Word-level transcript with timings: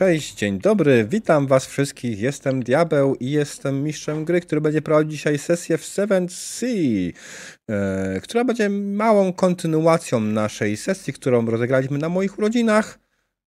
Cześć, 0.00 0.34
dzień 0.34 0.58
dobry, 0.58 1.06
witam 1.10 1.46
was 1.46 1.66
wszystkich. 1.66 2.20
Jestem 2.20 2.62
Diabeł 2.62 3.14
i 3.14 3.30
jestem 3.30 3.82
mistrzem 3.82 4.24
gry, 4.24 4.40
który 4.40 4.60
będzie 4.60 4.82
prowadził 4.82 5.10
dzisiaj 5.10 5.38
sesję 5.38 5.78
w 5.78 5.82
7C, 5.82 6.66
e, 7.70 8.20
która 8.20 8.44
będzie 8.44 8.70
małą 8.70 9.32
kontynuacją 9.32 10.20
naszej 10.20 10.76
sesji, 10.76 11.12
którą 11.12 11.46
rozegraliśmy 11.46 11.98
na 11.98 12.08
moich 12.08 12.38
urodzinach 12.38 12.98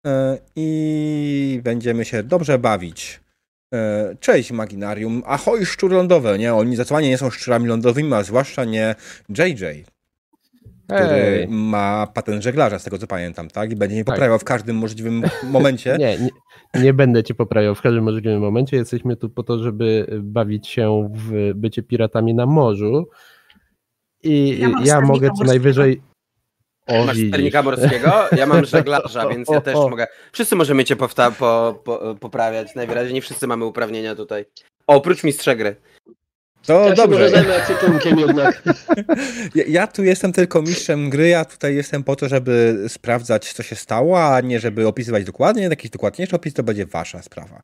e, 0.06 0.38
i 0.56 1.62
będziemy 1.64 2.06
się 2.06 2.24
dobrze 2.24 2.60
bawić. 2.60 3.22
E, 3.74 4.16
cześć 4.20 4.52
Maginarium, 4.52 5.24
ahoj 5.26 5.66
szczur 5.66 5.92
lądowe, 5.92 6.38
nie? 6.38 6.54
Oni 6.54 6.76
zdecydowanie 6.76 7.10
nie 7.10 7.18
są 7.18 7.30
szczurami 7.30 7.68
lądowymi, 7.68 8.14
a 8.14 8.24
zwłaszcza 8.24 8.66
nie 8.66 8.96
JJ 9.30 9.86
który 10.86 11.10
Ej. 11.10 11.48
ma 11.48 12.08
patent 12.14 12.44
żeglarza, 12.44 12.80
z 12.80 12.84
tego 12.84 12.98
co 12.98 13.08
pamiętam, 13.08 13.48
tak? 13.48 13.72
I 13.72 13.76
będzie 13.76 13.96
mnie 13.96 14.06
tak. 14.06 14.16
poprawiał 14.16 14.40
w 14.40 14.44
każdym 14.44 14.76
możliwym 14.76 15.24
momencie. 15.44 15.98
nie, 16.00 16.18
nie, 16.18 16.30
nie, 16.82 16.94
będę 16.94 17.24
cię 17.24 17.34
poprawiał 17.34 17.76
w 17.76 17.82
każdym 17.82 18.04
możliwym 18.04 18.40
momencie. 18.40 18.78
Jesteśmy 18.78 19.16
tu 19.16 19.30
po 19.30 19.44
to, 19.44 19.60
żeby 19.60 20.08
bawić 20.22 20.68
się 20.68 21.10
w 21.14 21.52
bycie 21.56 21.84
piratami 21.84 22.34
na 22.34 22.46
morzu. 22.46 23.08
I 24.24 24.60
ja, 24.60 24.72
ja 24.84 25.02
mogę 25.02 25.30
co 25.38 25.44
najwyżej. 25.44 26.02
O, 26.88 27.06
Masz 27.06 27.18
sternika 27.28 27.64
morskiego? 27.70 28.12
Ja 28.38 28.46
mam 28.46 28.66
żeglarza, 28.66 29.28
więc 29.32 29.50
ja 29.50 29.62
też 29.62 29.76
mogę. 29.76 30.08
Wszyscy 30.32 30.56
możemy 30.56 30.86
cię 30.86 30.96
po, 30.96 31.08
po, 31.84 32.16
poprawiać. 32.20 32.76
Najwyraźniej 32.76 33.14
nie 33.14 33.22
wszyscy 33.22 33.48
mamy 33.48 33.66
uprawnienia 33.66 34.16
tutaj. 34.16 34.46
Oprócz 34.88 35.24
mistrza 35.24 35.56
gry. 35.56 35.76
To 36.66 36.90
ja 36.90 36.96
dobrze. 36.96 37.30
Się 37.30 37.88
może 37.88 38.10
jednak. 38.10 38.64
Ja, 39.56 39.64
ja, 39.68 39.88
tu 39.88 40.04
jestem 40.04 40.34
tylko 40.34 40.62
mistrzem 40.62 41.10
gry, 41.10 41.28
ja 41.28 41.46
tutaj 41.46 41.76
jestem 41.76 42.04
po 42.04 42.16
to, 42.16 42.30
żeby 42.30 42.86
sprawdzać, 42.88 43.54
co 43.54 43.64
się 43.64 43.76
stało, 43.76 44.36
a 44.36 44.42
nie 44.42 44.60
żeby 44.60 44.88
opisywać 44.88 45.24
dokładnie. 45.24 45.64
Jakiś 45.64 45.92
dokładniejszy 45.92 46.36
opis 46.36 46.54
to 46.54 46.64
będzie 46.64 46.86
wasza 46.86 47.22
sprawa. 47.22 47.62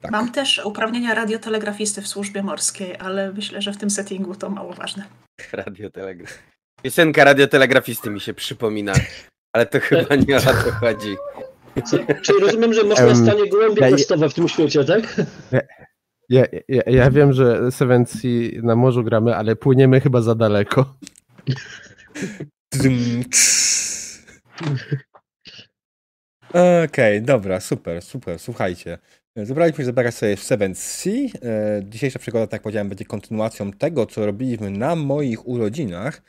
Tak. 0.00 0.12
Mam 0.12 0.32
też 0.32 0.60
uprawnienia 0.64 1.14
radiotelegrafisty 1.14 2.02
w 2.02 2.08
służbie 2.08 2.42
morskiej, 2.42 2.96
ale 2.98 3.32
myślę, 3.32 3.62
że 3.62 3.72
w 3.72 3.76
tym 3.76 3.90
settingu 3.90 4.34
to 4.34 4.50
mało 4.50 4.72
ważne. 4.72 5.04
Radiotelegraf. 5.52 6.38
Piosenka 6.82 7.24
radiotelegrafisty 7.24 8.10
mi 8.10 8.20
się 8.20 8.34
przypomina, 8.34 8.92
ale 9.52 9.66
to 9.66 9.80
chyba 9.80 10.14
nie 10.14 10.36
o 10.36 10.40
to 10.40 10.72
chodzi. 10.80 11.16
Czyli 12.22 12.40
rozumiem, 12.40 12.74
że 12.74 12.84
można 12.84 13.06
um, 13.06 13.16
stanie 13.16 13.50
głębiej 13.50 13.94
ja, 14.20 14.28
w 14.28 14.34
tym 14.34 14.48
świecie, 14.48 14.84
tak? 14.84 15.02
Ja, 16.30 16.44
ja, 16.68 16.82
ja 16.86 17.10
wiem, 17.10 17.32
że 17.32 17.72
Seven 17.72 18.06
Sea 18.06 18.62
na 18.62 18.76
morzu 18.76 19.04
gramy, 19.04 19.36
ale 19.36 19.56
płyniemy 19.56 20.00
chyba 20.00 20.22
za 20.22 20.34
daleko. 20.34 20.94
Okej, 26.48 26.84
okay, 26.84 27.20
dobra, 27.20 27.60
super, 27.60 28.02
super, 28.02 28.38
słuchajcie. 28.38 28.98
Zebraliśmy 29.36 29.84
zabrać 29.84 30.14
sobie 30.14 30.36
w 30.36 30.42
Seven 30.42 30.74
Sea. 30.74 31.12
E, 31.12 31.82
dzisiejsza 31.84 32.18
przygoda, 32.18 32.46
tak 32.46 32.52
jak 32.52 32.62
powiedziałem, 32.62 32.88
będzie 32.88 33.04
kontynuacją 33.04 33.72
tego, 33.72 34.06
co 34.06 34.26
robiliśmy 34.26 34.70
na 34.70 34.96
moich 34.96 35.48
urodzinach. 35.48 36.22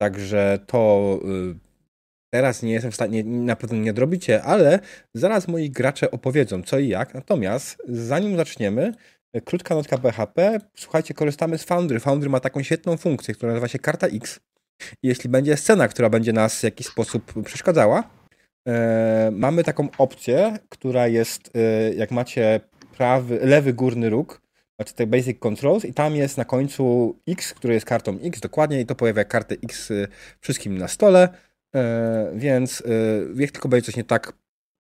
Także 0.00 0.58
to 0.66 1.18
y, 1.24 1.58
teraz 2.34 2.62
nie 2.62 2.72
jestem 2.72 2.90
w 2.90 2.94
stanie, 2.94 3.24
na 3.24 3.56
pewno 3.56 3.78
nie 3.78 3.90
odrobicie, 3.90 4.42
ale 4.42 4.78
zaraz 5.14 5.48
moi 5.48 5.70
gracze 5.70 6.10
opowiedzą 6.10 6.62
co 6.62 6.78
i 6.78 6.88
jak. 6.88 7.14
Natomiast 7.14 7.82
zanim 7.88 8.36
zaczniemy, 8.36 8.92
Krótka 9.44 9.74
notka 9.74 9.98
BHP. 9.98 10.58
Słuchajcie, 10.76 11.14
korzystamy 11.14 11.58
z 11.58 11.64
Foundry. 11.64 12.00
Foundry 12.00 12.30
ma 12.30 12.40
taką 12.40 12.62
świetną 12.62 12.96
funkcję, 12.96 13.34
która 13.34 13.52
nazywa 13.52 13.68
się 13.68 13.78
karta 13.78 14.06
X. 14.06 14.40
Jeśli 15.02 15.30
będzie 15.30 15.56
scena, 15.56 15.88
która 15.88 16.10
będzie 16.10 16.32
nas 16.32 16.60
w 16.60 16.62
jakiś 16.62 16.86
sposób 16.86 17.44
przeszkadzała, 17.44 18.10
e, 18.68 19.30
mamy 19.32 19.64
taką 19.64 19.88
opcję, 19.98 20.58
która 20.68 21.08
jest, 21.08 21.50
e, 21.54 21.94
jak 21.94 22.10
macie 22.10 22.60
prawy, 22.96 23.38
lewy 23.42 23.72
górny 23.72 24.10
róg, 24.10 24.40
macie 24.78 24.92
te 24.92 25.06
Basic 25.06 25.38
Controls 25.38 25.84
i 25.84 25.94
tam 25.94 26.16
jest 26.16 26.36
na 26.36 26.44
końcu 26.44 27.16
X, 27.28 27.54
który 27.54 27.74
jest 27.74 27.86
kartą 27.86 28.18
X 28.22 28.40
dokładnie 28.40 28.80
i 28.80 28.86
to 28.86 28.94
pojawia 28.94 29.24
kartę 29.24 29.54
X 29.64 29.90
e, 29.90 30.08
wszystkim 30.40 30.78
na 30.78 30.88
stole, 30.88 31.28
e, 31.74 32.32
więc 32.34 32.82
e, 32.86 33.42
jak 33.42 33.50
tylko 33.50 33.68
będzie 33.68 33.86
coś 33.86 33.96
nie 33.96 34.04
tak, 34.04 34.32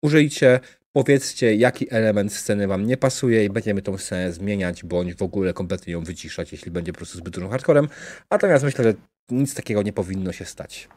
użyjcie, 0.02 0.60
Powiedzcie, 0.97 1.55
jaki 1.55 1.87
element 1.91 2.32
sceny 2.32 2.66
wam 2.66 2.87
nie 2.87 2.97
pasuje 2.97 3.44
i 3.44 3.50
będziemy 3.50 3.82
tą 3.82 3.99
scenę 3.99 4.32
zmieniać, 4.32 4.84
bądź 4.84 5.15
w 5.15 5.22
ogóle 5.22 5.53
kompletnie 5.53 5.93
ją 5.93 6.05
wyciszać, 6.05 6.53
jeśli 6.53 6.71
będzie 6.71 6.93
po 6.93 6.97
prostu 6.97 7.19
zbyt 7.19 7.34
dużym 7.34 7.50
hardcorem. 7.50 7.88
Natomiast 8.31 8.65
myślę, 8.65 8.84
że 8.84 8.94
nic 9.31 9.55
takiego 9.55 9.82
nie 9.82 9.93
powinno 9.93 10.32
się 10.32 10.44
stać. 10.44 10.88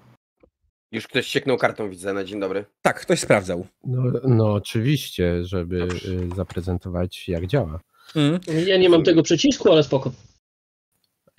Już 0.92 1.08
ktoś 1.08 1.28
sieknął 1.28 1.58
kartą, 1.58 1.90
widzę, 1.90 2.14
na 2.14 2.24
dzień 2.24 2.40
dobry. 2.40 2.66
Tak, 2.82 3.02
ktoś 3.02 3.20
sprawdzał. 3.20 3.68
No, 3.84 4.04
no 4.24 4.54
oczywiście, 4.54 5.44
żeby 5.44 5.80
Dobrze. 5.80 6.12
Y, 6.12 6.30
zaprezentować, 6.36 7.30
jak 7.30 7.48
działa. 7.48 7.80
Mm. 8.16 8.40
Ja 8.66 8.78
nie 8.78 8.90
mam 8.90 9.04
tego 9.04 9.24
przycisku, 9.24 9.72
ale 9.72 9.84
spoko. 9.84 10.12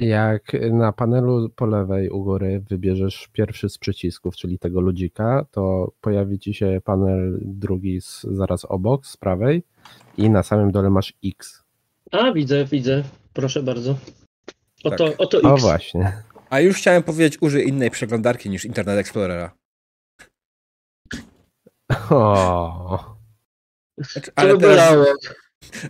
Jak 0.01 0.53
na 0.71 0.93
panelu 0.93 1.49
po 1.49 1.67
lewej 1.67 2.11
u 2.11 2.25
góry 2.25 2.65
wybierzesz 2.69 3.29
pierwszy 3.33 3.69
z 3.69 3.79
przycisków, 3.79 4.37
czyli 4.37 4.59
tego 4.59 4.81
ludzika, 4.81 5.47
to 5.51 5.93
pojawi 6.01 6.39
ci 6.39 6.55
się 6.55 6.81
panel 6.85 7.39
drugi 7.43 8.01
z, 8.01 8.23
zaraz 8.23 8.65
obok, 8.65 9.07
z 9.07 9.17
prawej 9.17 9.63
i 10.17 10.31
na 10.31 10.43
samym 10.43 10.73
dole 10.73 10.91
masz 10.91 11.15
X. 11.25 11.65
A, 12.11 12.33
widzę, 12.33 12.65
widzę. 12.65 13.05
Proszę 13.33 13.63
bardzo. 13.63 13.99
Oto, 14.85 15.09
tak. 15.09 15.21
oto 15.21 15.39
X. 15.39 15.47
O 15.47 15.57
właśnie. 15.57 16.13
A 16.51 16.61
już 16.61 16.77
chciałem 16.77 17.03
powiedzieć, 17.03 17.43
użyj 17.43 17.69
innej 17.69 17.91
przeglądarki 17.91 18.51
niż 18.51 18.65
Internet 18.65 18.99
Explorera. 18.99 19.53
O. 22.11 23.17
Znaczy, 23.99 24.31
ale 24.37 24.59
teraz, 24.59 24.95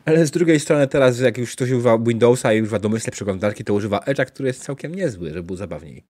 ale 0.05 0.27
z 0.27 0.31
drugiej 0.31 0.61
strony 0.61 0.89
teraz, 0.89 1.21
jak 1.21 1.39
już 1.39 1.53
ktoś 1.53 1.71
używa 1.71 1.99
Windowsa 1.99 2.53
i 2.53 2.63
używa 2.63 2.79
domyślnej 2.79 3.13
przeglądarki, 3.13 3.65
to 3.65 3.75
używa 3.75 3.99
Edge'a, 3.99 4.25
który 4.25 4.47
jest 4.47 4.63
całkiem 4.63 4.95
niezły, 4.95 5.29
żeby 5.29 5.43
był 5.43 5.57
zabawniej. 5.57 6.05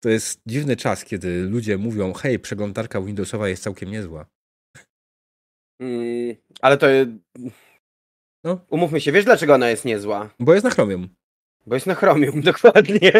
To 0.00 0.08
jest 0.08 0.40
dziwny 0.46 0.76
czas, 0.76 1.04
kiedy 1.04 1.42
ludzie 1.42 1.78
mówią, 1.78 2.12
hej, 2.12 2.38
przeglądarka 2.38 3.00
Windowsowa 3.00 3.48
jest 3.48 3.62
całkiem 3.62 3.90
niezła. 3.90 4.26
Mm, 5.80 6.36
ale 6.60 6.76
to... 6.78 6.86
No. 8.44 8.60
Umówmy 8.70 9.00
się, 9.00 9.12
wiesz 9.12 9.24
dlaczego 9.24 9.54
ona 9.54 9.70
jest 9.70 9.84
niezła? 9.84 10.30
Bo 10.40 10.54
jest 10.54 10.64
na 10.64 10.70
Chromium. 10.70 11.08
Bo 11.66 11.74
jest 11.74 11.86
na 11.86 11.94
Chromium, 11.94 12.40
dokładnie. 12.52 13.12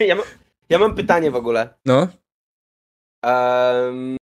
ja, 0.00 0.14
ma, 0.14 0.22
ja 0.68 0.78
mam 0.78 0.94
pytanie 0.94 1.30
w 1.30 1.36
ogóle. 1.36 1.74
No. 1.84 2.08
Um, 3.24 4.16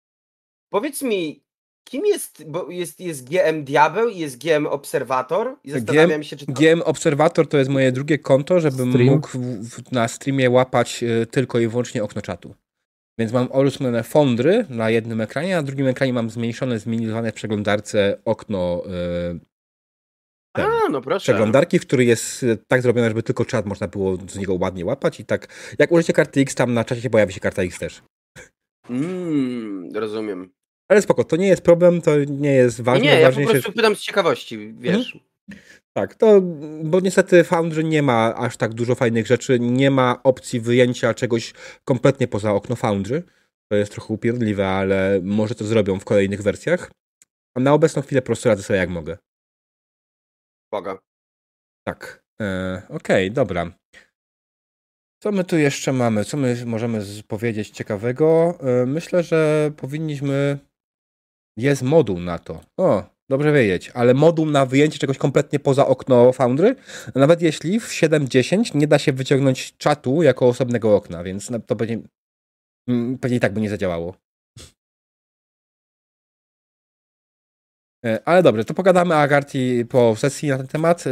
powiedz 0.69 1.01
mi, 1.01 1.44
Kim 1.89 2.05
jest, 2.05 2.43
bo 2.47 2.71
jest, 2.71 2.99
jest 2.99 3.29
GM 3.29 3.63
Diabeł 3.63 4.09
i 4.09 4.19
jest 4.19 4.37
GM 4.43 4.67
Obserwator 4.67 5.55
i 5.63 5.71
zastanawiam 5.71 6.09
GM, 6.09 6.23
się, 6.23 6.35
czy 6.35 6.45
to... 6.45 6.53
GM 6.53 6.81
Obserwator 6.81 7.47
to 7.47 7.57
jest 7.57 7.69
moje 7.69 7.91
drugie 7.91 8.19
konto, 8.19 8.59
żebym 8.59 8.89
Stream? 8.91 9.09
mógł 9.09 9.27
w, 9.27 9.69
w, 9.69 9.91
na 9.91 10.07
streamie 10.07 10.49
łapać 10.49 11.03
y, 11.03 11.25
tylko 11.25 11.59
i 11.59 11.67
wyłącznie 11.67 12.03
okno 12.03 12.21
czatu. 12.21 12.55
Więc 13.19 13.31
mam 13.31 13.47
orysowane 13.51 14.03
fondry 14.03 14.65
na 14.69 14.89
jednym 14.89 15.21
ekranie, 15.21 15.57
a 15.57 15.61
na 15.61 15.63
drugim 15.63 15.87
ekranie 15.87 16.13
mam 16.13 16.29
zmniejszone, 16.29 16.79
zmienione 16.79 17.31
w 17.31 17.35
przeglądarce 17.35 18.17
okno 18.25 18.83
y, 18.85 19.39
ten, 20.55 20.65
a, 20.65 20.89
no 20.89 21.01
proszę. 21.01 21.23
przeglądarki, 21.23 21.79
w 21.79 21.81
której 21.81 22.07
jest 22.07 22.43
y, 22.43 22.57
tak 22.67 22.81
zrobione, 22.81 23.07
żeby 23.07 23.23
tylko 23.23 23.45
czat 23.45 23.65
można 23.65 23.87
było 23.87 24.17
z 24.29 24.37
niego 24.37 24.53
ładnie 24.53 24.85
łapać 24.85 25.19
i 25.19 25.25
tak, 25.25 25.47
jak 25.79 25.91
użycie 25.91 26.13
karty 26.13 26.41
X, 26.41 26.55
tam 26.55 26.73
na 26.73 26.85
czacie 26.85 27.01
się 27.01 27.09
pojawi 27.09 27.33
się 27.33 27.39
karta 27.39 27.61
X 27.61 27.79
też. 27.79 28.03
Mmm, 28.89 29.89
rozumiem. 29.95 30.54
Ale 30.87 31.01
spoko, 31.01 31.23
to 31.23 31.35
nie 31.35 31.47
jest 31.47 31.61
problem, 31.61 32.01
to 32.01 32.11
nie 32.27 32.51
jest 32.51 32.81
ważne. 32.81 33.05
Nie, 33.05 33.19
ja 33.19 33.31
po 33.31 33.41
prostu 33.41 33.71
pytam 33.71 33.95
z 33.95 33.99
ciekawości, 33.99 34.73
wiesz. 34.73 34.95
Mhm. 34.95 35.25
Tak, 35.93 36.15
to, 36.15 36.41
bo 36.83 36.99
niestety 36.99 37.43
Foundry 37.43 37.83
nie 37.83 38.01
ma 38.01 38.35
aż 38.35 38.57
tak 38.57 38.73
dużo 38.73 38.95
fajnych 38.95 39.27
rzeczy, 39.27 39.59
nie 39.59 39.91
ma 39.91 40.23
opcji 40.23 40.59
wyjęcia 40.59 41.13
czegoś 41.13 41.53
kompletnie 41.85 42.27
poza 42.27 42.51
okno 42.53 42.75
Foundry. 42.75 43.23
To 43.71 43.75
jest 43.75 43.91
trochę 43.91 44.13
upierdliwe, 44.13 44.67
ale 44.67 45.19
może 45.23 45.55
to 45.55 45.65
zrobią 45.65 45.99
w 45.99 46.05
kolejnych 46.05 46.41
wersjach. 46.41 46.91
A 47.57 47.59
na 47.59 47.73
obecną 47.73 48.01
chwilę 48.01 48.21
po 48.21 48.25
prostu 48.25 48.49
radzę 48.49 48.63
sobie 48.63 48.79
jak 48.79 48.89
mogę. 48.89 49.17
Boga. 50.71 50.97
Tak. 51.87 52.23
E, 52.41 52.81
Okej, 52.89 53.25
okay, 53.25 53.29
dobra. 53.29 53.71
Co 55.23 55.31
my 55.31 55.43
tu 55.43 55.57
jeszcze 55.57 55.93
mamy? 55.93 56.25
Co 56.25 56.37
my 56.37 56.65
możemy 56.65 57.01
powiedzieć 57.27 57.69
ciekawego? 57.69 58.57
E, 58.59 58.85
myślę, 58.85 59.23
że 59.23 59.71
powinniśmy 59.77 60.59
jest 61.57 61.81
moduł 61.81 62.19
na 62.19 62.39
to. 62.39 62.61
O, 62.77 63.03
dobrze 63.29 63.53
wiedzieć, 63.53 63.91
ale 63.93 64.13
moduł 64.13 64.45
na 64.45 64.65
wyjęcie 64.65 64.99
czegoś 64.99 65.17
kompletnie 65.17 65.59
poza 65.59 65.87
okno 65.87 66.33
Foundry, 66.33 66.75
nawet 67.15 67.41
jeśli 67.41 67.79
w 67.79 67.87
7.10 67.87 68.75
nie 68.75 68.87
da 68.87 68.99
się 68.99 69.13
wyciągnąć 69.13 69.77
czatu 69.77 70.23
jako 70.23 70.47
osobnego 70.47 70.95
okna, 70.95 71.23
więc 71.23 71.51
to 71.67 71.75
pewnie, 71.75 71.99
mm, 72.87 73.17
pewnie 73.17 73.37
i 73.37 73.39
tak 73.39 73.53
by 73.53 73.61
nie 73.61 73.69
zadziałało. 73.69 74.15
E, 78.05 78.19
ale 78.25 78.43
dobrze, 78.43 78.65
to 78.65 78.73
pogadamy 78.73 79.15
Agarty 79.15 79.85
po 79.85 80.15
sesji 80.15 80.49
na 80.49 80.57
ten 80.57 80.67
temat. 80.67 81.07
E, 81.07 81.11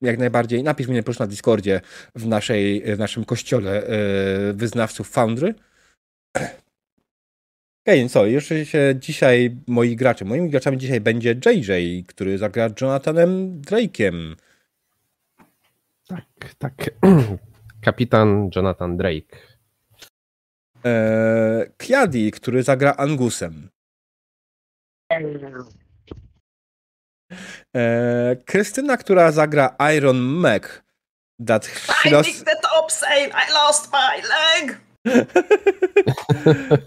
jak 0.00 0.18
najbardziej. 0.18 0.62
Napisz 0.62 0.88
mi 0.88 1.02
proszę 1.02 1.24
na 1.24 1.26
Discordzie 1.26 1.80
w, 2.14 2.26
naszej, 2.26 2.96
w 2.96 2.98
naszym 2.98 3.24
kościole 3.24 3.82
e, 3.86 4.52
wyznawców 4.52 5.08
Foundry 5.08 5.54
Okej, 7.88 8.00
okay, 8.00 8.08
co, 8.08 8.26
jeszcze 8.26 8.66
się 8.66 8.94
dzisiaj 8.96 9.56
moi 9.66 9.96
gracze, 9.96 10.24
moimi 10.24 10.50
graczami 10.50 10.78
dzisiaj 10.78 11.00
będzie 11.00 11.30
JJ, 11.46 12.04
który 12.06 12.38
zagra 12.38 12.68
Jonathanem 12.80 13.60
Drake'em. 13.60 14.36
Tak, 16.08 16.24
tak. 16.58 16.74
Kapitan 17.86 18.50
Jonathan 18.56 18.96
Drake. 18.96 19.36
Eee, 20.84 21.72
Kiadi, 21.78 22.30
który 22.30 22.62
zagra 22.62 22.94
Angusem. 22.96 23.68
Eee, 27.74 28.36
Krystyna, 28.44 28.96
która 28.96 29.32
zagra 29.32 29.76
Iron 29.96 30.18
Mac. 30.18 30.62
That 31.46 31.66
she 32.02 32.10
lost... 32.10 32.44
the 32.44 32.56
top 32.62 32.92
saying 32.92 33.32
I 33.32 33.52
lost 33.52 33.92
my 33.92 34.22
leg! 34.28 34.87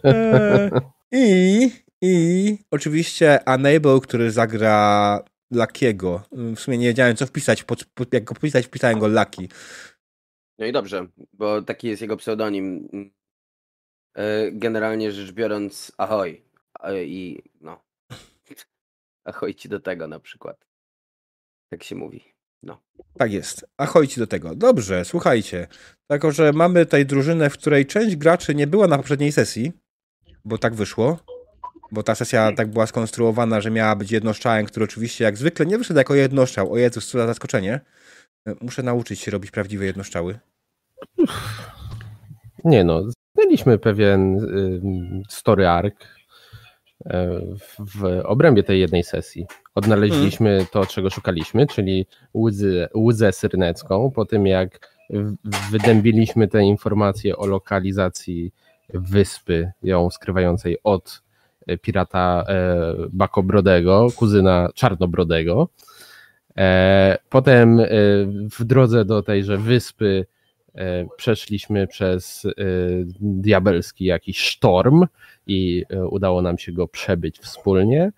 Eee, 0.03 0.71
I, 1.11 1.71
I 2.01 2.57
oczywiście 2.71 3.39
Unable, 3.47 3.99
który 4.03 4.31
zagra 4.31 5.19
Lakiego. 5.51 6.23
W 6.31 6.59
sumie 6.59 6.77
nie 6.77 6.87
wiedziałem, 6.87 7.15
co 7.15 7.25
wpisać. 7.25 7.63
Pod, 7.63 7.85
pod, 7.85 8.13
jak 8.13 8.23
go 8.23 8.35
wpisać, 8.35 8.65
wpisałem 8.65 8.99
go 8.99 9.07
Laki. 9.07 9.49
No 10.59 10.65
i 10.65 10.71
dobrze, 10.71 11.07
bo 11.33 11.61
taki 11.61 11.87
jest 11.87 12.01
jego 12.01 12.17
pseudonim. 12.17 12.89
E, 14.17 14.51
generalnie 14.51 15.11
rzecz 15.11 15.31
biorąc, 15.31 15.91
ahoj. 15.97 16.43
E, 16.83 17.05
I 17.05 17.43
no. 17.61 17.83
Ahoj 19.25 19.55
ci 19.55 19.69
do 19.69 19.79
tego 19.79 20.07
na 20.07 20.19
przykład. 20.19 20.67
Tak 21.69 21.83
się 21.83 21.95
mówi. 21.95 22.23
No. 22.63 22.81
Tak 23.17 23.31
jest. 23.31 23.65
Ahoj 23.77 24.07
ci 24.07 24.19
do 24.19 24.27
tego. 24.27 24.55
Dobrze, 24.55 25.05
słuchajcie. 25.05 25.67
Jako, 26.09 26.31
że 26.31 26.53
mamy 26.53 26.85
tutaj 26.85 27.05
drużynę, 27.05 27.49
w 27.49 27.53
której 27.53 27.85
część 27.85 28.15
graczy 28.15 28.55
nie 28.55 28.67
była 28.67 28.87
na 28.87 28.97
poprzedniej 28.97 29.31
sesji, 29.31 29.71
bo 30.45 30.57
tak 30.57 30.75
wyszło, 30.75 31.19
bo 31.91 32.03
ta 32.03 32.15
sesja 32.15 32.51
tak 32.51 32.71
była 32.71 32.87
skonstruowana, 32.87 33.61
że 33.61 33.71
miała 33.71 33.95
być 33.95 34.11
jednostrzałem, 34.11 34.65
który 34.65 34.83
oczywiście 34.83 35.23
jak 35.23 35.37
zwykle 35.37 35.65
nie 35.65 35.77
wyszedł 35.77 35.97
jako 35.97 36.15
jednostrzał. 36.15 36.73
O 36.73 36.77
Jezus, 36.77 37.07
co 37.07 37.17
za 37.17 37.27
zaskoczenie. 37.27 37.79
E, 38.47 38.55
muszę 38.61 38.83
nauczyć 38.83 39.19
się 39.19 39.31
robić 39.31 39.51
prawdziwe 39.51 39.85
jednostrzały. 39.85 40.39
Nie 42.63 42.83
no, 42.83 43.03
mieliśmy 43.37 43.77
pewien 43.79 44.37
story 45.29 45.67
arc 45.67 45.95
e, 47.05 47.41
w 47.79 48.21
obrębie 48.23 48.63
tej 48.63 48.79
jednej 48.79 49.03
sesji. 49.03 49.45
Odnaleźliśmy 49.75 50.49
hmm. 50.49 50.67
to, 50.71 50.85
czego 50.85 51.09
szukaliśmy, 51.09 51.67
czyli 51.67 52.05
łzę, 52.33 52.89
łzę 52.95 53.31
syrnecką, 53.31 54.11
po 54.11 54.25
tym 54.25 54.47
jak 54.47 54.97
wydębiliśmy 55.71 56.47
te 56.47 56.63
informacje 56.63 57.37
o 57.37 57.45
lokalizacji 57.45 58.53
wyspy, 58.93 59.71
ją 59.83 60.09
skrywającej 60.09 60.77
od 60.83 61.23
e, 61.67 61.77
pirata 61.77 62.43
e, 62.47 62.95
Bakobrodego, 63.09 64.07
kuzyna 64.15 64.69
Czarnobrodego. 64.75 65.69
Potem 67.29 67.81
w 68.59 68.63
drodze 68.63 69.05
do 69.05 69.23
tejże 69.23 69.57
wyspy 69.57 70.25
E, 70.75 71.05
przeszliśmy 71.17 71.87
przez 71.87 72.45
e, 72.45 72.51
diabelski 73.21 74.05
jakiś 74.05 74.39
sztorm 74.39 75.05
i 75.47 75.85
e, 75.89 76.05
udało 76.05 76.41
nam 76.41 76.57
się 76.57 76.71
go 76.71 76.87
przebyć 76.87 77.39
wspólnie. 77.39 78.11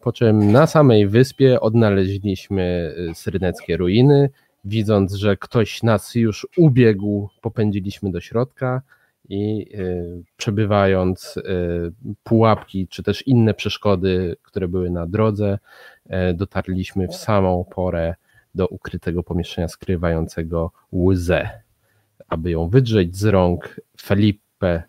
Po 0.00 0.12
czym 0.12 0.52
na 0.52 0.66
samej 0.66 1.08
wyspie 1.08 1.60
odnaleźliśmy 1.60 2.94
syrneckie 3.14 3.76
ruiny. 3.76 4.30
Widząc, 4.64 5.14
że 5.14 5.36
ktoś 5.36 5.82
nas 5.82 6.14
już 6.14 6.46
ubiegł, 6.56 7.28
popędziliśmy 7.40 8.10
do 8.10 8.20
środka 8.20 8.82
i 9.28 9.66
przebywając 10.36 11.34
pułapki 12.24 12.88
czy 12.88 13.02
też 13.02 13.26
inne 13.26 13.54
przeszkody, 13.54 14.36
które 14.42 14.68
były 14.68 14.90
na 14.90 15.06
drodze, 15.06 15.58
dotarliśmy 16.34 17.08
w 17.08 17.14
samą 17.14 17.64
porę 17.70 18.14
do 18.54 18.66
ukrytego 18.66 19.22
pomieszczenia 19.22 19.68
skrywającego 19.68 20.72
łzę 20.92 21.48
aby 22.28 22.50
ją 22.50 22.68
wydrzeć 22.68 23.16
z 23.16 23.24
rąk 23.24 23.80
Felipe 24.00 24.82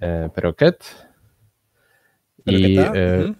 e, 0.00 0.28
Peroquet 0.28 1.06
i 2.46 2.78
e, 2.78 2.90
mhm. 2.90 3.34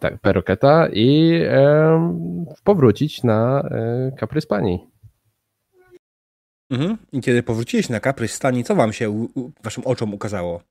Tak, 0.00 0.18
Peroketa 0.18 0.88
i 0.92 1.40
e, 1.44 2.46
powrócić 2.64 3.22
na 3.22 3.60
e, 3.60 4.12
Kaprys 4.18 4.46
Pani. 4.46 4.86
Mhm. 6.70 6.96
I 7.12 7.20
kiedy 7.20 7.42
powróciliście 7.42 7.92
na 7.92 8.00
Kaprys 8.00 8.32
Stani, 8.32 8.64
co 8.64 8.74
wam 8.74 8.92
się 8.92 9.10
u, 9.10 9.24
u, 9.24 9.52
waszym 9.62 9.84
oczom 9.86 10.14
ukazało? 10.14 10.62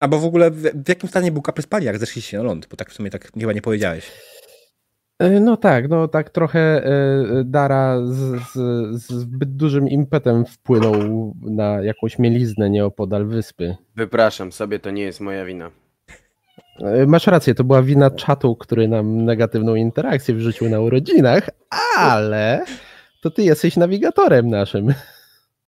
Albo 0.00 0.18
w 0.18 0.24
ogóle 0.24 0.50
w, 0.50 0.62
w 0.62 0.88
jakim 0.88 1.08
stanie 1.08 1.32
był 1.32 1.42
Kaprys 1.42 1.66
Pani, 1.66 1.86
jak 1.86 1.98
zeszliście 1.98 2.36
na 2.36 2.42
ląd? 2.42 2.66
Bo 2.70 2.76
tak 2.76 2.90
w 2.90 2.94
sumie 2.94 3.10
tak 3.10 3.32
chyba 3.32 3.52
nie 3.52 3.62
powiedziałeś. 3.62 4.12
E, 5.18 5.40
no 5.40 5.56
tak, 5.56 5.88
no 5.88 6.08
tak 6.08 6.30
trochę 6.30 6.60
e, 6.60 7.44
Dara 7.44 8.06
z, 8.06 8.42
z, 8.42 8.52
z, 9.02 9.12
zbyt 9.12 9.56
dużym 9.56 9.88
impetem 9.88 10.44
wpłynął 10.44 10.94
na 11.42 11.82
jakąś 11.82 12.18
mieliznę 12.18 12.70
nieopodal 12.70 13.26
wyspy. 13.26 13.76
Wypraszam 13.94 14.52
sobie, 14.52 14.78
to 14.78 14.90
nie 14.90 15.02
jest 15.02 15.20
moja 15.20 15.44
wina. 15.44 15.70
E, 16.80 17.06
masz 17.06 17.26
rację, 17.26 17.54
to 17.54 17.64
była 17.64 17.82
wina 17.82 18.10
czatu, 18.10 18.56
który 18.56 18.88
nam 18.88 19.24
negatywną 19.24 19.74
interakcję 19.74 20.34
wrzucił 20.34 20.70
na 20.70 20.80
urodzinach, 20.80 21.50
ale 21.96 22.64
to 23.22 23.30
ty 23.30 23.42
jesteś 23.42 23.76
nawigatorem 23.76 24.48
naszym. 24.48 24.94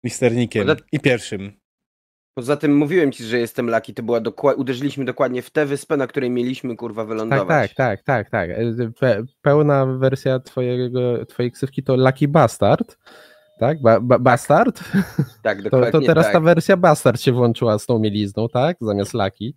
Misternikiem 0.03 0.67
i 0.91 0.99
pierwszym. 0.99 1.51
Poza 2.35 2.57
tym 2.57 2.77
mówiłem 2.77 3.11
ci, 3.11 3.23
że 3.23 3.39
jestem 3.39 3.69
Laki, 3.69 3.93
to 3.93 4.03
była 4.03 4.19
dokładnie, 4.19 4.61
uderzyliśmy 4.61 5.05
dokładnie 5.05 5.41
w 5.41 5.49
tę 5.49 5.65
wyspę, 5.65 5.97
na 5.97 6.07
której 6.07 6.29
mieliśmy 6.29 6.75
kurwa 6.75 7.05
wylądować. 7.05 7.73
Tak, 7.73 8.03
tak, 8.03 8.29
tak, 8.29 8.29
tak, 8.29 8.49
tak. 8.49 8.95
Pe 8.99 9.23
pełna 9.41 9.85
wersja 9.85 10.39
twojego, 10.39 11.25
twojej 11.25 11.51
ksywki 11.51 11.83
to 11.83 11.95
Lucky 11.95 12.27
Bastard. 12.27 12.97
Tak? 13.59 13.81
Ba 13.81 13.99
ba 13.99 14.19
bastard? 14.19 14.83
Tak, 15.43 15.61
dokładnie. 15.61 15.91
To, 15.91 15.99
to 15.99 16.07
teraz 16.07 16.25
tak. 16.25 16.33
ta 16.33 16.39
wersja 16.39 16.77
Bastard 16.77 17.21
się 17.21 17.31
włączyła 17.31 17.79
z 17.79 17.85
tą 17.85 17.99
mielizną, 17.99 18.49
tak? 18.49 18.77
Zamiast 18.81 19.13
Lucky. 19.13 19.53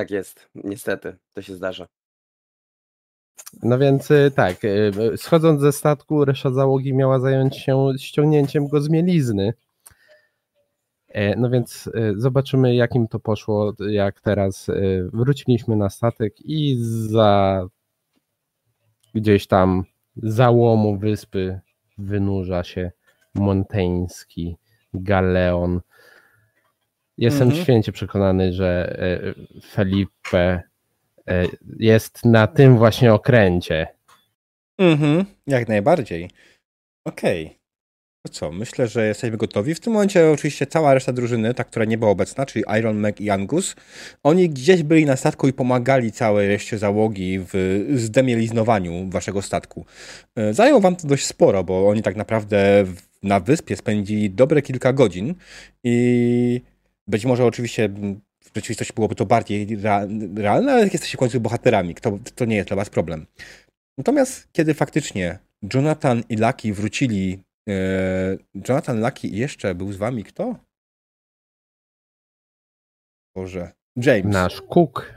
Tak 0.00 0.10
jest, 0.10 0.48
niestety, 0.54 1.16
to 1.32 1.42
się 1.42 1.54
zdarza. 1.54 1.86
No 3.62 3.78
więc 3.78 4.10
y, 4.10 4.30
tak, 4.36 4.64
y, 4.64 4.92
schodząc 5.16 5.60
ze 5.60 5.72
statku, 5.72 6.24
reszta 6.24 6.50
załogi 6.50 6.94
miała 6.94 7.20
zająć 7.20 7.56
się 7.56 7.92
ściągnięciem 7.98 8.68
go 8.68 8.80
z 8.80 8.88
mielizny. 8.88 9.54
E, 11.08 11.36
no 11.36 11.50
więc 11.50 11.90
zobaczymy, 12.16 12.74
jakim 12.74 13.08
to 13.08 13.18
poszło, 13.18 13.72
jak 13.90 14.20
teraz 14.20 14.66
wróciliśmy 15.12 15.76
na 15.76 15.90
statek 15.90 16.34
i 16.44 16.76
za 16.82 17.66
gdzieś 19.14 19.46
tam 19.46 19.84
załomu 20.16 20.98
wyspy 20.98 21.60
wynurza 21.98 22.64
się 22.64 22.92
monteński 23.34 24.56
galeon. 24.94 25.80
Jestem 27.20 27.48
mhm. 27.48 27.64
święcie 27.64 27.92
przekonany, 27.92 28.52
że 28.52 28.96
Felipe 29.72 30.62
jest 31.78 32.24
na 32.24 32.46
tym 32.46 32.78
właśnie 32.78 33.14
okręcie. 33.14 33.86
Mhm, 34.78 35.24
jak 35.46 35.68
najbardziej. 35.68 36.30
Okej. 37.04 37.46
Okay. 37.46 37.60
No 38.24 38.32
co, 38.32 38.52
myślę, 38.52 38.88
że 38.88 39.06
jesteśmy 39.06 39.36
gotowi. 39.36 39.74
W 39.74 39.80
tym 39.80 39.92
momencie 39.92 40.30
oczywiście 40.30 40.66
cała 40.66 40.94
reszta 40.94 41.12
drużyny, 41.12 41.54
ta, 41.54 41.64
która 41.64 41.84
nie 41.84 41.98
była 41.98 42.10
obecna, 42.10 42.46
czyli 42.46 42.64
Iron 42.78 42.98
Mac 42.98 43.20
i 43.20 43.30
Angus, 43.30 43.76
oni 44.22 44.50
gdzieś 44.50 44.82
byli 44.82 45.06
na 45.06 45.16
statku 45.16 45.48
i 45.48 45.52
pomagali 45.52 46.12
całej 46.12 46.48
reszcie 46.48 46.78
załogi 46.78 47.38
w 47.52 47.84
zdemieliznowaniu 47.94 49.10
waszego 49.10 49.42
statku. 49.42 49.86
E, 50.36 50.54
zajęło 50.54 50.80
wam 50.80 50.96
to 50.96 51.08
dość 51.08 51.26
sporo, 51.26 51.64
bo 51.64 51.88
oni 51.88 52.02
tak 52.02 52.16
naprawdę 52.16 52.84
na 53.22 53.40
wyspie 53.40 53.76
spędzili 53.76 54.30
dobre 54.30 54.62
kilka 54.62 54.92
godzin 54.92 55.34
i 55.84 56.60
być 57.10 57.24
może 57.24 57.44
oczywiście 57.44 57.88
w 58.40 58.56
rzeczywistości 58.56 58.94
byłoby 58.94 59.14
to 59.14 59.26
bardziej 59.26 59.78
realne, 60.36 60.72
ale 60.72 60.82
jesteście 60.82 61.16
w 61.16 61.20
końcu 61.20 61.40
bohaterami, 61.40 61.94
to, 61.94 62.18
to 62.34 62.44
nie 62.44 62.56
jest 62.56 62.68
dla 62.68 62.76
was 62.76 62.90
problem. 62.90 63.26
Natomiast 63.98 64.48
kiedy 64.52 64.74
faktycznie 64.74 65.38
Jonathan 65.74 66.22
i 66.28 66.36
Lucky 66.36 66.72
wrócili 66.72 67.42
Eee, 67.70 68.38
Jonathan 68.68 69.00
Lucky 69.00 69.28
jeszcze 69.28 69.74
był 69.74 69.92
z 69.92 69.96
wami 69.96 70.24
kto? 70.24 70.56
Boże. 73.34 73.72
James. 73.96 74.34
Nasz 74.34 74.62
Cook. 74.62 75.14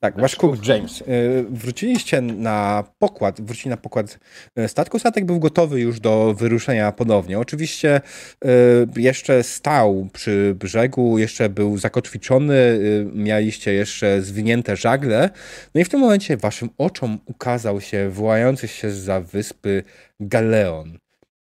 Tak, 0.00 0.20
wasz 0.20 0.36
Cook 0.36 0.66
James. 0.66 1.02
Eee, 1.02 1.44
wróciliście 1.50 2.20
na 2.20 2.84
pokład, 2.98 3.40
wrócili 3.40 3.70
na 3.70 3.76
pokład 3.76 4.18
e, 4.56 4.68
statku. 4.68 4.98
Statek 4.98 5.24
był 5.24 5.38
gotowy 5.40 5.80
już 5.80 6.00
do 6.00 6.34
wyruszenia 6.34 6.92
ponownie. 6.92 7.38
Oczywiście 7.38 8.00
e, 8.44 8.50
jeszcze 8.96 9.42
stał 9.42 10.08
przy 10.12 10.54
brzegu, 10.58 11.18
jeszcze 11.18 11.48
był 11.48 11.78
zakotwiczony, 11.78 12.80
mieliście 13.14 13.72
jeszcze 13.72 14.22
zwinięte 14.22 14.76
żagle. 14.76 15.30
No 15.74 15.80
i 15.80 15.84
w 15.84 15.88
tym 15.88 16.00
momencie 16.00 16.36
waszym 16.36 16.68
oczom 16.78 17.18
ukazał 17.26 17.80
się 17.80 18.10
wołający 18.10 18.68
się 18.68 18.90
za 18.90 19.20
wyspy 19.20 19.82
Galeon 20.20 20.98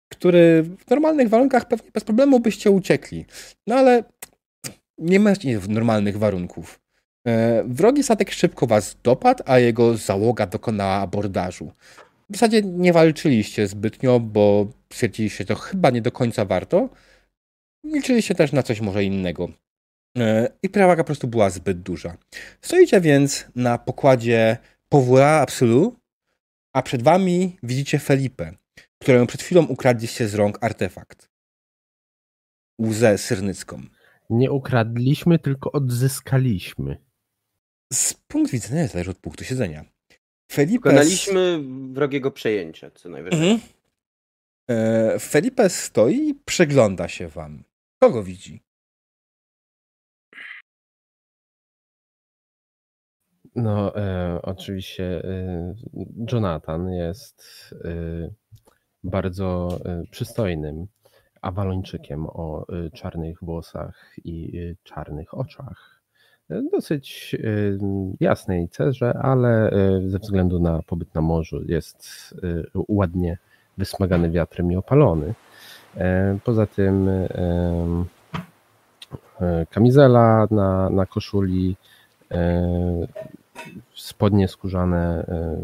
który 0.08 0.62
w 0.86 0.90
normalnych 0.90 1.28
warunkach 1.28 1.68
pewnie 1.68 1.90
bez 1.90 2.04
problemu 2.04 2.40
byście 2.40 2.70
uciekli. 2.70 3.26
No 3.66 3.74
ale 3.74 4.04
nie 4.98 5.20
macie 5.20 5.60
normalnych 5.68 6.18
warunków. 6.18 6.85
E, 7.26 7.64
wrogi 7.68 8.02
statek 8.02 8.32
szybko 8.32 8.66
was 8.66 8.96
dopadł, 9.02 9.42
a 9.46 9.58
jego 9.58 9.96
załoga 9.96 10.46
dokonała 10.46 10.94
abordażu. 10.94 11.72
W 12.30 12.36
zasadzie 12.36 12.62
nie 12.62 12.92
walczyliście 12.92 13.66
zbytnio, 13.66 14.20
bo 14.20 14.66
stwierdziliście, 14.92 15.38
że 15.38 15.44
to 15.44 15.54
chyba 15.54 15.90
nie 15.90 16.02
do 16.02 16.12
końca 16.12 16.44
warto. 16.44 16.88
Liczyliście 17.84 18.34
też 18.34 18.52
na 18.52 18.62
coś 18.62 18.80
może 18.80 19.04
innego. 19.04 19.48
E, 20.18 20.48
I 20.62 20.68
przewaga 20.68 21.02
po 21.02 21.06
prostu 21.06 21.28
była 21.28 21.50
zbyt 21.50 21.82
duża. 21.82 22.16
Stoicie 22.60 23.00
więc 23.00 23.46
na 23.54 23.78
pokładzie 23.78 24.56
Powora 24.88 25.40
Absolu, 25.40 25.96
a 26.74 26.82
przed 26.82 27.02
wami 27.02 27.58
widzicie 27.62 27.98
Felipe, 27.98 28.52
któremu 29.02 29.26
przed 29.26 29.42
chwilą 29.42 29.66
ukradliście 29.66 30.28
z 30.28 30.34
rąk 30.34 30.58
artefakt. 30.64 31.28
Łzę 32.82 33.18
syrnycką. 33.18 33.82
Nie 34.30 34.52
ukradliśmy, 34.52 35.38
tylko 35.38 35.72
odzyskaliśmy. 35.72 37.05
Z 37.92 38.14
punktu 38.14 38.52
widzenia 38.52 38.86
zależy 38.86 39.10
od 39.10 39.18
punktu 39.18 39.44
siedzenia. 39.44 39.84
Felipe... 40.52 40.90
Dokonaliśmy 40.90 41.60
wrogiego 41.92 42.30
przejęcia, 42.30 42.90
co 42.90 43.08
najwyżej. 43.08 43.50
Mhm. 43.50 43.70
E, 44.70 45.18
Felipe 45.18 45.70
stoi 45.70 46.28
i 46.28 46.34
przegląda 46.34 47.08
się 47.08 47.28
wam. 47.28 47.64
Kogo 48.00 48.22
widzi? 48.22 48.62
No, 53.54 53.96
e, 53.96 54.42
oczywiście 54.42 55.24
e, 55.24 55.74
Jonathan 56.32 56.88
jest 56.92 57.44
e, 57.84 58.30
bardzo 59.04 59.78
e, 59.84 60.02
przystojnym 60.10 60.86
Awalończykiem 61.42 62.26
o 62.26 62.66
e, 62.68 62.90
czarnych 62.90 63.38
włosach 63.42 64.14
i 64.24 64.58
e, 64.58 64.74
czarnych 64.82 65.34
oczach. 65.34 65.95
Dosyć 66.72 67.36
jasnej 68.20 68.68
cerze, 68.68 69.18
ale 69.22 69.70
ze 70.06 70.18
względu 70.18 70.60
na 70.60 70.82
pobyt 70.82 71.14
na 71.14 71.20
morzu 71.20 71.62
jest 71.68 72.34
ładnie 72.88 73.38
wysmagany 73.78 74.30
wiatrem 74.30 74.72
i 74.72 74.76
opalony. 74.76 75.34
Poza 76.44 76.66
tym 76.66 77.10
kamizela 79.70 80.46
na, 80.50 80.90
na 80.90 81.06
koszuli 81.06 81.76
spodnie 83.94 84.48
skórzane, 84.48 85.24
e, 85.28 85.56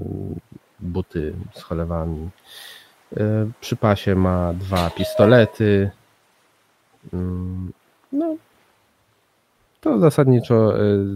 buty 0.80 1.34
z 1.54 1.62
cholewami. 1.62 2.30
E, 3.16 3.50
przy 3.60 3.76
pasie 3.76 4.14
ma 4.14 4.54
dwa 4.54 4.90
pistolety. 4.90 5.90
Mm, 7.12 7.72
no, 8.12 8.36
to 9.82 9.98
zasadniczo 9.98 10.82
e, 10.82 11.06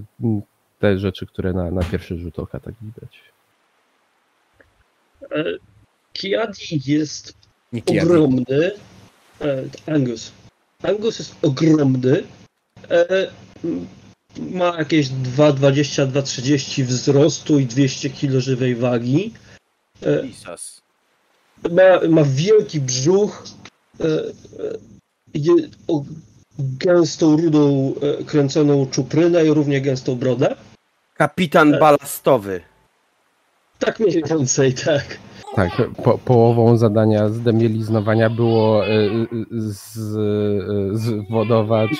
te 0.78 0.99
rzeczy, 0.99 1.26
które 1.26 1.52
na, 1.52 1.70
na 1.70 1.82
pierwszy 1.82 2.18
rzut 2.18 2.38
oka 2.38 2.61
tak 2.61 2.75
widać. 2.82 3.20
Kiadi 6.12 6.80
jest 6.87 7.35
ogromny. 7.87 8.73
Angus. 9.87 10.32
Angus 10.82 11.18
jest 11.18 11.44
ogromny 11.44 12.23
ma 14.38 14.78
jakieś 14.78 15.08
2,20-2,30 15.08 16.85
wzrostu 16.85 17.58
i 17.58 17.66
200 17.66 18.11
kg 18.11 18.40
żywej 18.40 18.76
wagi. 18.76 19.32
E, 20.02 20.23
ma, 21.70 22.08
ma 22.08 22.25
wielki 22.25 22.80
brzuch, 22.80 23.44
e, 24.00 24.04
e, 24.04 24.28
gęstą, 26.58 27.36
rudą, 27.36 27.94
kręconą 28.26 28.86
czuprynę 28.90 29.46
i 29.46 29.50
równie 29.50 29.80
gęstą 29.80 30.14
brodę. 30.14 30.56
Kapitan 31.14 31.78
balastowy. 31.80 32.60
Tak 33.78 34.00
mniej 34.00 34.22
więcej, 34.22 34.75
tak. 34.75 35.18
Tak, 35.54 35.72
po, 36.04 36.18
połową 36.18 36.76
zadania 36.76 37.28
zdemieliznowania 37.28 38.30
było 38.30 38.86
e, 38.86 38.90
z, 39.50 39.98
zwodować 40.98 41.90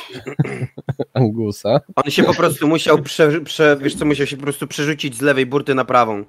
Angusa. 1.15 1.81
On 1.97 2.11
się 2.11 2.23
po 2.23 2.35
prostu 2.35 2.69
musiał, 2.69 2.99
prze, 3.03 3.41
prze, 3.41 3.77
wiesz 3.81 3.95
co, 3.95 4.05
musiał 4.05 4.27
się 4.27 4.37
po 4.37 4.43
prostu 4.43 4.67
przerzucić 4.67 5.17
z 5.17 5.21
lewej 5.21 5.47
burty 5.47 5.75
na 5.75 5.85
prawą, 5.85 6.25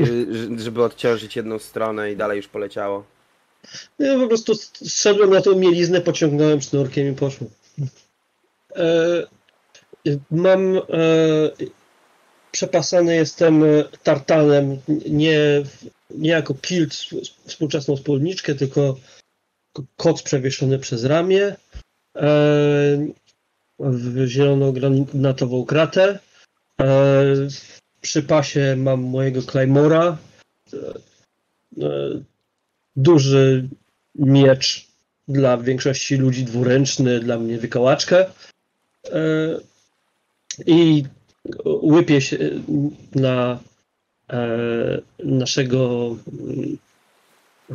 y, 0.00 0.58
żeby 0.58 0.84
odciążyć 0.84 1.36
jedną 1.36 1.58
stronę 1.58 2.12
i 2.12 2.16
dalej 2.16 2.36
już 2.36 2.48
poleciało. 2.48 3.04
Ja 3.98 4.18
po 4.18 4.28
prostu 4.28 4.52
szedłem 4.88 5.30
na 5.30 5.40
tą 5.40 5.58
mieliznę, 5.58 6.00
pociągnąłem 6.00 6.60
sznurkiem 6.60 7.12
i 7.12 7.14
poszło. 7.14 7.46
E, 8.76 9.26
mam... 10.30 10.76
E, 10.76 10.80
przepasany 12.52 13.16
jestem 13.16 13.64
tartanem, 14.02 14.78
nie 15.08 15.62
nie 16.10 16.30
jako 16.30 16.54
kilt 16.54 16.94
współczesną 17.46 17.96
spódniczkę, 17.96 18.54
tylko 18.54 18.96
koc 19.96 20.22
przewieszony 20.22 20.78
przez 20.78 21.04
ramię, 21.04 21.56
e, 22.16 23.06
w 23.78 24.26
zieloną 24.26 24.72
granatową 24.72 25.64
kratę. 25.64 26.18
Przy 28.00 28.22
pasie 28.22 28.76
mam 28.76 29.02
mojego 29.02 29.42
Claymora, 29.42 30.18
duży 32.96 33.68
miecz 34.14 34.86
dla 35.28 35.56
większości 35.56 36.16
ludzi 36.16 36.44
dwuręczny, 36.44 37.20
dla 37.20 37.38
mnie 37.38 37.58
wykałaczkę. 37.58 38.26
I 40.66 41.04
łypię 41.64 42.20
się 42.20 42.38
na 43.14 43.58
E, 44.30 44.46
naszego 45.24 46.16
e, 47.70 47.74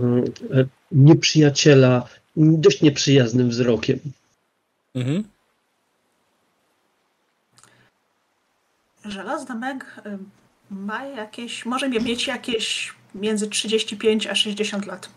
nieprzyjaciela 0.92 2.08
dość 2.36 2.82
nieprzyjaznym 2.82 3.50
wzrokiem. 3.50 4.00
Mhm. 4.96 5.24
Żelazny 9.06 9.56
Meg 9.56 10.02
y, 10.06 10.18
ma 10.72 11.06
jakieś, 11.06 11.66
może 11.66 11.90
mieć 11.90 12.28
jakieś 12.28 12.94
między 13.16 13.48
35 13.48 14.28
a 14.28 14.36
60 14.36 14.86
lat. 14.86 15.10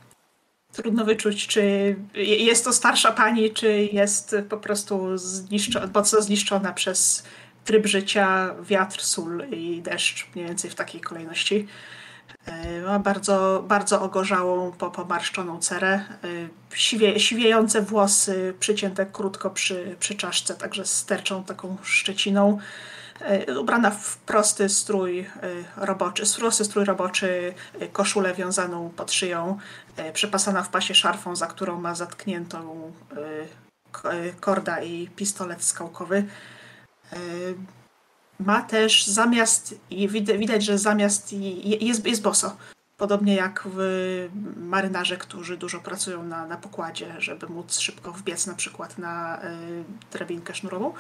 Trudno 0.73 1.05
wyczuć, 1.05 1.47
czy 1.47 1.97
jest 2.15 2.65
to 2.65 2.73
starsza 2.73 3.13
pani, 3.13 3.51
czy 3.51 3.89
jest 3.93 4.37
po 4.49 4.57
prostu 4.57 5.19
zniszczona, 5.19 5.89
mocno 5.95 6.23
zniszczona 6.23 6.73
przez 6.73 7.25
tryb 7.65 7.87
życia, 7.87 8.55
wiatr, 8.63 9.03
sól 9.03 9.45
i 9.51 9.83
deszcz, 9.83 10.27
mniej 10.35 10.47
więcej 10.47 10.71
w 10.71 10.75
takiej 10.75 11.01
kolejności. 11.01 11.67
E, 12.47 12.81
ma 12.81 12.99
bardzo, 12.99 13.65
bardzo 13.69 14.03
ogorzałą, 14.03 14.73
pomarszczoną 14.73 15.61
cerę, 15.61 15.93
e, 15.95 16.29
siwie, 16.75 17.21
siwiejące 17.21 17.83
włosy, 17.83 18.55
przycięte 18.61 19.07
krótko 19.07 19.51
przy, 19.51 19.97
przy 20.01 20.15
czaszce, 20.15 20.55
także 20.55 20.87
sterczą 20.87 21.45
taką 21.45 21.77
szczeciną. 21.83 22.59
E, 23.21 23.59
ubrana 23.59 23.91
w 23.91 24.17
prosty 24.17 24.69
strój 24.69 25.31
roboczy, 25.77 26.23
prosty 26.39 26.65
strój 26.65 26.85
roboczy, 26.85 27.55
koszulę 27.93 28.35
wiązaną 28.35 28.91
pod 28.91 29.13
szyją, 29.13 29.59
przepasana 30.13 30.63
w 30.63 30.69
pasie 30.69 30.95
szarfą, 30.95 31.37
za 31.37 31.47
którą 31.47 31.81
ma 31.81 31.95
zatkniętą 31.95 32.93
korda 34.41 34.83
i 34.83 35.09
pistolet 35.09 35.65
skałkowy. 35.65 36.25
Ma 38.39 38.63
też 38.63 39.07
zamiast, 39.07 39.75
widać, 40.39 40.65
że 40.65 40.79
zamiast 40.79 41.33
jest, 41.33 42.07
jest 42.07 42.23
boso. 42.23 42.57
Podobnie 42.99 43.35
jak 43.35 43.63
w 43.67 44.29
marynarze, 44.57 45.17
którzy 45.17 45.57
dużo 45.57 45.81
pracują 45.81 46.23
na, 46.23 46.47
na 46.47 46.57
pokładzie, 46.57 47.15
żeby 47.19 47.47
móc 47.47 47.79
szybko 47.79 48.13
wbiec 48.13 48.47
na 48.47 48.55
przykład 48.55 48.99
na 48.99 49.43
y, 49.45 49.85
drabinkę 50.13 50.55
sznurową. 50.55 50.93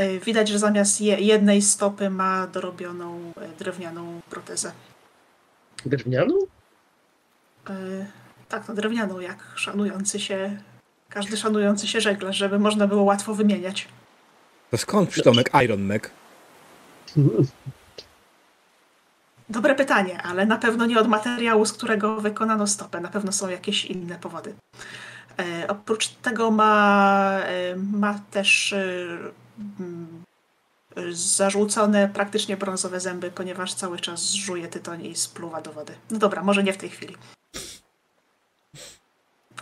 Y, 0.00 0.20
widać, 0.20 0.48
że 0.48 0.58
zamiast 0.58 1.00
je, 1.00 1.20
jednej 1.20 1.62
stopy 1.62 2.10
ma 2.10 2.46
dorobioną 2.46 3.32
y, 3.54 3.58
drewnianą 3.58 4.20
protezę. 4.30 4.72
Drewnianą? 5.86 6.34
Y, 7.70 8.06
tak, 8.48 8.68
no 8.68 8.74
drewnianą, 8.74 9.20
jak 9.20 9.38
szanujący 9.54 10.20
się, 10.20 10.58
każdy 11.08 11.36
szanujący 11.36 11.88
się 11.88 12.00
żeglarz, 12.00 12.36
żeby 12.36 12.58
można 12.58 12.86
było 12.86 13.02
łatwo 13.02 13.34
wymieniać. 13.34 13.88
To 14.70 14.76
skąd 14.76 15.10
przydomek 15.10 15.50
Iron 15.64 15.82
Mac? 15.82 16.02
Dobre 19.48 19.74
pytanie, 19.74 20.22
ale 20.22 20.46
na 20.46 20.58
pewno 20.58 20.86
nie 20.86 21.00
od 21.00 21.08
materiału, 21.08 21.64
z 21.64 21.72
którego 21.72 22.20
wykonano 22.20 22.66
stopę. 22.66 23.00
Na 23.00 23.08
pewno 23.08 23.32
są 23.32 23.48
jakieś 23.48 23.84
inne 23.84 24.18
powody. 24.18 24.54
E, 25.38 25.68
oprócz 25.68 26.08
tego 26.08 26.50
ma, 26.50 27.38
e, 27.42 27.76
ma 27.76 28.20
też 28.30 28.72
e, 28.72 29.06
zarzucone 31.10 32.08
praktycznie 32.08 32.56
brązowe 32.56 33.00
zęby, 33.00 33.30
ponieważ 33.30 33.74
cały 33.74 33.98
czas 33.98 34.32
żuje 34.32 34.68
tytoń 34.68 35.04
i 35.04 35.14
spluwa 35.14 35.60
do 35.60 35.72
wody. 35.72 35.92
No 36.10 36.18
dobra, 36.18 36.42
może 36.42 36.62
nie 36.62 36.72
w 36.72 36.76
tej 36.76 36.90
chwili. 36.90 37.16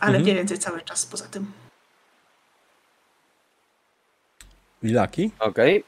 Ale 0.00 0.08
mhm. 0.08 0.22
mniej 0.22 0.34
więcej 0.34 0.58
cały 0.58 0.80
czas 0.80 1.06
poza 1.06 1.26
tym. 1.26 1.52
I 4.82 4.88
Laki? 4.88 5.30
Okej. 5.38 5.84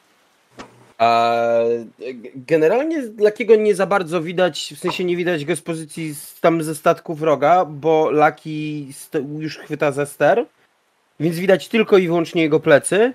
A 0.99 1.51
g- 1.99 2.31
generalnie 2.35 3.03
Lakiego 3.19 3.57
nie 3.57 3.75
za 3.75 3.87
bardzo 3.87 4.23
widać, 4.23 4.75
w 4.77 4.79
sensie 4.79 5.05
nie 5.05 5.17
widać 5.17 5.45
go 5.45 5.57
z 5.57 5.61
pozycji 5.61 6.15
z, 6.15 6.41
tam 6.41 6.63
ze 6.63 6.75
statku 6.75 7.15
wroga, 7.15 7.65
bo 7.65 8.11
Laki 8.11 8.93
już 9.39 9.59
chwyta 9.59 9.93
za 9.93 10.07
ster, 10.07 10.47
więc 11.21 11.39
widać 11.39 11.69
tylko 11.69 11.99
i 11.99 12.07
wyłącznie 12.07 12.43
jego 12.43 12.61
plecy. 12.61 13.13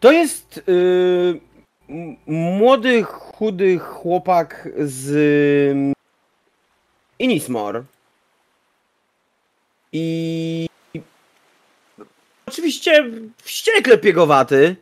To 0.00 0.12
jest 0.12 0.62
y, 0.68 1.40
młody, 2.26 3.02
chudy 3.02 3.78
chłopak 3.78 4.68
z 4.78 5.10
ym, 5.72 5.92
Inismore. 7.18 7.84
I 9.92 10.68
oczywiście 12.46 13.04
wściekle 13.42 13.98
piegowaty. 13.98 14.76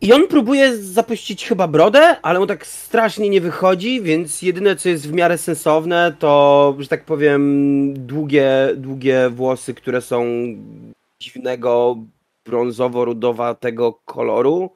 I 0.00 0.12
on 0.12 0.28
próbuje 0.28 0.76
zapuścić 0.76 1.46
chyba 1.46 1.68
brodę, 1.68 2.16
ale 2.22 2.38
mu 2.38 2.46
tak 2.46 2.66
strasznie 2.66 3.30
nie 3.30 3.40
wychodzi, 3.40 4.02
więc 4.02 4.42
jedyne 4.42 4.76
co 4.76 4.88
jest 4.88 5.08
w 5.08 5.12
miarę 5.12 5.38
sensowne 5.38 6.16
to, 6.18 6.76
że 6.78 6.88
tak 6.88 7.04
powiem, 7.04 7.94
długie, 8.06 8.50
długie 8.76 9.30
włosy, 9.30 9.74
które 9.74 10.00
są 10.00 10.24
dziwnego 11.20 11.96
brązowo-rudowatego 12.48 13.94
koloru. 14.04 14.70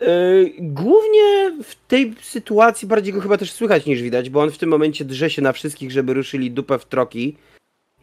Yy, 0.00 0.52
Głównie 0.58 1.52
w 1.62 1.74
tej 1.88 2.14
sytuacji 2.20 2.88
bardziej 2.88 3.12
go 3.12 3.20
chyba 3.20 3.38
też 3.38 3.52
słychać 3.52 3.86
niż 3.86 4.02
widać, 4.02 4.30
bo 4.30 4.40
on 4.40 4.50
w 4.50 4.58
tym 4.58 4.68
momencie 4.68 5.04
drze 5.04 5.30
się 5.30 5.42
na 5.42 5.52
wszystkich, 5.52 5.90
żeby 5.90 6.14
ruszyli 6.14 6.50
dupę 6.50 6.78
w 6.78 6.84
troki 6.84 7.36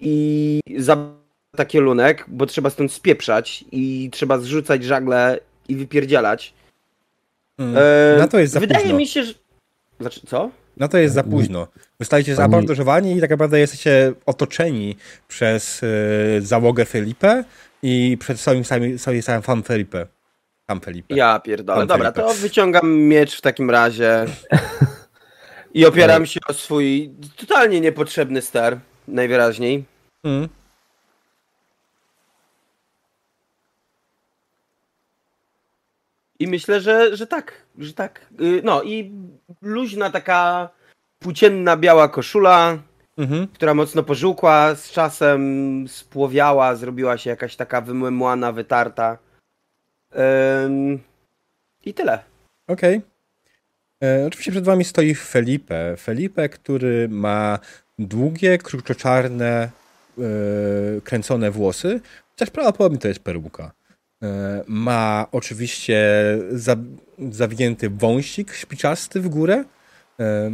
i 0.01 0.59
za 0.77 0.97
taki 1.55 1.77
lunek, 1.77 2.25
bo 2.27 2.45
trzeba 2.45 2.69
stąd 2.69 2.91
spieprzać 2.91 3.65
i 3.71 4.09
trzeba 4.11 4.37
zrzucać 4.37 4.83
żagle 4.83 5.39
i 5.69 5.75
wypierdzielać. 5.75 6.53
Mm. 7.59 7.75
Eee, 7.77 8.19
Na 8.19 8.27
to 8.27 8.39
jest 8.39 8.53
za 8.53 8.59
Wydaje 8.59 8.81
późno. 8.83 8.97
mi 8.97 9.07
się, 9.07 9.23
że... 9.23 9.33
Znaczy, 9.99 10.21
co? 10.27 10.49
No 10.77 10.87
to 10.87 10.97
jest 10.97 11.15
za 11.15 11.23
późno. 11.23 11.67
Zostaliście 11.99 12.35
zabandażowani 12.35 13.17
i 13.17 13.21
tak 13.21 13.29
naprawdę 13.29 13.59
jesteście 13.59 14.13
otoczeni 14.25 14.95
przez 15.27 15.83
y, 15.83 15.87
załogę 16.41 16.85
Felipe 16.85 17.43
i 17.83 18.17
przed 18.19 18.39
swoim 18.39 18.65
samym, 18.65 18.99
swoim 18.99 19.21
samym 19.21 19.41
fan 19.41 19.63
Felipe. 19.63 20.07
Sam 20.69 20.81
Felipe. 20.81 21.15
Ja 21.15 21.39
pierdolę. 21.39 21.79
Pan 21.79 21.87
Dobra, 21.87 22.11
Felipe. 22.11 22.33
to 22.33 22.39
wyciągam 22.39 22.91
miecz 22.99 23.37
w 23.37 23.41
takim 23.41 23.69
razie 23.69 24.25
i 25.73 25.85
opieram 25.85 26.25
się 26.25 26.39
o 26.47 26.53
swój 26.53 27.11
totalnie 27.35 27.81
niepotrzebny 27.81 28.41
ster, 28.41 28.79
najwyraźniej. 29.07 29.83
Mm. 30.23 30.49
I 36.39 36.47
myślę, 36.47 36.81
że, 36.81 37.15
że 37.17 37.27
tak, 37.27 37.53
że 37.77 37.93
tak. 37.93 38.21
Y, 38.41 38.61
No 38.63 38.83
i 38.83 39.11
luźna 39.61 40.09
taka 40.09 40.69
płócienna 41.19 41.77
biała 41.77 42.09
koszula, 42.09 42.77
Mhm. 43.17 43.47
która 43.47 43.73
mocno 43.73 44.03
pożółkła, 44.03 44.75
z 44.75 44.91
czasem 44.91 45.85
spłowiała, 45.87 46.75
zrobiła 46.75 47.17
się 47.17 47.29
jakaś 47.29 47.55
taka 47.55 47.81
wymłana, 47.81 48.51
wytarta. 48.51 49.17
Ym, 50.65 50.99
I 51.85 51.93
tyle. 51.93 52.19
Okej. 52.67 53.01
E, 54.03 54.25
Oczywiście 54.27 54.51
przed 54.51 54.65
wami 54.65 54.83
stoi 54.83 55.15
Felipe. 55.15 55.97
Felipe, 55.97 56.49
który 56.49 57.09
ma 57.09 57.59
długie, 57.99 58.57
kruczoczarne, 58.57 59.69
e, 60.17 60.21
kręcone 61.03 61.51
włosy, 61.51 62.01
chociaż 62.31 62.49
prawdopodobnie 62.49 62.99
to 62.99 63.07
jest 63.07 63.19
peruka. 63.23 63.71
E, 64.23 64.63
ma 64.67 65.27
oczywiście 65.31 65.99
za, 66.51 66.75
zawinięty 67.31 67.89
wąsik 67.89 68.53
śpiczasty 68.53 69.21
w 69.21 69.29
górę 69.29 69.63
e, 70.19 70.51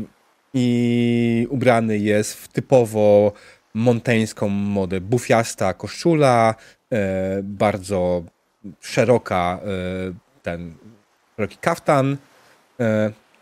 i 0.53 1.47
ubrany 1.49 1.97
jest 1.97 2.33
w 2.33 2.47
typowo 2.47 3.33
monteńską 3.73 4.49
modę. 4.49 5.01
Bufiasta 5.01 5.73
koszula, 5.73 6.55
e, 6.91 7.39
bardzo 7.43 8.23
szeroka 8.81 9.59
ten 10.43 10.73
szeroki 11.35 11.57
kaftan. 11.57 12.17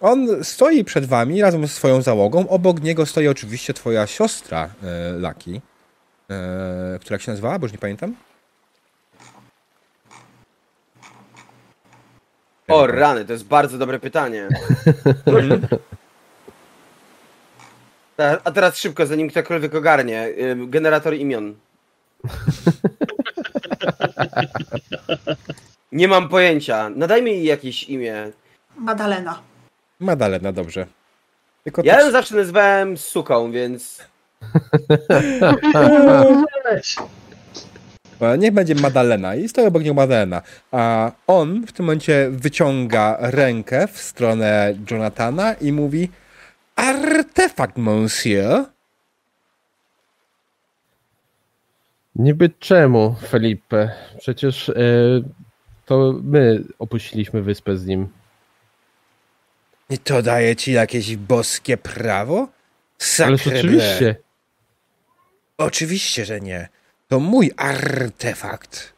On 0.02 0.44
stoi 0.44 0.84
przed 0.84 1.06
wami 1.06 1.42
razem 1.42 1.62
ze 1.62 1.74
swoją 1.74 2.02
załogą. 2.02 2.48
Obok 2.50 2.82
niego 2.82 3.06
stoi 3.06 3.28
oczywiście 3.28 3.74
twoja 3.74 4.08
siostra 4.08 4.70
Laki, 5.20 5.62
która 7.00 7.16
jak 7.16 7.22
się 7.22 7.32
nazywała, 7.32 7.60
bo 7.60 7.66
już 7.66 7.74
nie 7.74 7.80
pamiętam. 7.80 8.16
O 12.68 12.88
rany, 12.88 13.26
to 13.26 13.34
jest 13.34 13.46
bardzo 13.46 13.78
dobre 13.78 14.00
pytanie. 14.00 14.48
Ta- 18.18 18.42
A 18.44 18.52
teraz 18.52 18.78
szybko, 18.78 19.06
zanim 19.06 19.30
ktokolwiek 19.30 19.76
ogarnie. 19.76 20.28
Generator 20.68 21.14
imion. 21.14 21.56
Nie 25.92 26.08
mam 26.08 26.30
pojęcia. 26.30 26.90
Nadajmy 26.90 27.30
jej 27.30 27.44
jakieś 27.44 27.84
imię. 27.84 28.32
Madalena. 28.78 29.42
Madalena, 30.00 30.52
dobrze. 30.52 30.88
Tylko 31.64 31.82
Ja 31.86 32.02
ją 32.02 32.12
zawsze 32.12 32.36
nazywałem 32.36 32.98
suką, 32.98 33.52
więc 33.52 34.04
E, 35.10 36.82
Niech 38.36 38.54
będzie 38.54 38.76
Madalena 38.76 39.36
i 39.36 39.50
stoi 39.50 39.66
obok 39.66 39.84
niego 39.84 39.94
Madalena. 39.94 40.42
A 40.72 41.12
on 41.28 41.66
w 41.68 41.72
tym 41.72 41.86
momencie 41.86 42.28
wyciąga 42.32 43.18
rękę 43.20 43.88
w 43.88 43.98
stronę 43.98 44.74
Jonathana 44.92 45.54
i 45.54 45.72
mówi 45.72 46.10
Artefakt, 46.76 47.78
monsieur. 47.78 48.66
Niby 52.16 52.50
czemu, 52.60 53.16
Felipe? 53.30 53.92
Przecież 54.20 54.70
e, 54.70 54.74
to 55.86 56.20
my 56.24 56.64
opuściliśmy 56.80 57.42
wyspę 57.42 57.78
z 57.78 57.86
nim. 57.86 58.08
I 59.90 59.98
to 59.98 60.22
daje 60.22 60.56
ci 60.56 60.72
jakieś 60.72 61.16
boskie 61.16 61.78
prawo? 61.78 62.38
Ależ 62.38 63.42
Sacre 63.42 63.60
oczywiście. 63.60 64.16
Oczywiście, 65.58 66.26
że 66.26 66.42
nie. 66.42 66.70
To 67.14 67.20
mój 67.20 67.52
artefakt. 67.58 68.94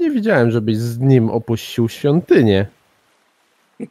Nie 0.00 0.10
widziałem, 0.10 0.50
żebyś 0.50 0.76
z 0.76 0.98
nim 0.98 1.30
opuścił 1.30 1.88
świątynię. 1.88 2.66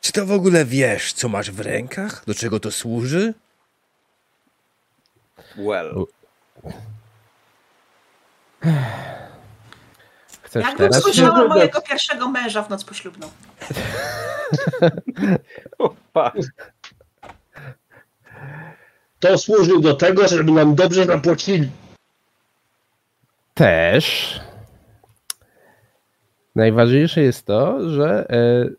Czy 0.00 0.12
to 0.12 0.26
w 0.26 0.32
ogóle 0.32 0.64
wiesz, 0.64 1.12
co 1.12 1.28
masz 1.28 1.50
w 1.50 1.60
rękach? 1.60 2.22
Do 2.26 2.34
czego 2.34 2.60
to 2.60 2.70
służy? 2.70 3.34
well. 5.56 6.04
Chcesz 10.42 10.64
Jakbym 10.64 10.88
teraz? 10.88 11.02
słyszała 11.02 11.48
mojego 11.48 11.80
pierwszego 11.80 12.28
męża 12.28 12.62
w 12.62 12.70
noc 12.70 12.84
poślubną. 12.84 13.30
To 19.20 19.38
służył 19.38 19.80
do 19.80 19.94
tego, 19.94 20.28
żeby 20.28 20.52
nam 20.52 20.74
dobrze 20.74 21.06
zapłacili. 21.06 21.70
Też. 23.54 24.40
Najważniejsze 26.56 27.20
jest 27.20 27.46
to, 27.46 27.90
że 27.90 28.30
e, 28.30 28.70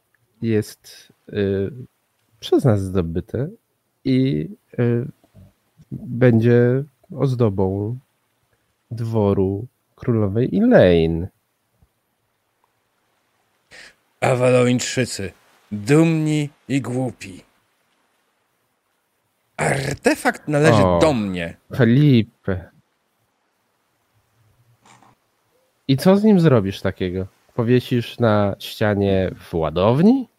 jest 0.41 1.13
e, 1.29 1.33
przez 2.39 2.63
nas 2.63 2.81
zdobyte 2.81 3.49
i 4.05 4.49
e, 4.79 5.05
będzie 5.91 6.83
ozdobą 7.15 7.97
dworu 8.91 9.67
królowej 9.95 10.49
Elaine. 10.53 11.27
Awalończycy, 14.21 15.31
dumni 15.71 16.49
i 16.67 16.81
głupi. 16.81 17.50
Artefakt 19.61 20.47
należy 20.47 20.83
O. 20.83 20.99
do 20.99 21.13
mnie. 21.13 21.57
Felipe. 21.75 22.71
I 25.87 25.97
co 25.97 26.17
z 26.17 26.23
nim 26.23 26.39
zrobisz 26.39 26.81
takiego? 26.81 27.27
Powiesisz 27.53 28.19
na 28.19 28.55
ścianie 28.59 29.31
w 29.39 29.53
ładowni? 29.53 30.29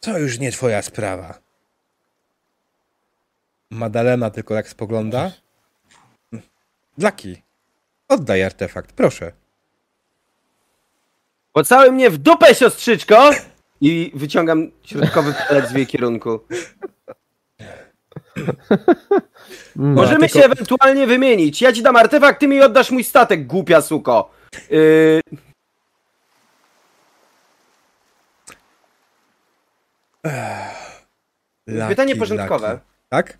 To 0.00 0.18
już 0.18 0.38
nie 0.38 0.52
twoja 0.52 0.82
sprawa. 0.82 1.38
Madalena 3.70 4.30
tylko 4.30 4.54
tak 4.54 4.68
spogląda. 4.68 5.32
Dlaki, 6.98 7.42
oddaj 8.08 8.42
artefakt, 8.42 8.92
proszę. 8.92 9.32
Pocałuj 11.52 11.92
mnie 11.92 12.10
w 12.10 12.18
dupę, 12.18 12.54
siostrzyczko! 12.54 13.30
I 13.80 14.12
wyciągam 14.14 14.70
środkowy 14.82 15.34
palec 15.48 15.72
w 15.72 15.76
jej 15.76 15.86
kierunku. 15.86 16.40
Mm, 19.76 19.92
Możemy 19.94 20.20
tylko- 20.28 20.38
się 20.38 20.44
ewentualnie 20.44 21.06
wymienić. 21.06 21.62
Ja 21.62 21.72
ci 21.72 21.82
dam 21.82 21.96
artefakt, 21.96 22.40
ty 22.40 22.48
mi 22.48 22.62
oddasz 22.62 22.90
mój 22.90 23.04
statek, 23.04 23.46
głupia 23.46 23.80
suko. 23.82 24.30
Yy, 24.70 25.20
Laki, 31.66 31.88
pytanie 31.88 32.16
porządkowe. 32.16 32.68
laki. 32.68 32.80
Tak? 33.08 33.38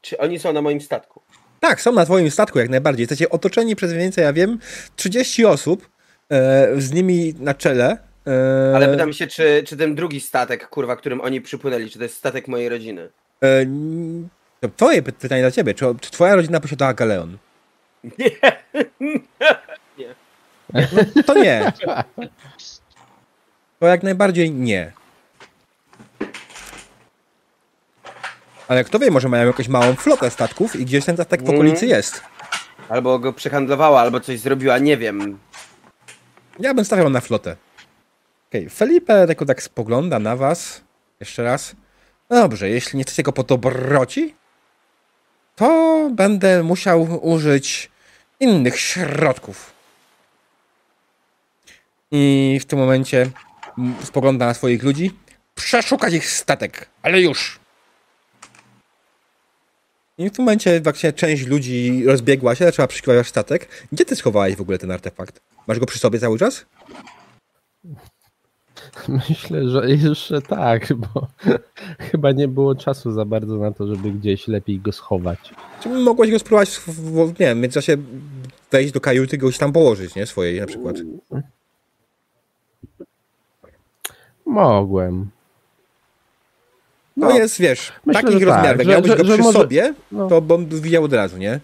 Czy 0.00 0.18
oni 0.18 0.38
są 0.38 0.52
na 0.52 0.62
moim 0.62 0.80
statku? 0.80 1.22
Tak, 1.60 1.80
są 1.80 1.92
na 1.92 2.04
twoim 2.04 2.30
statku 2.30 2.58
jak 2.58 2.68
najbardziej. 2.68 3.02
Jesteście 3.02 3.30
otoczeni 3.30 3.76
przez 3.76 3.92
więcej, 3.92 4.24
ja 4.24 4.32
wiem, 4.32 4.58
30 4.96 5.44
osób, 5.44 5.88
e, 6.30 6.68
z 6.80 6.92
nimi 6.92 7.34
na 7.38 7.54
czele. 7.54 7.98
E, 8.26 8.76
Ale 8.76 8.88
pytam 8.88 9.12
się, 9.12 9.26
czy, 9.26 9.62
czy 9.66 9.76
ten 9.76 9.94
drugi 9.94 10.20
statek, 10.20 10.68
kurwa, 10.68 10.96
którym 10.96 11.20
oni 11.20 11.40
przypłynęli, 11.40 11.90
czy 11.90 11.98
to 11.98 12.02
jest 12.04 12.16
statek 12.16 12.48
mojej 12.48 12.68
rodziny? 12.68 13.08
E, 13.44 13.66
to 14.60 14.68
twoje 14.76 15.02
py- 15.02 15.12
pytanie 15.12 15.42
dla 15.42 15.50
ciebie. 15.50 15.74
Czy, 15.74 15.84
czy 16.00 16.10
twoja 16.10 16.34
rodzina 16.36 16.60
posiadała 16.60 16.94
galeon? 16.94 17.38
Nie. 18.18 18.30
No, 21.16 21.22
to 21.26 21.34
nie. 21.34 21.72
To 23.80 23.86
jak 23.86 24.02
najbardziej 24.02 24.50
nie. 24.50 24.92
Ale 28.68 28.84
kto 28.84 28.98
wie, 28.98 29.10
może 29.10 29.28
mają 29.28 29.46
jakąś 29.46 29.68
małą 29.68 29.94
flotę 29.94 30.30
statków 30.30 30.76
i 30.76 30.84
gdzieś 30.84 31.04
ten 31.04 31.16
statek 31.16 31.40
w 31.40 31.44
Mm. 31.44 31.54
okolicy 31.54 31.86
jest. 31.86 32.22
Albo 32.88 33.18
go 33.18 33.32
przehandlowała, 33.32 34.00
albo 34.00 34.20
coś 34.20 34.38
zrobiła, 34.40 34.78
nie 34.78 34.96
wiem. 34.96 35.38
Ja 36.58 36.74
bym 36.74 36.84
stawiał 36.84 37.10
na 37.10 37.20
flotę. 37.20 37.56
Okej, 38.50 38.70
Felipe 38.70 39.26
tylko 39.26 39.46
tak 39.46 39.62
spogląda 39.62 40.18
na 40.18 40.36
was. 40.36 40.80
Jeszcze 41.20 41.42
raz. 41.42 41.76
Dobrze, 42.30 42.68
jeśli 42.68 42.98
nie 42.98 43.04
chcecie 43.04 43.22
go 43.22 43.32
po 43.32 43.44
to 43.44 43.58
broci, 43.58 44.34
to 45.56 46.10
będę 46.14 46.62
musiał 46.62 47.26
użyć 47.26 47.90
innych 48.40 48.80
środków. 48.80 49.72
I 52.10 52.58
w 52.62 52.64
tym 52.64 52.78
momencie 52.78 53.30
spogląda 54.04 54.46
na 54.46 54.54
swoich 54.54 54.82
ludzi. 54.82 55.10
Przeszukać 55.54 56.14
ich 56.14 56.30
statek, 56.30 56.88
ale 57.02 57.20
już! 57.20 57.60
I 60.18 60.30
w 60.30 60.32
tym 60.32 60.44
momencie 60.44 60.80
właśnie 60.80 61.12
część 61.12 61.46
ludzi 61.46 62.04
rozbiegła 62.06 62.54
się, 62.54 62.64
zaczęła 62.64 62.88
przeszukiwać 62.88 63.16
wasz 63.16 63.28
statek. 63.28 63.68
Gdzie 63.92 64.04
ty 64.04 64.16
schowałeś 64.16 64.56
w 64.56 64.60
ogóle 64.60 64.78
ten 64.78 64.90
artefakt? 64.90 65.40
Masz 65.66 65.78
go 65.78 65.86
przy 65.86 65.98
sobie 65.98 66.18
cały 66.18 66.38
czas? 66.38 66.66
Myślę, 69.28 69.68
że 69.68 69.90
jeszcze 69.90 70.42
tak, 70.42 70.92
bo 70.94 71.26
chyba 72.10 72.32
nie 72.32 72.48
było 72.48 72.74
czasu 72.74 73.12
za 73.12 73.24
bardzo 73.24 73.56
na 73.56 73.72
to, 73.72 73.86
żeby 73.86 74.10
gdzieś 74.10 74.48
lepiej 74.48 74.80
go 74.80 74.92
schować. 74.92 75.38
Czy 75.80 75.88
mogłeś 75.88 76.30
go 76.30 76.38
spróbować, 76.38 76.70
w, 76.70 77.16
nie 77.16 77.32
wiem, 77.46 77.58
w 77.58 77.60
międzyczasie 77.60 77.96
wejść 78.70 78.92
do 78.92 79.00
kajuty 79.00 79.36
i 79.36 79.38
go 79.38 79.52
tam 79.52 79.72
położyć, 79.72 80.14
nie? 80.14 80.26
Swojej 80.26 80.60
na 80.60 80.66
przykład. 80.66 80.96
Mogłem. 84.46 85.30
No, 87.16 87.28
No, 87.28 87.36
jest, 87.36 87.60
wiesz, 87.60 87.92
myślę, 88.06 88.22
takich 88.22 88.38
tak, 88.38 88.48
rozmiarów. 88.48 88.82
Że- 88.82 88.90
miałbyś 88.90 89.10
że- 89.10 89.16
go 89.16 89.24
że 89.24 89.32
przy 89.34 89.42
może- 89.42 89.58
sobie, 89.58 89.94
no. 90.12 90.28
to 90.28 90.40
bym 90.40 90.66
widział 90.66 91.04
od 91.04 91.12
razu, 91.12 91.38
nie? 91.38 91.60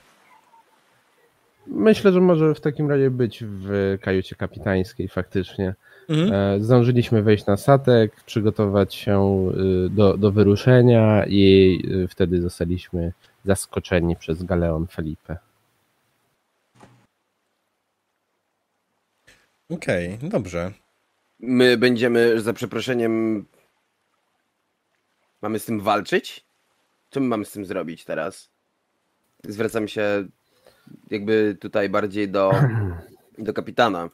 Myślę, 1.67 2.12
że 2.12 2.21
może 2.21 2.55
w 2.55 2.61
takim 2.61 2.91
razie 2.91 3.11
być 3.11 3.45
w 3.47 3.99
kajucie 4.03 4.37
kapitańskiej 4.37 5.09
faktycznie. 5.09 5.75
Mhm. 6.09 6.33
E, 6.33 6.61
Zdążyliśmy 6.61 7.23
wejść 7.23 7.47
na 7.47 7.57
statek, 7.57 8.25
przygotować 8.27 8.95
się 8.95 9.49
y, 9.87 9.90
do, 9.90 10.16
do 10.16 10.33
wyruszenia 10.33 11.27
i 11.27 11.79
y, 12.05 12.09
wtedy 12.09 12.40
zostaliśmy 12.40 13.12
zaskoczeni 13.45 14.16
przez 14.16 14.42
galeon 14.42 14.87
Felipe. 14.87 15.37
Okej, 19.71 20.19
dobrze. 20.23 20.73
My 21.40 21.77
będziemy, 21.77 22.40
za 22.40 22.53
przeproszeniem, 22.53 23.45
mamy 25.42 25.59
z 25.59 25.64
tym 25.64 25.81
walczyć? 25.81 26.45
Co 27.11 27.21
my 27.21 27.27
mamy 27.27 27.45
z 27.45 27.53
tym 27.53 27.66
zrobić 27.66 28.05
teraz? 28.05 28.49
Zwracam 29.45 29.88
się 29.88 30.25
jakby 31.11 31.57
tutaj 31.61 31.88
bardziej 31.88 32.29
do, 32.29 32.53
do 33.38 33.53
kapitana. 33.53 34.11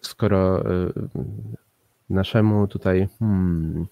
Skoro 0.00 0.60
e, 0.60 0.90
naszemu 2.10 2.66
tutaj. 2.66 3.08
Hmm, 3.18 3.86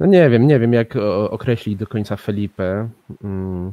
no 0.00 0.06
nie 0.06 0.30
wiem, 0.30 0.46
nie 0.46 0.58
wiem, 0.60 0.72
jak 0.72 0.96
określić 1.30 1.76
do 1.76 1.86
końca 1.86 2.16
Felipe. 2.16 2.88
Hmm, 3.22 3.72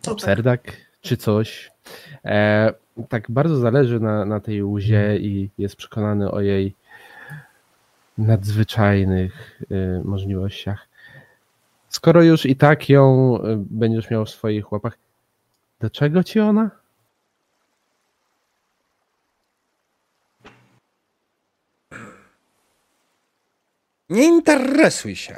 Co 0.00 0.14
tak? 0.14 0.24
Serdak 0.24 0.72
czy 1.00 1.16
coś. 1.16 1.70
E, 2.24 2.72
tak 3.08 3.30
bardzo 3.30 3.56
zależy 3.56 4.00
na, 4.00 4.24
na 4.24 4.40
tej 4.40 4.64
łzie 4.64 5.16
i 5.16 5.50
jest 5.58 5.76
przekonany 5.76 6.30
o 6.30 6.40
jej 6.40 6.74
nadzwyczajnych 8.18 9.62
y, 9.70 10.00
możliwościach. 10.04 10.88
Skoro 11.88 12.22
już 12.22 12.46
i 12.46 12.56
tak 12.56 12.88
ją 12.88 13.36
y, 13.36 13.40
będziesz 13.56 14.10
miał 14.10 14.24
w 14.24 14.30
swoich 14.30 14.72
łapach, 14.72 14.98
do 15.80 15.90
czego 15.90 16.24
ci 16.24 16.40
ona? 16.40 16.70
Nie 24.12 24.24
interesuj 24.24 25.16
się. 25.16 25.36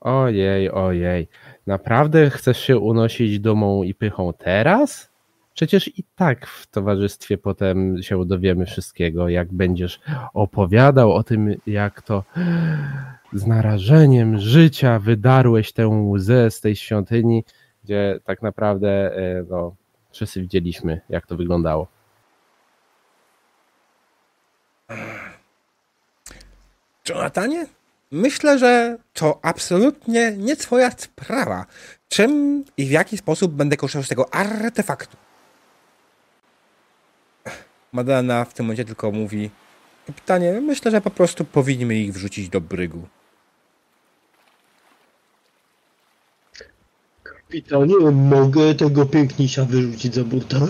Ojej, 0.00 0.70
ojej. 0.70 1.28
Naprawdę 1.66 2.30
chcesz 2.30 2.60
się 2.60 2.78
unosić 2.78 3.40
dumą 3.40 3.82
i 3.82 3.94
pychą 3.94 4.32
teraz? 4.32 5.10
Przecież 5.54 5.98
i 5.98 6.04
tak 6.16 6.46
w 6.46 6.66
towarzystwie 6.66 7.38
potem 7.38 8.02
się 8.02 8.24
dowiemy 8.26 8.66
wszystkiego, 8.66 9.28
jak 9.28 9.52
będziesz 9.52 10.00
opowiadał 10.34 11.12
o 11.12 11.22
tym, 11.22 11.54
jak 11.66 12.02
to 12.02 12.24
z 13.32 13.46
narażeniem 13.46 14.38
życia 14.38 14.98
wydarłeś 14.98 15.72
tę 15.72 15.88
łzę 15.88 16.50
z 16.50 16.60
tej 16.60 16.76
świątyni, 16.76 17.44
gdzie 17.84 18.20
tak 18.24 18.42
naprawdę 18.42 19.16
e, 19.16 19.44
no, 19.50 19.74
wszyscy 20.10 20.40
widzieliśmy, 20.40 21.00
jak 21.08 21.26
to 21.26 21.36
wyglądało. 21.36 21.88
Jonathanie? 27.08 27.66
Myślę, 28.10 28.58
że 28.58 28.98
to 29.12 29.38
absolutnie 29.42 30.32
nie 30.36 30.56
twoja 30.56 30.90
sprawa. 30.90 31.66
Czym 32.08 32.64
i 32.76 32.86
w 32.86 32.90
jaki 32.90 33.18
sposób 33.18 33.52
będę 33.52 33.76
korzystał 33.76 34.02
z 34.02 34.08
tego 34.08 34.34
artefaktu? 34.34 35.16
Madalena 37.92 38.44
w 38.44 38.54
tym 38.54 38.66
momencie 38.66 38.84
tylko 38.84 39.10
mówi 39.10 39.50
Kapitanie, 40.06 40.60
myślę, 40.60 40.90
że 40.90 41.00
po 41.00 41.10
prostu 41.10 41.44
powinniśmy 41.44 41.94
ich 41.94 42.12
wrzucić 42.12 42.48
do 42.48 42.60
brygu. 42.60 43.08
Kapitanie, 47.22 47.94
mogę 48.12 48.74
tego 48.74 49.06
pięknisia 49.06 49.64
wyrzucić 49.64 50.14
za 50.14 50.24
burtę? 50.24 50.68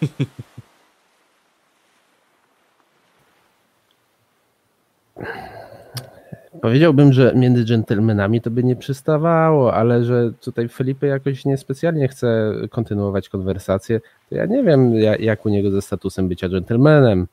Powiedziałbym, 6.62 7.12
że 7.12 7.32
między 7.36 7.64
dżentelmenami 7.64 8.40
to 8.40 8.50
by 8.50 8.64
nie 8.64 8.76
przystawało, 8.76 9.74
ale 9.74 10.04
że 10.04 10.32
tutaj 10.40 10.68
Felipe 10.68 11.06
jakoś 11.06 11.44
niespecjalnie 11.44 12.08
chce 12.08 12.52
kontynuować 12.70 13.28
konwersację, 13.28 14.00
to 14.28 14.34
ja 14.34 14.46
nie 14.46 14.62
wiem, 14.64 14.94
ja- 14.94 15.16
jak 15.16 15.46
u 15.46 15.48
niego 15.48 15.70
ze 15.70 15.82
statusem 15.82 16.28
bycia 16.28 16.48
dżentelmenem. 16.48 17.26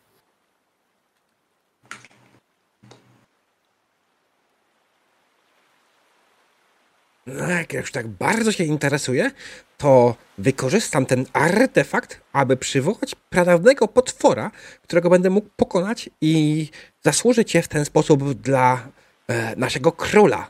No, 7.28 7.50
jak 7.50 7.74
już 7.74 7.92
tak 7.92 8.08
bardzo 8.08 8.52
się 8.52 8.64
interesuje, 8.64 9.32
to 9.78 10.16
wykorzystam 10.38 11.06
ten 11.06 11.26
artefakt, 11.34 12.22
aby 12.34 12.58
przywołać 12.58 13.16
pradawnego 13.30 13.88
potwora, 13.88 14.52
którego 14.84 15.10
będę 15.10 15.30
mógł 15.30 15.50
pokonać 15.56 16.10
i 16.22 16.68
zasłużyć 17.04 17.52
się 17.52 17.62
w 17.62 17.68
ten 17.68 17.86
sposób 17.86 18.34
dla 18.34 18.88
e, 19.28 19.56
naszego 19.56 19.92
króla. 19.92 20.50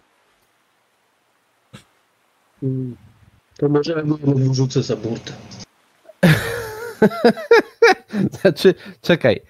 Mm, 2.64 2.98
To 3.58 3.70
może 3.70 4.04
wyrzucę 4.24 4.84
za 4.84 4.96
burtę. 4.96 5.34
Znaczy, 8.42 8.74
czekaj. 9.02 9.42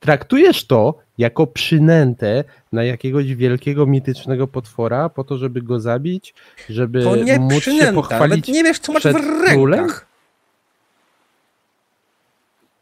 Traktujesz 0.00 0.66
to 0.66 0.94
jako 1.18 1.46
przynętę 1.46 2.44
na 2.72 2.84
jakiegoś 2.84 3.34
wielkiego, 3.34 3.86
mitycznego 3.86 4.46
potwora 4.46 5.08
po 5.08 5.24
to, 5.24 5.38
żeby 5.38 5.62
go 5.62 5.80
zabić, 5.80 6.34
żeby 6.68 7.02
To 7.02 7.16
nie 7.16 7.38
móc 7.38 7.52
się 7.52 7.60
przynęta, 7.60 7.84
nawet 7.92 7.94
pochwalić 8.08 8.48
nie 8.48 8.64
wiesz, 8.64 8.78
co 8.78 8.92
masz 8.92 9.02
w 9.02 9.12
królem? 9.52 9.80
rękach. 9.80 10.06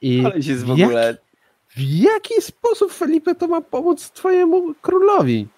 i 0.03 0.23
Ale 0.27 0.37
jest 0.37 0.65
w 0.65 0.69
jak- 0.79 0.89
ogóle... 0.89 1.17
W 1.69 1.81
jaki 1.81 2.35
sposób 2.43 2.93
Felipe 2.93 3.35
to 3.35 3.47
ma 3.49 3.61
pomóc 3.61 4.11
twojemu 4.11 4.75
królowi? 4.83 5.49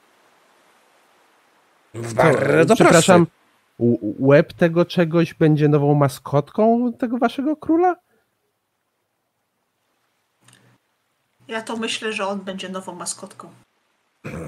Bardzo 2.14 2.74
Przepraszam, 2.74 3.26
łeb 4.18 4.52
tego 4.52 4.84
czegoś 4.84 5.34
będzie 5.34 5.68
nową 5.68 5.94
maskotką 5.94 6.92
tego 6.92 7.18
waszego 7.18 7.56
króla? 7.56 7.96
Ja 11.48 11.62
to 11.62 11.76
myślę, 11.76 12.12
że 12.12 12.26
on 12.26 12.40
będzie 12.40 12.68
nową 12.68 12.94
maskotką. 12.94 13.48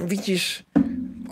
Widzisz, 0.05 0.63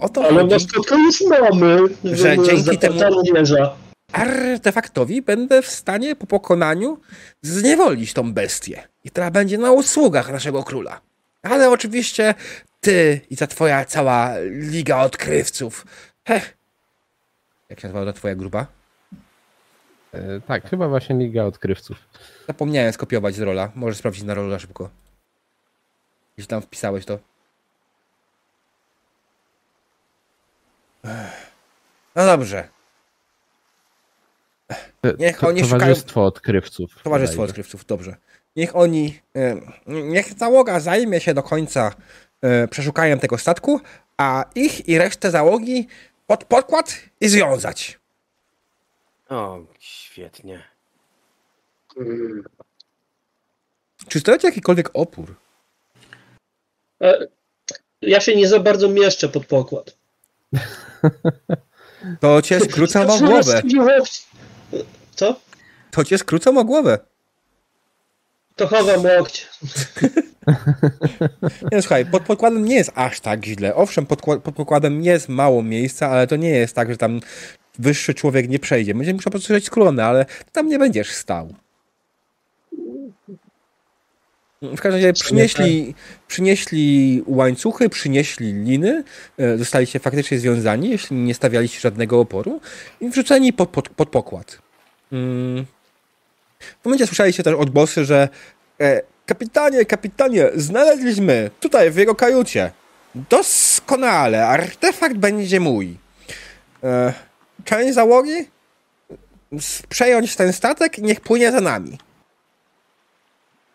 o 0.00 0.08
to 0.08 0.24
Ale 0.24 0.42
chodzi. 0.42 0.54
maskotkę 0.54 0.96
już 0.98 1.20
mamy. 1.20 1.78
Że 2.04 2.36
dzięki 2.38 2.78
temu- 2.78 3.22
wieża. 3.34 3.76
artefaktowi 4.12 5.22
będę 5.22 5.62
w 5.62 5.66
stanie 5.66 6.16
po 6.16 6.26
pokonaniu 6.26 6.98
zniewolić 7.42 8.12
tą 8.12 8.32
bestię. 8.32 8.82
I 9.04 9.10
teraz 9.10 9.32
będzie 9.32 9.58
na 9.58 9.72
usługach 9.72 10.32
naszego 10.32 10.62
króla. 10.64 11.00
Ale 11.42 11.70
oczywiście 11.70 12.34
ty 12.80 13.20
i 13.30 13.36
ta 13.36 13.46
twoja 13.46 13.84
cała 13.84 14.32
liga 14.50 14.96
odkrywców. 15.02 15.86
Heh. 16.24 16.54
Jak 17.70 17.80
się 17.80 17.86
nazywała 17.88 18.06
ta 18.06 18.12
twoja 18.12 18.34
grupa? 18.34 18.66
E, 20.12 20.40
tak, 20.40 20.70
chyba 20.70 20.88
właśnie 20.88 21.16
Liga 21.16 21.44
Odkrywców. 21.44 21.96
Zapomniałem 22.46 22.92
skopiować 22.92 23.34
z 23.34 23.40
rola. 23.40 23.72
Możesz 23.74 23.98
sprawdzić 23.98 24.24
na 24.24 24.34
rola 24.34 24.58
szybko. 24.58 24.90
Jeśli 26.38 26.48
tam 26.48 26.62
wpisałeś 26.62 27.04
to. 27.04 27.18
No 32.14 32.26
dobrze. 32.26 32.68
Niech 35.18 35.44
oni 35.44 35.60
szukają- 35.60 35.78
Towarzystwo 35.80 36.24
Odkrywców. 36.24 37.02
Towarzystwo 37.02 37.42
odkrywców, 37.42 37.84
dobrze. 37.86 38.16
Niech 38.56 38.76
oni, 38.76 39.20
niech 39.86 40.32
załoga 40.38 40.80
zajmie 40.80 41.20
się 41.20 41.34
do 41.34 41.42
końca 41.42 41.92
e, 42.42 42.68
przeszukaniem 42.68 43.18
tego 43.18 43.38
statku, 43.38 43.80
a 44.16 44.44
ich 44.54 44.88
i 44.88 44.98
resztę 44.98 45.30
załogi 45.30 45.88
pod 46.26 46.44
podkład 46.44 46.96
i 47.20 47.28
związać. 47.28 47.98
O, 49.28 49.58
świetnie. 49.78 50.62
Mm. 51.96 52.44
Czy 54.08 54.20
stojący 54.20 54.46
jakikolwiek 54.46 54.90
opór? 54.94 55.34
E, 57.02 57.26
Ja 58.02 58.20
się 58.20 58.36
nie 58.36 58.48
za 58.48 58.60
bardzo 58.60 58.88
mieszczę 58.88 59.28
pod 59.28 59.46
pokład. 59.46 59.96
To 62.20 62.42
cię 62.42 62.60
skrócą 62.60 63.08
o 63.08 63.18
głowę. 63.18 63.62
Co? 65.14 65.40
To 65.90 66.04
cię 66.04 66.18
skrócą 66.18 66.58
o 66.58 66.64
głowę. 66.64 66.98
To 68.56 68.66
chowam 68.66 69.04
łokcie. 69.04 69.42
Nie, 71.72 71.82
słuchaj, 71.82 72.06
pod 72.06 72.22
podkładem 72.22 72.64
nie 72.64 72.74
jest 72.74 72.90
aż 72.94 73.20
tak 73.20 73.44
źle. 73.44 73.74
Owszem, 73.74 74.06
pod, 74.06 74.22
pod 74.22 74.54
podkładem 74.54 75.02
jest 75.02 75.28
mało 75.28 75.62
miejsca, 75.62 76.10
ale 76.10 76.26
to 76.26 76.36
nie 76.36 76.50
jest 76.50 76.74
tak, 76.74 76.90
że 76.90 76.96
tam 76.96 77.20
wyższy 77.78 78.14
człowiek 78.14 78.48
nie 78.48 78.58
przejdzie. 78.58 78.94
Będzie 78.94 79.14
musiał 79.14 79.32
posłuchać 79.32 79.64
skromny, 79.64 80.04
ale 80.04 80.26
tam 80.52 80.68
nie 80.68 80.78
będziesz 80.78 81.12
stał. 81.12 81.54
W 84.62 84.80
każdym 84.80 84.92
razie 84.92 85.12
przynieśli, 85.12 85.94
przynieśli 86.28 87.22
łańcuchy, 87.26 87.88
przynieśli 87.88 88.52
liny, 88.52 89.04
e, 89.38 89.58
zostaliście 89.58 89.98
faktycznie 89.98 90.38
związani, 90.38 90.90
jeśli 90.90 91.16
nie 91.16 91.34
stawialiście 91.34 91.80
żadnego 91.80 92.20
oporu 92.20 92.60
i 93.00 93.08
wrzuceni 93.08 93.52
pod, 93.52 93.68
pod, 93.68 93.88
pod 93.88 94.08
pokład. 94.08 94.58
Mm. 95.12 95.66
W 96.82 96.84
momencie 96.84 97.06
słyszeliście 97.06 97.42
też 97.42 97.54
odgłosy, 97.54 98.04
że 98.04 98.28
e, 98.80 99.02
kapitanie, 99.26 99.84
kapitanie, 99.84 100.46
znaleźliśmy 100.54 101.50
tutaj 101.60 101.90
w 101.90 101.96
jego 101.96 102.14
kajucie. 102.14 102.70
Doskonale, 103.14 104.46
artefakt 104.46 105.16
będzie 105.16 105.60
mój. 105.60 105.96
E, 106.84 107.12
część 107.64 107.94
załogi 107.94 108.48
przejąć 109.88 110.36
ten 110.36 110.52
statek 110.52 110.98
i 110.98 111.02
niech 111.02 111.20
płynie 111.20 111.52
za 111.52 111.60
nami. 111.60 111.98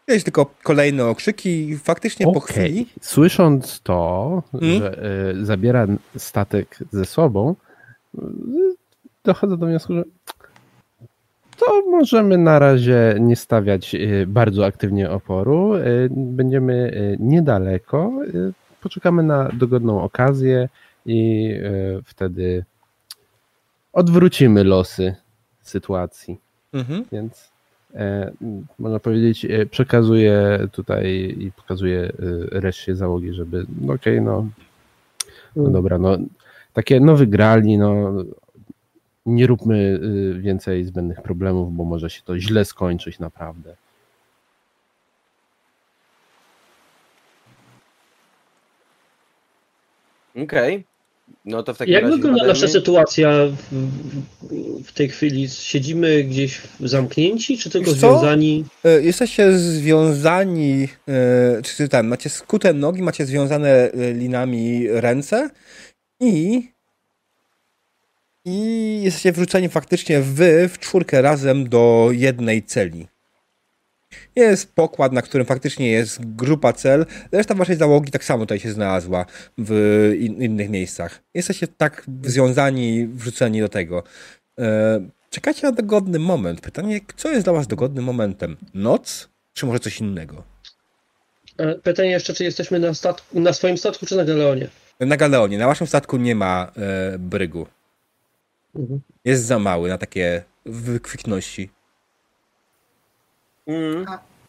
Jest 0.07 0.25
tylko 0.25 0.45
kolejne 0.63 1.05
okrzyki 1.05 1.69
i 1.69 1.77
faktycznie 1.77 2.25
po 2.25 2.31
Okej. 2.31 2.41
chwili 2.65 2.89
Słysząc 3.01 3.79
to, 3.81 4.43
Mm. 4.53 4.79
że 4.79 5.03
y, 5.41 5.45
zabiera 5.45 5.87
statek 6.17 6.77
ze 6.91 7.05
sobą, 7.05 7.55
y, 8.17 8.19
dochodzę 9.23 9.57
do 9.57 9.65
wniosku, 9.65 9.93
że 9.93 10.03
to 11.57 11.81
możemy 11.89 12.37
na 12.37 12.59
razie 12.59 13.15
nie 13.19 13.35
stawiać 13.35 13.95
y, 13.95 14.25
bardzo 14.27 14.65
aktywnie 14.65 15.09
oporu. 15.11 15.75
Y, 15.75 16.09
Będziemy 16.11 16.73
y, 16.73 17.17
niedaleko. 17.19 18.11
Poczekamy 18.81 19.23
na 19.23 19.49
dogodną 19.53 20.01
okazję 20.01 20.69
i 21.05 21.49
wtedy 22.05 22.65
odwrócimy 23.93 24.63
losy 24.63 25.15
sytuacji. 25.61 26.39
Mhm. 26.73 27.05
Więc 27.11 27.52
można 28.79 28.99
powiedzieć, 28.99 29.45
e, 29.45 29.65
przekazuję 29.65 30.67
tutaj 30.71 31.35
i 31.39 31.51
pokazuję 31.51 31.99
e, 31.99 32.11
reszcie 32.59 32.95
załogi, 32.95 33.33
żeby 33.33 33.65
no 33.81 33.93
okej, 33.93 34.21
no, 34.21 34.47
no 35.55 35.69
dobra, 35.69 35.97
no 35.97 36.17
takie 36.73 36.99
no 36.99 37.15
wygrali, 37.15 37.77
no 37.77 38.13
nie 39.25 39.47
róbmy 39.47 39.99
e, 40.35 40.39
więcej 40.39 40.83
zbędnych 40.85 41.21
problemów, 41.21 41.75
bo 41.75 41.83
może 41.83 42.09
się 42.09 42.21
to 42.21 42.39
źle 42.39 42.65
skończyć 42.65 43.19
naprawdę. 43.19 43.75
Okej. 50.43 50.92
No 51.45 51.63
to 51.63 51.73
w 51.73 51.77
takim 51.77 51.93
Jak 51.93 52.03
razie 52.03 52.15
wygląda 52.15 52.45
nasza 52.47 52.67
sytuacja 52.67 53.31
w, 53.71 54.83
w 54.83 54.91
tej 54.93 55.09
chwili? 55.09 55.49
Siedzimy 55.49 56.23
gdzieś 56.23 56.61
zamknięci, 56.79 57.57
czy 57.57 57.69
tylko 57.69 57.91
Wiesz 57.91 58.01
co? 58.01 58.09
związani? 58.09 58.65
E, 58.83 59.01
Jesteście 59.01 59.57
związani, 59.57 60.87
e, 61.07 61.61
czy 61.61 61.89
tam, 61.89 62.07
macie 62.07 62.29
skute 62.29 62.73
nogi, 62.73 63.01
macie 63.01 63.25
związane 63.25 63.69
e, 63.69 64.13
linami 64.13 64.87
ręce 64.89 65.49
i 66.19 66.63
i 68.45 69.01
jesteście 69.03 69.31
wrzuceni 69.31 69.69
faktycznie 69.69 70.21
wy 70.21 70.69
w 70.69 70.79
czwórkę 70.79 71.21
razem 71.21 71.69
do 71.69 72.09
jednej 72.11 72.63
celi. 72.63 73.07
Jest 74.35 74.73
pokład, 74.75 75.13
na 75.13 75.21
którym 75.21 75.47
faktycznie 75.47 75.91
jest 75.91 76.35
grupa 76.35 76.73
cel. 76.73 77.05
Reszta 77.31 77.55
waszej 77.55 77.75
załogi 77.75 78.11
tak 78.11 78.23
samo 78.23 78.43
tutaj 78.43 78.59
się 78.59 78.71
znalazła 78.71 79.25
w 79.57 79.71
in, 80.19 80.41
innych 80.41 80.69
miejscach. 80.69 81.21
Jesteście 81.33 81.67
tak 81.67 82.05
związani, 82.23 83.07
wrzuceni 83.07 83.61
do 83.61 83.69
tego. 83.69 84.03
E, 84.59 84.99
czekacie 85.29 85.67
na 85.67 85.71
dogodny 85.71 86.19
moment. 86.19 86.61
Pytanie, 86.61 86.99
co 87.15 87.31
jest 87.31 87.43
dla 87.43 87.53
was 87.53 87.67
dogodnym 87.67 88.05
momentem? 88.05 88.57
Noc, 88.73 89.29
czy 89.53 89.65
może 89.65 89.79
coś 89.79 89.99
innego? 89.99 90.43
E, 91.57 91.75
Pytanie 91.75 92.09
jeszcze, 92.09 92.33
czy 92.33 92.43
jesteśmy 92.43 92.79
na, 92.79 92.93
statku, 92.93 93.39
na 93.39 93.53
swoim 93.53 93.77
statku, 93.77 94.05
czy 94.05 94.15
na 94.15 94.25
galeonie? 94.25 94.67
Na 94.99 95.17
Galeonie, 95.17 95.57
na 95.57 95.67
waszym 95.67 95.87
statku 95.87 96.17
nie 96.17 96.35
ma 96.35 96.71
e, 96.77 97.19
brygu. 97.19 97.67
Mhm. 98.75 99.01
Jest 99.25 99.45
za 99.45 99.59
mały 99.59 99.89
na 99.89 99.97
takie 99.97 100.43
wykwikności. 100.65 101.69
Mm. 103.67 104.05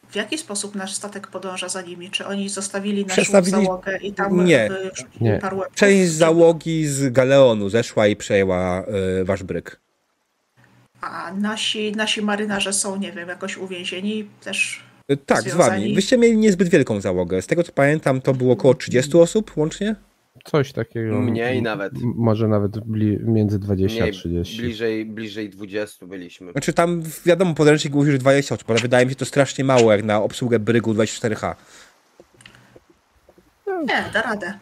W 0.09 0.17
jaki 0.17 0.39
sposób 0.39 0.75
nasz 0.75 0.95
statek 0.95 1.27
podąża 1.27 1.69
za 1.69 1.83
nimi? 1.83 2.11
Czy 2.11 2.27
oni 2.27 2.49
zostawili 2.49 3.07
naszą 3.07 3.23
Przestawili- 3.23 3.51
załogę 3.65 3.97
i 3.97 4.13
tam 4.13 4.45
Nie. 4.45 4.69
wyrzucili 4.69 5.09
Nie. 5.21 5.31
łebków? 5.31 5.65
Część 5.75 6.11
załogi 6.13 6.87
z 6.87 7.13
Galeonu 7.13 7.69
zeszła 7.69 8.07
i 8.07 8.17
przejęła 8.17 8.85
e, 9.21 9.25
wasz 9.25 9.43
bryg. 9.43 9.81
A 11.01 11.33
nasi, 11.35 11.93
nasi 11.93 12.23
marynarze 12.23 12.73
są, 12.73 12.97
nie 12.97 13.13
wiem, 13.13 13.29
jakoś 13.29 13.57
uwięzieni 13.57 14.29
też. 14.45 14.83
E, 15.09 15.17
tak, 15.17 15.41
z 15.41 15.45
Związani? 15.45 15.83
wami. 15.83 15.95
Wyście 15.95 16.19
mieli 16.19 16.37
niezbyt 16.37 16.69
wielką 16.69 17.01
załogę. 17.01 17.43
Z 17.43 17.47
tego 17.47 17.63
co 17.63 17.73
pamiętam, 17.73 18.21
to 18.21 18.35
było 18.35 18.53
około 18.53 18.75
30 18.75 19.19
osób 19.19 19.57
łącznie. 19.57 19.97
Coś 20.45 20.73
takiego. 20.73 21.21
Mniej 21.21 21.63
nawet. 21.63 21.93
Może 22.03 22.49
nawet 22.49 22.79
bli, 22.79 23.19
między 23.21 23.59
20 23.59 23.99
a 23.99 24.03
Mniej, 24.03 24.13
30. 24.13 24.63
bliżej, 24.63 25.07
bliżej 25.07 25.51
20 25.51 26.07
byliśmy. 26.07 26.53
Znaczy 26.53 26.73
tam, 26.73 27.03
wiadomo, 27.27 27.55
podręcznik 27.55 27.95
mówi, 27.95 28.13
że 28.13 28.19
20 28.19 28.55
osób, 28.55 28.71
ale 28.71 28.79
wydaje 28.81 29.07
mi 29.07 29.13
się 29.13 29.17
to 29.17 29.25
strasznie 29.25 29.65
mało 29.65 29.93
jak 29.93 30.05
na 30.05 30.23
obsługę 30.23 30.59
brygu 30.59 30.93
24H. 30.93 31.55
Nie, 33.67 34.11
da 34.13 34.23
radę. 34.23 34.59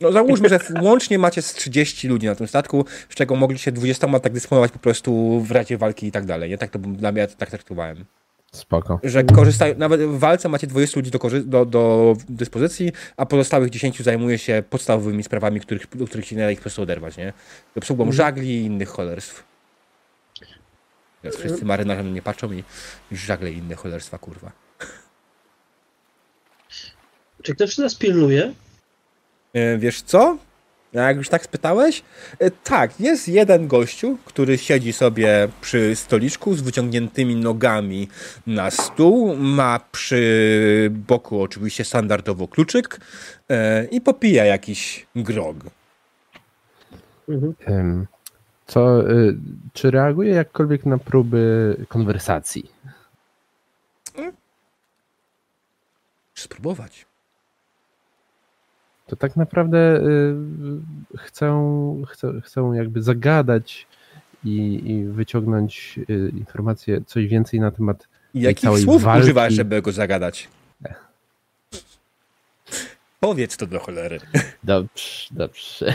No 0.00 0.12
załóżmy, 0.12 0.48
że 0.48 0.58
łącznie 0.82 1.18
macie 1.18 1.42
z 1.42 1.54
30 1.54 2.08
ludzi 2.08 2.26
na 2.26 2.34
tym 2.34 2.48
statku, 2.48 2.84
z 3.08 3.14
czego 3.14 3.36
mogliście 3.36 3.72
20 3.72 4.20
tak 4.20 4.32
dysponować 4.32 4.72
po 4.72 4.78
prostu 4.78 5.40
w 5.40 5.50
razie 5.50 5.78
walki 5.78 6.06
i 6.06 6.12
tak 6.12 6.24
dalej. 6.24 6.50
Nie 6.50 6.58
tak 6.58 6.70
to 6.70 6.78
dla 6.78 7.12
mnie 7.12 7.20
ja 7.20 7.26
tak 7.26 7.50
traktowałem. 7.50 8.04
Spoko. 8.52 9.00
Że 9.02 9.24
korzystają, 9.24 9.74
nawet 9.78 10.00
w 10.00 10.18
walce 10.18 10.48
macie 10.48 10.66
20 10.66 11.00
ludzi 11.00 11.10
do, 11.10 11.18
do, 11.44 11.64
do 11.64 12.16
dyspozycji, 12.28 12.92
a 13.16 13.26
pozostałych 13.26 13.70
10 13.70 14.02
zajmuje 14.02 14.38
się 14.38 14.62
podstawowymi 14.70 15.24
sprawami, 15.24 15.60
których, 15.60 15.96
do 15.96 16.06
których 16.06 16.26
się 16.26 16.36
nie 16.36 16.42
da 16.42 16.50
ich 16.50 16.58
po 16.58 16.62
prostu 16.62 16.82
oderwać, 16.82 17.16
nie? 17.16 17.32
Obsługą 17.76 18.02
mhm. 18.02 18.16
żagli 18.16 18.48
i 18.48 18.64
innych 18.64 18.88
cholerstw. 18.88 19.44
Teraz 21.22 21.36
wszyscy 21.36 21.64
marynarze 21.64 22.02
mnie 22.02 22.22
patrzą 22.22 22.52
i 22.52 22.64
żagle 23.12 23.52
i 23.52 23.56
inne 23.56 23.74
cholerstwa, 23.74 24.18
kurwa. 24.18 24.52
Czy 27.42 27.54
ktoś 27.54 27.78
nas 27.78 27.94
pilnuje? 27.94 28.54
E, 29.54 29.78
wiesz 29.78 30.02
co? 30.02 30.38
Jak 30.92 31.16
już 31.16 31.28
tak 31.28 31.44
spytałeś? 31.44 32.02
E, 32.38 32.50
Tak, 32.50 33.00
jest 33.00 33.28
jeden 33.28 33.68
gościu, 33.68 34.18
który 34.24 34.58
siedzi 34.58 34.92
sobie 34.92 35.48
przy 35.60 35.96
stoliczku 35.96 36.54
z 36.54 36.60
wyciągniętymi 36.60 37.36
nogami 37.36 38.08
na 38.46 38.70
stół, 38.70 39.36
ma 39.36 39.80
przy 39.92 40.90
boku 40.92 41.42
oczywiście 41.42 41.84
standardowo 41.84 42.48
kluczyk 42.48 43.00
e, 43.50 43.84
i 43.84 44.00
popija 44.00 44.44
jakiś 44.44 45.06
grog. 45.16 45.56
Mhm. 47.28 48.06
Co, 48.66 49.10
y, 49.10 49.36
czy 49.72 49.90
reaguje 49.90 50.34
jakkolwiek 50.34 50.86
na 50.86 50.98
próby 50.98 51.76
konwersacji? 51.88 52.70
Spróbować. 56.34 57.07
To 59.08 59.16
tak 59.16 59.36
naprawdę 59.36 59.96
y, 59.96 60.34
chcę, 61.16 61.64
chcę, 62.08 62.40
chcę 62.44 62.72
jakby 62.74 63.02
zagadać 63.02 63.86
i, 64.44 64.82
i 64.90 65.04
wyciągnąć 65.04 65.98
y, 66.10 66.32
informacje, 66.36 67.00
coś 67.06 67.26
więcej 67.26 67.60
na 67.60 67.70
temat 67.70 68.08
jakich 68.34 68.62
całej 68.64 68.82
słów 68.82 69.02
walki- 69.02 69.20
używasz, 69.20 69.52
żeby 69.52 69.82
go 69.82 69.92
zagadać? 69.92 70.48
Powiedz 73.20 73.56
to 73.56 73.66
do 73.66 73.80
cholery. 73.80 74.20
Dobrze, 74.64 75.28
dobrze. 75.30 75.94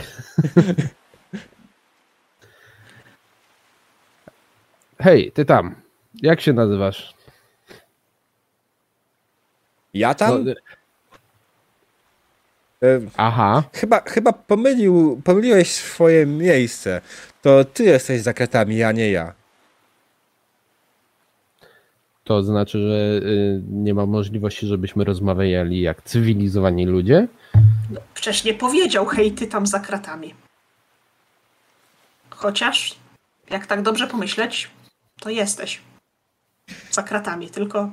Hej, 4.98 5.32
ty 5.32 5.44
tam. 5.44 5.74
Jak 6.22 6.40
się 6.40 6.52
nazywasz? 6.52 7.14
Ja 9.94 10.14
tam? 10.14 10.44
No, 10.44 10.52
aha, 13.16 13.62
Chyba, 13.72 14.00
chyba 14.00 14.32
pomylił, 14.32 15.20
pomyliłeś 15.24 15.70
swoje 15.70 16.26
miejsce. 16.26 17.00
To 17.42 17.64
ty 17.64 17.84
jesteś 17.84 18.20
za 18.20 18.32
kratami, 18.32 18.82
a 18.82 18.92
nie 18.92 19.10
ja. 19.10 19.32
to 22.24 22.42
znaczy, 22.42 22.78
że 22.78 23.26
y, 23.28 23.62
nie 23.68 23.94
ma 23.94 24.06
możliwości, 24.06 24.66
żebyśmy 24.66 25.04
rozmawiali 25.04 25.80
jak 25.80 26.02
cywilizowani 26.02 26.86
ludzie? 26.86 27.28
No, 27.90 28.00
przecież 28.14 28.44
nie 28.44 28.54
powiedział, 28.54 29.06
hej, 29.06 29.32
ty 29.32 29.46
tam 29.46 29.66
za 29.66 29.80
kratami. 29.80 30.34
Chociaż, 32.30 32.96
jak 33.50 33.66
tak 33.66 33.82
dobrze 33.82 34.06
pomyśleć, 34.06 34.70
to 35.20 35.30
jesteś 35.30 35.80
za 36.90 37.02
kratami, 37.02 37.50
tylko 37.50 37.90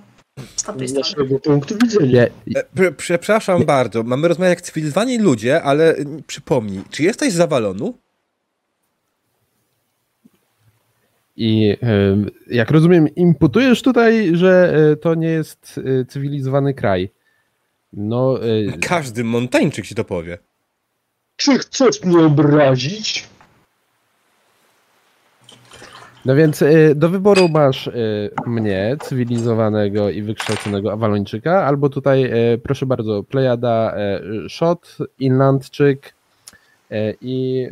z 0.56 0.63
tamtej 0.63 0.88
Z 0.88 0.91
strony. 0.91 1.08
naszego 1.10 1.39
punktu 1.39 1.75
widzenia. 1.77 2.25
Nie, 2.47 2.86
E, 2.86 2.91
przepraszam 2.91 3.65
bardzo, 3.65 4.04
mamy 4.04 4.27
rozmawiać 4.27 4.51
jak 4.51 4.62
cywilizowani 4.62 5.17
ludzie, 5.17 5.63
ale 5.63 5.95
e, 5.95 6.06
przypomnij, 6.27 6.82
czy 6.91 7.04
jesteś 7.04 7.34
z 7.34 7.39
Avalonu? 7.39 7.93
I 11.36 11.77
jak 12.47 12.71
rozumiem, 12.71 13.15
imputujesz 13.15 13.82
tutaj, 13.82 14.32
że 14.36 14.73
e, 14.91 14.95
to 14.95 15.15
nie 15.15 15.27
jest 15.27 15.80
e, 16.01 16.06
cywilizowany 16.06 16.73
kraj. 16.73 17.10
No, 17.93 18.39
Każdy 18.82 19.23
montańczyk 19.23 19.86
ci 19.88 19.95
to 19.95 20.04
powie. 20.04 20.38
Czy 21.36 21.58
chcesz 21.60 22.04
mnie 22.04 22.19
obrazić? 22.25 23.27
No 26.25 26.36
więc 26.36 26.62
e, 26.62 26.95
do 26.95 27.10
wyboru 27.10 27.49
masz 27.49 27.88
e, 27.88 27.91
mnie, 28.45 28.97
cywilizowanego 29.01 30.10
i 30.10 30.21
wykształconego 30.21 30.91
Awalończyka, 30.91 31.65
albo 31.65 31.89
tutaj, 31.89 32.23
e, 32.23 32.57
proszę 32.57 32.86
bardzo, 32.86 33.23
Plejada 33.23 33.95
Szot, 34.49 34.97
Inlandczyk 35.19 36.13
i 37.21 37.67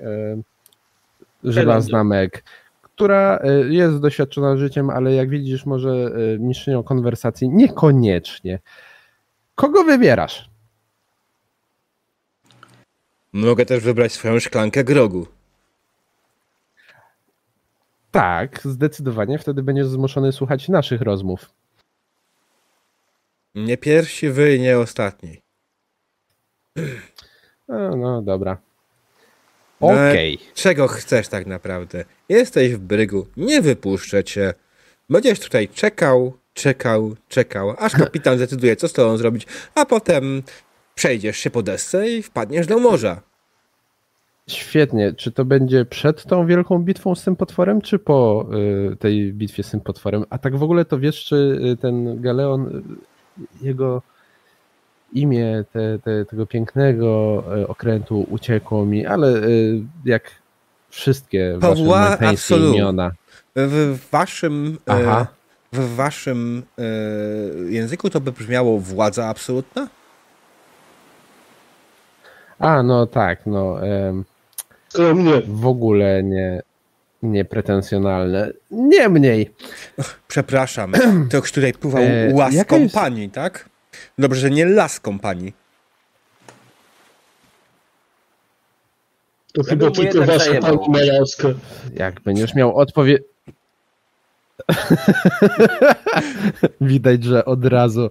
Żelazna 1.43 2.03
Meg, 2.03 2.43
która 2.81 3.39
jest 3.69 3.99
doświadczona 3.99 4.57
życiem, 4.57 4.89
ale 4.89 5.13
jak 5.13 5.29
widzisz, 5.29 5.65
może 5.65 6.11
mistrzynią 6.39 6.83
konwersacji 6.83 7.49
niekoniecznie. 7.49 8.59
Kogo 9.55 9.83
wybierasz? 9.83 10.49
Mogę 13.33 13.65
też 13.65 13.83
wybrać 13.83 14.11
swoją 14.11 14.39
szklankę 14.39 14.83
grogu. 14.83 15.27
Tak, 18.11 18.61
zdecydowanie. 18.63 19.39
Wtedy 19.39 19.63
będziesz 19.63 19.87
zmuszony 19.87 20.31
słuchać 20.31 20.69
naszych 20.69 21.01
rozmów. 21.01 21.49
Nie 23.55 23.77
pierwsi 23.77 24.29
wy, 24.29 24.59
nie 24.59 24.79
ostatni. 24.79 25.41
No, 27.67 27.95
no 27.95 28.21
dobra. 28.21 28.57
No, 29.81 29.87
Okej. 29.87 30.39
Czego 30.53 30.87
chcesz 30.87 31.27
tak 31.27 31.45
naprawdę? 31.45 32.05
Jesteś 32.29 32.75
w 32.75 32.79
brygu, 32.79 33.27
nie 33.37 33.61
wypuszczę 33.61 34.23
cię. 34.23 34.53
Będziesz 35.09 35.39
tutaj 35.39 35.67
czekał, 35.67 36.33
czekał, 36.53 37.15
czekał, 37.27 37.75
aż 37.77 37.93
kapitan 38.03 38.37
zdecyduje, 38.37 38.75
co 38.75 38.87
z 38.87 38.93
tobą 38.93 39.17
zrobić, 39.17 39.47
a 39.75 39.85
potem 39.85 40.43
przejdziesz 40.95 41.37
się 41.37 41.49
po 41.49 41.63
desce 41.63 42.09
i 42.09 42.23
wpadniesz 42.23 42.67
do 42.67 42.79
morza. 42.79 43.21
Świetnie. 44.53 45.13
Czy 45.13 45.31
to 45.31 45.45
będzie 45.45 45.85
przed 45.85 46.25
tą 46.25 46.45
wielką 46.45 46.79
bitwą 46.79 47.15
z 47.15 47.23
tym 47.23 47.35
potworem, 47.35 47.81
czy 47.81 47.99
po 47.99 48.45
y, 48.91 48.95
tej 48.95 49.33
bitwie 49.33 49.63
z 49.63 49.71
tym 49.71 49.81
potworem? 49.81 50.23
A 50.29 50.37
tak 50.37 50.57
w 50.57 50.63
ogóle 50.63 50.85
to 50.85 50.99
wiesz, 50.99 51.25
czy 51.25 51.35
y, 51.73 51.77
ten 51.77 52.21
Galeon, 52.21 52.67
y, 52.67 52.81
jego 53.65 54.01
imię 55.13 55.63
te, 55.73 55.99
te, 55.99 56.25
tego 56.25 56.45
pięknego 56.45 57.43
y, 57.57 57.67
okrętu 57.67 58.25
uciekło 58.29 58.85
mi, 58.85 59.05
ale 59.05 59.27
y, 59.37 59.81
jak 60.05 60.31
wszystkie 60.89 61.55
wasze 61.57 61.75
Pawła 61.75 62.17
Absolu. 62.19 62.73
imiona. 62.73 63.11
W 63.55 63.97
waszym, 64.11 64.77
Aha. 64.85 65.27
w 65.73 65.95
waszym 65.95 66.63
języku 67.69 68.09
to 68.09 68.21
by 68.21 68.31
brzmiało 68.31 68.79
władza 68.79 69.27
absolutna? 69.27 69.87
A, 72.59 72.83
no 72.83 73.05
tak, 73.05 73.45
no. 73.45 73.87
em, 73.87 74.25
W 75.47 75.67
ogóle 75.67 76.23
nie, 76.23 76.61
niepretensjonalne. 77.23 78.51
Niemniej, 78.71 79.51
Przepraszam, 80.27 80.93
to 81.31 81.41
który 81.41 81.73
pływał 81.73 82.01
E, 82.03 82.31
jaka 82.31 82.49
jest- 82.51 82.69
kompanii, 82.69 83.29
tak? 83.29 83.69
Dobrze, 84.17 84.41
że 84.41 84.49
nie 84.49 84.65
las 84.65 84.99
kompanii. 84.99 85.53
To 89.53 89.61
Ja 89.61 89.69
chyba 89.69 89.91
tylko 89.91 90.25
wasza 90.25 90.59
pani 90.61 90.89
ma 90.89 90.99
laskę. 91.19 91.53
jak 91.93 92.21
będziesz 92.21 92.55
miał 92.55 92.77
odpowiedź. 92.77 93.21
Widać, 96.81 97.23
że 97.23 97.45
od 97.45 97.65
razu 97.65 98.09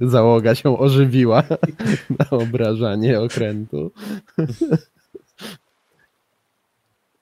załoga 0.00 0.54
się 0.54 0.78
ożywiła 0.78 1.42
na 2.18 2.30
obrażanie 2.38 3.20
okrętu. 3.20 3.90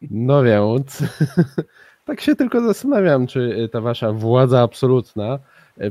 No 0.03 0.43
więc, 0.43 1.03
tak 2.07 2.21
się 2.21 2.37
tylko 2.37 2.61
zastanawiam, 2.61 3.27
czy 3.27 3.69
ta 3.73 3.81
wasza 3.81 4.13
władza 4.13 4.63
absolutna 4.63 5.39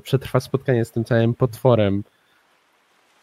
przetrwa 0.04 0.40
spotkanie 0.40 0.86
z 0.86 0.92
tym 0.92 1.06
całym 1.06 1.34
potworem. 1.34 2.04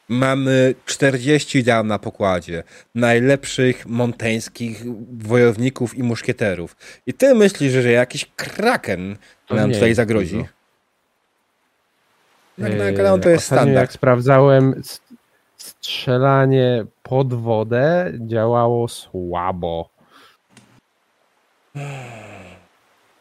Mamy 0.09 0.75
40 0.87 1.65
dam 1.65 1.87
na 1.87 1.99
pokładzie. 1.99 2.63
Najlepszych 2.95 3.87
monteńskich 3.87 4.85
wojowników 5.19 5.99
i 5.99 6.03
muszkieterów. 6.03 6.77
I 7.07 7.15
ty 7.15 7.35
myślisz, 7.35 7.73
że 7.73 7.91
jakiś 7.91 8.31
kraken 8.37 9.17
To 9.47 9.55
nam 9.55 9.73
tutaj 9.73 9.95
zagrozi? 9.95 10.45
Jak 12.59 12.79
na 12.79 12.85
Yy, 12.85 12.91
ekran 12.91 13.21
to 13.21 13.29
jest 13.29 13.47
standard. 13.47 13.77
jak 13.77 13.93
sprawdzałem, 13.93 14.83
strzelanie 15.57 16.85
pod 17.03 17.35
wodę 17.35 18.13
działało 18.27 18.89
słabo. 18.89 19.94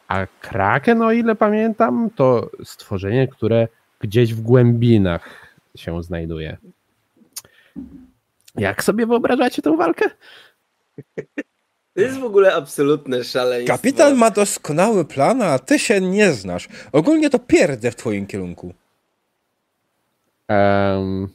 A 0.08 0.26
Kraken, 0.40 1.02
o 1.02 1.12
ile 1.12 1.34
pamiętam, 1.34 2.10
to 2.16 2.50
stworzenie, 2.64 3.28
które 3.28 3.68
gdzieś 4.00 4.34
w 4.34 4.40
głębinach 4.40 5.54
się 5.76 6.02
znajduje. 6.02 6.56
Jak 8.54 8.84
sobie 8.84 9.06
wyobrażacie 9.06 9.62
tę 9.62 9.76
walkę? 9.76 10.10
To 11.94 12.00
jest 12.00 12.18
w 12.18 12.24
ogóle 12.24 12.54
absolutne 12.54 13.24
szaleństwo. 13.24 13.76
Kapitan 13.76 14.16
ma 14.16 14.30
doskonały 14.30 15.04
plan, 15.04 15.42
a 15.42 15.58
ty 15.58 15.78
się 15.78 16.00
nie 16.00 16.32
znasz. 16.32 16.68
Ogólnie 16.92 17.30
to 17.30 17.38
pierdę 17.38 17.90
w 17.90 17.96
twoim 17.96 18.26
kierunku. 18.26 18.74
Em, 20.48 21.28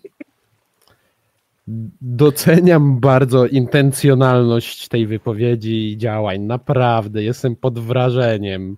doceniam 2.02 3.00
bardzo 3.00 3.46
intencjonalność 3.46 4.88
tej 4.88 5.08
wypowiedzi 5.08 5.92
i 5.92 5.98
działań. 5.98 6.42
Naprawdę, 6.42 7.24
jestem 7.24 7.56
pod 7.56 7.80
wrażeniem. 7.80 8.78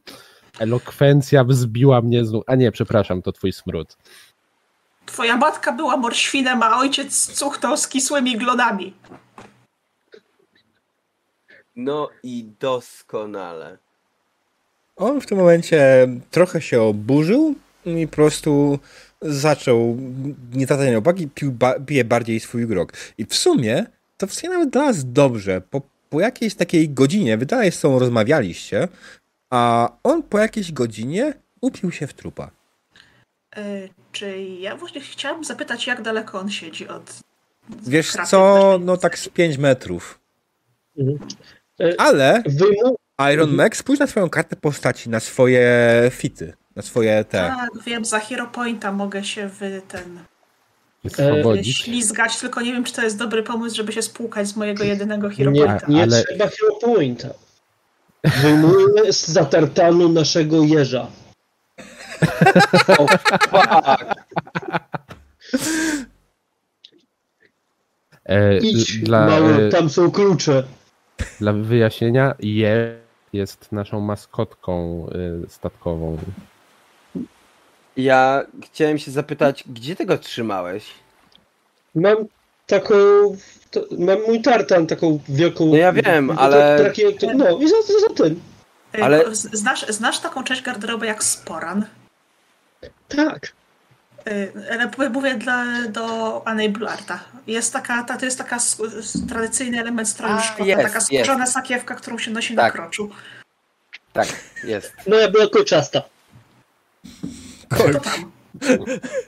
Elokwencja 0.60 1.44
wzbiła 1.44 2.02
mnie 2.02 2.26
z 2.26 2.32
nóg. 2.32 2.44
A 2.48 2.56
nie, 2.56 2.72
przepraszam, 2.72 3.22
to 3.22 3.32
twój 3.32 3.52
smród. 3.52 3.98
Twoja 5.06 5.38
matka 5.38 5.72
była 5.72 5.98
morświnem, 5.98 6.64
a 6.64 6.80
ojciec 6.80 7.34
cuchnął 7.34 7.78
z 7.78 7.88
kisłymi 7.88 8.38
glonami. 8.38 8.94
No 11.76 12.10
i 12.24 12.46
doskonale. 12.60 13.78
On 14.96 15.22
w 15.22 15.26
tym 15.26 15.38
momencie 15.38 16.08
trochę 16.32 16.62
się 16.62 16.82
oburzył 16.82 17.56
i 17.86 18.08
po 18.08 18.16
prostu 18.16 18.80
zaczął 19.22 19.98
nie 20.54 20.66
zwracać 20.66 20.96
uwagi, 20.96 21.28
pił 21.28 21.52
ba 21.52 21.80
pije 21.80 22.06
bardziej 22.06 22.40
swój 22.40 22.68
grog. 22.68 22.94
I 23.18 23.26
w 23.26 23.36
sumie 23.36 23.86
to 24.18 24.28
w 24.28 24.34
sumie 24.34 24.54
nawet 24.54 24.70
dla 24.70 24.86
nas 24.86 25.12
dobrze. 25.12 25.62
Po, 25.62 25.82
po 26.10 26.20
jakiejś 26.20 26.56
takiej 26.56 26.90
godzinie, 26.90 27.38
wy 27.38 27.46
dalej 27.46 27.72
z 27.72 27.80
sobą 27.80 28.00
rozmawialiście, 28.00 28.88
a 29.50 29.90
on 30.04 30.24
po 30.24 30.40
jakiejś 30.40 30.72
godzinie 30.72 31.34
upił 31.62 31.92
się 31.92 32.08
w 32.08 32.14
trupa. 32.14 32.52
Y, 33.58 33.90
czy 34.12 34.42
ja 34.42 34.76
właśnie 34.76 35.02
chciałam 35.02 35.44
zapytać, 35.44 35.88
jak 35.88 36.02
daleko 36.02 36.40
on 36.40 36.50
siedzi 36.50 36.88
od. 36.88 37.20
Wiesz 37.88 38.12
kraty 38.12 38.30
co, 38.30 38.80
no 38.82 38.98
tak 38.98 39.20
z 39.20 39.30
5 39.30 39.58
metrów. 39.58 40.20
Mhm. 40.98 41.20
E, 41.82 41.94
Ale. 42.02 42.44
Iron 43.34 43.50
Mhm. 43.50 43.56
Mac, 43.56 43.78
spójrz 43.78 44.00
na 44.00 44.08
swoją 44.08 44.30
kartę 44.30 44.56
postaci, 44.56 45.10
na 45.10 45.20
swoje 45.20 46.12
fity, 46.12 46.54
na 46.76 46.82
swoje 46.82 47.24
te. 47.24 47.38
Tak, 47.38 47.70
wiem, 47.86 48.06
za 48.06 48.20
Hero 48.20 48.48
Pointa 48.48 48.92
mogę 48.92 49.24
się 49.24 49.48
wy 49.48 49.82
ten 49.88 50.20
Swobodzić. 51.10 51.78
ślizgać, 51.78 52.38
tylko 52.38 52.62
nie 52.62 52.74
wiem, 52.74 52.84
czy 52.84 52.94
to 52.94 53.02
jest 53.02 53.18
dobry 53.18 53.44
pomysł, 53.44 53.76
żeby 53.76 53.92
się 53.92 54.02
spłukać 54.02 54.48
z 54.48 54.56
mojego 54.56 54.84
jedynego 54.84 55.30
Hero 55.30 55.52
Nie, 55.52 55.66
Pointa. 55.66 55.86
nie 55.88 56.04
ale- 56.04 56.24
trzeba 56.24 56.46
Hero 56.48 56.76
Pointa. 56.82 57.28
Wyjmujemy 58.42 59.14
z 59.14 59.28
zatartanu 59.28 60.10
naszego 60.10 60.64
jeża. 60.64 61.08
Fuck. 62.86 63.18
E, 68.26 68.58
Idź, 68.58 68.98
dla, 69.00 69.26
mały, 69.26 69.54
e, 69.54 69.70
tam 69.70 69.90
są 69.90 70.12
klucze. 70.12 70.64
dla 71.40 71.54
wyjaśnienia, 71.54 72.36
je 72.40 73.02
jest 73.34 73.72
naszą 73.72 74.00
maskotką 74.00 75.06
e, 75.46 75.50
statkową. 75.50 76.18
Ja 77.98 78.44
chciałem 78.66 79.00
się 79.00 79.12
zapytać, 79.12 79.64
gdzie 79.68 79.96
tego 79.96 80.18
trzymałeś? 80.18 80.86
Mam 81.96 82.18
taką... 82.68 82.94
To, 83.72 83.86
mam 84.00 84.22
mój 84.28 84.42
tartan, 84.42 84.88
taką 84.88 85.20
wielką... 85.30 85.66
No 85.66 85.76
ja 85.76 85.94
wiem, 85.94 86.28
to- 86.28 86.42
ale- 86.42 86.84
Taki, 86.84 87.02
jak 87.02 87.16
to, 87.20 87.28
no 87.34 87.58
i 87.60 87.70
za, 87.70 87.76
za, 87.82 88.00
za 88.10 88.16
tym. 88.16 88.42
Ale- 89.02 89.36
z- 89.36 89.52
Znasz, 89.54 89.86
znasz 89.90 90.20
taką 90.20 90.44
część 90.44 90.62
garderoby 90.62 91.06
jak 91.06 91.24
Sporan? 91.24 91.86
Tak. 93.08 93.52
Ale 94.72 95.10
mówię 95.10 95.36
dla, 95.36 95.66
do 95.90 96.46
Enablarta. 96.46 97.20
Jest 97.48 97.74
taka, 97.74 98.04
ta, 98.04 98.18
to 98.18 98.26
jest 98.26 98.38
taka 98.38 98.58
tradycyjny 99.30 99.80
element 99.82 100.10
stroju 100.10 100.34
A, 100.34 100.42
Szkota, 100.42 100.64
jest, 100.66 100.82
taka 100.82 100.96
jest. 100.96 101.08
skórzana 101.08 101.46
sakiewka, 101.48 101.96
którą 101.96 102.18
się 102.18 102.32
nosi 102.32 102.56
Tak. 102.56 102.66
na 102.76 102.82
kroczu. 102.82 103.10
Tak, 104.14 104.28
jest. 104.64 104.94
No 105.08 105.16
ja 105.18 105.32
była 105.32 105.48
kolczasta. 105.48 106.02
Tam. 107.78 108.32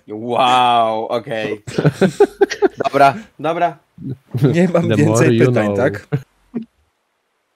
Wow, 0.08 1.08
okej. 1.08 1.64
Dobra, 2.84 3.16
dobra. 3.40 3.78
Nie 4.54 4.70
mam 4.74 4.90
The 4.90 4.96
więcej 4.96 5.40
pytań, 5.40 5.66
know. 5.66 5.78
tak? 5.78 6.08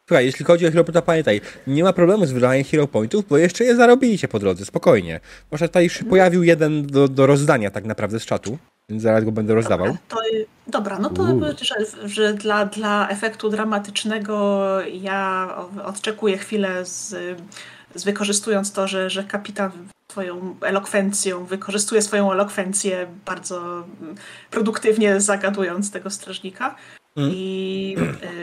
Słuchaj, 0.07 0.25
jeśli 0.25 0.45
chodzi 0.45 0.67
o 0.67 0.71
Hero 0.71 0.83
Pointa, 0.83 1.01
pamiętaj, 1.01 1.41
nie 1.67 1.83
ma 1.83 1.93
problemu 1.93 2.25
z 2.25 2.31
wydaniem 2.31 2.63
Hero 2.63 2.87
Pointów, 2.87 3.27
bo 3.27 3.37
jeszcze 3.37 3.63
je 3.63 3.75
zarobiliście 3.75 4.27
po 4.27 4.39
drodze, 4.39 4.65
spokojnie. 4.65 5.19
Może 5.51 5.67
tutaj 5.67 5.89
się 5.89 6.05
pojawił 6.05 6.43
jeden 6.43 6.87
do, 6.87 7.07
do 7.07 7.25
rozdania 7.25 7.71
tak 7.71 7.85
naprawdę 7.85 8.19
z 8.19 8.25
czatu, 8.25 8.57
więc 8.89 9.03
zaraz 9.03 9.23
go 9.23 9.31
będę 9.31 9.55
rozdawał. 9.55 9.87
Dobra, 9.87 9.99
to, 10.07 10.21
dobra 10.67 10.99
no 10.99 11.09
to, 11.09 11.23
Uuu. 11.23 11.41
że, 11.61 12.07
że 12.09 12.33
dla, 12.33 12.65
dla 12.65 13.09
efektu 13.09 13.49
dramatycznego 13.49 14.67
ja 14.91 15.49
odczekuję 15.83 16.37
chwilę 16.37 16.85
z, 16.85 17.09
z 17.09 17.76
wykorzystując 18.05 18.71
to, 18.71 18.87
że, 18.87 19.09
że 19.09 19.23
kapitan 19.23 19.71
swoją 20.11 20.55
elokwencją, 20.61 21.45
wykorzystuje 21.45 22.01
swoją 22.01 22.31
elokwencję 22.31 23.07
bardzo 23.25 23.85
mm, 24.01 24.15
produktywnie 24.51 25.21
zagadując 25.21 25.91
tego 25.91 26.09
strażnika. 26.09 26.75
Mm. 27.17 27.31
I 27.33 27.95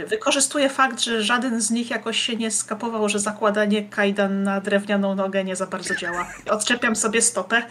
y, 0.02 0.06
wykorzystuje 0.06 0.68
fakt, 0.68 1.00
że 1.00 1.22
żaden 1.22 1.60
z 1.60 1.70
nich 1.70 1.90
jakoś 1.90 2.18
się 2.18 2.36
nie 2.36 2.50
skapował, 2.50 3.08
że 3.08 3.18
zakładanie 3.18 3.88
kajdan 3.88 4.42
na 4.42 4.60
drewnianą 4.60 5.14
nogę 5.14 5.44
nie 5.44 5.56
za 5.56 5.66
bardzo 5.66 5.94
działa. 5.94 6.28
Odczepiam 6.50 6.96
sobie 6.96 7.22
stopę 7.22 7.62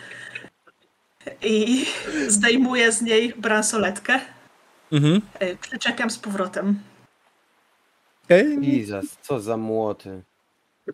i 1.42 1.86
zdejmuję 2.28 2.92
z 2.92 3.02
niej 3.02 3.34
bransoletkę, 3.38 4.20
Mhm. 4.94 5.22
y, 5.42 5.58
przyczepiam 5.62 6.10
z 6.10 6.20
powrotem. 6.20 6.80
Jesus, 8.62 9.18
co 9.22 9.40
za 9.40 9.58
młoty. 9.58 10.24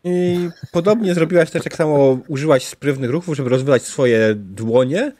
I 0.03 0.49
podobnie 0.71 1.13
zrobiłaś 1.13 1.51
też 1.51 1.63
tak 1.63 1.75
samo, 1.75 2.19
użyłaś 2.27 2.65
sprawnych 2.65 3.09
ruchów, 3.11 3.35
żeby 3.37 3.49
rozwylać 3.49 3.83
swoje 3.83 4.33
dłonie 4.35 5.11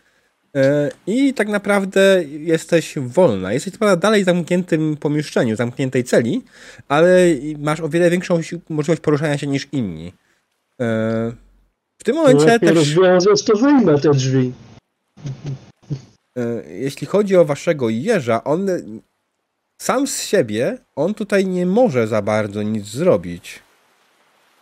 e, 0.55 0.91
i 1.07 1.33
tak 1.33 1.47
naprawdę 1.47 2.23
jesteś 2.29 2.95
wolna. 2.97 3.53
Jesteś 3.53 3.73
co 3.73 3.79
prawda 3.79 3.95
dalej 3.95 4.23
w 4.23 4.25
zamkniętym 4.25 4.97
pomieszczeniu, 4.97 5.55
w 5.55 5.57
zamkniętej 5.57 6.03
celi, 6.03 6.43
ale 6.87 7.17
masz 7.59 7.79
o 7.79 7.89
wiele 7.89 8.09
większą 8.09 8.39
możliwość 8.69 9.01
poruszania 9.01 9.37
się 9.37 9.47
niż 9.47 9.67
inni. 9.71 10.07
E, 10.81 11.31
W 11.97 12.03
tym 12.03 12.15
No, 12.15 12.21
momencie 12.21 12.45
nie 12.45 12.59
też, 12.59 12.95
to 13.45 13.55
wyjmę 13.57 13.99
te 13.99 14.11
drzwi. 14.11 14.53
e, 16.37 16.63
jeśli 16.71 17.07
chodzi 17.07 17.35
o 17.35 17.45
waszego 17.45 17.89
jeża, 17.89 18.43
on 18.43 18.67
sam 19.81 20.07
z 20.07 20.23
siebie, 20.23 20.77
on 20.95 21.13
tutaj 21.13 21.45
nie 21.47 21.65
może 21.65 22.07
za 22.07 22.21
bardzo 22.21 22.63
nic 22.63 22.85
zrobić. 22.85 23.59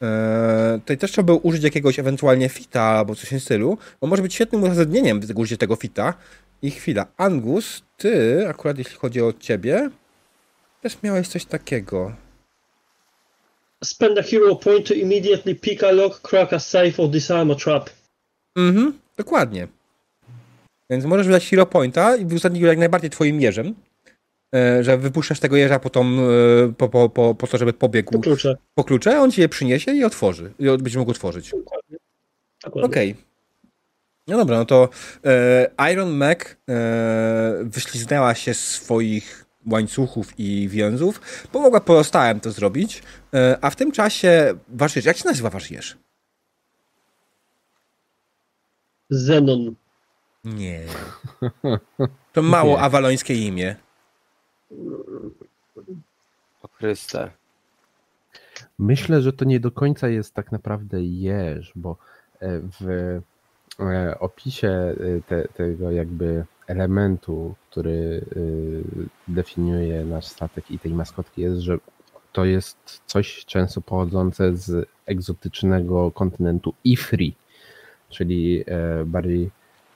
Eee, 0.02 0.80
tutaj 0.80 0.98
też 0.98 1.12
trzeba 1.12 1.26
by 1.26 1.34
użyć 1.34 1.64
jakiegoś 1.64 2.00
ewentualnie 2.00 2.50
fita 2.50 2.82
albo 2.82 3.16
coś 3.16 3.26
w 3.26 3.30
tym 3.30 3.40
stylu, 3.40 3.78
bo 4.02 4.08
może 4.08 4.22
być 4.22 4.34
świetnym 4.34 4.64
uzasadnieniem 4.64 5.22
tego 5.22 5.42
użycia 5.42 5.58
tego 5.58 5.76
fita. 5.76 6.14
I 6.62 6.72
chwila, 6.72 7.06
Angus, 7.18 7.84
ty, 7.98 8.46
akurat 8.50 8.78
jeśli 8.78 8.96
chodzi 8.96 9.22
o 9.22 9.34
ciebie, 9.34 9.90
też 10.82 10.98
miałeś 11.04 11.28
coś 11.28 11.46
takiego. 11.46 12.16
Spend 13.84 14.18
a 14.20 14.22
hero 14.22 14.56
point 14.56 14.88
to 14.88 14.94
immediately 14.94 15.56
pick 15.56 15.84
a 15.84 15.92
lock, 15.92 16.22
crack 16.22 16.54
a 16.54 16.60
safe 16.60 17.04
or 17.04 17.10
disarm 17.10 17.52
a 17.52 17.56
trap. 17.56 17.90
Mhm, 18.56 19.00
dokładnie. 19.18 19.68
Więc 20.90 21.06
możesz 21.06 21.28
wydać 21.28 21.50
hero 21.50 21.66
pointa 21.66 22.16
i 22.16 22.26
uzasadnić 22.26 22.62
go 22.62 22.68
jak 22.68 22.78
najbardziej 22.78 23.10
twoim 23.10 23.40
e, 23.40 23.74
że 24.82 24.98
wypuszczasz 24.98 25.40
tego 25.40 25.56
jeża 25.56 25.80
po, 25.80 25.90
tą, 25.90 26.06
e, 26.06 26.74
po, 26.78 26.90
po, 26.90 27.10
po, 27.10 27.36
po 27.36 27.48
to, 27.48 27.58
żeby 27.58 27.74
pobiegł 27.74 28.12
To 28.12 28.20
klucze. 28.20 28.58
po 28.76 28.84
klucze, 28.84 29.22
on 29.22 29.32
ci 29.32 29.42
je 29.42 29.50
przyniesie 29.50 29.92
i 29.92 30.04
otworzy. 30.04 30.54
I 30.60 30.66
będziesz 30.66 30.96
mógł 30.96 31.12
otworzyć. 31.12 31.52
Dokładnie. 31.52 31.98
Okej. 32.86 33.16
No 34.28 34.38
dobra, 34.38 34.58
no 34.58 34.66
to 34.66 34.90
e, 35.26 35.92
Iron 35.94 36.12
Mac 36.12 36.40
e, 36.40 36.46
wyśliznęła 37.64 38.36
się 38.36 38.54
z 38.54 38.68
swoich 38.68 39.46
łańcuchów 39.72 40.40
i 40.40 40.68
więzów, 40.70 41.48
pomogła 41.52 41.82
pozostałym 41.82 42.40
to 42.40 42.52
zrobić, 42.52 43.04
e, 43.34 43.58
a 43.62 43.70
w 43.70 43.76
tym 43.76 43.92
czasie 43.92 44.54
wasz 44.70 44.96
jeż, 44.96 45.06
jak 45.06 45.18
się 45.18 45.26
nazywa 45.26 45.50
wasz 45.50 45.72
jeż? 45.72 45.98
Zenon. 49.10 49.76
Nie. 50.44 50.82
To 52.34 52.42
mało 52.42 52.80
awalońskie 52.80 53.34
imię. 53.36 53.76
O 56.64 56.68
Chryste. 56.68 57.32
Myślę, 58.80 59.22
że 59.22 59.34
to 59.34 59.46
nie 59.46 59.60
do 59.60 59.72
końca 59.72 60.08
jest 60.08 60.34
tak 60.34 60.52
naprawdę 60.52 61.04
jeż, 61.04 61.72
bo 61.76 61.98
e, 62.40 62.60
w 62.80 62.88
e, 63.80 64.20
opisie 64.20 64.68
e, 64.68 64.96
te, 65.28 65.48
tego 65.48 65.92
jakby 65.92 66.46
elementu, 66.68 67.56
który 67.70 68.26
definiuje 69.28 70.06
nasz 70.06 70.26
statek 70.26 70.72
i 70.72 70.80
tej 70.80 70.94
maskotki 70.94 71.42
jest, 71.42 71.60
że 71.60 71.78
to 72.34 72.46
jest 72.46 73.02
coś 73.06 73.46
często 73.46 73.82
pochodzące 73.82 74.56
z 74.56 74.90
egzotycznego 75.06 76.12
kontynentu 76.12 76.74
Ifri, 76.84 77.36
czyli 78.10 78.66
bardziej 79.06 79.50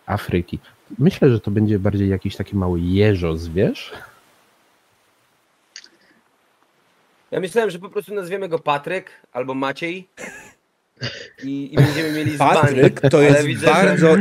Afryki. 0.05 0.59
Myślę, 0.99 1.29
że 1.29 1.39
to 1.39 1.51
będzie 1.51 1.79
bardziej 1.79 2.09
jakiś 2.09 2.35
taki 2.35 2.55
mały 2.55 2.79
jeżo 2.79 3.37
zwierz. 3.37 3.93
Ja 7.31 7.39
myślałem, 7.39 7.69
że 7.69 7.79
po 7.79 7.89
prostu 7.89 8.13
nazwiemy 8.13 8.49
go 8.49 8.59
Patryk 8.59 9.09
albo 9.31 9.53
Maciej 9.53 10.07
i, 11.43 11.73
i 11.73 11.75
będziemy 11.75 12.11
mieli 12.11 12.31
zbani. 12.35 12.59
Patryk 12.61 13.01
to 13.11 13.21
jest 13.21 13.43
widzę, 13.43 13.65
że- 13.67 13.73
bardzo 13.73 14.15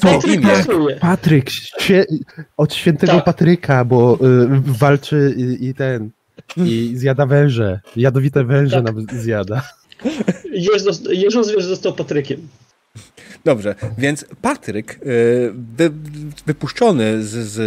Patryk 0.00 0.34
imię. 0.34 0.96
Patryk, 1.00 1.50
świe... 1.50 2.06
od 2.56 2.74
świętego 2.74 3.12
Tak. 3.12 3.24
Patryka, 3.24 3.84
bo 3.84 4.14
y, 4.14 4.18
walczy 4.66 5.34
i, 5.36 5.66
i 5.66 5.74
ten. 5.74 6.10
I 6.56 6.92
zjada 6.94 7.26
węże. 7.26 7.80
Jadowite 7.96 8.44
węże 8.44 8.82
Tak. 8.82 8.84
nam 8.94 9.06
zjada. 9.12 9.62
Jeż, 10.52 10.82
zost- 10.82 11.10
Jeżo 11.10 11.44
zwierz 11.44 11.64
został 11.64 11.92
Patrykiem. 11.94 12.48
Dobrze, 13.44 13.74
więc 13.98 14.24
Patryk, 14.42 14.92
e, 14.94 14.96
wy, 15.76 15.90
wypuszczony 16.46 17.22
z, 17.24 17.28
z 17.30 17.58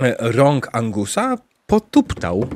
e, 0.00 0.14
rąk 0.32 0.68
Angusa, 0.72 1.38
potuptał 1.66 2.48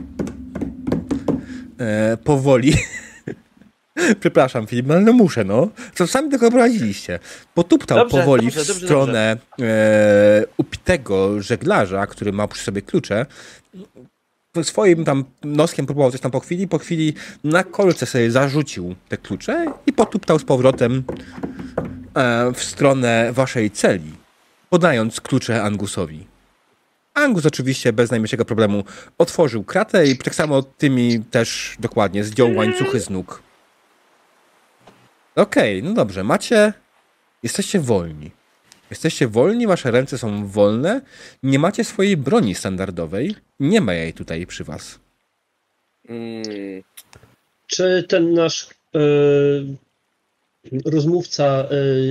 e, 1.78 2.16
powoli. 2.16 2.74
Przepraszam, 4.20 4.66
Filip, 4.66 4.86
no, 4.86 4.94
ale 4.94 5.02
no 5.02 5.12
muszę, 5.12 5.44
no. 5.44 5.68
Co 5.94 6.06
sami 6.06 6.30
tego 6.30 6.50
prowadziliście. 6.50 7.18
Potuptał 7.54 7.98
Dobrze, 7.98 8.18
powoli 8.18 8.46
dobrze, 8.46 8.64
w 8.64 8.66
dobrze, 8.66 8.86
stronę 8.86 9.36
e, 9.60 10.44
upitego 10.56 11.42
żeglarza, 11.42 12.06
który 12.06 12.32
ma 12.32 12.48
przy 12.48 12.64
sobie 12.64 12.82
klucze. 12.82 13.26
Swoim 14.62 15.04
tam 15.04 15.24
noskiem 15.44 15.86
próbował 15.86 16.10
coś 16.10 16.20
tam 16.20 16.30
po 16.30 16.40
chwili. 16.40 16.68
Po 16.68 16.78
chwili 16.78 17.14
na 17.44 17.64
kolce 17.64 18.06
sobie 18.06 18.30
zarzucił 18.30 18.94
te 19.08 19.16
klucze 19.16 19.66
i 19.86 19.92
potuptał 19.92 20.38
z 20.38 20.44
powrotem 20.44 21.04
e, 22.14 22.52
w 22.54 22.64
stronę 22.64 23.32
waszej 23.32 23.70
celi, 23.70 24.12
podając 24.70 25.20
klucze 25.20 25.62
Angusowi. 25.62 26.33
Angus 27.14 27.46
oczywiście 27.46 27.92
bez 27.92 28.10
najmniejszego 28.10 28.44
problemu 28.44 28.84
otworzył 29.18 29.64
kratę 29.64 30.06
i 30.06 30.18
tak 30.18 30.34
samo 30.34 30.62
tymi 30.62 31.20
też 31.30 31.76
dokładnie 31.80 32.24
zdjął 32.24 32.54
łańcuchy 32.56 33.00
z 33.00 33.10
nóg. 33.10 33.42
Okej, 35.36 35.82
no 35.82 35.94
dobrze, 35.94 36.24
macie. 36.24 36.72
Jesteście 37.42 37.80
wolni. 37.80 38.30
Jesteście 38.90 39.28
wolni, 39.28 39.66
wasze 39.66 39.90
ręce 39.90 40.18
są 40.18 40.46
wolne, 40.46 41.00
nie 41.42 41.58
macie 41.58 41.84
swojej 41.84 42.16
broni 42.16 42.54
standardowej, 42.54 43.34
nie 43.60 43.80
ma 43.80 43.92
jej 43.94 44.12
tutaj 44.12 44.46
przy 44.46 44.64
was. 44.64 44.98
Mm, 46.08 46.42
Czy 47.66 48.04
ten 48.08 48.34
nasz 48.34 48.68
e, 48.94 48.98
rozmówca 50.90 51.44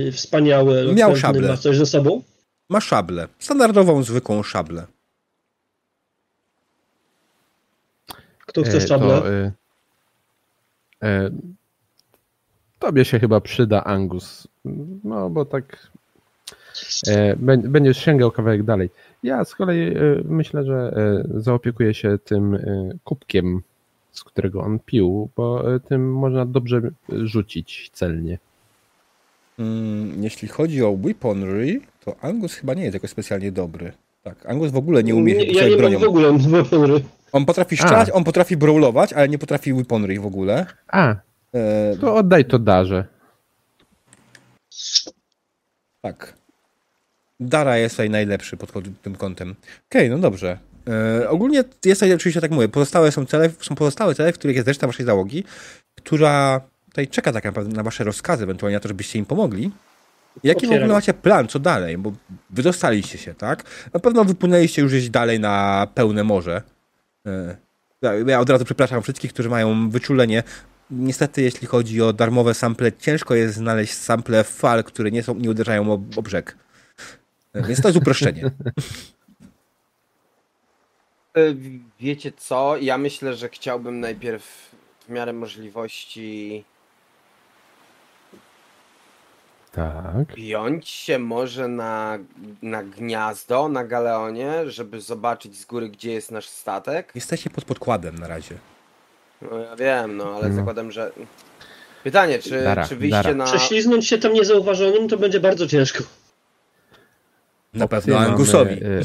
e, 0.08 0.12
wspaniały 0.12 0.78
elokwentny, 0.78 1.16
szablę. 1.20 1.48
ma 1.48 1.56
coś 1.56 1.76
ze 1.76 1.86
sobą? 1.86 2.22
Ma 2.68 2.80
szablę, 2.80 3.28
standardową, 3.38 4.02
zwykłą 4.02 4.42
szablę. 4.42 4.86
Kto 8.54 8.62
chce 8.62 8.76
E, 8.76 8.80
szablę? 8.80 9.08
To, 9.20 9.32
e, 9.32 9.52
e, 11.02 11.30
tobie 12.78 13.04
się 13.04 13.18
chyba 13.18 13.40
przyda 13.40 13.84
Angus. 13.84 14.48
No 15.04 15.30
bo 15.30 15.44
tak 15.44 15.90
bę- 17.36 17.68
będziesz 17.68 17.98
sięgał 17.98 18.30
kawałek 18.30 18.62
dalej. 18.62 18.90
Ja 19.22 19.44
z 19.44 19.54
kolei 19.54 19.94
myślę, 20.24 20.64
że 20.64 20.94
zaopiekuję 21.34 21.94
się 21.94 22.18
tym 22.24 22.58
kubkiem, 23.04 23.62
z 24.12 24.24
którego 24.24 24.60
on 24.60 24.78
pił, 24.78 25.28
bo 25.36 25.62
tym 25.88 26.12
można 26.12 26.46
dobrze 26.46 26.80
rzucić 27.08 27.90
celnie. 27.92 28.38
Mm, 29.58 30.22
jeśli 30.24 30.48
chodzi 30.48 30.82
o 30.84 30.96
weaponry, 30.96 31.80
to 32.04 32.16
Angus 32.20 32.54
chyba 32.54 32.74
nie 32.74 32.82
jest 32.82 32.94
jakoś 32.94 33.10
specjalnie 33.10 33.52
dobry. 33.52 33.92
Tak, 34.22 34.46
Angus 34.46 34.70
w 34.72 34.76
ogóle 34.76 35.04
nie 35.04 35.14
umie 35.14 35.34
Nie, 35.34 35.44
ja 35.44 35.68
nie 35.68 35.76
bronią. 35.76 35.98
w 35.98 36.04
ogóle 36.04 36.38
weaponry. 36.38 37.00
On 37.34 37.44
potrafi 37.46 37.76
strzelać, 37.76 38.10
on 38.12 38.24
potrafi 38.24 38.56
brawlować, 38.56 39.12
ale 39.12 39.28
nie 39.28 39.38
potrafi 39.38 39.74
weaponry 39.74 40.20
w 40.20 40.26
ogóle. 40.26 40.66
A, 40.88 41.14
E, 41.54 41.96
to 42.00 42.14
oddaj 42.14 42.44
to 42.44 42.58
darze. 42.58 43.04
Tak. 46.02 46.34
Dara 47.40 47.76
jest 47.78 47.94
tutaj 47.94 48.10
najlepszy 48.10 48.56
pod 48.56 48.72
tym 49.02 49.16
kątem. 49.16 49.54
Okej, 49.90 50.10
no 50.10 50.18
dobrze. 50.18 50.58
E, 51.22 51.28
ogólnie 51.28 51.64
jest 51.84 52.00
tutaj 52.00 52.14
oczywiście 52.14 52.40
tak 52.40 52.50
mówię, 52.50 52.68
pozostałe 52.68 53.12
są 53.12 53.26
cele, 53.26 53.50
są 53.60 53.74
pozostałe 53.74 54.14
cele, 54.14 54.32
w 54.32 54.38
których 54.38 54.56
jest 54.56 54.68
reszta 54.68 54.86
waszej 54.86 55.06
załogi, 55.06 55.44
która 55.94 56.60
tutaj 56.88 57.08
czeka 57.08 57.32
tak 57.32 57.44
naprawdę 57.44 57.76
na 57.76 57.82
wasze 57.82 58.04
rozkazy, 58.04 58.44
ewentualnie 58.44 58.76
na 58.76 58.80
to, 58.80 58.88
żebyście 58.88 59.18
im 59.18 59.26
pomogli. 59.26 59.70
Jaki 60.44 60.60
w 60.60 60.68
Otwieram. 60.68 60.84
ogóle 60.84 60.94
macie 60.94 61.14
plan, 61.14 61.48
co 61.48 61.58
dalej? 61.58 61.98
Bo 61.98 62.12
wydostaliście 62.50 63.18
się, 63.18 63.34
tak? 63.34 63.64
Na 63.94 64.00
pewno 64.00 64.24
wypłynęliście 64.24 64.82
już 64.82 64.92
gdzieś 64.92 65.10
dalej 65.10 65.40
na 65.40 65.86
pełne 65.94 66.24
morze. 66.24 66.62
E, 67.26 67.56
ja 68.26 68.40
od 68.40 68.50
razu 68.50 68.64
przepraszam 68.64 69.02
wszystkich, 69.02 69.32
którzy 69.32 69.48
mają 69.48 69.90
wyczulenie. 69.90 70.42
Niestety, 70.90 71.42
jeśli 71.42 71.66
chodzi 71.66 72.02
o 72.02 72.12
darmowe 72.12 72.54
sample, 72.54 72.92
ciężko 72.92 73.34
jest 73.34 73.54
znaleźć 73.54 73.94
sample 73.94 74.44
fal, 74.44 74.84
które 74.84 75.10
nie, 75.10 75.22
są, 75.22 75.34
nie 75.34 75.50
uderzają 75.50 75.92
o, 75.92 76.00
o 76.16 76.22
brzeg. 76.22 76.56
E, 77.52 77.62
Więc 77.62 77.80
to 77.80 77.88
jest 77.88 77.98
uproszczenie. 77.98 78.44
e, 81.36 81.40
wiecie 82.00 82.32
co? 82.36 82.76
Ja 82.76 82.98
myślę, 82.98 83.34
że 83.34 83.48
chciałbym 83.48 84.00
najpierw 84.00 84.70
w 85.06 85.08
miarę 85.08 85.32
możliwości 85.32 86.64
Tak. 89.74 90.34
piąć 90.34 90.88
się 90.88 91.18
może 91.18 91.68
na, 91.68 92.18
na 92.62 92.82
gniazdo, 92.82 93.68
na 93.68 93.84
galeonie, 93.84 94.70
żeby 94.70 95.00
zobaczyć 95.00 95.56
z 95.58 95.64
góry, 95.64 95.88
gdzie 95.88 96.12
jest 96.12 96.30
nasz 96.30 96.48
statek. 96.48 97.12
Jesteście 97.14 97.50
pod 97.50 97.64
podkładem 97.64 98.14
na 98.18 98.26
razie. 98.28 98.54
No 99.42 99.58
ja 99.58 99.76
wiem, 99.76 100.16
no 100.16 100.34
ale 100.36 100.48
No. 100.48 100.54
zakładam, 100.54 100.90
że... 100.92 101.12
Pytanie, 102.04 102.38
czy, 102.38 102.64
Dara, 102.64 102.88
czy 102.88 102.96
wyjście 102.96 103.22
dara. 103.22 103.34
na... 103.34 103.44
Prześliznąć 103.44 104.06
się 104.08 104.18
tam 104.18 104.32
niezauważonym 104.32 105.08
to 105.08 105.16
będzie 105.16 105.40
bardzo 105.40 105.66
ciężko. 105.66 106.04
Na 107.74 107.84
Opcje 107.84 107.98
pewno 108.00 108.14
mamy, 108.14 108.26
Angusowi. 108.26 108.72
e, 108.72 109.00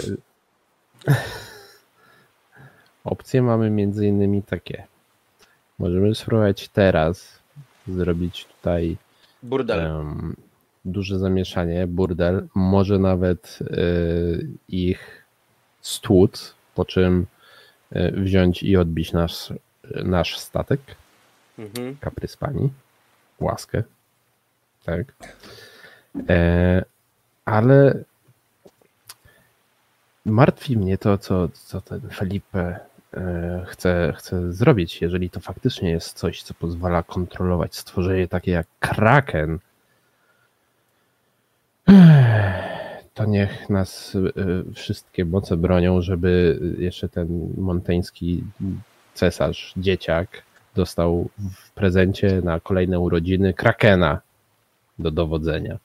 Opcje 3.04 3.42
mamy 3.42 3.70
między 3.70 4.08
innymi 4.08 4.44
takie. 4.44 4.88
Możemy 5.80 6.16
spróbować 6.16 6.68
teraz 6.68 7.40
zrobić 7.88 8.46
tutaj 8.46 8.98
Burdel. 9.44 9.80
em, 9.80 10.36
duże 10.92 11.20
zamieszanie, 11.20 11.88
burdel, 11.88 12.48
może 12.56 13.00
nawet 13.00 13.60
e, 13.62 13.76
ich 14.70 15.26
stłuc, 15.82 16.56
po 16.76 16.86
czym 16.86 17.26
e, 17.92 18.12
wziąć 18.12 18.64
i 18.64 18.78
odbić 18.78 19.12
nasz, 19.14 19.54
nasz 20.04 20.38
statek, 20.38 20.80
Mhm. 21.60 21.98
kaprys 21.98 22.38
pani, 22.38 22.70
łaskę, 23.40 23.84
tak. 24.86 25.14
E, 26.30 26.86
ale 27.46 28.04
martwi 30.26 30.78
mnie 30.78 30.98
to, 30.98 31.18
co, 31.18 31.50
co 31.50 31.82
ten 31.82 32.02
Felipe 32.10 32.80
e, 33.14 33.66
chce, 33.68 34.14
chce 34.18 34.54
zrobić, 34.54 35.02
jeżeli 35.02 35.30
to 35.30 35.40
faktycznie 35.40 35.90
jest 35.92 36.18
coś, 36.18 36.44
co 36.44 36.54
pozwala 36.54 37.04
kontrolować 37.04 37.76
stworzenie 37.76 38.28
takie 38.28 38.52
jak 38.52 38.68
Kraken. 38.80 39.60
To 43.14 43.26
niech 43.26 43.70
nas 43.70 44.16
e, 44.16 44.74
wszystkie 44.74 45.26
moce 45.26 45.58
bronią, 45.58 46.02
żeby 46.02 46.60
jeszcze 46.78 47.10
ten 47.10 47.54
monteński 47.58 48.44
cesarz, 49.14 49.74
dzieciak, 49.78 50.44
dostał 50.76 51.30
w 51.38 51.72
prezencie 51.72 52.42
na 52.44 52.60
kolejne 52.60 53.00
urodziny 53.00 53.54
Krakena 53.54 54.22
do 55.00 55.12
dowodzenia. 55.12 55.78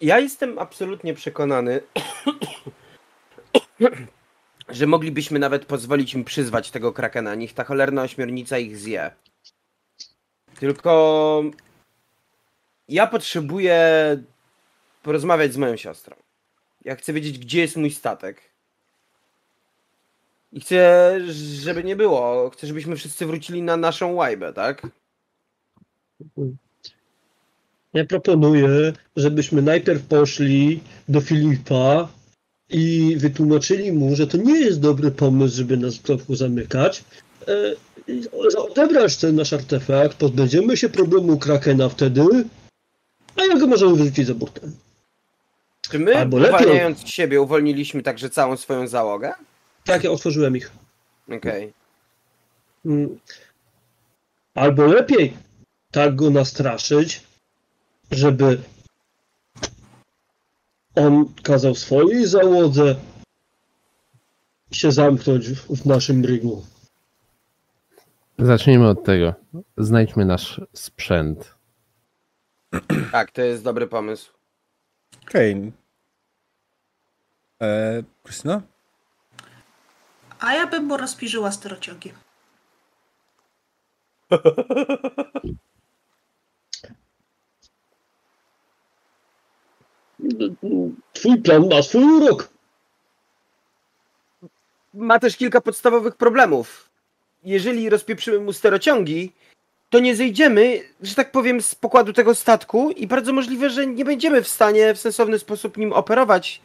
Ja 0.00 0.18
jestem 0.18 0.58
absolutnie 0.58 1.14
przekonany, 1.14 1.80
że 4.68 4.86
moglibyśmy 4.86 5.38
nawet 5.38 5.64
pozwolić 5.64 6.14
im 6.14 6.24
przyzwać 6.24 6.70
tego 6.70 6.92
krakena. 6.92 7.34
Niech 7.34 7.52
ta 7.52 7.64
cholerna 7.64 8.02
ośmiornica 8.02 8.58
ich 8.58 8.76
zje. 8.76 9.10
Tylko 10.60 11.42
ja 12.92 13.06
potrzebuję 13.06 13.78
porozmawiać 15.02 15.52
z 15.52 15.56
moją 15.56 15.76
siostrą. 15.76 16.16
Ja 16.84 16.96
chcę 16.96 17.12
wiedzieć, 17.12 17.38
gdzie 17.38 17.60
jest 17.60 17.76
mój 17.76 17.90
statek. 17.90 18.42
I 20.52 20.60
chcę, 20.60 21.18
żeby 21.62 21.84
nie 21.84 21.96
było. 21.96 22.50
Chcę, 22.50 22.66
żebyśmy 22.66 22.96
wszyscy 22.96 23.26
wrócili 23.26 23.62
na 23.62 23.76
naszą 23.76 24.12
łajbę, 24.12 24.52
tak? 24.52 24.86
Ja 27.94 28.04
proponuję, 28.04 28.92
żebyśmy 29.16 29.62
najpierw 29.62 30.02
poszli 30.02 30.80
do 31.08 31.20
Filipa 31.20 32.08
i 32.68 33.16
wytłumaczyli 33.18 33.92
mu, 33.92 34.16
że 34.16 34.26
to 34.26 34.36
nie 34.36 34.60
jest 34.60 34.80
dobry 34.80 35.10
pomysł, 35.10 35.56
żeby 35.56 35.76
nas 35.76 35.96
w 35.96 36.02
klopku 36.02 36.34
zamykać. 36.34 37.04
E, 37.48 38.56
odebrać 38.56 39.16
ten 39.16 39.34
nasz 39.34 39.52
artefakt, 39.52 40.16
pozbędziemy 40.16 40.76
się 40.76 40.88
problemu 40.88 41.38
Krakena 41.38 41.88
wtedy, 41.88 42.44
a 43.36 43.44
ja 43.44 43.58
go 43.58 43.66
możemy 43.66 43.96
wyrzucić 43.96 44.26
za 44.26 44.34
burtę. 44.34 44.60
Czy 45.80 45.98
my, 45.98 46.16
Albo 46.16 46.38
lepiej. 46.38 46.60
uwalniając 46.60 47.08
siebie, 47.08 47.40
uwolniliśmy 47.40 48.02
także 48.02 48.30
całą 48.30 48.56
swoją 48.56 48.86
załogę? 48.86 49.32
Tak, 49.84 50.04
ja 50.04 50.10
otworzyłem 50.10 50.56
ich. 50.56 50.72
Okej. 51.36 51.72
Mm. 52.86 53.18
Albo 54.54 54.86
lepiej 54.86 55.36
tak 55.90 56.16
go 56.16 56.30
nastraszyć, 56.30 57.22
żeby 58.10 58.62
on 60.94 61.34
kazał 61.42 61.74
swojej 61.74 62.26
załodze 62.26 62.96
się 64.70 64.92
zamknąć 64.92 65.48
w 65.48 65.82
w 65.82 65.86
naszym 65.86 66.22
brygu. 66.22 66.64
Zacznijmy 68.38 68.88
od 68.88 69.04
tego. 69.04 69.34
Znajdźmy 69.76 70.24
nasz 70.24 70.60
sprzęt. 70.72 71.54
Tak, 73.12 73.30
to 73.30 73.42
jest 73.42 73.64
dobry 73.64 73.86
pomysł. 73.86 74.32
Okej. 75.22 75.72
E, 77.62 78.02
Krystyna? 78.22 78.62
A 80.40 80.54
ja 80.54 80.66
bym 80.66 80.84
mu 80.84 80.96
rozpiżyła 80.96 81.52
sterociągi. 81.52 82.12
Twój 91.12 91.42
plan 91.42 91.68
ma 91.68 91.82
swój 91.82 92.04
urok. 92.04 92.48
Ma 94.94 95.18
też 95.18 95.36
kilka 95.36 95.60
podstawowych 95.60 96.16
problemów. 96.16 96.88
Jeżeli 97.44 97.90
rozpieprzymy 97.90 98.38
mu 98.38 98.52
sterociągi, 98.52 99.32
to 99.92 99.98
nie 100.00 100.16
zejdziemy, 100.16 100.80
że 101.02 101.14
tak 101.14 101.32
powiem, 101.32 101.62
z 101.62 101.74
pokładu 101.74 102.12
tego 102.12 102.34
statku 102.34 102.90
i 102.90 103.06
bardzo 103.06 103.32
możliwe, 103.32 103.70
że 103.70 103.86
nie 103.86 104.04
będziemy 104.04 104.42
w 104.42 104.48
stanie 104.48 104.94
w 104.94 104.98
sensowny 104.98 105.38
sposób 105.38 105.76
nim 105.76 105.92
operować. 105.92 106.60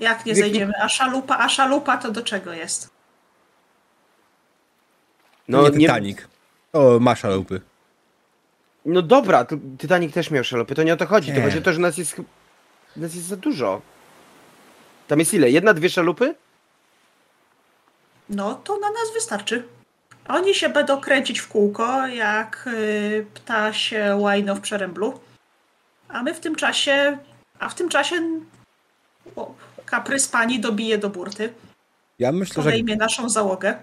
Jak 0.00 0.26
nie 0.26 0.34
zejdziemy? 0.34 0.72
A 0.82 0.88
szalupa, 0.88 1.38
a 1.38 1.48
szalupa 1.48 1.96
to 1.96 2.10
do 2.10 2.22
czego 2.22 2.52
jest? 2.52 2.90
No, 5.48 5.68
nie 5.68 5.78
Titanic. 5.78 6.18
O, 6.72 6.98
ma 7.00 7.16
szalupy. 7.16 7.60
No 8.84 9.02
dobra, 9.02 9.44
to 9.44 9.56
Titanic 9.78 10.14
też 10.14 10.30
miał 10.30 10.44
szalopy, 10.44 10.74
to 10.74 10.82
nie 10.82 10.92
o 10.92 10.96
to 10.96 11.06
chodzi. 11.06 11.32
To 11.32 11.38
Nie. 11.38 11.44
chodzi 11.44 11.58
o 11.58 11.62
to, 11.62 11.72
że 11.72 11.78
nas 11.78 11.98
jest, 11.98 12.16
nas 12.96 13.14
jest 13.14 13.26
za 13.26 13.36
dużo. 13.36 13.82
Tam 15.08 15.18
jest 15.18 15.34
ile? 15.34 15.50
Jedna, 15.50 15.74
dwie 15.74 15.90
szalupy? 15.90 16.34
No 18.28 18.54
to 18.54 18.78
na 18.78 18.88
nas 18.90 19.14
wystarczy. 19.14 19.64
Oni 20.28 20.54
się 20.54 20.68
będą 20.68 21.00
kręcić 21.00 21.38
w 21.38 21.48
kółko, 21.48 22.06
jak 22.06 22.64
y, 22.66 23.26
ptasie 23.34 24.16
łajno 24.16 24.54
w 24.54 24.60
przeręblu. 24.60 25.20
A 26.08 26.22
my 26.22 26.34
w 26.34 26.40
tym 26.40 26.54
czasie, 26.54 27.18
a 27.58 27.68
w 27.68 27.74
tym 27.74 27.88
czasie 27.88 28.16
o, 29.36 29.54
kaprys 29.84 30.28
pani 30.28 30.60
dobije 30.60 30.98
do 30.98 31.10
burty, 31.10 31.52
Ja 32.18 32.32
myślę, 32.32 32.62
że 32.62 32.70
podejmie 32.70 32.96
naszą 32.96 33.28
załogę 33.28 33.74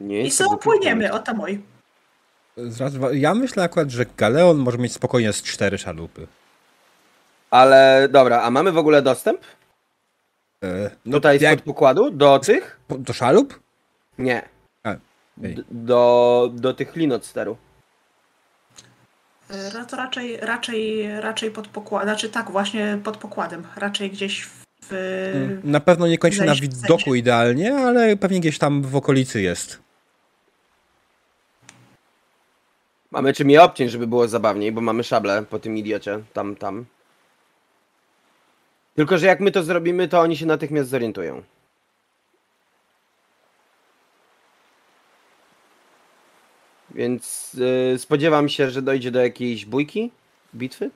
Nie 0.00 0.22
i 0.22 0.30
sobie 0.30 0.48
głupi 0.48 0.60
opłyniemy, 0.60 1.12
o 1.12 1.18
tam 1.18 1.40
oj. 1.40 1.62
Zraz, 2.56 2.92
ja 3.12 3.34
myślę 3.34 3.62
akurat, 3.62 3.90
że 3.90 4.06
Galeon 4.16 4.56
może 4.58 4.78
mieć 4.78 4.92
spokojnie 4.92 5.32
z 5.32 5.42
cztery 5.42 5.78
szalupy. 5.78 6.26
Ale 7.50 8.08
dobra, 8.10 8.42
a 8.42 8.50
mamy 8.50 8.72
w 8.72 8.78
ogóle 8.78 9.02
dostęp? 9.02 9.40
E, 10.64 10.90
no 11.06 11.16
Tutaj 11.16 11.38
jak, 11.40 11.58
spod 11.58 11.64
pokładu? 11.66 12.10
Do 12.10 12.38
tych? 12.38 12.80
do 12.88 13.12
szalup? 13.12 13.60
Nie. 14.18 14.42
A. 14.84 14.94
D- 15.36 15.62
do, 15.70 16.50
do 16.54 16.74
tych 16.74 16.96
lin 16.96 17.12
od 17.12 17.24
steru. 17.26 17.56
Y, 19.50 19.54
No 19.74 19.84
to 19.84 19.96
raczej, 19.96 20.36
raczej, 20.36 21.08
raczej 21.20 21.50
pod 21.50 21.68
pokładem, 21.68 22.08
znaczy 22.08 22.28
tak 22.28 22.50
właśnie 22.50 22.98
pod 23.04 23.16
pokładem, 23.16 23.66
raczej 23.76 24.10
gdzieś 24.10 24.44
w... 24.44 24.64
w 24.82 25.60
Na 25.64 25.80
pewno 25.80 26.06
niekoniecznie 26.06 26.46
na 26.46 26.54
zejść 26.54 26.74
w 26.76 26.82
widoku 26.82 27.14
idealnie, 27.14 27.74
ale 27.76 28.16
pewnie 28.16 28.40
gdzieś 28.40 28.58
tam 28.58 28.82
w 28.82 28.96
okolicy 28.96 29.40
jest. 29.42 29.78
Mamy 33.10 33.32
czym 33.32 33.50
je 33.50 33.62
obciąć, 33.62 33.90
żeby 33.90 34.06
było 34.06 34.28
zabawniej, 34.28 34.72
bo 34.72 34.80
mamy 34.80 35.04
szable 35.04 35.42
po 35.42 35.58
tym 35.58 35.76
idiocie. 35.76 36.20
Tam, 36.32 36.56
tam. 36.56 36.84
Tylko, 38.96 39.18
że 39.18 39.26
jak 39.26 39.40
my 39.40 39.50
to 39.50 39.62
zrobimy, 39.62 40.08
to 40.08 40.20
oni 40.20 40.36
się 40.36 40.46
natychmiast 40.46 40.88
zorientują. 40.90 41.42
Więc 46.98 47.54
yy, 47.54 47.98
spodziewam 47.98 48.48
się, 48.48 48.70
że 48.70 48.82
dojdzie 48.82 49.10
do 49.10 49.20
jakiejś 49.20 49.66
bójki, 49.66 50.10
bitwy. 50.54 50.90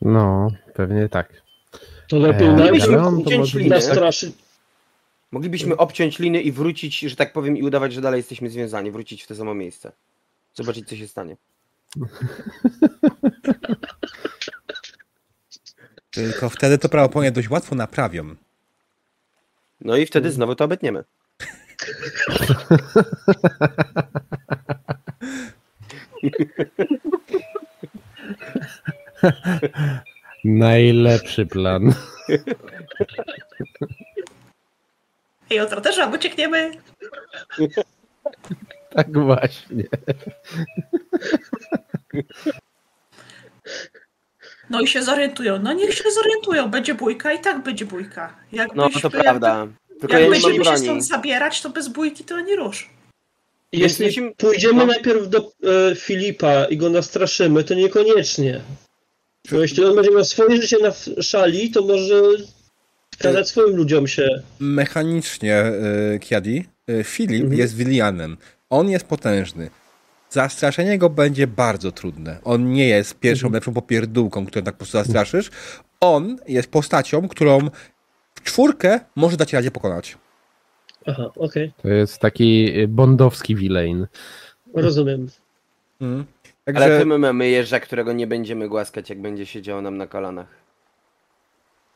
No, 0.00 0.50
pewnie 0.74 1.08
tak. 1.08 1.42
To 2.08 2.18
lepiej 2.18 2.48
uciąć 2.50 3.38
może 3.38 3.58
linę. 3.58 3.76
nastraszyć. 3.76 4.34
Moglibyśmy 5.32 5.76
obciąć 5.76 6.18
liny 6.18 6.42
i 6.42 6.52
wrócić, 6.52 6.98
że 6.98 7.16
tak 7.16 7.32
powiem, 7.32 7.56
i 7.56 7.62
udawać, 7.62 7.92
że 7.92 8.00
dalej 8.00 8.18
jesteśmy 8.18 8.50
związani, 8.50 8.90
wrócić 8.90 9.22
w 9.22 9.26
to 9.26 9.34
samo 9.34 9.54
miejsce. 9.54 9.92
Zobaczyć, 10.54 10.88
co 10.88 10.96
się 10.96 11.08
stanie. 11.08 11.36
Tylko 16.10 16.50
wtedy 16.50 16.78
to 16.78 16.88
prawdopodobnie 16.88 17.32
dość 17.32 17.50
łatwo 17.50 17.74
naprawią. 17.74 18.34
No 19.80 19.96
i 19.96 20.06
wtedy 20.06 20.30
znowu 20.30 20.54
to 20.54 20.64
obetniemy. 20.64 21.04
Najlepszy 30.44 31.46
plan. 31.46 31.94
I 35.50 35.54
jutro 35.54 35.80
też 35.80 35.98
uciekniemy. 36.14 36.70
Tak 38.94 39.18
właśnie. 39.18 39.84
No 44.70 44.80
i 44.80 44.86
się 44.86 45.02
zorientują. 45.02 45.58
No 45.58 45.72
niech 45.72 45.94
się 45.94 46.10
zorientują, 46.10 46.70
będzie 46.70 46.94
bójka 46.94 47.32
i 47.32 47.40
tak 47.40 47.62
będzie 47.62 47.86
bójka. 47.86 48.34
Jakbyś, 48.52 48.76
No 48.76 48.90
to 49.02 49.10
prawda. 49.10 49.66
Tylko 50.08 50.14
Jak 50.18 50.24
ja 50.24 50.30
będziemy 50.30 50.64
się 50.64 50.78
stąd 50.78 51.06
zabierać, 51.06 51.62
to 51.62 51.70
bez 51.70 51.88
bójki 51.88 52.24
to 52.24 52.40
nie 52.40 52.56
rusz. 52.56 52.90
Jeśli 53.72 54.30
pójdziemy 54.36 54.74
no. 54.74 54.86
najpierw 54.86 55.28
do 55.28 55.38
e, 55.38 55.94
Filipa 55.96 56.64
i 56.64 56.76
go 56.76 56.90
nastraszymy, 56.90 57.64
to 57.64 57.74
niekoniecznie. 57.74 58.60
Bo 59.50 59.60
jeśli 59.60 59.84
on 59.84 59.94
będzie 59.96 60.10
miał 60.10 60.24
swoje 60.24 60.62
życie 60.62 60.76
na 60.82 61.22
szali, 61.22 61.70
to 61.70 61.82
może 61.82 62.22
kazać 63.18 63.48
swoim 63.48 63.76
ludziom 63.76 64.06
się. 64.08 64.42
Mechanicznie, 64.60 65.64
y, 66.14 66.18
Kiadi, 66.18 66.64
y, 66.90 67.04
Filip 67.04 67.42
Mhm. 67.42 67.58
jest 67.58 67.76
Willianem. 67.76 68.36
On 68.70 68.90
jest 68.90 69.04
potężny. 69.04 69.70
Zastraszenie 70.30 70.98
go 70.98 71.10
będzie 71.10 71.46
bardzo 71.46 71.92
trudne. 71.92 72.38
On 72.44 72.72
nie 72.72 72.88
jest 72.88 73.14
pierwszą 73.14 73.46
Mhm. 73.46 73.54
lepszą 73.54 73.74
popierdółką, 73.74 74.46
którą 74.46 74.64
tak 74.64 74.74
po 74.74 74.78
prostu 74.78 74.98
zastraszysz. 74.98 75.50
On 76.00 76.36
jest 76.48 76.68
postacią, 76.70 77.28
którą 77.28 77.70
czwórkę 78.44 79.00
może 79.16 79.36
dać 79.36 79.52
radzie 79.52 79.70
pokonać. 79.70 80.18
Aha, 81.06 81.30
okej, 81.36 81.72
To 81.82 81.88
jest 81.88 82.18
taki 82.18 82.78
y, 82.80 82.88
bondowski 82.88 83.56
villain. 83.56 84.06
rozumiem. 84.74 85.28
Ale 86.00 86.74
Także 86.74 86.98
ty 86.98 87.06
my 87.06 87.18
mamy 87.18 87.48
jeża, 87.48 87.80
którego 87.80 88.12
nie 88.12 88.26
będziemy 88.26 88.68
głaskać, 88.68 89.10
jak 89.10 89.20
będzie 89.20 89.46
siedział 89.46 89.82
nam 89.82 89.96
na 89.96 90.06
kolanach. 90.06 90.46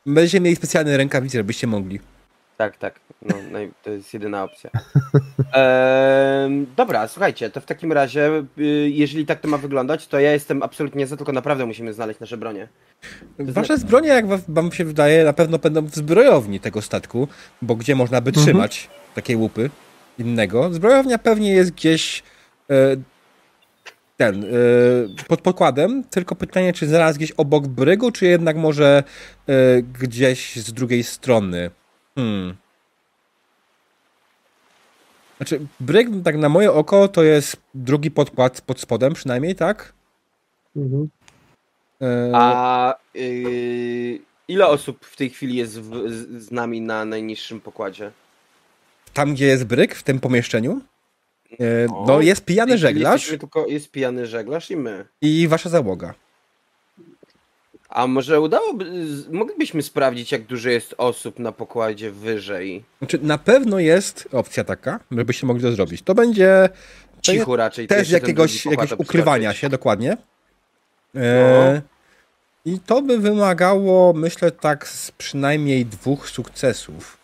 będziecie 0.07 0.41
mieli 0.41 0.57
specjalne 0.57 0.97
rękawice, 0.97 1.39
żebyście 1.39 1.67
mogli. 1.67 2.01
Tak, 2.57 2.77
tak. 2.77 3.01
No, 3.23 3.35
to 3.83 3.91
jest 3.91 4.15
jedyna 4.15 4.45
opcja. 4.45 4.71
Dobra, 6.77 7.09
słuchajcie, 7.09 7.51
to 7.51 7.61
w 7.61 7.65
takim 7.65 7.93
razie, 7.93 8.45
y, 8.59 8.91
jeżeli 8.91 9.27
tak 9.27 9.41
to 9.41 9.49
ma 9.49 9.59
wyglądać, 9.59 10.07
to 10.07 10.21
ja 10.21 10.33
jestem 10.33 10.63
absolutnie 10.63 11.07
za, 11.07 11.17
tylko 11.17 11.33
naprawdę 11.33 11.67
musimy 11.67 11.93
znaleźć 11.93 12.21
nasze 12.21 12.37
bronie. 12.37 12.69
Wasze 13.39 13.79
zbroje, 13.79 14.09
jak 14.09 14.27
wa- 14.27 14.39
wam 14.49 14.73
się 14.73 14.85
wydaje, 14.85 15.25
na 15.25 15.33
pewno 15.33 15.59
będą 15.59 15.83
w 15.87 15.95
zbrojowni 15.95 16.61
tego 16.61 16.83
statku, 16.83 17.29
bo 17.63 17.75
gdzie 17.77 17.95
można 17.95 18.21
by 18.21 18.33
trzymać 18.33 18.91
takie 19.15 19.37
łupy 19.37 19.71
innego. 20.19 20.73
Zbrojownia 20.75 21.19
pewnie 21.19 21.53
jest 21.53 21.71
gdzieś 21.71 22.23
e, 22.71 22.75
ten, 24.17 24.45
e, 24.45 24.49
pod 25.29 25.41
pokładem, 25.41 26.05
tylko 26.11 26.35
pytanie, 26.35 26.73
czy 26.73 26.87
zaraz 26.89 27.17
gdzieś 27.17 27.31
obok 27.33 27.67
brygu, 27.67 28.13
czy 28.13 28.27
jednak 28.27 28.57
może 28.57 29.03
e, 29.49 29.83
gdzieś 29.83 30.57
z 30.57 30.73
drugiej 30.73 31.03
strony. 31.05 31.71
Hmm. 32.15 32.57
Znaczy, 35.39 35.61
bryg, 35.81 36.09
tak 36.25 36.37
na 36.37 36.49
moje 36.49 36.73
oko, 36.73 37.09
to 37.09 37.23
jest 37.23 37.57
drugi 37.75 38.11
podkład 38.11 38.61
pod 38.61 38.81
spodem 38.81 39.15
przynajmniej, 39.15 39.55
tak? 39.55 39.93
Mhm. 40.77 41.09
E, 42.03 42.31
A 42.35 42.95
y, 43.17 44.21
ile 44.49 44.67
osób 44.67 45.05
w 45.05 45.17
tej 45.17 45.31
chwili 45.31 45.57
jest 45.57 45.81
w, 45.81 46.11
z, 46.11 46.45
z 46.45 46.51
nami 46.51 46.81
na 46.81 47.05
najniższym 47.05 47.61
pokładzie? 47.61 48.11
tam, 49.13 49.35
gdzie 49.35 49.47
jest 49.47 49.65
bryk, 49.65 49.95
w 49.95 50.03
tym 50.03 50.21
pomieszczeniu, 50.21 50.81
e, 51.61 51.87
no 52.07 52.21
jest 52.21 52.45
pijany 52.45 52.79
żeglarz 52.79 53.29
Tylko 53.29 53.67
jest 53.67 53.91
pijany 53.91 54.27
żeglarz 54.27 54.71
i 54.71 54.77
my. 54.77 55.05
i 55.23 55.49
wasza 55.49 55.69
załoga. 55.69 56.15
A 57.89 58.07
może 58.07 58.41
udałoby, 58.41 59.07
moglibyśmy 59.33 59.83
sprawdzić, 59.83 60.33
jak 60.33 60.43
dużo 60.43 60.69
jest 60.69 60.95
osób 60.99 61.39
na 61.39 61.53
pokładzie 61.53 62.11
wyżej? 62.11 62.85
Znaczy, 62.99 63.19
na 63.23 63.39
pewno 63.39 63.79
jest 63.79 64.29
opcja 64.33 64.65
taka, 64.65 65.01
żebyście 65.11 65.47
mogli 65.47 65.63
to 65.63 65.73
zrobić. 65.73 66.03
To 66.03 66.15
będzie 66.15 66.69
Cichu 67.23 67.57
raczej. 67.57 67.87
to 67.89 67.95
też 67.95 67.99
jeszcze 67.99 68.13
ten 68.21 68.23
jakiegoś, 68.23 68.65
jakiegoś 68.65 68.93
ukrywania 68.93 69.55
się, 69.55 69.69
dokładnie. 69.69 70.17
E, 71.17 71.83
I 72.65 72.81
to 72.87 73.03
by 73.03 73.19
wymagało, 73.19 74.13
myślę, 74.13 74.51
tak 74.51 74.89
z 74.89 75.11
przynajmniej 75.11 75.87
dwóch 75.87 76.29
sukcesów. 76.31 77.19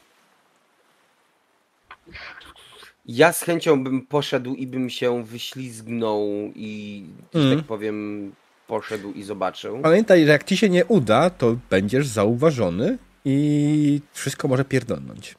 Ja 3.07 3.33
z 3.33 3.43
chęcią 3.43 3.85
bym 3.85 4.07
poszedł 4.07 4.55
i 4.55 4.67
bym 4.67 4.91
się 4.91 5.25
wyślizgnął 5.25 6.29
i, 6.55 7.05
Mm. 7.35 7.57
tak 7.59 7.67
powiem, 7.67 8.33
poszedł 8.67 9.13
i 9.13 9.23
zobaczył. 9.23 9.79
Pamiętaj, 9.83 10.25
że 10.27 10.33
jak 10.33 10.45
ci 10.45 10.57
się 10.57 10.69
nie 10.69 10.85
uda, 10.85 11.31
to 11.31 11.57
będziesz 11.71 12.07
zauważony 12.07 12.99
i 13.25 14.01
wszystko 14.13 14.49
może 14.49 14.65
pierdolnąć. 14.65 15.35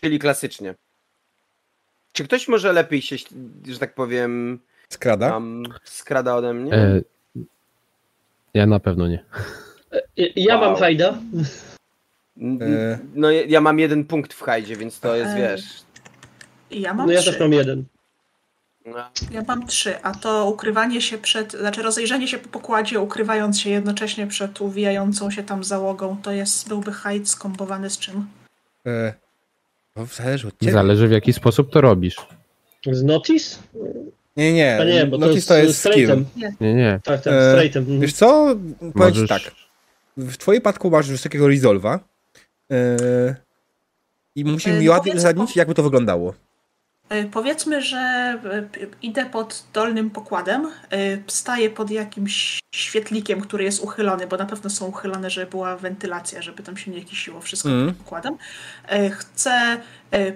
Czyli 0.00 0.18
klasycznie. 0.18 0.74
Czy 2.12 2.24
ktoś 2.24 2.48
może 2.48 2.72
lepiej 2.72 3.02
się, 3.02 3.16
że 3.68 3.78
tak 3.78 3.94
powiem, 3.94 4.58
Skrada? 4.88 5.30
tam 5.30 5.64
skrada 5.84 6.34
ode 6.34 6.54
mnie? 6.54 6.72
E, 6.74 7.00
ja 8.54 8.66
na 8.66 8.80
pewno 8.80 9.08
nie. 9.08 9.24
Ja- 10.16 10.26
Ja 10.36 10.58
Wow. 10.58 10.70
mam 10.70 10.80
hajda. 10.80 11.18
E. 12.60 12.98
No 13.14 13.30
ja 13.30 13.42
ja 13.46 13.60
mam 13.60 13.78
jeden 13.78 14.04
punkt 14.04 14.32
w 14.34 14.40
hajdzie, 14.42 14.76
więc 14.76 15.00
to 15.00 15.16
jest, 15.16 15.30
E, 15.30 15.36
wiesz... 15.36 15.62
Ja 16.70 16.94
mam 16.94 17.06
No 17.06 17.12
ja 17.12 17.20
trzy. 17.20 17.30
też 17.30 17.40
mam 17.40 17.52
jeden. 17.52 17.84
No, 18.86 19.10
Ja 19.30 19.42
mam 19.48 19.66
trzy, 19.66 20.02
a 20.02 20.14
to 20.14 20.46
ukrywanie 20.50 21.00
się 21.00 21.18
przed, 21.18 21.52
znaczy 21.52 21.82
rozejrzenie 21.82 22.28
się 22.28 22.38
po 22.38 22.48
pokładzie, 22.48 23.00
ukrywając 23.00 23.60
się 23.60 23.70
jednocześnie 23.70 24.26
przed 24.26 24.60
uwijającą 24.60 25.30
się 25.30 25.42
tam 25.42 25.64
załogą, 25.64 26.16
to 26.22 26.32
jest, 26.32 26.68
byłby 26.68 26.92
hajd 26.92 27.28
skombowany 27.28 27.90
z 27.90 27.98
czym? 27.98 28.26
E, 28.86 29.14
to 29.94 30.06
zależy 30.06 30.48
od 30.48 30.58
ciebie. 30.60 30.72
Zależy 30.72 31.08
w 31.08 31.12
jaki 31.12 31.32
sposób 31.32 31.72
to 31.72 31.80
robisz. 31.80 32.16
Z 32.92 33.02
Notice? 33.02 33.56
Nie, 34.36 34.52
nie, 34.52 34.78
A 34.80 34.84
nie, 34.84 35.06
bo 35.06 35.18
to 35.18 35.26
Notice 35.26 35.36
jest, 35.36 35.48
to 35.48 35.56
jest 35.58 35.78
skill. 35.80 35.92
straightem. 35.92 36.24
Nie, 36.60 36.74
nie. 36.74 37.00
Tak, 37.04 37.22
tak, 37.22 37.32
E, 37.32 37.52
straightem. 37.52 37.82
Mhm. 37.82 38.00
Wiesz 38.00 38.12
co? 38.12 38.56
Powiedz 38.94 39.14
Możesz... 39.14 39.28
tak. 39.28 39.42
W 40.16 40.36
twoim 40.36 40.60
przypadku 40.60 40.90
masz 40.90 41.08
wysokiego 41.10 41.48
resolva 41.48 42.00
e, 42.70 42.76
i 44.36 44.44
musimy 44.44 44.76
E, 44.76 44.80
mi 44.80 44.88
ładnie 44.88 45.12
uzasadnić, 45.12 45.56
jakby 45.56 45.74
to 45.74 45.82
wyglądało. 45.82 46.34
E, 47.12 47.24
Powiedzmy, 47.24 47.82
że 47.82 48.38
p- 48.72 48.80
idę 49.02 49.26
pod 49.26 49.64
dolnym 49.72 50.10
pokładem, 50.10 50.66
e, 50.66 51.18
staję 51.26 51.70
pod 51.70 51.90
jakimś 51.90 52.58
świetlikiem, 52.74 53.40
który 53.40 53.64
jest 53.64 53.84
uchylony, 53.84 54.26
bo 54.26 54.36
na 54.36 54.46
pewno 54.46 54.70
są 54.70 54.86
uchylone, 54.86 55.30
żeby 55.30 55.50
była 55.50 55.76
wentylacja, 55.76 56.42
żeby 56.42 56.62
tam 56.62 56.76
się 56.76 56.90
nie 56.90 57.04
kisiło 57.04 57.40
wszystko 57.40 57.68
Mhm. 57.68 57.88
pod 57.88 57.96
pokładem. 58.04 58.36
E, 58.88 59.10
Chcę 59.10 59.80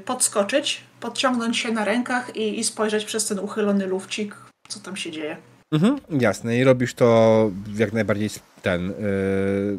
podskoczyć, 0.04 0.80
podciągnąć 1.00 1.58
się 1.58 1.72
na 1.72 1.84
rękach 1.84 2.36
i, 2.36 2.58
i 2.58 2.64
spojrzeć 2.64 3.04
przez 3.04 3.26
ten 3.28 3.38
uchylony 3.38 3.86
lufcik, 3.86 4.36
co 4.68 4.80
tam 4.80 4.96
się 4.96 5.10
dzieje. 5.10 5.36
Mhm, 5.72 6.00
jasne. 6.10 6.56
I 6.58 6.64
robisz 6.64 6.94
to 6.94 7.50
jak 7.76 7.92
najbardziej 7.92 8.30
ten. 8.62 8.88
Yy... 8.88 9.78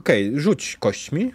Okej, 0.00 0.40
rzuć 0.40 0.76
kośćmi. 0.80 1.32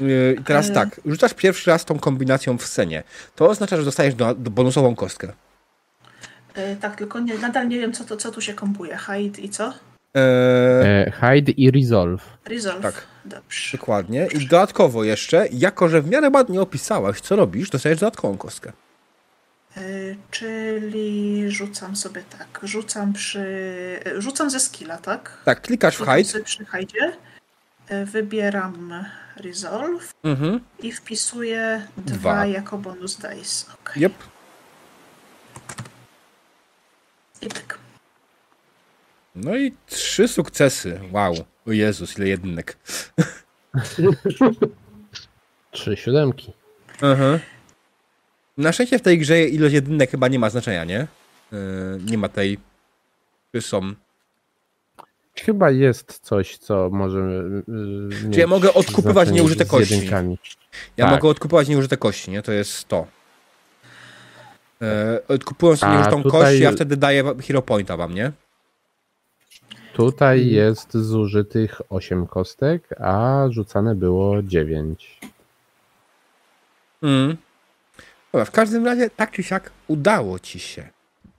Yy, 0.00 0.36
I 0.40 0.44
teraz 0.44 0.72
tak, 0.72 1.00
rzucasz 1.06 1.34
pierwszy 1.34 1.70
raz 1.70 1.84
tą 1.84 1.98
kombinacją 1.98 2.58
w 2.58 2.64
scenie. 2.66 3.02
To 3.36 3.48
oznacza, 3.48 3.76
że 3.76 3.84
dostajesz 3.84 4.14
do, 4.14 4.34
do 4.34 4.50
bonusową 4.50 4.94
kostkę. 4.94 5.32
E, 6.54 6.76
Tak, 6.76 6.96
tylko 6.96 7.20
nie, 7.20 7.38
nadal 7.38 7.68
nie 7.68 7.78
wiem, 7.78 7.92
co, 7.92 8.04
to, 8.04 8.16
co 8.16 8.30
tu 8.30 8.40
się 8.40 8.54
kompuje. 8.54 8.98
Hide 9.06 9.40
i 9.40 9.48
co? 9.48 9.66
Yy, 10.14 10.20
E, 10.84 11.12
hide 11.20 11.52
i 11.52 11.70
resolve. 11.70 12.22
Resolve. 12.44 12.82
Tak. 12.82 13.06
Dobrze. 13.24 13.78
Dokładnie. 13.78 14.28
I 14.34 14.46
dodatkowo 14.46 15.04
jeszcze, 15.04 15.48
jako 15.52 15.88
że 15.88 16.02
w 16.02 16.10
miarę 16.10 16.30
ładnie 16.30 16.60
opisałaś, 16.60 17.20
co 17.20 17.36
robisz, 17.36 17.70
dostajesz 17.70 17.98
dodatkową 18.00 18.36
kostkę. 18.38 18.72
E, 19.76 19.80
Czyli 20.30 21.44
rzucam 21.50 21.96
sobie 21.96 22.22
tak. 22.38 22.60
Rzucam 22.62 23.12
przy. 23.12 23.40
e, 24.16 24.22
Rzucam 24.22 24.50
ze 24.50 24.60
skilla, 24.60 24.98
tak? 24.98 25.38
Tak, 25.44 25.60
klikasz 25.62 25.96
w 25.96 26.04
hide. 26.06 26.44
przy 26.44 26.64
hajdzie. 26.64 27.12
E, 27.88 28.04
Wybieram 28.04 28.94
resolve 29.38 30.12
Mhm. 30.24 30.60
i 30.82 30.92
wpisuję 30.92 31.86
dwa, 31.96 32.14
Dwa. 32.16 32.46
jako 32.46 32.78
bonus 32.78 33.16
dice. 33.16 33.72
Ok. 33.74 33.96
Yep. 33.96 34.12
I 37.42 37.46
tak. 37.46 37.78
No 39.34 39.56
i 39.56 39.74
trzy 39.86 40.28
sukcesy. 40.28 41.00
Wow. 41.12 41.34
O 41.66 41.72
Jezus, 41.72 42.18
ile 42.18 42.28
jedynek. 42.28 42.76
Trzy 45.70 45.96
siódemki. 45.96 46.52
Mhm. 47.02 47.38
Na 48.56 48.72
szczęście 48.72 48.98
w 48.98 49.02
tej 49.02 49.18
grze 49.18 49.42
ilość 49.44 49.74
jedynek 49.74 50.10
chyba 50.10 50.28
nie 50.28 50.38
ma 50.38 50.50
znaczenia, 50.50 50.84
nie? 50.84 51.06
Yy, 51.52 51.58
nie 52.04 52.18
ma 52.18 52.28
tej. 52.28 52.58
Czy 53.54 53.62
są. 53.62 53.94
Chyba 55.44 55.70
jest 55.70 56.18
coś, 56.22 56.56
co 56.58 56.90
może. 56.92 57.18
Yy, 57.68 58.30
Czy 58.32 58.40
ja 58.40 58.46
mogę 58.46 58.74
odkupywać 58.74 59.30
nieużyte 59.30 59.64
kości? 59.64 60.06
Ja 60.96 61.04
Tak. 61.06 61.14
mogę 61.14 61.28
odkupować 61.28 61.68
nieużyte 61.68 61.96
kości, 61.96 62.30
nie? 62.30 62.42
To 62.42 62.52
jest 62.52 62.88
to. 62.88 63.06
Yy, 64.80 64.88
odkupując 65.28 65.82
A 65.82 65.94
nieużytą 65.94 66.22
tutaj- 66.22 66.40
kość, 66.40 66.60
ja 66.60 66.72
wtedy 66.72 66.96
daję 66.96 67.24
hero 67.46 67.62
pointa 67.62 67.96
wam, 67.96 68.14
nie? 68.14 68.32
Tutaj 69.94 70.38
Mhm. 70.38 70.56
jest 70.56 70.96
zużytych 70.96 71.80
8 71.90 72.26
kostek, 72.26 72.88
a 73.00 73.44
rzucane 73.50 73.94
było 73.94 74.42
9. 74.42 75.20
Mm. 77.02 77.36
Dobra, 78.32 78.44
w 78.44 78.50
każdym 78.50 78.86
razie, 78.86 79.10
tak 79.10 79.30
czy 79.30 79.42
siak, 79.42 79.70
udało 79.88 80.38
ci 80.38 80.58
się. 80.58 80.88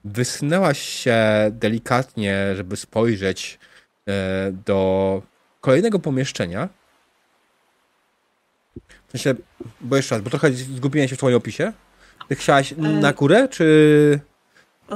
Wysnęłaś 0.03 0.79
się 0.79 1.17
delikatnie, 1.51 2.55
żeby 2.55 2.77
spojrzeć 2.77 3.59
do 4.65 5.21
kolejnego 5.61 5.99
pomieszczenia. 5.99 6.69
W 9.07 9.11
sensie, 9.11 9.35
bo 9.81 9.95
jeszcze 9.95 10.15
raz, 10.15 10.23
bo 10.23 10.29
trochę 10.29 10.51
zgubiłem 10.51 11.07
się 11.07 11.15
w 11.15 11.17
twoim 11.17 11.35
opisie. 11.35 11.73
Ty 12.27 12.35
chciałaś 12.35 12.73
na 12.77 13.13
górę, 13.13 13.47
czy 13.51 14.19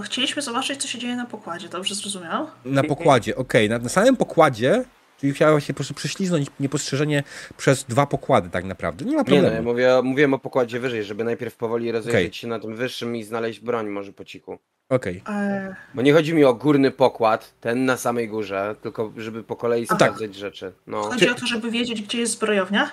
chcieliśmy 0.03 0.41
zobaczyć, 0.41 0.82
co 0.82 0.88
się 0.88 0.99
dzieje 0.99 1.16
na 1.16 1.26
pokładzie. 1.26 1.70
Dobrze 1.70 1.95
zrozumiałam? 1.95 2.47
na 2.66 2.84
pokładzie? 2.84 3.36
Okej, 3.36 3.70
na, 3.70 3.80
na 3.80 3.89
samym 3.89 4.18
pokładzie, 4.18 4.84
czyli 5.24 5.34
chciałaś 5.34 5.65
się 5.67 5.74
po 5.74 5.78
prostu 5.78 5.93
prześliznąć 5.93 6.47
niepostrzeżenie 6.59 7.24
przez 7.57 7.84
dwa 7.84 8.05
pokłady 8.05 8.49
tak 8.49 8.65
naprawdę. 8.65 9.05
Nie 9.05 9.11
ma 9.15 9.17
Nie 9.21 9.26
problemu. 9.26 9.47
no, 9.47 9.53
ja 9.55 9.61
mówię, 9.61 10.01
mówiłem 10.03 10.34
o 10.34 10.39
pokładzie 10.39 10.80
wyżej, 10.80 11.03
żeby 11.03 11.24
najpierw 11.24 11.55
powoli 11.55 11.91
rozejrzeć 11.91 12.21
Okej. 12.21 12.34
się 12.34 12.47
na 12.47 12.59
tym 12.59 12.76
wyższym 12.76 13.15
i 13.15 13.24
znaleźć 13.24 13.59
broń 13.59 13.88
może 13.88 14.13
po 14.13 14.26
cichu. 14.26 14.59
Okej. 14.89 15.21
E, 15.30 15.76
Bo 15.93 16.01
nie 16.01 16.13
chodzi 16.13 16.34
mi 16.34 16.43
o 16.45 16.53
górny 16.53 16.91
pokład, 16.91 17.53
ten 17.61 17.86
na 17.86 17.97
samej 17.97 18.28
górze, 18.30 18.76
tylko 18.82 19.13
żeby 19.17 19.43
po 19.43 19.55
kolei 19.55 19.88
tak. 19.88 19.97
sprawdzać 19.97 20.36
rzeczy. 20.36 20.71
No, 20.88 21.01
chodzi 21.03 21.30
o 21.30 21.36
to, 21.36 21.47
żeby 21.47 21.71
wiedzieć, 21.71 22.01
gdzie 22.01 22.17
jest 22.19 22.34
zbrojownia. 22.34 22.91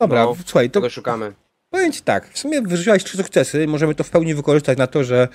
Dobra, 0.00 0.24
No, 0.24 0.36
słuchaj, 0.46 0.70
to 0.70 0.80
tego 0.80 0.90
szukamy. 0.90 1.32
Powiem 1.70 1.92
ci 1.92 2.02
tak, 2.02 2.28
w 2.28 2.38
sumie 2.38 2.62
wyrzuciłaś 2.62 3.04
trzy 3.04 3.16
sukcesy, 3.16 3.66
możemy 3.66 3.94
to 3.94 4.04
w 4.04 4.10
pełni 4.10 4.34
wykorzystać 4.34 4.78
na 4.78 4.86
to, 4.86 5.04
że 5.04 5.28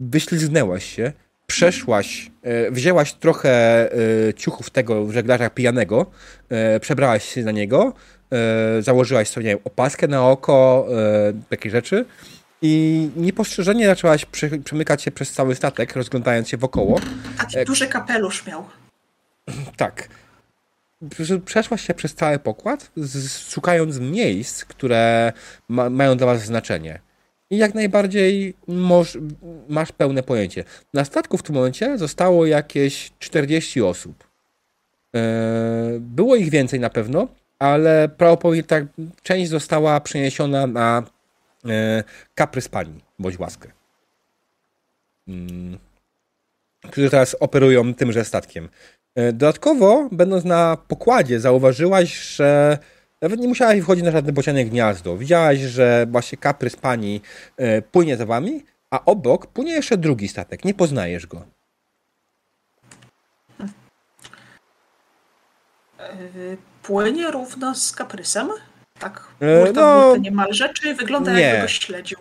wyślizgnęłaś 0.00 0.84
się, 0.96 1.12
przeszłaś, 1.58 2.30
e, 2.42 2.70
wzięłaś 2.70 3.12
trochę 3.12 3.50
e, 4.28 4.34
ciuchów 4.34 4.70
tego 4.70 5.12
żeglarza 5.12 5.50
pijanego, 5.50 6.06
e, 6.48 6.80
przebrałaś 6.80 7.24
się 7.28 7.42
na 7.42 7.50
niego, 7.50 7.92
założyłaś 8.80 9.28
sobie, 9.28 9.44
nie 9.46 9.50
wiem, 9.50 9.58
opaskę 9.64 10.08
na 10.08 10.28
oko, 10.28 10.86
takie 11.50 11.70
rzeczy 11.70 12.04
i 12.62 13.10
niepostrzeżenie 13.16 13.86
zaczęłaś 13.86 14.24
prze, 14.24 14.48
przemykać 14.48 15.02
się 15.02 15.10
przez 15.10 15.32
cały 15.32 15.54
statek, 15.54 15.96
rozglądając 15.96 16.48
się 16.48 16.56
wokoło. 16.56 17.00
Taki 17.38 17.58
E, 17.58 17.64
duży 17.64 17.86
kapelusz 17.86 18.46
miał. 18.46 18.64
Tak. 19.76 20.08
Prze- 21.10 21.40
Przeszłaś 21.40 21.86
się 21.86 21.94
przez 21.94 22.14
cały 22.14 22.38
pokład, 22.38 22.90
szukając 23.48 23.98
miejsc, 23.98 24.64
które 24.64 25.32
ma, 25.68 25.90
mają 25.90 26.16
dla 26.16 26.26
was 26.26 26.44
znaczenie. 26.44 27.00
I 27.50 27.56
jak 27.56 27.74
najbardziej 27.74 28.54
moż, 28.66 29.18
masz 29.68 29.92
pełne 29.92 30.22
pojęcie. 30.22 30.64
Na 30.94 31.04
statku 31.04 31.38
w 31.38 31.42
tym 31.42 31.54
momencie 31.54 31.98
zostało 31.98 32.46
jakieś 32.46 33.12
40 33.18 33.82
osób. 33.82 34.28
E, 35.14 35.20
było 36.00 36.36
ich 36.36 36.50
więcej 36.50 36.80
na 36.80 36.90
pewno, 36.90 37.28
ale 37.58 38.08
prawdopodobnie 38.16 38.62
tak, 38.62 38.84
część 39.22 39.50
została 39.50 40.00
przeniesiona 40.00 40.66
na 40.66 41.02
e, 41.68 42.04
kaprys 42.34 42.68
pani, 42.68 43.00
bądź 43.18 43.38
łaskę. 43.38 43.68
Mm, 45.28 45.78
którzy 46.90 47.10
teraz 47.10 47.36
operują 47.40 47.94
tymże 47.94 48.24
statkiem. 48.24 48.68
E, 49.14 49.32
Dodatkowo, 49.32 50.08
będąc 50.12 50.44
na 50.44 50.76
pokładzie, 50.88 51.40
zauważyłaś, 51.40 52.20
że 52.36 52.78
nawet 53.22 53.40
nie 53.40 53.48
musiałaś 53.48 53.80
wchodzić 53.80 54.04
na 54.04 54.10
żadne 54.10 54.32
bocianie 54.32 54.64
gniazdo. 54.64 55.16
Widziałaś, 55.16 55.58
że 55.58 56.06
właśnie 56.10 56.38
kaprys 56.38 56.76
pani 56.76 57.20
e, 57.56 57.82
płynie 57.82 58.16
za 58.16 58.26
wami, 58.26 58.64
a 58.90 59.04
obok 59.04 59.46
płynie 59.46 59.72
jeszcze 59.72 59.96
drugi 59.96 60.28
statek. 60.28 60.64
Nie 60.64 60.74
poznajesz 60.74 61.26
go. 61.26 61.42
E, 66.00 66.16
Płynie 66.82 67.30
równo 67.30 67.74
z 67.74 67.92
kaprysem. 67.92 68.48
Tak, 68.98 69.24
E, 69.40 69.64
burta 69.64 69.80
no, 69.80 70.00
w 70.00 70.04
burtę 70.04 70.20
niemalże, 70.20 70.68
czy 70.74 70.94
wygląda 70.94 71.32
nie. 71.32 71.40
jakby 71.40 71.62
go 71.62 71.68
śledził? 71.68 72.18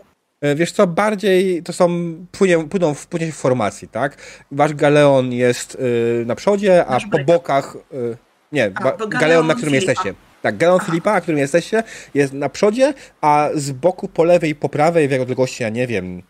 Wiesz 0.56 0.72
co, 0.72 0.88
bardziej 0.88 1.64
to 1.64 1.74
są, 1.74 1.89
płynie, 2.32 2.68
płyną 2.68 2.93
w, 2.93 3.08
płynie 3.08 3.32
w 3.32 3.36
formacji, 3.36 3.88
tak? 3.88 4.18
Wasz 4.52 4.74
galeon 4.74 5.32
jest 5.34 5.76
y, 5.76 6.24
na 6.26 6.36
przodzie, 6.36 6.86
a 6.86 6.91
Nasz 6.91 7.06
po 7.12 7.20
bokach, 7.20 7.76
y, 7.93 8.18
nie, 8.52 8.66
A, 8.66 8.70
galeon, 8.70 9.10
galeon 9.10 9.48
na 9.48 9.56
którym 9.56 9.74
Filipa. 9.74 9.91
jesteście. 9.91 10.14
Tak, 10.48 10.58
galon 10.58 10.80
Filipa, 10.80 11.22
którym 11.22 11.39
jesteście, 11.39 11.84
jest 12.14 12.34
na 12.34 12.50
przodzie, 12.50 12.93
a 13.22 13.50
z 13.56 13.72
boku 13.72 14.08
po 14.08 14.24
lewej 14.24 14.56
po 14.56 14.70
prawej 14.70 15.08
w 15.08 15.22
odległości, 15.22 15.64
ja 15.64 15.70
nie 15.70 15.88
wiem, 15.88 16.22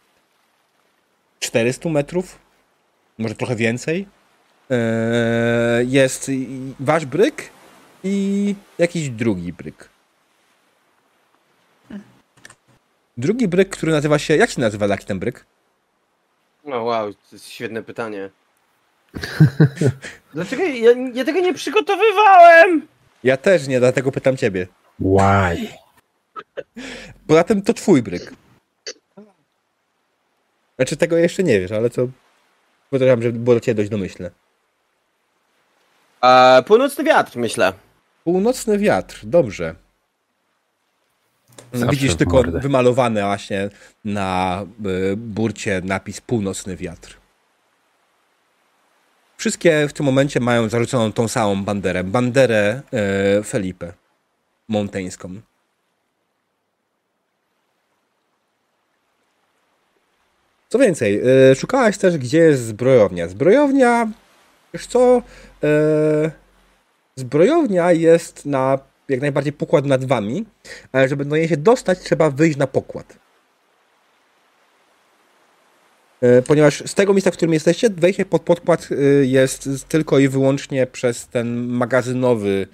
400 1.39 1.89
metrów, 1.89 2.39
może 3.17 3.35
trochę 3.35 3.55
więcej, 3.55 4.07
e, 4.71 5.83
jest 5.83 6.31
wasz 6.79 7.05
bryk 7.05 7.49
i 8.03 8.55
jakiś 8.77 9.09
drugi 9.09 9.53
bryk. 9.53 9.89
Drugi 13.17 13.47
bryk, 13.47 13.69
który 13.69 13.91
nazywa 13.91 14.19
się. 14.19 14.35
Jak 14.35 14.49
się 14.49 14.61
nazywa 14.61 14.87
taki 14.87 15.05
ten 15.05 15.19
bryk? 15.19 15.45
No 16.65 16.83
wow, 16.83 17.13
to 17.13 17.19
jest 17.31 17.49
świetne 17.49 17.83
pytanie. 17.83 18.29
Dlaczego 20.33 20.63
ja, 20.63 20.91
ja 21.13 21.25
tego 21.25 21.39
nie 21.39 21.53
przygotowywałem? 21.53 22.87
Ja 23.23 23.37
też 23.37 23.67
nie, 23.67 23.79
dlatego 23.79 24.11
pytam 24.11 24.37
ciebie. 24.37 24.67
Why? 24.99 25.67
Poza 27.27 27.43
tym 27.43 27.61
to 27.61 27.73
twój 27.73 28.03
bryk. 28.03 28.33
Znaczy 30.75 30.97
tego 30.97 31.17
jeszcze 31.17 31.43
nie 31.43 31.59
wiesz, 31.59 31.71
ale 31.71 31.89
to 31.89 32.07
podejrzewam, 32.89 33.21
że 33.21 33.31
było 33.31 33.55
do 33.55 33.59
ciebie 33.59 33.75
dość 33.75 33.89
domyślne. 33.89 34.31
A, 36.21 36.61
północny 36.67 37.03
wiatr, 37.03 37.37
myślę. 37.37 37.73
Północny 38.23 38.77
wiatr, 38.77 39.19
dobrze. 39.23 39.75
Zawsze 41.73 41.91
Widzisz 41.95 42.15
tylko 42.15 42.33
mordę. 42.37 42.59
wymalowane 42.59 43.21
właśnie 43.23 43.69
na 44.05 44.61
y, 45.11 45.17
burcie 45.17 45.81
napis 45.83 46.21
północny 46.21 46.75
wiatr. 46.77 47.17
Wszystkie 49.47 49.87
w 49.87 49.93
tym 49.93 50.05
momencie 50.05 50.39
mają 50.39 50.69
zarzuconą 50.69 51.11
tą 51.11 51.27
samą 51.27 51.63
banderę. 51.63 52.03
Banderę 52.03 52.81
y, 53.39 53.43
Felipe. 53.43 53.93
Monteńską. 54.67 55.41
Co 60.69 60.79
więcej, 60.79 61.21
y, 61.51 61.55
szukałaś 61.55 61.97
też, 61.97 62.17
gdzie 62.17 62.37
jest 62.37 62.63
zbrojownia. 62.65 63.27
Zbrojownia, 63.27 64.11
wiesz 64.73 64.87
co, 64.87 65.21
y, 65.63 66.31
zbrojownia 67.15 67.91
jest 67.91 68.45
na 68.45 68.79
jak 69.09 69.21
najbardziej 69.21 69.53
pokład 69.53 69.85
nad 69.85 70.05
wami, 70.05 70.45
ale 70.91 71.07
żeby 71.07 71.25
do 71.25 71.35
niej 71.35 71.47
się 71.47 71.57
dostać, 71.57 71.99
trzeba 71.99 72.29
wyjść 72.29 72.57
na 72.57 72.67
pokład. 72.67 73.26
E, 76.21 76.41
Ponieważ 76.41 76.83
z 76.85 76.93
tego 76.95 77.13
miejsca, 77.13 77.31
w 77.31 77.33
którym 77.33 77.53
jesteście, 77.53 77.89
wejście 77.89 78.25
pod 78.25 78.41
podkład 78.41 78.87
y, 78.91 79.25
jest 79.27 79.69
tylko 79.87 80.19
i 80.19 80.27
wyłącznie 80.27 80.87
przez 80.87 81.27
ten 81.27 81.67
magazynowy. 81.67 82.67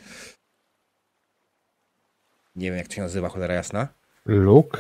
Nie 2.56 2.70
wiem, 2.70 2.78
jak 2.78 2.88
to 2.88 2.94
się 2.94 3.02
nazywa, 3.02 3.30
cholera 3.30 3.54
jasna. 3.54 3.88
Luke? 4.26 4.78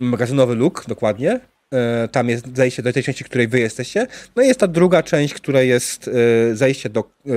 Magazynowy 0.00 0.54
luk, 0.54 0.84
dokładnie. 0.88 1.40
E, 1.72 2.08
Tam 2.08 2.28
jest 2.28 2.56
zejście 2.56 2.82
do 2.82 2.92
tej 2.92 3.02
części, 3.02 3.24
w 3.24 3.28
której 3.28 3.48
wy 3.48 3.60
jesteście. 3.60 4.06
No 4.36 4.42
i 4.42 4.46
jest 4.46 4.60
ta 4.60 4.66
druga 4.66 5.02
część, 5.02 5.34
która 5.34 5.62
jest 5.62 6.08
e, 6.08 6.12
zejście 6.56 6.88
do 6.88 7.00
e, 7.00 7.30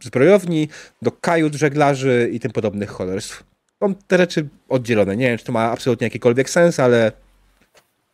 zbrojowni, 0.00 0.68
do 1.02 1.12
kajut 1.12 1.54
żeglarzy 1.54 2.30
i 2.32 2.40
tym 2.40 2.50
podobnych 2.52 2.90
cholerstw. 2.90 3.44
Są 3.82 3.94
te 3.94 4.18
rzeczy 4.18 4.48
oddzielone. 4.68 5.16
Nie 5.16 5.28
wiem, 5.28 5.38
czy 5.38 5.44
to 5.44 5.52
ma 5.52 5.70
absolutnie 5.70 6.06
jakikolwiek 6.06 6.50
sens, 6.50 6.80
ale 6.80 7.12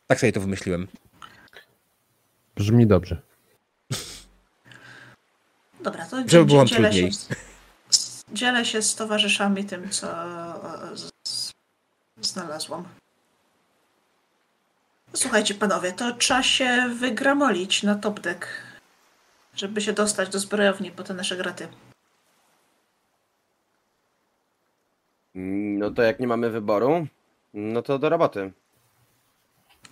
tak 0.07 0.21
sobie 0.21 0.33
to 0.33 0.41
wymyśliłem. 0.41 0.87
Brzmi 2.57 2.87
dobrze. 2.87 3.23
Dobra, 5.81 6.07
to 6.07 6.17
Żeby 6.29 6.45
było 6.45 6.65
dzielę, 6.65 6.91
trudniej. 6.91 7.13
się, 7.13 7.19
z- 7.91 8.25
dzielę 8.33 8.65
się 8.65 8.83
z 8.83 8.95
towarzyszami 8.95 9.65
tym, 9.65 9.91
co 9.91 10.25
e, 10.93 10.97
z, 10.97 11.11
z, 11.29 11.53
znalazłam. 12.21 12.85
Słuchajcie, 15.15 15.55
panowie, 15.55 15.93
to 15.93 16.13
trzeba 16.15 16.43
się 16.43 16.89
wygramolić 17.01 17.83
na 17.83 17.95
top 17.95 18.21
deck, 18.21 18.47
żeby 19.55 19.81
się 19.81 19.93
dostać 19.93 20.29
do 20.29 20.39
zbrojowni 20.39 20.91
po 20.91 21.03
te 21.03 21.15
nasze 21.15 21.37
graty. 21.37 21.69
Mm, 25.35 25.79
No 25.79 25.91
to 25.91 26.03
jak 26.03 26.21
nie 26.21 26.27
mamy 26.27 26.51
wyboru, 26.51 27.07
no 27.55 27.83
to 27.83 27.99
do 27.99 28.09
roboty. 28.09 28.53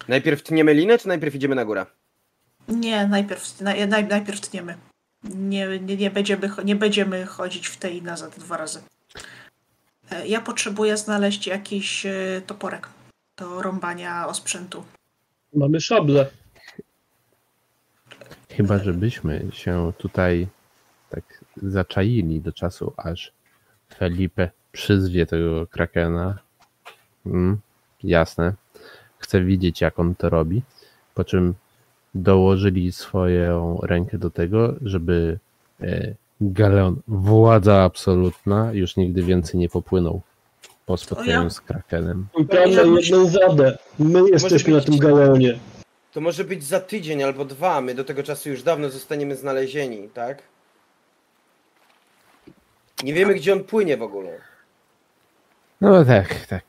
Najpierw 0.09 0.43
tniemy 0.43 0.75
linę, 0.75 0.99
czy 0.99 1.09
najpierw 1.09 1.35
idziemy 1.35 1.55
na 1.55 1.65
górę? 1.65 1.87
Nie, 2.69 3.07
najpierw, 3.07 3.61
naj, 3.61 3.89
naj, 3.89 4.07
najpierw 4.07 4.41
tniemy. 4.41 4.77
Nie, 5.25 5.79
nie, 5.79 5.97
nie, 5.97 6.11
będziemy, 6.11 6.51
nie 6.65 6.77
będziemy 6.77 7.27
chodzić 7.27 7.67
w 7.67 7.77
tej 7.77 7.97
i 7.97 8.03
nazad 8.03 8.39
dwa 8.39 8.57
razy. 8.57 8.83
E, 10.11 10.27
Ja 10.27 10.41
potrzebuję 10.41 10.97
znaleźć 10.97 11.47
jakiś 11.47 12.07
e, 12.07 12.43
toporek 12.47 12.89
do 13.37 13.63
rąbania 13.63 14.27
osprzętu. 14.27 14.85
Mamy 15.55 15.81
szable. 15.81 16.27
Chyba, 18.51 18.79
żebyśmy 18.79 19.49
się 19.53 19.93
tutaj 19.99 20.49
tak 21.11 21.45
zaczaili 21.57 22.41
do 22.41 22.53
czasu, 22.53 22.93
aż 22.97 23.33
Felipe 23.95 24.51
przyzwie 24.73 25.27
tego 25.27 25.67
krakena. 25.67 26.39
Mm, 27.27 27.61
jasne. 28.03 28.53
Chcę 29.19 29.41
widzieć, 29.45 29.81
jak 29.81 29.99
on 29.99 30.15
to 30.15 30.31
robi. 30.31 30.63
Po 31.15 31.25
czym 31.25 31.55
dołożyli 32.15 32.93
swoją 32.93 33.79
rękę 33.83 34.19
do 34.19 34.31
tego, 34.31 34.75
żeby 34.83 35.39
e, 35.81 36.15
Galeon, 36.41 36.97
władza 37.09 37.83
absolutna, 37.83 38.73
już 38.73 38.97
nigdy 38.97 39.23
więcej 39.23 39.61
nie 39.61 39.69
popłynął 39.69 40.21
po 40.87 40.97
spotkaniu 40.97 41.51
z 41.51 41.61
krakenem. 41.61 42.27
Myśl- 42.39 42.97
jedną 42.97 43.27
wadę. 43.27 43.79
My 43.99 44.31
jesteśmy 44.31 44.75
na 44.75 44.81
tym 44.81 44.99
galeonie. 44.99 45.59
To 46.13 46.21
może 46.21 46.45
być 46.45 46.65
za 46.65 46.81
tydzień 46.81 47.23
albo 47.23 47.45
dwa, 47.45 47.81
my 47.81 47.95
do 47.95 48.05
tego 48.05 48.23
czasu 48.23 48.49
już 48.49 48.63
dawno 48.63 48.91
zostaniemy 48.91 49.37
znalezieni, 49.37 50.09
tak? 50.09 50.43
Nie 53.05 53.15
wiemy, 53.15 53.35
gdzie 53.35 53.53
on 53.53 53.65
płynie 53.65 53.97
w 53.97 54.03
ogóle. 54.03 54.31
No 55.81 56.05
tak, 56.05 56.47
tak. 56.47 56.65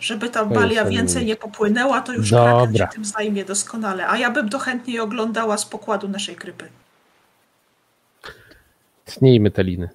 Żeby 0.00 0.30
ta 0.30 0.40
To 0.40 0.46
balia 0.46 0.84
więcej 0.84 1.26
nie 1.26 1.36
popłynęła, 1.36 2.00
to 2.00 2.12
już 2.12 2.30
Dobra. 2.30 2.52
Kraken 2.52 2.76
się 2.76 2.86
tym 2.94 3.04
zajmie 3.04 3.44
doskonale. 3.44 4.08
A 4.08 4.18
ja 4.18 4.30
bym 4.30 4.48
to 4.48 4.58
chętniej 4.58 5.00
oglądała 5.00 5.58
z 5.58 5.66
pokładu 5.66 6.08
naszej 6.08 6.36
krypy. 6.36 6.68
Tnijmy 9.04 9.50
te 9.50 9.64
liny. 9.64 9.88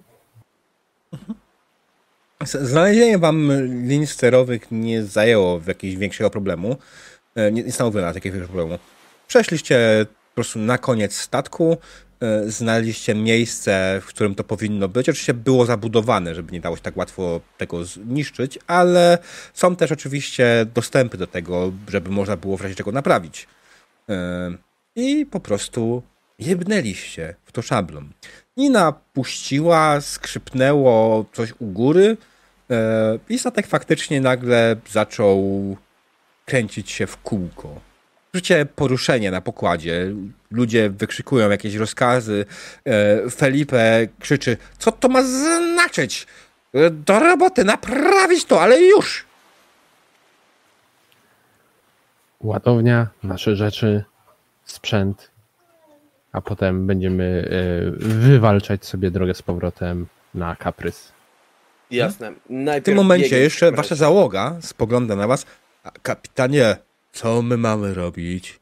Znalezienie 2.45 3.18
wam 3.18 3.51
linii 3.88 4.08
sterowych 4.08 4.72
nie 4.72 5.04
zajęło 5.04 5.62
jakiegoś 5.68 5.97
większego 5.97 6.30
problemu. 6.30 6.78
E, 7.36 7.51
Nie, 7.51 7.64
nie 7.64 7.72
stanowiło 7.72 8.01
nawet 8.01 8.16
jakiegoś 8.16 8.41
problemu. 8.41 8.80
Przeszliście 9.28 10.06
po 10.30 10.36
prostu 10.36 10.60
na 10.60 10.78
koniec 10.78 11.16
statku, 11.16 11.78
znaleźliście 12.47 13.15
miejsce, 13.15 14.01
w 14.01 14.05
którym 14.05 14.36
to 14.36 14.43
powinno 14.43 14.88
być. 14.88 15.09
Oczywiście 15.09 15.34
było 15.34 15.65
zabudowane, 15.65 16.36
żeby 16.36 16.51
nie 16.51 16.61
dało 16.61 16.76
się 16.76 16.82
tak 16.82 16.97
łatwo 16.97 17.41
tego 17.57 17.86
zniszczyć, 17.86 18.59
ale 18.67 19.17
są 19.53 19.76
też 19.76 19.91
oczywiście 19.91 20.65
dostępy 20.74 21.17
do 21.17 21.28
tego, 21.28 21.71
żeby 21.89 22.09
można 22.09 22.38
było 22.38 22.57
w 22.57 22.61
razie 22.61 22.76
czego 22.76 22.91
naprawić. 22.91 23.47
E, 24.09 24.51
I 24.95 25.26
po 25.26 25.39
prostu 25.39 26.03
jebnęliście 26.39 27.36
w 27.45 27.51
to 27.51 27.61
szablą. 27.61 28.03
Nina 28.57 28.93
puściła, 29.13 30.01
skrzypnęło 30.01 31.26
coś 31.34 31.53
u 31.59 31.65
góry 31.65 32.17
e, 32.69 33.19
i 33.30 33.39
statek 33.39 33.67
faktycznie 33.67 34.21
nagle 34.21 34.76
zaczął 34.91 35.78
kręcić 36.45 36.91
się 36.91 37.07
w 37.07 37.17
kółko. 37.17 37.93
Życie 38.36 38.66
poruszenie 38.66 39.32
na 39.32 39.42
pokładzie. 39.42 40.12
Ludzie 40.52 40.90
wykrzykują 40.90 41.50
jakieś 41.50 41.76
rozkazy. 41.76 42.46
E, 42.86 43.30
Felipe 43.30 44.08
krzyczy, 44.20 44.58
co 44.78 44.92
to 44.92 45.10
ma 45.10 45.24
znaczyć? 45.24 46.28
E, 46.74 46.90
Do 46.90 47.20
roboty, 47.20 47.64
naprawić 47.64 48.46
to, 48.46 48.62
ale 48.62 48.82
już! 48.82 49.26
ładownia, 52.42 53.08
nasze 53.24 53.56
rzeczy, 53.56 54.04
sprzęt, 54.66 55.32
a 56.32 56.42
potem 56.42 56.88
będziemy 56.88 57.50
e, 57.50 57.92
wywalczać 58.08 58.86
sobie 58.86 59.12
drogę 59.12 59.34
z 59.34 59.42
powrotem 59.42 60.08
na 60.34 60.56
kaprys. 60.56 61.12
Jasne. 61.92 62.34
Najpierw 62.50 62.84
W 62.84 62.86
tym 62.86 62.96
momencie 62.96 63.40
jeszcze 63.40 63.72
wasza 63.72 63.96
załoga 63.96 64.56
spogląda 64.62 65.16
na 65.16 65.28
was. 65.28 65.46
Kapitanie, 66.02 66.76
co 67.14 67.41
my 67.41 67.57
mamy 67.57 67.93
robić? 67.93 68.59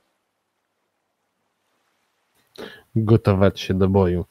Gotować 2.95 3.59
się 3.59 3.73
do 3.73 3.87
boju. 3.89 4.25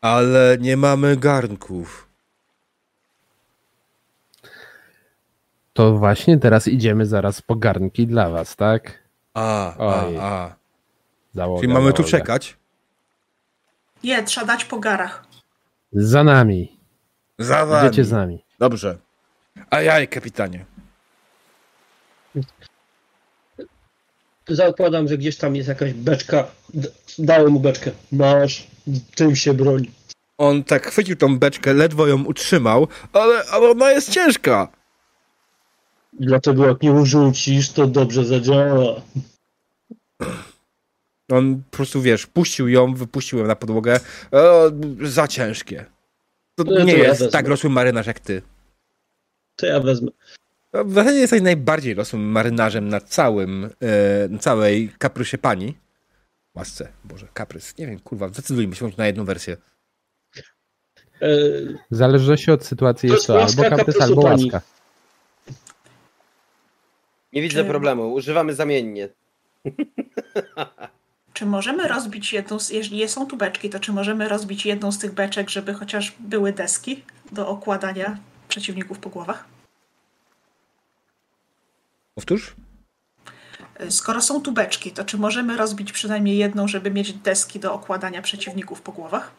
Ale 0.00 0.56
nie 0.60 0.76
mamy 0.76 1.16
garnków. 1.16 2.08
To 5.72 5.92
właśnie 5.98 6.38
teraz 6.38 6.68
idziemy 6.68 7.06
zaraz 7.06 7.42
po 7.42 7.56
garnki 7.56 8.06
dla 8.06 8.30
was, 8.30 8.56
tak? 8.56 8.98
A, 9.34 9.74
Oj. 9.78 10.16
a, 10.18 10.22
a. 10.22 10.54
Załoga, 11.34 11.60
Czyli 11.60 11.72
mamy 11.72 11.92
tu 11.92 11.96
załoga. 12.02 12.10
czekać? 12.18 12.56
Nie, 14.04 14.22
trzeba 14.22 14.46
dać 14.46 14.64
po 14.64 14.78
garach. 14.78 15.24
Za 15.92 16.24
nami. 16.24 16.78
Za 17.38 17.66
wami. 17.66 17.86
Idziecie 17.88 18.04
z 18.04 18.12
nami. 18.12 18.44
Dobrze. 18.58 18.98
Ajaj, 19.70 20.08
kapitanie. 20.08 20.64
Zakładam, 24.48 25.08
że 25.08 25.18
gdzieś 25.18 25.36
tam 25.36 25.56
jest 25.56 25.68
jakaś 25.68 25.92
beczka. 25.92 26.46
D- 26.74 26.88
Dałem 27.18 27.52
mu 27.52 27.60
beczkę. 27.60 27.90
Masz, 28.12 28.66
tym 29.14 29.36
się 29.36 29.54
broń. 29.54 29.86
On 30.38 30.64
tak 30.64 30.86
chwycił 30.86 31.16
tą 31.16 31.38
beczkę, 31.38 31.74
ledwo 31.74 32.06
ją 32.06 32.24
utrzymał, 32.24 32.88
ale, 33.12 33.44
ale 33.50 33.70
ona 33.70 33.90
jest 33.92 34.10
ciężka. 34.10 34.68
Dlatego 36.20 36.66
jak 36.68 36.82
nie 36.82 36.92
urzucisz, 36.92 37.70
to 37.70 37.86
dobrze 37.86 38.24
zadziała. 38.24 39.00
On 41.32 41.62
po 41.70 41.76
prostu, 41.76 42.02
wiesz, 42.02 42.26
puścił 42.26 42.68
ją, 42.68 42.94
wypuścił 42.94 43.38
ją 43.38 43.46
na 43.46 43.56
podłogę. 43.56 44.00
O, 44.32 44.70
za 45.02 45.28
ciężkie. 45.28 45.86
To 46.54 46.64
No, 46.64 46.84
nie 46.84 46.92
to 46.92 46.98
ja 46.98 47.04
jest 47.08 47.20
wezmę. 47.20 47.32
tak 47.32 47.48
rosły 47.48 47.70
marynarz 47.70 48.06
jak 48.06 48.20
ty. 48.20 48.42
To 49.56 49.66
ja 49.66 49.80
wezmę. 49.80 50.10
No, 50.72 50.84
W 50.84 50.92
zasadzie 50.92 51.18
jesteś 51.18 51.42
najbardziej 51.42 51.94
rosłym 51.94 52.22
marynarzem 52.22 52.88
na 52.88 53.00
całym, 53.00 53.70
e, 54.34 54.38
całej 54.38 54.92
kaprysie 54.98 55.38
pani. 55.38 55.78
Łasce, 56.54 56.88
Boże, 57.04 57.28
kaprys. 57.34 57.78
Nie 57.78 57.86
wiem, 57.86 57.98
kurwa, 58.00 58.28
zdecydujmy 58.28 58.74
się 58.76 58.90
na 58.98 59.06
jedną 59.06 59.24
wersję. 59.24 59.56
E, 61.20 61.28
W 61.90 61.96
zależności 61.96 62.50
od 62.50 62.64
sytuacji 62.64 63.08
To 63.08 63.14
jest 63.14 63.26
to 63.26 63.42
albo 63.42 63.62
kaprys, 63.76 64.00
albo 64.00 64.22
pani. 64.22 64.44
łaska. 64.44 64.60
Nie 67.32 67.42
widzę 67.42 67.62
Czy- 67.62 67.68
problemu. 67.68 68.12
Używamy 68.12 68.54
zamiennie. 68.54 69.08
Czy 71.32 71.46
możemy 71.46 71.88
rozbić 71.88 72.32
jedną 72.32 72.58
z, 72.58 72.70
jeżeli 72.70 73.08
są 73.08 73.26
tu 73.26 73.36
beczki, 73.36 73.70
to 73.70 73.80
czy 73.80 73.92
możemy 73.92 74.28
rozbić 74.28 74.66
jedną 74.66 74.92
z 74.92 74.98
tych 74.98 75.12
beczek, 75.12 75.50
żeby 75.50 75.74
chociaż 75.74 76.14
były 76.20 76.52
deski 76.52 77.04
do 77.32 77.48
okładania 77.48 78.18
przeciwników 78.48 78.98
po 78.98 79.10
głowach? 79.10 79.44
Powtórz? 82.14 82.54
Skoro 83.88 84.20
są 84.22 84.40
tu 84.42 84.52
beczki, 84.52 84.90
to 84.90 85.04
czy 85.04 85.18
możemy 85.18 85.56
rozbić 85.56 85.92
przynajmniej 85.92 86.36
jedną, 86.38 86.68
żeby 86.68 86.90
mieć 86.90 87.12
deski 87.12 87.60
do 87.60 87.74
okładania 87.74 88.22
przeciwników 88.22 88.82
po 88.82 88.92
głowach? 88.92 89.30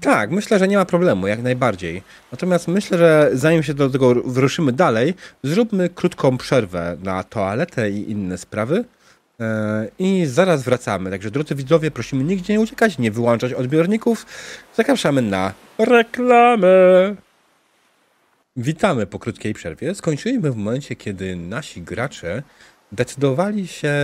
Tak, 0.00 0.30
myślę, 0.30 0.58
że 0.58 0.68
nie 0.68 0.76
ma 0.76 0.84
problemu, 0.84 1.26
jak 1.26 1.42
najbardziej. 1.42 2.02
Natomiast 2.32 2.68
myślę, 2.68 2.98
że 2.98 3.30
zanim 3.32 3.62
się 3.62 3.74
do 3.74 3.90
tego 3.90 4.14
wyruszymy 4.14 4.72
dalej, 4.72 5.14
zróbmy 5.42 5.88
krótką 5.88 6.38
przerwę 6.38 6.96
na 7.02 7.22
toaletę 7.24 7.90
i 7.90 8.10
inne 8.10 8.38
sprawy. 8.38 8.84
e, 9.40 9.88
I 9.98 10.26
zaraz 10.26 10.62
wracamy. 10.62 11.10
Także 11.10 11.30
drodzy 11.30 11.54
widzowie, 11.54 11.90
prosimy 11.90 12.24
nigdzie 12.24 12.52
nie 12.52 12.60
uciekać, 12.60 12.98
nie 12.98 13.10
wyłączać 13.10 13.52
odbiorników. 13.52 14.26
Zapraszamy 14.76 15.22
na 15.22 15.52
reklamę. 15.78 16.68
Witamy 18.60 19.06
po 19.06 19.18
krótkiej 19.18 19.54
przerwie. 19.54 19.94
Skończyliśmy 19.94 20.50
w 20.50 20.56
momencie, 20.56 20.96
kiedy 20.96 21.36
nasi 21.36 21.82
gracze 21.82 22.42
decydowali 22.92 23.66
się 23.66 23.94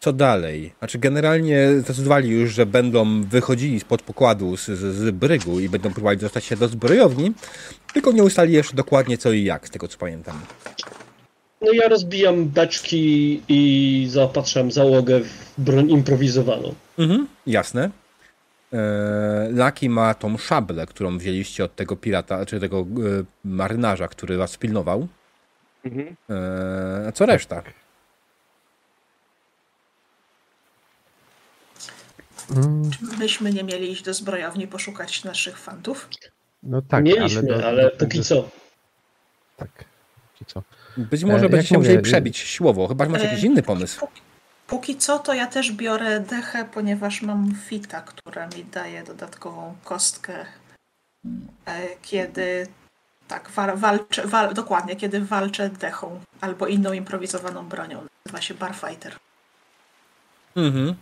co 0.00 0.12
dalej? 0.12 0.72
Znaczy, 0.78 0.98
generalnie 0.98 1.68
zdecydowali 1.78 2.28
już, 2.28 2.54
że 2.54 2.66
będą 2.66 3.22
wychodzili 3.22 3.80
spod 3.80 4.02
pokładu 4.02 4.56
z, 4.56 4.66
z, 4.66 4.94
z 4.94 5.10
brygu 5.10 5.60
i 5.60 5.68
będą 5.68 5.90
próbowali 5.90 6.18
dostać 6.18 6.44
się 6.44 6.56
do 6.56 6.68
zbrojowni, 6.68 7.32
tylko 7.92 8.12
nie 8.12 8.24
ustali 8.24 8.52
jeszcze 8.52 8.76
dokładnie 8.76 9.18
co 9.18 9.32
i 9.32 9.44
jak, 9.44 9.68
z 9.68 9.70
tego 9.70 9.88
co 9.88 9.98
pamiętam. 9.98 10.40
no 11.60 11.72
ja 11.72 11.88
rozbijam 11.88 12.44
beczki 12.44 13.42
i 13.48 14.06
zaopatrzam 14.10 14.72
załogę 14.72 15.20
w 15.20 15.54
broń 15.58 15.90
improwizowaną. 15.90 16.74
Mhm, 16.98 17.26
jasne. 17.46 17.90
Eee, 18.72 19.52
Laki 19.52 19.88
ma 19.90 20.14
tą 20.14 20.38
szablę, 20.38 20.86
którą 20.86 21.18
wzięliście 21.18 21.64
od 21.64 21.74
tego 21.76 21.96
pirata, 21.96 22.46
czy 22.46 22.60
tego 22.60 22.80
e, 22.80 22.84
marynarza, 23.44 24.08
który 24.08 24.36
was 24.36 24.56
pilnował. 24.56 25.08
Mhm. 25.84 26.06
Eee, 26.06 27.08
a 27.08 27.12
co 27.12 27.26
reszta? 27.26 27.62
Mm, 32.56 32.90
Myśmy 33.18 33.52
nie 33.52 33.64
mieli 33.64 33.90
iść 33.92 34.02
do 34.02 34.14
zbrojowni 34.14 34.66
poszukać 34.68 35.24
naszych 35.24 35.58
fantów. 35.58 36.08
No 36.62 36.82
tak, 36.82 37.04
Mieliśmy, 37.04 37.54
ale, 37.54 37.66
ale, 37.66 37.82
do, 37.82 37.90
do, 37.90 37.96
póki 37.96 38.22
co. 38.22 38.48
Tak, 39.56 39.84
póki 40.32 40.44
co. 40.46 40.62
Być 40.96 41.24
może 41.24 41.46
E, 41.46 41.48
będziecie 41.48 41.78
musieli 41.78 42.02
przebić 42.02 42.38
siłowo, 42.38 42.88
chyba 42.88 43.04
że 43.04 43.10
macie 43.10 43.24
E, 43.24 43.28
jakiś 43.28 43.44
inny 43.44 43.62
pomysł. 43.62 44.00
Póki, 44.00 44.20
póki 44.66 44.96
co, 44.96 45.18
to 45.18 45.34
ja 45.34 45.46
też 45.46 45.72
biorę 45.72 46.20
dechę, 46.20 46.64
ponieważ 46.74 47.22
mam 47.22 47.54
fita, 47.54 48.00
która 48.00 48.46
mi 48.46 48.64
daje 48.64 49.02
dodatkową 49.04 49.74
kostkę, 49.84 50.34
e, 51.66 51.88
kiedy 52.02 52.66
tak, 53.28 53.50
wa- 53.50 53.76
walczę, 53.76 54.26
wal, 54.26 54.54
dokładnie, 54.54 54.96
kiedy 54.96 55.20
walczę 55.20 55.70
dechą 55.70 56.20
albo 56.40 56.66
inną 56.66 56.92
improwizowaną 56.92 57.68
bronią. 57.68 58.06
Nazywa 58.26 58.40
się 58.42 58.54
Barfighter. 58.54 59.16
Mhm. 60.56 60.94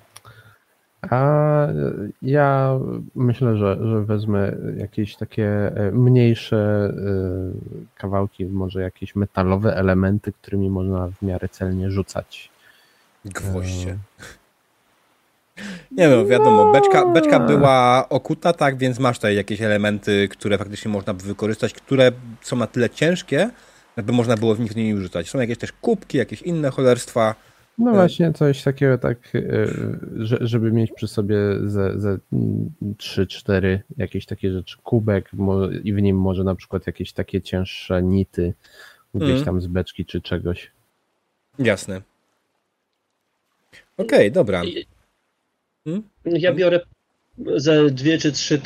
A 1.11 1.67
ja 2.23 2.79
myślę, 3.15 3.57
że, 3.57 3.79
że 3.89 4.05
wezmę 4.05 4.53
jakieś 4.77 5.17
takie 5.17 5.49
e, 5.77 5.91
mniejsze 5.93 6.57
e, 6.57 6.93
kawałki, 7.97 8.47
może 8.47 8.83
jakieś 8.83 9.17
metalowe 9.17 9.77
elementy, 9.77 10.33
którymi 10.33 10.71
można 10.71 11.09
w 11.09 11.23
miarę 11.23 11.49
celnie 11.49 11.91
rzucać. 11.91 12.51
Gwoździe. 13.25 13.99
Nie 15.91 16.09
no, 16.09 16.27
wiadomo, 16.27 16.73
beczka, 16.73 17.07
beczka 17.07 17.41
była 17.41 18.07
okuta, 18.09 18.53
tak, 18.53 18.77
więc 18.79 18.99
masz 18.99 19.17
tutaj 19.19 19.37
jakieś 19.37 19.63
elementy, 19.63 20.29
które 20.29 20.59
faktycznie 20.59 20.91
można 20.91 21.15
by 21.15 21.23
wykorzystać, 21.25 21.75
które 21.75 22.13
są 22.43 22.57
na 22.57 22.67
tyle 22.67 22.91
ciężkie, 22.91 23.51
żeby 23.97 24.13
można 24.13 24.37
było 24.37 24.55
w 24.55 24.61
nich 24.61 24.77
nie 24.77 24.97
rzucać. 24.97 25.31
Są 25.31 25.41
jakieś 25.41 25.59
też 25.59 25.73
kubki, 25.73 26.19
jakieś 26.19 26.43
inne 26.43 26.71
cholerstwa. 26.71 27.35
No 27.79 27.91
E. 27.91 27.95
właśnie, 27.95 28.33
coś 28.33 28.63
takiego 28.63 28.99
tak, 28.99 29.19
e, 29.35 29.41
że, 30.17 30.39
żeby 30.41 30.73
mieć 30.73 30.93
przy 30.93 31.09
sobie 31.09 31.37
ze, 31.65 32.01
ze 32.01 32.19
3-4 32.83 33.79
jakieś 33.97 34.27
takie 34.27 34.53
rzeczy, 34.53 34.77
kubek 34.83 35.31
i 35.85 35.95
w 35.95 36.03
nim 36.03 36.19
może 36.19 36.45
na 36.45 36.55
przykład 36.55 36.87
jakieś 36.87 37.13
takie 37.13 37.41
cięższe 37.43 38.03
nity 38.03 38.55
gdzieś 39.15 39.29
Mhm. 39.29 39.45
tam 39.45 39.61
z 39.61 39.67
beczki 39.67 40.05
czy 40.05 40.21
czegoś. 40.21 40.71
Jasne. 41.59 42.01
Okej, 43.97 44.33
dobra. 44.33 44.65
I- 44.65 44.87
Hmm? 45.87 46.03
Ja 46.25 46.53
biorę 46.53 46.81
ze 47.57 47.91
dwie 47.91 48.19
czy 48.19 48.33
trzy, 48.33 48.61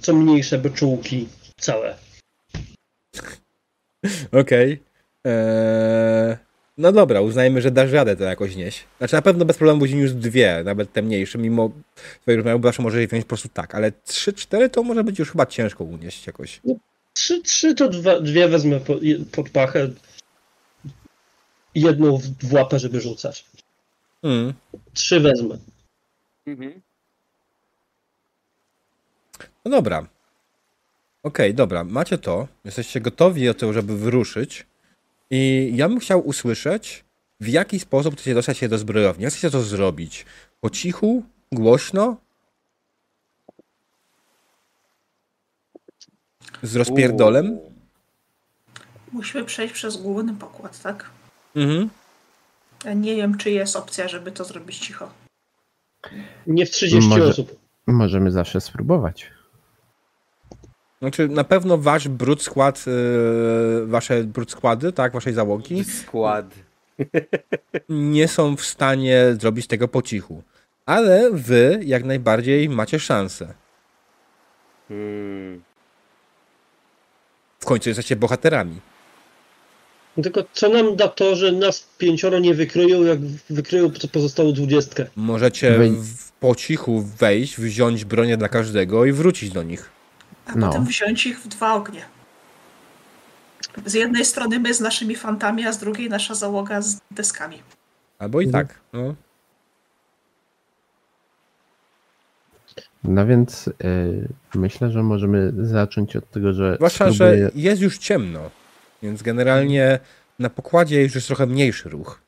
co 0.00 0.14
mniejsze 0.14 0.58
beczułki 0.58 1.28
całe. 1.60 1.96
Okej. 4.42 4.82
Eee, 5.24 6.36
no 6.78 6.92
dobra, 6.92 7.20
uznajmy, 7.20 7.62
że 7.62 7.70
dasz 7.70 7.92
radę 7.92 8.16
to 8.16 8.24
jakoś 8.24 8.56
nieść. 8.56 8.84
Znaczy 8.98 9.14
na 9.14 9.22
pewno 9.22 9.44
bez 9.44 9.56
problemu 9.56 9.80
byś 9.80 9.92
niósł 9.92 10.14
dwie, 10.14 10.62
nawet 10.64 10.92
te 10.92 11.02
mniejsze, 11.02 11.38
mimo 11.38 11.70
twojego 12.22 12.42
rozmiaru, 12.42 12.62
zawsze 12.62 12.82
może 12.82 13.00
je 13.00 13.08
wziąć 13.08 13.24
po 13.24 13.28
prostu 13.28 13.48
tak, 13.48 13.74
ale 13.74 13.92
trzy, 13.92 14.32
cztery 14.32 14.70
to 14.70 14.82
może 14.82 15.04
być 15.04 15.18
już 15.18 15.30
chyba 15.30 15.46
ciężko 15.46 15.84
unieść 15.84 16.26
jakoś. 16.26 16.60
Trzy, 17.12 17.42
trzy 17.42 17.74
to 17.74 17.88
dwa, 17.88 18.20
dwie 18.20 18.48
wezmę 18.48 18.80
pod 19.32 19.50
pachę. 19.50 19.90
Jedną 21.74 22.16
w, 22.16 22.22
w 22.22 22.52
łapę, 22.52 22.78
żeby 22.78 23.00
rzucać. 23.00 23.44
Mm. 24.22 24.54
Trzy 24.94 25.20
wezmę. 25.20 25.58
Mhm. 26.46 26.80
No 29.64 29.70
dobra. 29.70 30.06
Okej, 31.22 31.54
dobra, 31.54 31.84
macie 31.84 32.18
to. 32.18 32.48
Jesteście 32.64 33.00
gotowi 33.00 33.44
do 33.44 33.54
tego, 33.54 33.72
żeby 33.72 33.98
wyruszyć. 33.98 34.66
I 35.30 35.72
ja 35.74 35.88
bym 35.88 36.00
chciał 36.00 36.26
usłyszeć, 36.26 37.04
w 37.40 37.48
jaki 37.48 37.80
sposób 37.80 38.14
chcecie 38.14 38.34
dostać 38.34 38.58
się 38.58 38.68
do 38.68 38.78
zbrojowni. 38.78 39.24
Jak 39.24 39.32
chcecie 39.32 39.50
to 39.50 39.62
zrobić? 39.62 40.26
Po 40.60 40.70
cichu? 40.70 41.22
Głośno? 41.52 42.16
Z 46.62 46.76
rozpierdolem? 46.76 47.50
Uuu. 47.50 47.72
Musimy 49.12 49.44
przejść 49.44 49.74
przez 49.74 49.96
główny 49.96 50.34
pokład, 50.34 50.82
tak? 50.82 51.10
Mhm. 51.56 51.90
Nie 52.96 53.16
wiem, 53.16 53.36
czy 53.36 53.50
jest 53.50 53.76
opcja, 53.76 54.08
żeby 54.08 54.32
to 54.32 54.44
zrobić 54.44 54.78
cicho. 54.78 55.10
Nie 56.46 56.66
w 56.66 56.70
30 56.70 57.08
Może- 57.10 57.24
osób. 57.24 57.58
Możemy 57.86 58.30
zawsze 58.30 58.60
spróbować. 58.60 59.30
Znaczy, 60.98 61.28
na 61.28 61.44
pewno 61.44 61.78
wasz 61.78 62.08
brud 62.08 62.42
skład, 62.42 62.84
yy, 62.86 63.86
wasze 63.86 64.24
brud 64.24 64.50
składy, 64.50 64.92
tak, 64.92 65.12
waszej 65.12 65.32
załogi, 65.32 65.84
Skład. 65.84 66.46
nie 67.88 68.28
są 68.28 68.56
w 68.56 68.62
stanie 68.64 69.24
zrobić 69.40 69.66
tego 69.66 69.88
po 69.88 70.02
cichu. 70.02 70.42
Ale 70.86 71.30
wy 71.32 71.80
jak 71.84 72.04
najbardziej 72.04 72.68
macie 72.68 72.98
szansę. 73.00 73.54
Hmm. 74.88 75.62
W 77.60 77.64
końcu 77.64 77.88
jesteście 77.90 78.16
bohaterami. 78.16 78.80
Tylko 80.22 80.44
co 80.52 80.68
nam 80.68 80.96
da 80.96 81.08
to, 81.08 81.36
że 81.36 81.52
nas 81.52 81.88
pięcioro 81.98 82.38
nie 82.38 82.54
wykryją, 82.54 83.02
jak 83.02 83.18
wykryją 83.50 83.90
pozostałą 84.12 84.52
dwudziestkę? 84.52 85.06
Możecie 85.16 85.78
w, 85.90 86.32
po 86.32 86.54
cichu 86.54 87.00
wejść, 87.18 87.56
wziąć 87.60 88.04
bronię 88.04 88.36
dla 88.36 88.48
każdego 88.48 89.04
i 89.04 89.12
wrócić 89.12 89.50
do 89.50 89.62
nich. 89.62 89.90
A 90.46 90.54
No. 90.56 90.66
potem 90.66 90.84
wziąć 90.84 91.26
ich 91.26 91.40
w 91.40 91.48
dwa 91.48 91.74
ognie. 91.74 92.02
Z 93.86 93.94
jednej 93.94 94.24
strony 94.24 94.58
my 94.58 94.74
z 94.74 94.80
naszymi 94.80 95.16
fantami, 95.16 95.66
a 95.66 95.72
z 95.72 95.78
drugiej 95.78 96.08
nasza 96.08 96.34
załoga 96.34 96.82
z 96.82 97.00
deskami. 97.10 97.62
Albo 98.18 98.40
i 98.40 98.44
Mhm. 98.46 98.66
tak. 98.66 98.80
No. 98.92 99.14
No 103.04 103.26
więc 103.26 103.68
y, 103.68 103.72
myślę, 104.54 104.90
że 104.90 105.02
możemy 105.02 105.52
zacząć 105.58 106.16
od 106.16 106.30
tego, 106.30 106.52
że 106.52 106.74
Zwłaszcza, 106.76 107.04
spróbuję- 107.10 107.42
że 107.44 107.50
jest 107.54 107.82
już 107.82 107.98
ciemno, 107.98 108.50
więc 109.02 109.22
generalnie 109.22 109.98
na 110.38 110.50
pokładzie 110.50 111.02
już 111.02 111.14
jest 111.14 111.26
trochę 111.26 111.46
mniejszy 111.46 111.88
ruch. 111.88 112.20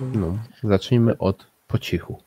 no, 0.00 0.38
zacznijmy 0.62 1.18
od 1.18 1.46
po 1.68 1.78
cichu. 1.78 2.22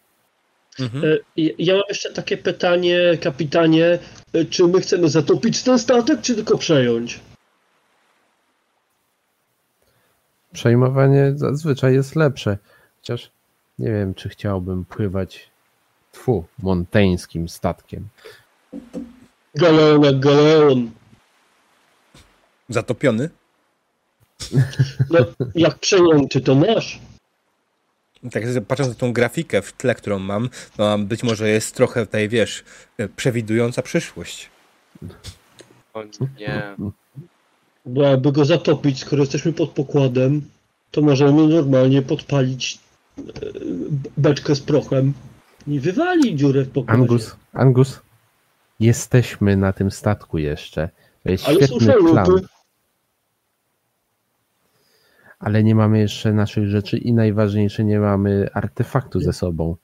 Mhm. 0.80 1.04
E, 1.14 1.18
ja- 1.38 1.74
mam 1.74 1.84
jeszcze 1.90 2.14
takie 2.14 2.38
pytanie, 2.38 3.00
kapitanie. 3.22 4.00
E, 4.34 4.46
Czy 4.46 4.68
my 4.68 4.82
chcemy 4.82 5.10
zatopić 5.10 5.64
ten 5.64 5.80
statek, 5.80 6.22
czy 6.22 6.36
tylko 6.36 6.58
przejąć? 6.58 7.20
Przejmowanie 10.54 11.34
zazwyczaj 11.36 11.94
jest 11.94 12.16
lepsze. 12.16 12.58
Chociaż 12.98 13.32
nie 13.80 13.92
wiem, 13.92 14.14
czy 14.14 14.30
chciałbym 14.30 14.86
pływać 14.86 15.50
tfu, 16.12 16.46
monteńskim 16.60 17.50
statkiem. 17.50 18.08
Galeon 19.56 20.04
jak 20.04 20.20
galeon. 20.20 20.92
Zatopiony? 22.70 23.30
No, 25.10 25.20
jak 25.56 25.80
przejęty, 25.80 26.42
to 26.42 26.56
nasz. 26.56 27.00
Tak, 28.32 28.44
patrząc 28.68 28.90
na 28.90 28.96
tą 28.96 29.14
grafikę 29.14 29.62
w 29.62 29.74
tle, 29.74 29.96
którą 29.96 30.20
mam, 30.20 30.50
no 30.78 30.98
być 30.98 31.24
może 31.24 31.50
jest 31.50 31.76
trochę 31.76 32.06
tutaj, 32.06 32.30
wiesz, 32.30 32.64
przewidująca 33.16 33.82
przyszłość. 33.82 34.50
O 35.94 36.04
nie. 36.40 36.76
Bo 37.86 38.04
jakby 38.04 38.32
go 38.32 38.46
zatopić, 38.46 39.00
skoro 39.00 39.24
jesteśmy 39.24 39.54
pod 39.54 39.70
pokładem, 39.70 40.42
to 40.92 41.02
możemy 41.02 41.48
normalnie 41.48 42.02
podpalić 42.02 42.80
e, 43.18 43.22
beczkę 44.18 44.56
z 44.56 44.60
prochem 44.60 45.14
i 45.68 45.80
wywalić 45.80 46.40
dziurę 46.40 46.62
w 46.64 46.70
pokładzie. 46.70 47.02
Angus, 47.02 47.36
Angus, 47.54 48.00
jesteśmy 48.80 49.58
na 49.58 49.74
tym 49.74 49.92
statku 49.92 50.38
jeszcze. 50.38 50.90
To 51.24 51.32
jest 51.32 51.48
Ale 51.48 51.56
świetny 51.56 51.78
słyszę 51.78 51.94
plan. 51.94 52.30
lupy. 52.30 52.48
Ale 55.44 55.64
nie 55.64 55.76
mamy 55.76 56.00
jeszcze 56.00 56.34
naszych 56.34 56.68
rzeczy 56.68 56.98
i 56.98 57.14
najważniejsze, 57.14 57.84
nie 57.84 58.00
mamy 58.00 58.50
artefaktu 58.54 59.20
ze 59.20 59.34
sobą. 59.34 59.76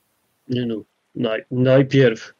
Nie 0.48 0.66
no, 0.66 0.82
naj, 1.14 1.44
najpierw 1.50 2.34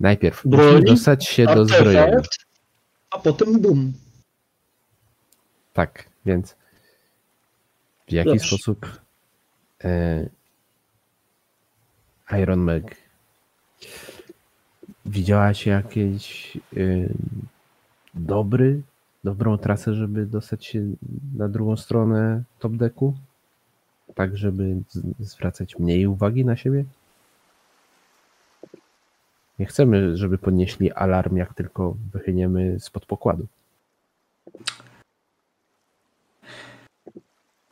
Najpierw 0.00 0.44
musimy 0.44 0.82
dostać 0.82 1.26
się 1.26 1.46
do 1.46 1.64
zbrojenia. 1.64 2.16
a 3.10 3.18
potem 3.18 3.60
bum. 3.60 3.92
Tak, 5.72 6.04
więc 6.26 6.56
w 8.08 8.12
jaki 8.12 8.28
Dobrze. 8.30 8.46
sposób 8.46 8.86
e, 9.84 10.28
Iron 12.42 12.60
Meg 12.60 12.96
widziałaś 15.06 15.66
jakieś 15.66 16.56
e, 16.56 16.60
dobry, 18.14 18.82
dobrą 19.24 19.58
trasę, 19.58 19.94
żeby 19.94 20.26
dostać 20.26 20.66
się 20.66 20.86
na 21.36 21.48
drugą 21.48 21.76
stronę 21.76 22.42
top 22.58 22.76
decku? 22.76 23.14
Tak, 24.14 24.36
żeby 24.36 24.76
zwracać 25.20 25.78
mniej 25.78 26.06
uwagi 26.06 26.44
na 26.44 26.56
siebie? 26.56 26.84
Nie 29.58 29.66
chcemy, 29.66 30.16
żeby 30.16 30.38
podnieśli 30.38 30.92
alarm, 30.92 31.36
jak 31.36 31.54
tylko 31.54 31.96
wychyniemy 32.12 32.80
spod 32.80 33.06
pokładu. 33.06 33.46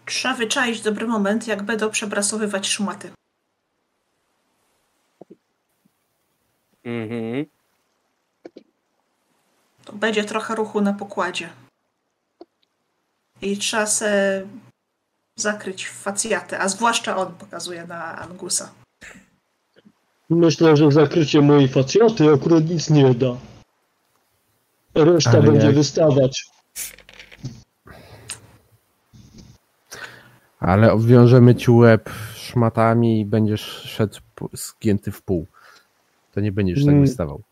Trzeba 0.05 0.35
wyczaić 0.35 0.81
dobry 0.81 1.07
moment, 1.07 1.47
jak 1.49 1.63
będą 1.63 1.91
przebrasowywać 1.91 2.67
szmaty. 2.67 3.11
Mhm. 6.85 7.56
Będzie 10.07 10.25
trochę 10.25 10.55
ruchu 10.55 10.81
na 10.81 10.93
pokładzie. 10.93 11.49
I 13.43 13.57
trzeba 13.59 13.87
se 13.87 14.43
zakryć 15.37 15.89
facjatę, 15.89 16.59
a 16.59 16.69
zwłaszcza 16.69 17.17
on 17.17 17.35
pokazuje 17.35 17.87
na 17.87 18.19
Angusa. 18.19 18.71
Myślę, 20.31 20.77
że 20.77 20.93
zakrycie 20.93 21.41
mojej 21.41 21.69
facjaty 21.69 22.33
akurat 22.35 22.65
nic 22.65 22.91
nie 22.91 23.15
da. 23.15 23.37
Reszta 24.95 25.31
Ale 25.31 25.43
będzie 25.43 25.67
jak- 25.67 25.75
wystawać. 25.75 26.45
Ale 30.61 30.93
obwiążemy 30.93 31.55
ci 31.55 31.71
łeb 31.71 32.11
szmatami 32.35 33.21
i 33.21 33.25
będziesz 33.27 33.61
szedł 33.63 34.17
zgięty 34.53 35.13
w 35.13 35.23
pół. 35.23 35.47
To 36.35 36.41
nie 36.41 36.53
będziesz 36.53 36.79
tak 36.85 36.89
Mm. 36.89 37.01
wystawał. 37.01 37.43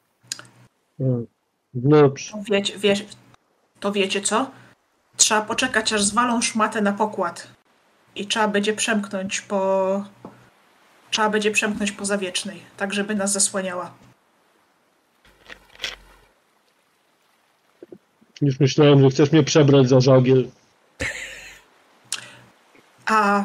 Mm. 1.01 1.27
Dobrze. 1.75 2.33
To 2.33 2.43
wiecie, 2.51 2.79
wiecie, 2.79 3.05
to 3.81 3.93
wiecie 3.93 4.21
co? 4.21 4.51
Trzeba 5.17 5.43
poczekać, 5.43 5.93
aż 5.93 6.03
zwalą 6.03 6.43
szmatę 6.43 6.81
na 6.81 6.93
pokład. 6.93 7.49
I 8.17 8.27
trzeba 8.27 8.49
będzie 8.49 8.73
przemknąć 8.73 9.41
po... 9.41 10.05
Trzeba 11.11 11.31
będzie 11.31 11.51
przemknąć 11.51 11.93
po 11.93 12.05
zawiecznej, 12.05 12.61
tak 12.77 12.95
żeby 12.95 13.15
nas 13.15 13.33
zasłaniała. 13.33 13.95
Już 18.41 18.61
myślałem, 18.61 19.03
że 19.03 19.11
chcesz 19.11 19.33
mnie 19.33 19.43
przebrać 19.43 19.89
za 19.89 20.01
żagiel. 20.01 20.49
A, 23.07 23.45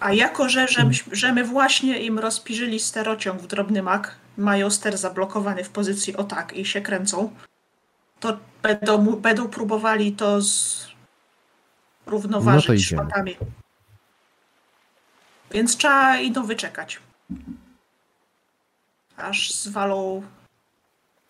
a 0.00 0.12
jako, 0.12 0.48
że, 0.48 0.66
że 1.12 1.32
my 1.32 1.44
właśnie 1.44 2.00
im 2.00 2.18
rozpiżyli 2.18 2.80
sterociąg 2.80 3.42
w 3.42 3.46
drobny 3.46 3.82
mak, 3.82 4.16
mają 4.40 4.70
ster 4.70 4.98
zablokowany 4.98 5.64
w 5.64 5.70
pozycji 5.70 6.16
o 6.16 6.24
tak 6.24 6.52
i 6.52 6.64
się 6.66 6.80
kręcą, 6.80 7.32
to 8.20 8.38
będą, 8.62 9.16
będą 9.16 9.48
próbowali 9.48 10.12
to 10.12 10.36
No 10.36 10.40
zrównoważyć 12.06 12.80
idziemy. 12.80 13.02
szmatami. 13.02 13.36
Więc 15.50 15.76
trzeba 15.76 16.18
idą 16.18 16.46
wyczekać. 16.46 17.00
Aż 19.16 19.50
zwalą, 19.54 20.22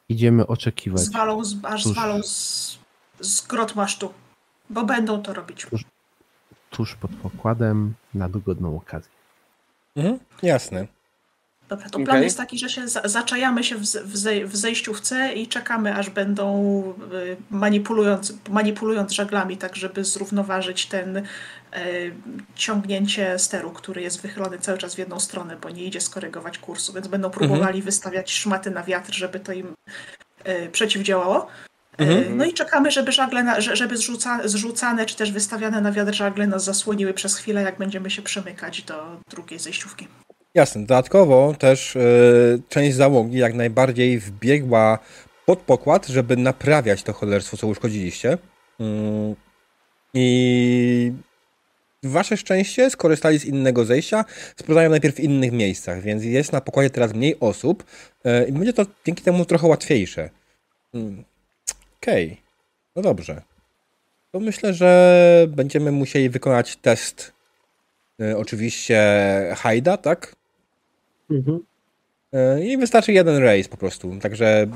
Idziemy 0.09 0.47
oczekiwać. 0.47 1.01
zwalą, 1.01 1.45
z, 1.45 1.65
aż 1.65 1.83
Cóż. 1.83 1.93
zwalą 1.93 2.23
z, 2.23 2.79
z 3.21 3.41
grot 3.47 3.75
masztu. 3.75 4.15
Bo 4.71 4.85
będą 4.85 5.23
to 5.23 5.35
robić. 5.35 5.67
tuż 6.71 6.95
pod 6.95 7.11
pokładem 7.11 7.95
na 8.15 8.29
dogodną 8.29 8.77
okazję. 8.77 9.11
Mhm. 9.97 10.19
Jasne. 10.43 10.87
Dobra, 11.71 11.89
to 11.91 11.99
plan 11.99 12.23
jest 12.25 12.37
taki, 12.37 12.59
że 12.59 12.69
się 12.69 12.89
za, 12.89 13.01
zaczajamy 13.05 13.65
się 13.65 13.77
w, 13.77 13.81
w, 13.83 14.15
w 14.51 14.57
zejściówce 14.57 15.33
i 15.33 15.49
czekamy, 15.49 15.95
aż 15.95 16.11
będą 16.11 16.83
y, 17.13 17.37
manipulując, 17.51 18.33
manipulując 18.49 19.13
żaglami, 19.13 19.57
tak 19.57 19.77
żeby 19.77 20.05
zrównoważyć 20.05 20.87
ten 20.87 21.17
y, 21.17 21.23
ciągnięcie 22.55 23.39
steru, 23.39 23.71
który 23.71 24.03
jest 24.03 24.23
wychylony 24.23 24.59
cały 24.59 24.79
czas 24.79 24.95
w 24.95 24.99
jedną 24.99 25.21
stronę, 25.21 25.57
bo 25.63 25.71
nie 25.71 25.85
idzie 25.85 26.01
skorygować 26.01 26.59
kursu, 26.59 26.93
więc 26.93 27.09
będą 27.09 27.31
próbowali 27.31 27.83
wystawiać 27.83 28.33
szmaty 28.33 28.71
na 28.71 28.83
wiatr, 28.83 29.15
żeby 29.15 29.41
to 29.41 29.53
im 29.53 29.75
y, 30.49 30.69
przeciwdziałało. 30.73 31.47
Mhm. 31.99 32.37
No 32.37 32.45
i 32.45 32.53
czekamy, 32.53 32.91
żeby 32.91 33.13
żagle, 33.13 33.43
na, 33.43 33.61
że- 33.61 33.77
żeby 33.77 33.97
zrzuca, 33.97 34.41
zrzucane 34.49 35.07
czy 35.07 35.17
też 35.17 35.33
wystawiane 35.33 35.81
na 35.81 35.93
wiatr 35.93 36.15
żagle 36.15 36.47
nas 36.47 36.65
zasłoniły 36.65 37.15
przez 37.15 37.37
chwilę, 37.37 37.63
jak 37.63 37.79
będziemy 37.79 38.11
się 38.11 38.23
przemykać 38.23 38.83
do 38.83 39.21
drugiej 39.31 39.59
zejściówki. 39.59 40.09
Jasne. 40.55 40.81
Dodatkowo 40.81 41.55
też 41.59 41.97
e, 41.97 42.01
część 42.69 42.97
załogi 42.97 43.39
jak 43.39 43.55
najbardziej 43.55 44.19
wbiegła 44.19 44.99
pod 45.47 45.59
pokład, 45.59 46.07
żeby 46.07 46.37
naprawiać 46.37 47.03
to 47.03 47.13
cholerstwo, 47.13 47.57
co 47.57 47.67
uszkodziliście. 47.67 48.39
Mm. 48.81 49.35
I 50.15 51.13
wasze 52.03 52.37
szczęście 52.37 52.91
skorzystali 52.91 53.39
z 53.39 53.45
innego 53.45 53.85
zejścia, 53.85 54.25
sprawdzają 54.57 54.91
najpierw 54.91 55.15
w 55.15 55.21
innych 55.21 55.53
miejscach, 55.53 56.03
więc 56.03 56.25
jest 56.25 56.53
na 56.53 56.61
pokładzie 56.61 56.91
teraz 56.91 57.15
mniej 57.15 57.37
osób 57.41 57.85
e, 58.25 58.49
i 58.49 58.53
będzie 58.53 58.73
to 58.73 58.87
dzięki 59.07 59.23
temu 59.23 59.45
trochę 59.45 59.67
łatwiejsze. 59.67 60.31
Mm. 60.95 61.25
Okej. 62.03 62.41
No 62.97 63.03
dobrze. 63.03 63.43
To 64.33 64.41
myślę, 64.41 64.75
że 64.75 65.47
będziemy 65.49 65.93
musieli 65.93 66.31
wykonać 66.31 66.77
test 66.77 67.33
e, 68.21 68.39
oczywiście 68.39 68.99
Hajda, 69.57 69.97
tak? 69.97 70.40
Mhm. 71.31 71.61
E, 72.33 72.65
I 72.65 72.79
wystarczy 72.79 73.13
jeden 73.13 73.43
race 73.43 73.69
po 73.69 73.77
prostu, 73.77 74.19
także 74.23 74.67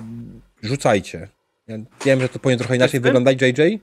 rzucajcie. 0.63 1.29
Ja 1.69 1.79
wiem, 2.07 2.21
że 2.21 2.29
to 2.29 2.39
powinien 2.39 2.59
trochę 2.59 2.77
inaczej 2.77 3.01
wyglądać, 3.01 3.43
JJ. 3.43 3.79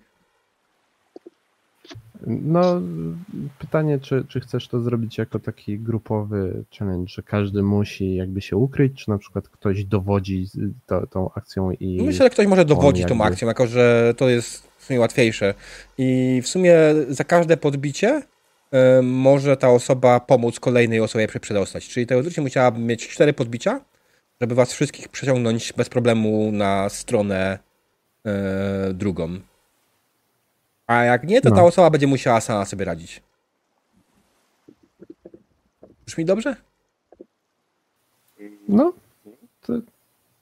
No, 2.28 2.82
pytanie, 3.60 4.00
czy, 4.00 4.26
czy 4.28 4.40
chcesz 4.40 4.68
to 4.68 4.82
zrobić 4.82 5.18
jako 5.18 5.40
taki 5.40 5.80
grupowy 5.80 6.64
challenge, 6.80 7.08
że 7.08 7.24
każdy 7.24 7.64
musi 7.64 8.16
jakby 8.16 8.42
się 8.42 8.58
ukryć, 8.58 9.04
czy 9.04 9.10
na 9.10 9.18
przykład 9.18 9.50
ktoś 9.50 9.86
dowodzi 9.86 10.48
to, 10.86 11.08
tą 11.08 11.30
akcją 11.34 11.72
i... 11.72 12.02
Myślę, 12.02 12.26
że 12.26 12.30
ktoś 12.30 12.48
może 12.48 12.66
dowodzić 12.66 13.06
tą 13.06 13.10
jakby- 13.10 13.24
akcją, 13.24 13.48
jako 13.48 13.68
że 13.68 14.14
to 14.18 14.30
jest 14.30 14.68
w 14.78 14.86
sumie 14.86 15.00
łatwiejsze. 15.00 15.54
I 15.98 16.42
w 16.44 16.48
sumie 16.48 16.76
za 17.10 17.24
każde 17.24 17.58
podbicie 17.58 18.22
może 19.04 19.58
ta 19.58 19.70
osoba 19.70 20.20
pomóc 20.20 20.60
kolejnej 20.60 21.00
osobie 21.00 21.28
przedostać. 21.28 21.88
Czyli 21.90 22.08
teoretycznie 22.08 22.44
musiałaby 22.44 22.80
mieć 22.80 23.08
cztery 23.08 23.34
podbicia, 23.34 23.82
żeby 24.42 24.56
was 24.56 24.74
wszystkich 24.74 25.10
przeciągnąć 25.10 25.74
bez 25.74 25.90
problemu 25.90 26.52
na 26.52 26.90
stronę 26.90 27.60
e, 28.26 28.94
drugą. 28.94 29.40
A 30.88 31.04
jak 31.04 31.24
nie, 31.24 31.42
to 31.42 31.50
ta 31.50 31.56
No. 31.56 31.66
osoba 31.66 31.90
będzie 31.90 32.08
musiała 32.08 32.42
sama 32.42 32.66
sobie 32.66 32.86
radzić. 32.86 33.22
Brzmi 36.06 36.26
dobrze? 36.26 36.56
No, 38.68 38.94
to 39.62 39.74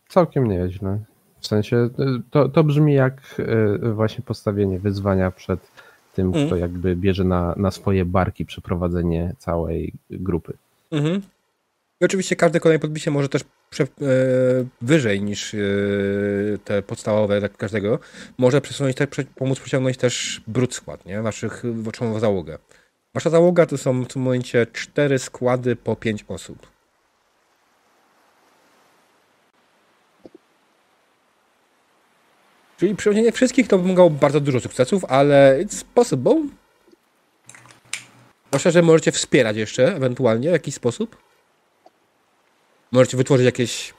całkiem 0.10 0.48
nieźle. 0.48 1.00
W 1.40 1.48
sensie, 1.48 1.90
to, 2.32 2.50
to 2.50 2.64
brzmi 2.64 2.94
jak 2.94 3.40
y, 3.84 3.94
właśnie 3.94 4.24
postawienie 4.24 4.80
wyzwania 4.80 5.32
przed 5.32 5.60
tym, 6.14 6.28
Mhm. 6.28 6.48
kto 6.48 6.56
jakby 6.56 6.96
bierze 6.96 7.24
na, 7.24 7.54
na 7.58 7.72
swoje 7.72 8.06
barki 8.06 8.46
przeprowadzenie 8.46 9.34
całej 9.38 9.94
grupy. 10.10 10.54
Mhm. 10.92 11.22
I 12.02 12.06
oczywiście 12.06 12.36
każde 12.36 12.60
kolejne 12.60 12.80
podbicie 12.80 13.12
może 13.12 13.30
też 13.30 13.44
prze, 13.70 13.84
e, 13.84 13.88
wyżej 14.82 15.22
niż 15.22 15.54
e, 15.54 15.58
te 16.64 16.82
podstawowe 16.82 17.40
dla 17.40 17.50
każdego. 17.50 18.00
Może 18.38 18.62
przesunąć 18.62 18.96
te, 18.96 19.08
prze, 19.08 19.24
pomóc 19.24 19.60
przeciągnąć 19.60 19.98
też 19.98 20.42
brud 20.48 20.74
skład, 20.74 21.06
nie? 21.06 21.22
Waszych, 21.22 21.64
waszą 21.84 22.20
załogę. 22.20 22.58
Wasza 23.14 23.30
załoga 23.30 23.66
to 23.66 23.78
są 23.78 24.04
w 24.04 24.08
tym 24.08 24.22
momencie 24.22 24.68
cztery 24.74 25.20
składy 25.20 25.76
po 25.76 25.96
pięć 25.96 26.26
osób. 26.28 26.68
Czyli 32.80 32.96
przyjąć 32.96 33.36
wszystkich 33.36 33.68
to 33.68 33.78
wymagało 33.80 34.10
bardzo 34.10 34.40
dużo 34.40 34.60
sukcesów, 34.60 35.06
ale 35.06 35.60
it's 35.66 35.84
possible. 35.94 36.48
Zwłaszcza, 38.48 38.72
że 38.72 38.82
możecie 38.82 39.12
wspierać 39.12 39.58
jeszcze 39.58 39.96
ewentualnie 39.96 40.50
w 40.50 40.52
jakiś 40.54 40.76
sposób. 40.76 41.18
Możecie 42.92 43.18
wytworzyć 43.18 43.46
jakieś 43.46 43.94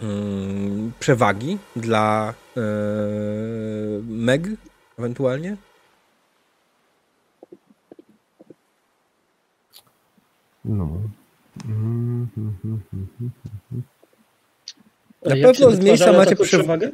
mm, 0.00 0.92
przewagi 1.00 1.58
dla 1.76 2.34
e, 2.56 2.60
Meg 4.02 4.42
ewentualnie. 4.98 5.56
No. 10.64 10.88
Mhm. 11.64 12.28
A 15.24 15.28
Na 15.28 15.34
pewno 15.34 15.70
z 15.70 15.80
miejsca 15.80 16.12
macie 16.12 16.36
przy- 16.36 16.44
przewagę? 16.44 16.90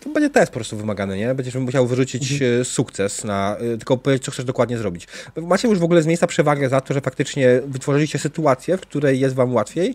To 0.00 0.10
będzie 0.14 0.30
test 0.30 0.52
po 0.52 0.54
prostu 0.54 0.76
wymagany, 0.76 1.16
nie? 1.16 1.34
Będziesz 1.34 1.54
musiał 1.54 1.86
wyrzucić 1.86 2.42
e, 2.42 2.64
sukces 2.64 3.24
na. 3.24 3.56
e, 3.56 3.76
Tylko 3.76 3.96
powiedzieć, 3.96 4.24
co 4.24 4.30
chcesz 4.30 4.44
dokładnie 4.44 4.78
zrobić. 4.78 5.08
Macie 5.42 5.68
już 5.68 5.78
w 5.78 5.84
ogóle 5.84 6.02
z 6.02 6.06
miejsca 6.06 6.26
przewagę 6.26 6.68
za 6.68 6.80
to, 6.80 6.94
że 6.94 7.00
faktycznie 7.00 7.60
wytworzyliście 7.66 8.18
sytuację, 8.18 8.76
w 8.76 8.80
której 8.80 9.20
jest 9.20 9.34
wam 9.34 9.54
łatwiej 9.54 9.94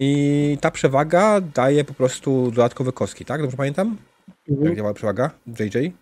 i 0.00 0.58
ta 0.60 0.70
przewaga 0.70 1.40
daje 1.40 1.84
po 1.84 1.94
prostu 1.94 2.50
dodatkowe 2.50 2.92
kostki, 2.92 3.24
tak? 3.24 3.40
Dobrze 3.42 3.56
pamiętam? 3.56 3.96
Jak 4.48 4.58
Mhm. 4.58 4.76
działa 4.76 4.94
przewaga? 4.94 5.30
JJ? 5.46 5.92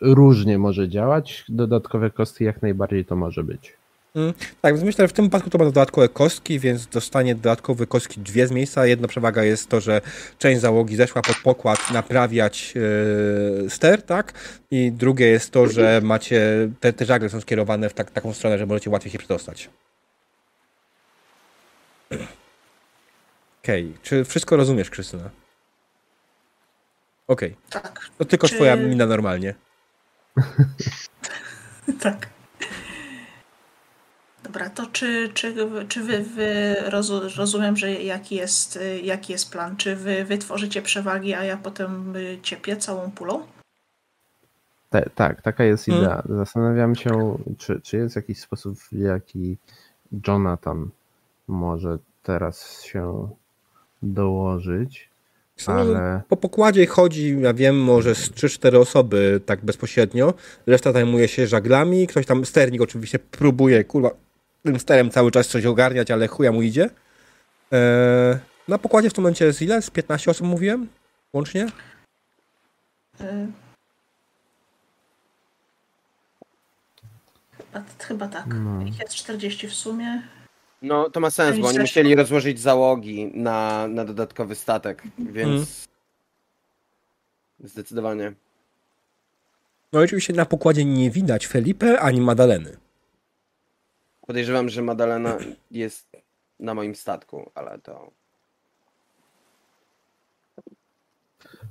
Różnie 0.00 0.58
może 0.58 0.88
działać. 0.88 1.44
Dodatkowe 1.48 2.10
kostki 2.10 2.44
jak 2.44 2.62
najbardziej 2.62 3.04
to 3.04 3.16
może 3.16 3.44
być. 3.44 3.77
Tak, 4.60 4.74
więc 4.74 4.84
myślę, 4.84 5.04
że 5.04 5.08
w 5.08 5.12
tym 5.12 5.24
wypadku 5.24 5.50
to 5.50 5.58
będą 5.58 5.72
dodatkowe 5.72 6.08
kostki, 6.08 6.58
więc 6.58 6.86
dostanie 6.86 7.34
dodatkowe 7.34 7.86
kostki 7.86 8.20
dwie 8.20 8.46
z 8.46 8.50
miejsca. 8.50 8.86
Jedna 8.86 9.08
przewaga 9.08 9.44
jest 9.44 9.68
to, 9.68 9.80
że 9.80 10.00
część 10.38 10.60
załogi 10.60 10.96
zeszła 10.96 11.22
pod 11.22 11.36
pokład 11.36 11.90
naprawiać 11.90 12.74
yy, 12.74 13.70
ster, 13.70 14.02
tak? 14.02 14.32
I 14.70 14.92
drugie 14.92 15.26
jest 15.26 15.50
to, 15.50 15.66
że 15.66 16.00
macie, 16.04 16.68
te, 16.80 16.92
te 16.92 17.04
żagle 17.04 17.28
są 17.28 17.40
skierowane 17.40 17.88
w 17.88 17.94
tak, 17.94 18.10
taką 18.10 18.32
stronę, 18.34 18.58
że 18.58 18.66
możecie 18.66 18.90
łatwiej 18.90 19.12
się 19.12 19.18
przedostać. 19.18 19.70
Okej, 23.62 23.94
czy 24.02 24.24
wszystko 24.24 24.56
rozumiesz, 24.56 24.90
Krystyna? 24.90 25.30
Okej, 27.28 27.56
Tak, 27.70 28.10
to 28.18 28.24
tylko 28.24 28.48
Czy- 28.48 28.54
twoja 28.54 28.76
mina 28.76 29.06
normalnie. 29.06 29.54
tak. 32.02 32.37
Dobra, 34.48 34.70
to 34.70 34.86
czy, 34.86 35.30
czy, 35.34 35.54
czy 35.88 36.02
wy, 36.02 36.22
wy 36.22 36.74
rozu, 36.90 37.20
rozumiem, 37.36 37.76
że 37.76 37.92
jaki 37.92 38.34
jest, 38.34 38.78
jaki 39.02 39.32
jest 39.32 39.50
plan? 39.52 39.76
Czy 39.76 39.96
wy 39.96 40.24
wytworzycie 40.24 40.82
przewagi, 40.82 41.34
a 41.34 41.44
ja 41.44 41.56
potem 41.56 42.16
y, 42.16 42.38
ciepię 42.42 42.76
całą 42.76 43.10
pulą? 43.10 43.46
Te, 44.90 45.10
tak, 45.14 45.42
taka 45.42 45.64
jest 45.64 45.88
Mm. 45.88 46.00
idea. 46.00 46.22
Zastanawiam 46.28 46.94
się, 46.94 47.38
czy, 47.58 47.80
czy 47.80 47.96
jest 47.96 48.16
jakiś 48.16 48.40
sposób, 48.40 48.78
w 48.78 48.92
jaki 48.92 49.56
Jonathan 50.26 50.88
może 51.48 51.98
teraz 52.22 52.82
się 52.82 53.28
dołożyć, 54.02 55.10
ale 55.66 56.22
Po 56.28 56.36
pokładzie 56.36 56.86
chodzi, 56.86 57.40
ja 57.40 57.54
wiem, 57.54 57.80
może 57.80 58.14
z 58.14 58.30
3-4 58.30 58.76
osoby 58.76 59.40
tak 59.46 59.64
bezpośrednio. 59.64 60.34
Reszta 60.66 60.92
zajmuje 60.92 61.28
się 61.28 61.46
żaglami. 61.46 62.06
Ktoś 62.06 62.26
tam, 62.26 62.44
sternik 62.44 62.82
oczywiście 62.82 63.18
próbuje, 63.18 63.84
kurwa, 63.84 64.10
tym 64.62 64.78
sterem 64.80 65.10
cały 65.10 65.30
czas 65.30 65.48
coś 65.48 65.66
ogarniać, 65.66 66.10
ale 66.10 66.28
chuja 66.28 66.52
mu 66.52 66.62
idzie. 66.62 66.90
Eee, 67.72 68.38
na 68.68 68.78
pokładzie 68.78 69.10
w 69.10 69.12
tym 69.12 69.22
momencie 69.22 69.44
jest 69.44 69.62
ile? 69.62 69.82
Z 69.82 69.90
15 69.90 70.30
osób 70.30 70.46
mówiłem? 70.46 70.88
Łącznie? 71.32 71.66
Chyba, 77.56 77.84
chyba 77.98 78.28
tak. 78.28 78.46
No. 78.46 78.82
Ich 78.86 78.98
jest 78.98 79.14
40 79.14 79.68
w 79.68 79.74
sumie. 79.74 80.22
No, 80.82 81.10
to 81.10 81.20
ma 81.20 81.30
sens, 81.30 81.52
Oni 81.52 81.62
bo 81.62 81.68
oni 81.68 81.78
musieli 81.78 82.14
rozłożyć 82.14 82.60
załogi 82.60 83.30
na, 83.34 83.88
na 83.88 84.04
dodatkowy 84.04 84.54
statek, 84.54 85.02
więc 85.18 85.88
zdecydowanie. 87.64 88.32
No 89.92 90.00
i 90.00 90.04
oczywiście 90.04 90.32
na 90.32 90.46
pokładzie 90.46 90.84
nie 90.84 91.10
widać 91.10 91.46
Felipe 91.46 92.00
ani 92.00 92.20
Madaleny. 92.20 92.76
Podejrzewam, 94.28 94.68
że 94.68 94.82
Madalena 94.82 95.38
jest 95.70 96.16
na 96.60 96.74
moim 96.74 96.94
statku, 96.94 97.50
ale 97.54 97.78
to... 97.78 98.10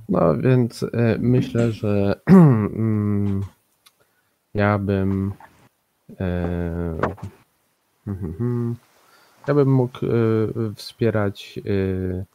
No 0.10 0.38
więc 0.38 0.84
y, 0.84 0.90
myślę, 1.20 1.72
że 1.72 2.20
mm, 2.28 3.42
ja 4.54 4.78
bym 4.78 5.34
y, 6.10 6.16
ja 9.48 9.54
bym 9.54 9.72
mógł 9.74 10.06
y, 10.06 10.74
wspierać 10.76 11.60
y, 11.66 12.26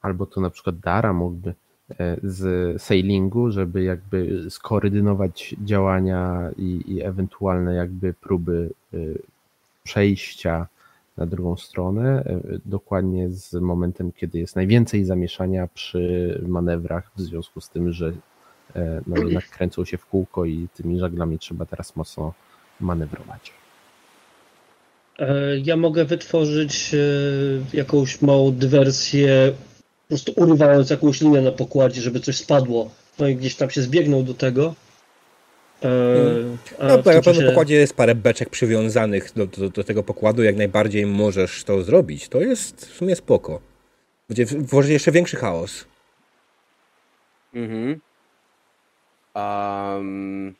albo 0.00 0.26
to 0.26 0.40
na 0.40 0.50
przykład 0.50 0.78
Dara 0.78 1.12
mógłby 1.12 1.54
z 2.22 2.82
sailingu, 2.82 3.50
żeby 3.50 3.82
jakby 3.82 4.46
skoordynować 4.50 5.54
działania 5.64 6.50
i, 6.58 6.84
i 6.86 7.02
ewentualne 7.02 7.74
jakby 7.74 8.14
próby 8.14 8.70
y, 8.94 9.18
przejścia 9.82 10.66
na 11.16 11.26
drugą 11.26 11.56
stronę, 11.56 12.22
e, 12.26 12.40
dokładnie 12.64 13.30
z 13.30 13.54
momentem, 13.54 14.12
kiedy 14.12 14.38
jest 14.38 14.56
najwięcej 14.56 15.04
zamieszania 15.04 15.68
przy 15.74 16.40
manewrach, 16.48 17.10
w 17.16 17.20
związku 17.20 17.60
z 17.60 17.70
tym, 17.70 17.92
że 17.92 18.12
e, 18.76 19.00
no 19.06 19.16
jednak 19.16 19.48
kręcą 19.48 19.84
się 19.84 19.98
w 19.98 20.06
kółko 20.06 20.44
i 20.44 20.68
tymi 20.76 20.98
żaglami 20.98 21.38
trzeba 21.38 21.66
teraz 21.66 21.96
mocno 21.96 22.32
manewrować. 22.80 23.52
E, 25.18 25.58
Ja 25.58 25.76
mogę 25.76 26.04
wytworzyć 26.04 26.94
e, 26.94 26.98
jakąś 27.76 28.22
małą 28.22 28.52
dywersję, 28.52 29.52
prostu 30.10 30.32
urywając 30.36 30.90
jakąś 30.90 31.20
linię 31.20 31.40
na 31.40 31.52
pokładzie, 31.52 32.00
żeby 32.00 32.20
coś 32.20 32.36
spadło. 32.36 32.90
No 33.18 33.28
i 33.28 33.36
gdzieś 33.36 33.54
tam 33.54 33.70
się 33.70 33.82
zbiegną 33.82 34.24
do 34.24 34.34
tego. 34.34 34.74
E, 35.82 35.88
a 36.78 36.86
No 36.86 36.96
na 36.96 37.02
pewno 37.02 37.22
czasie- 37.22 37.42
w 37.42 37.46
pokładzie 37.46 37.74
jest 37.74 37.94
parę 37.94 38.14
beczek 38.14 38.50
przywiązanych 38.50 39.32
do, 39.36 39.46
do, 39.46 39.68
do 39.70 39.84
tego 39.84 40.02
pokładu, 40.02 40.42
jak 40.42 40.56
najbardziej 40.56 41.06
możesz 41.06 41.64
to 41.64 41.82
zrobić. 41.82 42.28
To 42.28 42.40
jest 42.40 42.86
w 42.86 42.96
sumie 42.96 43.16
spoko. 43.16 43.60
Będzie 44.28 44.46
włożyć 44.46 44.92
jeszcze 44.92 45.12
większy 45.12 45.36
chaos. 45.36 45.84
Mhm. 47.54 48.00
Um, 49.34 50.54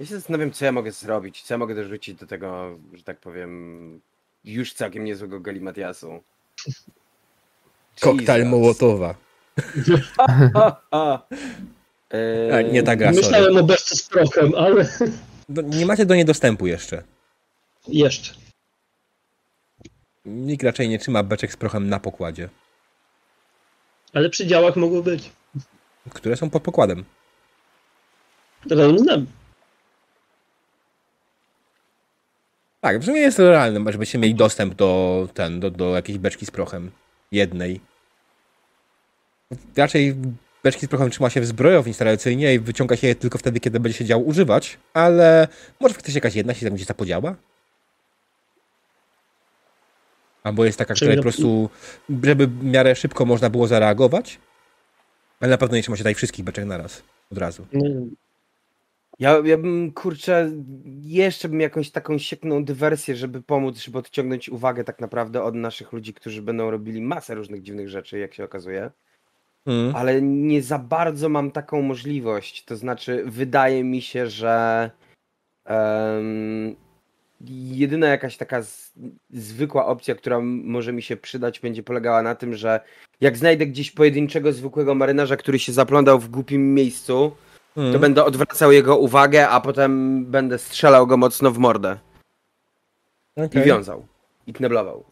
ja 0.00 0.06
się 0.06 0.14
zastanawiam, 0.14 0.50
co 0.52 0.64
ja 0.64 0.72
mogę 0.72 0.92
zrobić, 0.92 1.42
co 1.42 1.54
ja 1.54 1.58
mogę 1.58 1.74
dorzucić 1.74 2.18
do 2.18 2.26
tego, 2.26 2.78
że 2.94 3.02
tak 3.04 3.18
powiem, 3.18 4.00
już 4.44 4.72
całkiem 4.72 5.04
niezłego 5.04 5.40
galimatiasu. 5.40 6.22
Koktajl 8.00 8.38
Jesus. 8.40 8.50
Mołotowa. 8.50 9.14
A, 10.90 12.62
nie 12.72 12.82
tak 12.82 12.98
gra, 12.98 13.12
sorry. 13.12 13.22
Myślałem 13.26 13.56
o 13.56 13.62
beczce 13.62 13.96
z 13.96 14.02
prochem, 14.02 14.54
ale 14.54 14.88
Do, 15.48 15.62
nie 15.62 15.86
macie 15.86 16.06
do 16.06 16.14
niej 16.14 16.24
dostępu 16.24 16.66
jeszcze. 16.66 17.02
jeszcze. 17.88 18.34
Nikt 20.24 20.62
raczej 20.62 20.88
nie 20.88 20.98
trzyma 20.98 21.22
beczek 21.22 21.52
z 21.52 21.56
prochem 21.56 21.88
na 21.88 22.00
pokładzie, 22.00 22.48
Ale 24.14 24.30
przy 24.30 24.46
działach 24.46 24.76
mogło 24.76 25.02
być. 25.02 25.30
które 26.10 26.36
są 26.36 26.50
pod 26.50 26.62
pokładem. 26.62 27.04
Razem 28.70 28.98
z 28.98 29.02
nami. 29.02 29.26
Tak, 32.80 32.98
w 33.00 33.04
sumie 33.04 33.20
jest 33.20 33.36
to 33.36 33.50
realne, 33.50 33.92
żebyście 33.92 34.18
mieli 34.18 34.34
dostęp 34.34 34.74
do, 34.74 35.28
ten, 35.34 35.60
do, 35.60 35.70
do 35.70 35.94
jakiejś 35.96 36.18
beczki 36.18 36.46
z 36.46 36.50
prochem. 36.50 36.90
Jednej. 37.32 37.80
Raczej 39.76 40.16
beczki 40.64 40.86
z 40.86 40.88
prochem 40.88 41.10
trzyma 41.10 41.30
się 41.30 41.40
w 41.40 41.46
zbrojowni 41.46 41.94
tradycyjnie 41.94 42.54
i 42.54 42.58
wyciąga 42.58 42.96
się 42.96 43.06
je 43.06 43.14
tylko 43.14 43.38
wtedy, 43.38 43.60
kiedy 43.60 43.80
będzie 43.80 43.98
się 43.98 44.04
działo 44.04 44.24
używać, 44.24 44.78
ale 44.94 45.48
może 45.80 45.94
faktycznie 45.94 46.18
jakaś 46.18 46.34
jedna 46.34 46.54
się 46.54 46.66
tam 46.66 46.74
gdzieś 46.74 46.86
zapodziała? 46.86 47.34
Albo 50.44 50.64
jest 50.64 50.78
taka, 50.78 50.94
Czyli 50.94 50.98
której 50.98 51.16
na- 51.16 51.20
po 51.20 51.22
prostu, 51.22 51.70
żeby 52.24 52.46
w 52.46 52.64
miarę 52.64 52.96
szybko 52.96 53.24
można 53.24 53.50
było 53.50 53.66
zareagować, 53.66 54.38
ale 55.40 55.50
na 55.50 55.58
pewno 55.58 55.76
nie 55.76 55.82
trzyma 55.82 55.96
się 55.96 56.00
tutaj 56.02 56.14
wszystkich 56.14 56.44
beczek 56.44 56.64
naraz, 56.64 57.02
od 57.32 57.38
razu. 57.38 57.66
Ja, 59.18 59.42
ja 59.44 59.58
bym, 59.58 59.92
kurczę, 59.92 60.50
jeszcze 61.02 61.48
bym 61.48 61.60
jakąś 61.60 61.90
taką 61.90 62.18
siekną 62.18 62.64
dywersję, 62.64 63.16
żeby 63.16 63.42
pomóc, 63.42 63.78
żeby 63.78 63.98
odciągnąć 63.98 64.48
uwagę 64.48 64.84
tak 64.84 65.00
naprawdę 65.00 65.42
od 65.42 65.54
naszych 65.54 65.92
ludzi, 65.92 66.14
którzy 66.14 66.42
będą 66.42 66.70
robili 66.70 67.02
masę 67.02 67.34
różnych 67.34 67.62
dziwnych 67.62 67.88
rzeczy, 67.88 68.18
jak 68.18 68.34
się 68.34 68.44
okazuje. 68.44 68.90
Mm. 69.66 69.96
Ale 69.96 70.22
nie 70.22 70.62
za 70.62 70.78
bardzo 70.78 71.28
mam 71.28 71.50
taką 71.50 71.82
możliwość. 71.82 72.64
To 72.64 72.76
znaczy, 72.76 73.22
wydaje 73.26 73.84
mi 73.84 74.02
się, 74.02 74.26
że 74.26 74.90
em, 75.64 76.76
jedyna 77.50 78.06
jakaś 78.06 78.36
taka 78.36 78.62
z, 78.62 78.92
zwykła 79.30 79.86
opcja, 79.86 80.14
która 80.14 80.40
może 80.40 80.92
mi 80.92 81.02
się 81.02 81.16
przydać, 81.16 81.60
będzie 81.60 81.82
polegała 81.82 82.22
na 82.22 82.34
tym, 82.34 82.54
że 82.54 82.80
jak 83.20 83.36
znajdę 83.36 83.66
gdzieś 83.66 83.90
pojedynczego, 83.90 84.52
zwykłego 84.52 84.94
marynarza, 84.94 85.36
który 85.36 85.58
się 85.58 85.72
zaplądał 85.72 86.18
w 86.18 86.28
głupim 86.28 86.74
miejscu, 86.74 87.32
Mm. 87.76 87.92
to 87.92 87.98
będę 87.98 88.24
odwracał 88.24 88.72
jego 88.72 88.96
uwagę, 88.96 89.48
a 89.48 89.60
potem 89.60 90.24
będę 90.26 90.58
strzelał 90.58 91.06
go 91.06 91.16
mocno 91.16 91.50
w 91.50 91.58
mordę. 91.58 91.98
I 93.36 93.42
Okej. 93.42 93.64
wiązał. 93.64 94.06
I 94.46 94.52
kneblował. 94.52 95.04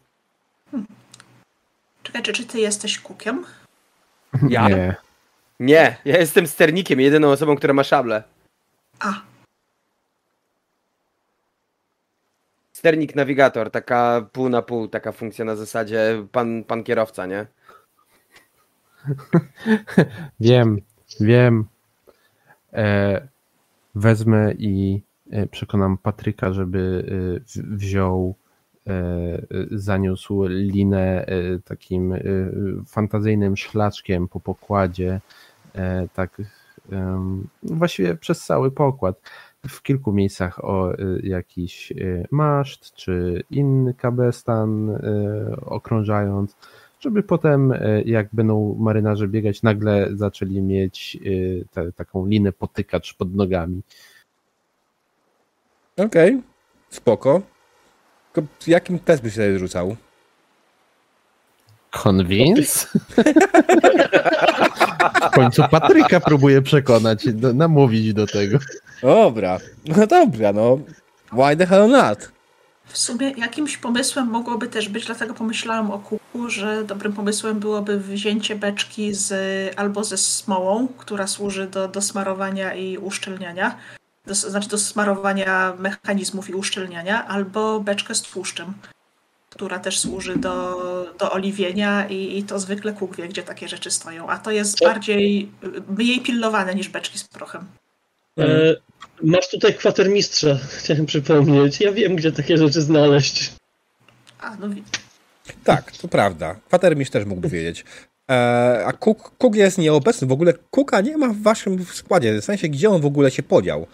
Czekaj, 2.03 2.23
czy, 2.23 2.33
czy 2.33 2.45
ty 2.45 2.59
jesteś 2.59 2.99
kukiem? 2.99 3.45
Ja? 4.49 4.69
Nie. 4.69 4.95
Nie, 5.59 5.97
ja 6.05 6.17
jestem 6.17 6.47
sternikiem, 6.47 6.99
jedyną 6.99 7.31
osobą, 7.31 7.55
która 7.55 7.73
ma 7.73 7.83
szablę. 7.83 8.23
A, 8.99 9.21
Sternik 12.81 13.15
nawigator, 13.15 13.71
taka 13.71 14.29
pół 14.31 14.49
na 14.49 14.61
pół, 14.61 14.87
taka 14.87 15.11
funkcja 15.11 15.45
na 15.45 15.55
zasadzie 15.55 16.27
pan, 16.31 16.63
pan 16.63 16.83
kierowca, 16.83 17.25
nie? 17.25 17.45
Wiem, 20.39 20.81
wiem. 21.19 21.67
E, 22.73 23.27
wezmę 23.95 24.53
i 24.53 25.01
e, 25.31 25.47
przekonam 25.47 25.97
Patryka, 25.97 26.53
żeby 26.53 27.05
e, 27.37 27.61
wziął, 27.63 28.35
zaniósł 29.71 30.43
linę 30.47 31.25
takim 31.65 32.13
fantazyjnym 32.87 33.57
szlaczkiem 33.57 34.27
po 34.27 34.39
pokładzie, 34.39 35.19
tak 36.13 36.41
właściwie 37.63 38.15
przez 38.15 38.45
cały 38.45 38.71
pokład. 38.71 39.21
W 39.67 39.81
kilku 39.81 40.11
miejscach 40.13 40.65
o 40.65 40.93
jakiś 41.23 41.93
maszt 42.31 42.93
czy 42.93 43.43
inny 43.49 43.93
kabestan 43.93 44.99
okrążając 45.61 46.55
żeby 47.01 47.23
potem, 47.23 47.71
e, 47.71 48.01
jak 48.01 48.27
będą 48.33 48.75
marynarze 48.79 49.27
biegać, 49.27 49.63
nagle 49.63 50.07
zaczęli 50.13 50.61
mieć 50.61 51.17
te, 51.71 51.91
taką 51.91 52.25
linę 52.25 52.51
potykacz 52.51 53.13
pod 53.13 53.35
nogami. 53.35 53.81
Okej, 55.97 56.41
spoko. 56.89 57.41
Tylko 58.33 58.49
jakim 58.67 58.99
test 58.99 59.23
byś 59.23 59.33
sobie 59.33 59.59
rzucał? 59.59 59.95
Convince? 62.03 62.87
w 65.31 65.35
końcu 65.35 65.63
Patryka 65.71 66.19
próbuję 66.19 66.61
przekonać, 66.61 67.25
namówić 67.53 68.13
do 68.13 68.27
tego. 68.27 68.57
Dobra, 69.01 69.59
no 69.85 70.07
dobra, 70.07 70.53
no. 70.53 70.79
Why 71.33 71.57
the 71.57 71.65
hell 71.65 71.89
not? 71.89 72.31
W 72.85 72.97
sumie 72.97 73.31
jakimś 73.31 73.77
pomysłem 73.77 74.27
mogłoby 74.27 74.67
też 74.67 74.89
być, 74.89 75.05
dlatego 75.05 75.33
pomyślałam 75.33 75.91
o 75.91 75.99
kuku, 75.99 76.49
że 76.49 76.83
dobrym 76.83 77.13
pomysłem 77.13 77.59
byłoby 77.59 77.99
wzięcie 77.99 78.55
beczki 78.55 79.13
z, 79.13 79.33
albo 79.79 80.03
ze 80.03 80.17
smołą, 80.17 80.87
która 80.97 81.27
służy 81.27 81.67
do, 81.67 81.87
do 81.87 82.01
smarowania 82.01 82.73
i 82.73 82.97
uszczelniania, 82.97 83.77
do, 84.25 84.35
znaczy 84.35 84.69
do 84.69 84.77
smarowania 84.77 85.73
mechanizmów 85.79 86.49
i 86.49 86.53
uszczelniania, 86.53 87.27
albo 87.27 87.79
beczkę 87.79 88.15
z 88.15 88.21
tłuszczem, 88.21 88.73
która 89.49 89.79
też 89.79 89.99
służy 89.99 90.35
do, 90.35 90.77
do 91.19 91.31
oliwienia 91.31 92.07
i, 92.07 92.37
i 92.37 92.43
to 92.43 92.59
zwykle 92.59 92.93
kuk 92.93 93.15
wie, 93.15 93.27
gdzie 93.27 93.43
takie 93.43 93.67
rzeczy 93.67 93.91
stoją, 93.91 94.29
a 94.29 94.37
to 94.37 94.51
jest 94.51 94.77
Co? 94.77 94.85
bardziej, 94.85 95.51
mniej 95.97 96.21
pilnowane 96.21 96.75
niż 96.75 96.89
beczki 96.89 97.19
z 97.19 97.23
prochem. 97.23 97.67
E, 98.41 98.75
masz 99.23 99.49
tutaj 99.49 99.73
kwatermistrza, 99.73 100.59
chciałem 100.77 101.05
przypomnieć. 101.05 101.81
Ja 101.81 101.91
wiem, 101.91 102.15
gdzie 102.15 102.31
takie 102.31 102.57
rzeczy 102.57 102.81
znaleźć. 102.81 103.51
A, 104.39 104.55
no 104.55 104.67
Tak, 105.63 105.91
to 105.91 106.07
prawda. 106.07 106.55
Kwatermistrz 106.67 107.13
też 107.13 107.25
mógłby 107.25 107.49
wiedzieć. 107.49 107.85
E, 108.31 108.33
a 108.85 108.93
Cook, 108.93 109.31
Cook 109.37 109.55
jest 109.55 109.77
nieobecny. 109.77 110.27
W 110.27 110.31
ogóle 110.31 110.53
Cooka 110.71 111.01
nie 111.01 111.17
ma 111.17 111.27
w 111.27 111.41
waszym 111.41 111.85
składzie. 111.85 112.41
W 112.41 112.45
sensie, 112.45 112.69
gdzie 112.69 112.89
on 112.89 113.01
w 113.01 113.05
ogóle 113.05 113.31
się 113.31 113.43
podział? 113.43 113.87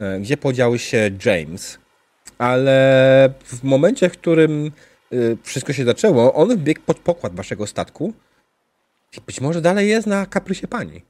E, 0.00 0.20
gdzie 0.20 0.36
podział 0.36 0.78
się 0.78 1.10
James? 1.24 1.78
Ale 2.38 3.34
w 3.44 3.62
momencie, 3.62 4.08
w 4.08 4.12
którym 4.12 4.72
y, 5.12 5.36
wszystko 5.42 5.72
się 5.72 5.84
zaczęło, 5.84 6.34
on 6.34 6.56
wbiegł 6.56 6.80
pod 6.80 6.98
pokład 6.98 7.34
waszego 7.34 7.66
statku. 7.66 8.12
I 9.18 9.20
być 9.26 9.40
może 9.40 9.60
dalej 9.60 9.88
jest 9.88 10.06
na 10.06 10.26
kaprysie 10.26 10.68
pani. 10.68 11.02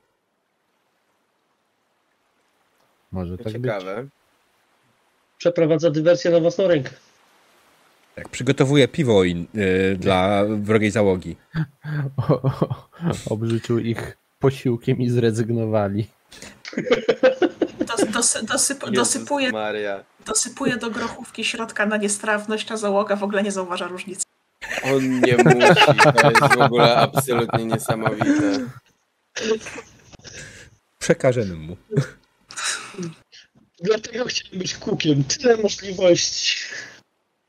Może 3.12 3.38
tak 3.38 3.46
być. 3.46 3.72
Ciekawe. 3.72 4.06
Przeprowadza 5.38 5.90
dywersję 5.90 6.30
na 6.30 6.40
własną 6.40 6.68
rękę. 6.68 6.90
Tak, 8.14 8.28
przygotowuje 8.28 8.88
piwo 8.88 9.24
in, 9.24 9.46
y, 9.54 9.96
dla 9.96 10.44
wrogiej 10.44 10.90
załogi. 10.90 11.36
O, 12.16 12.42
o, 12.42 12.86
obrzucił 13.30 13.78
ich 13.78 14.16
posiłkiem 14.38 15.00
i 15.00 15.10
zrezygnowali. 15.10 16.08
dos, 17.86 18.10
dos, 18.10 18.44
dosyp, 18.44 18.90
dosypuje 18.90 19.52
Maria. 19.52 20.04
Dosypuje 20.26 20.76
do 20.76 20.90
grochówki 20.90 21.44
środka 21.44 21.86
na 21.86 21.96
niestrawność, 21.96 22.72
a 22.72 22.76
załoga 22.76 23.16
w 23.16 23.22
ogóle 23.22 23.42
nie 23.42 23.52
zauważa 23.52 23.88
różnicy. 23.88 24.24
On 24.84 25.20
nie 25.20 25.36
musi. 25.36 25.74
To 26.22 26.30
jest 26.30 26.54
w 26.56 26.60
ogóle 26.60 26.96
absolutnie 26.96 27.64
niesamowite. 27.64 28.66
Przekażemy 30.98 31.54
mu. 31.54 31.76
Dlatego 33.80 34.24
chciałem 34.24 34.58
być 34.58 34.76
kukiem. 34.76 35.24
Tyle 35.24 35.56
możliwości. 35.56 36.56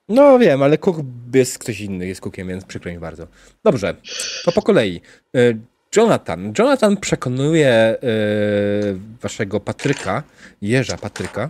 No 0.09 0.39
wiem, 0.39 0.63
ale 0.63 0.77
Cook 0.77 0.97
jest 1.33 1.59
ktoś 1.59 1.79
inny, 1.79 2.07
jest 2.07 2.21
Cookiem, 2.21 2.47
więc 2.47 2.65
przykro 2.65 2.91
mi 2.91 2.99
bardzo. 2.99 3.27
Dobrze, 3.63 3.95
to 4.43 4.51
po 4.51 4.61
kolei. 4.61 5.01
Y, 5.35 5.59
Jonathan. 5.95 6.53
Jonathan 6.59 6.97
przekonuje 6.97 7.97
y, 8.03 8.99
waszego 9.21 9.59
Patryka, 9.59 10.23
jeża 10.61 10.97
Patryka, 10.97 11.49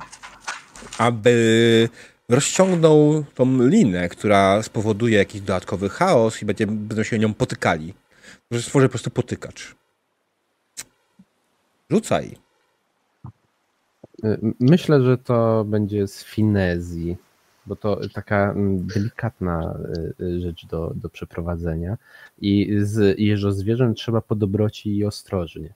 aby 0.97 1.89
rozciągnął 2.29 3.25
tą 3.35 3.67
linę, 3.67 4.09
która 4.09 4.63
spowoduje 4.63 5.17
jakiś 5.17 5.41
dodatkowy 5.41 5.89
chaos 5.89 6.41
i 6.41 6.45
będzie, 6.45 6.67
będą 6.67 7.03
się 7.03 7.19
nią 7.19 7.33
potykali. 7.33 7.93
Że 8.51 8.61
stworzy 8.61 8.87
po 8.87 8.91
prostu 8.91 9.09
potykacz. 9.09 9.75
Rzucaj. 11.91 12.42
Myślę, 14.59 15.03
że 15.03 15.17
to 15.17 15.65
będzie 15.65 16.07
z 16.07 16.23
finezji, 16.23 17.17
bo 17.65 17.75
to 17.75 17.99
taka 18.13 18.53
delikatna 18.77 19.79
y, 20.19 20.23
y, 20.23 20.41
rzecz 20.41 20.65
do, 20.65 20.93
do 20.95 21.09
przeprowadzenia 21.09 21.97
i 22.41 22.77
z 22.81 23.19
jeżozwierzem 23.19 23.95
trzeba 23.95 24.21
po 24.21 24.35
dobroci 24.35 24.97
i 24.97 25.05
ostrożnie. 25.05 25.73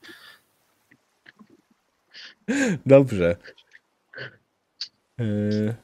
Dobrze. 2.86 3.36
Yy... 5.18 5.76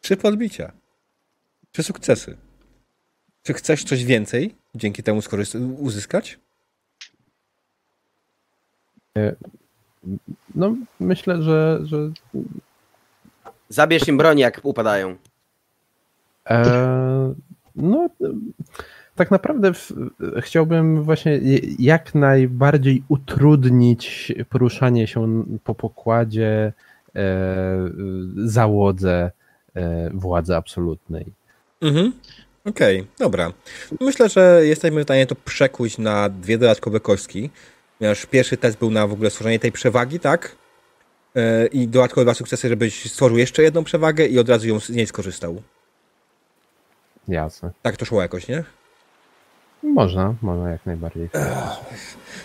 Trzy 0.00 0.16
podbicia. 0.16 0.72
Trzy 1.72 1.82
sukcesy. 1.82 2.36
Czy 3.42 3.54
chcesz 3.54 3.84
coś 3.84 4.04
więcej 4.04 4.54
dzięki 4.74 5.02
temu 5.02 5.20
uzyskać? 5.78 6.38
No, 10.54 10.76
myślę, 11.00 11.42
że, 11.42 11.80
że 11.82 12.10
Zabierz 13.68 14.08
im 14.08 14.16
broń, 14.16 14.38
jak 14.38 14.60
upadają. 14.62 15.16
E, 16.50 17.34
no, 17.76 18.08
tak 19.14 19.30
naprawdę 19.30 19.72
w, 19.74 19.92
chciałbym 20.40 21.02
właśnie 21.02 21.40
jak 21.78 22.14
najbardziej 22.14 23.02
utrudnić 23.08 24.32
poruszanie 24.48 25.06
się 25.06 25.44
po 25.64 25.74
pokładzie 25.74 26.72
e, 27.16 27.22
załodze 28.36 29.30
e, 29.74 30.10
władzy 30.10 30.56
absolutnej. 30.56 31.26
Mhm. 31.80 32.12
Okej, 32.64 33.00
okay, 33.00 33.12
dobra. 33.18 33.52
Myślę, 34.00 34.28
że 34.28 34.60
jesteśmy 34.66 35.00
w 35.00 35.04
stanie 35.04 35.26
to 35.26 35.34
przekuć 35.34 35.98
na 35.98 36.28
dwie 36.28 36.58
dodatkowe 36.58 37.00
kostki. 37.00 37.50
Ponieważ 38.02 38.26
pierwszy 38.26 38.56
test 38.56 38.78
był 38.78 38.90
na 38.90 39.06
w 39.06 39.12
ogóle 39.12 39.30
stworzenie 39.30 39.58
tej 39.58 39.72
przewagi, 39.72 40.20
tak? 40.20 40.56
E, 41.36 41.66
I 41.66 41.88
dodatkowe 41.88 42.24
dwa 42.24 42.34
sukcesy, 42.34 42.68
żebyś 42.68 43.12
stworzył 43.12 43.38
jeszcze 43.38 43.62
jedną 43.62 43.84
przewagę 43.84 44.26
i 44.26 44.38
od 44.38 44.48
razu 44.48 44.68
ją 44.68 44.80
z 44.80 44.90
niej 44.90 45.06
skorzystał. 45.06 45.62
Jasne. 47.28 47.70
Tak 47.82 47.96
to 47.96 48.04
szło 48.04 48.22
jakoś, 48.22 48.48
nie? 48.48 48.64
Można, 49.82 50.34
można 50.42 50.70
jak 50.70 50.86
najbardziej. 50.86 51.28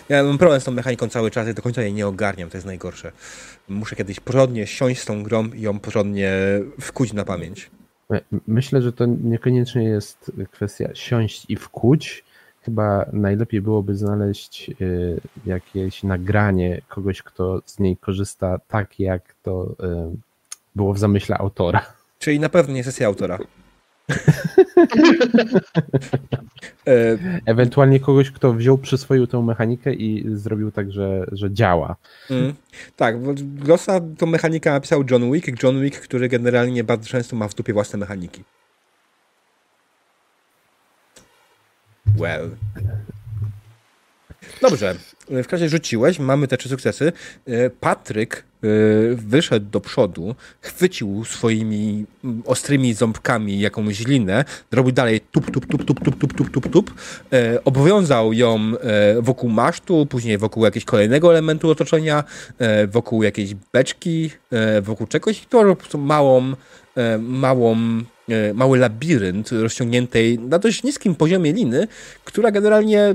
Ja 0.08 0.24
mam 0.24 0.38
problem 0.38 0.60
z 0.60 0.64
tą 0.64 0.72
mechaniką 0.72 1.08
cały 1.08 1.30
czas 1.30 1.48
i 1.48 1.54
do 1.54 1.62
końca 1.62 1.82
jej 1.82 1.92
nie 1.92 2.06
ogarniam, 2.06 2.50
to 2.50 2.56
jest 2.56 2.66
najgorsze. 2.66 3.12
Muszę 3.68 3.96
kiedyś 3.96 4.20
porządnie 4.20 4.66
siąść 4.66 5.00
z 5.00 5.04
tą 5.04 5.22
grą 5.22 5.44
i 5.44 5.60
ją 5.60 5.80
porządnie 5.80 6.32
wkuć 6.80 7.12
na 7.12 7.24
pamięć. 7.24 7.70
Myślę, 8.46 8.82
że 8.82 8.92
to 8.92 9.06
niekoniecznie 9.06 9.84
jest 9.84 10.32
kwestia 10.50 10.94
siąść 10.94 11.46
i 11.48 11.56
wkuć. 11.56 12.24
Chyba 12.68 13.06
najlepiej 13.12 13.60
byłoby 13.60 13.94
znaleźć 13.96 14.70
y, 14.80 15.20
jakieś 15.46 16.02
nagranie 16.02 16.80
kogoś, 16.88 17.22
kto 17.22 17.62
z 17.66 17.78
niej 17.78 17.96
korzysta 17.96 18.58
tak, 18.68 19.00
jak 19.00 19.34
to 19.42 19.76
y, 20.12 20.16
było 20.76 20.94
w 20.94 20.98
zamyśle 20.98 21.38
autora. 21.38 21.86
Czyli 22.18 22.40
na 22.40 22.48
pewno 22.48 22.74
nie 22.74 22.84
sesja 22.84 23.06
autora. 23.06 23.38
E, 26.86 27.18
Ewentualnie 27.46 28.00
kogoś, 28.00 28.30
kto 28.30 28.52
wziął, 28.52 28.78
przyswoił 28.78 29.26
tę 29.26 29.42
mechanikę 29.42 29.94
i 29.94 30.24
zrobił 30.34 30.70
tak, 30.70 30.92
że, 30.92 31.26
że 31.32 31.52
działa. 31.52 31.96
Mm, 32.30 32.54
tak, 32.96 33.16
Grossa 33.34 34.00
tą 34.18 34.26
mechanikę 34.26 34.70
napisał 34.70 35.04
John 35.10 35.32
Wick, 35.32 35.62
John 35.62 35.80
Wick, 35.80 36.00
który 36.00 36.28
generalnie 36.28 36.84
bardzo 36.84 37.08
często 37.08 37.36
ma 37.36 37.48
w 37.48 37.54
dupie 37.54 37.72
własne 37.72 37.98
mechaniki. 37.98 38.44
Well. 42.16 42.50
Dobrze. 44.62 44.94
W 45.30 45.52
razie 45.52 45.68
rzuciłeś, 45.68 46.18
mamy 46.18 46.48
te 46.48 46.56
trzy 46.56 46.68
sukcesy. 46.68 47.12
E, 47.46 47.70
Patryk 47.70 48.36
e, 48.36 48.68
wyszedł 49.14 49.66
do 49.70 49.80
przodu, 49.80 50.34
chwycił 50.60 51.24
swoimi 51.24 52.06
ostrymi 52.44 52.94
ząbkami 52.94 53.60
jakąś 53.60 54.06
linę, 54.06 54.44
zrobił 54.72 54.92
dalej 54.92 55.20
tup, 55.20 55.50
tup, 55.50 55.66
tup, 55.66 55.84
tup, 55.84 56.04
tup, 56.04 56.18
tup, 56.18 56.34
tup, 56.34 56.50
tup, 56.50 56.72
tup. 56.72 56.94
E, 57.32 57.64
obowiązał 57.64 58.32
ją 58.32 58.72
wokół 59.20 59.50
masztu, 59.50 60.06
później 60.06 60.38
wokół 60.38 60.64
jakiegoś 60.64 60.84
kolejnego 60.84 61.30
elementu 61.30 61.70
otoczenia, 61.70 62.24
wokół 62.88 63.22
jakiejś 63.22 63.54
beczki, 63.54 64.30
wokół 64.82 65.06
czegoś 65.06 65.46
prostu 65.76 65.98
małą, 65.98 66.52
małą 67.18 67.76
mały 68.54 68.78
labirynt 68.78 69.52
rozciągniętej 69.52 70.38
na 70.38 70.58
dość 70.58 70.82
niskim 70.82 71.14
poziomie 71.14 71.52
liny, 71.52 71.88
która 72.24 72.50
generalnie 72.50 73.14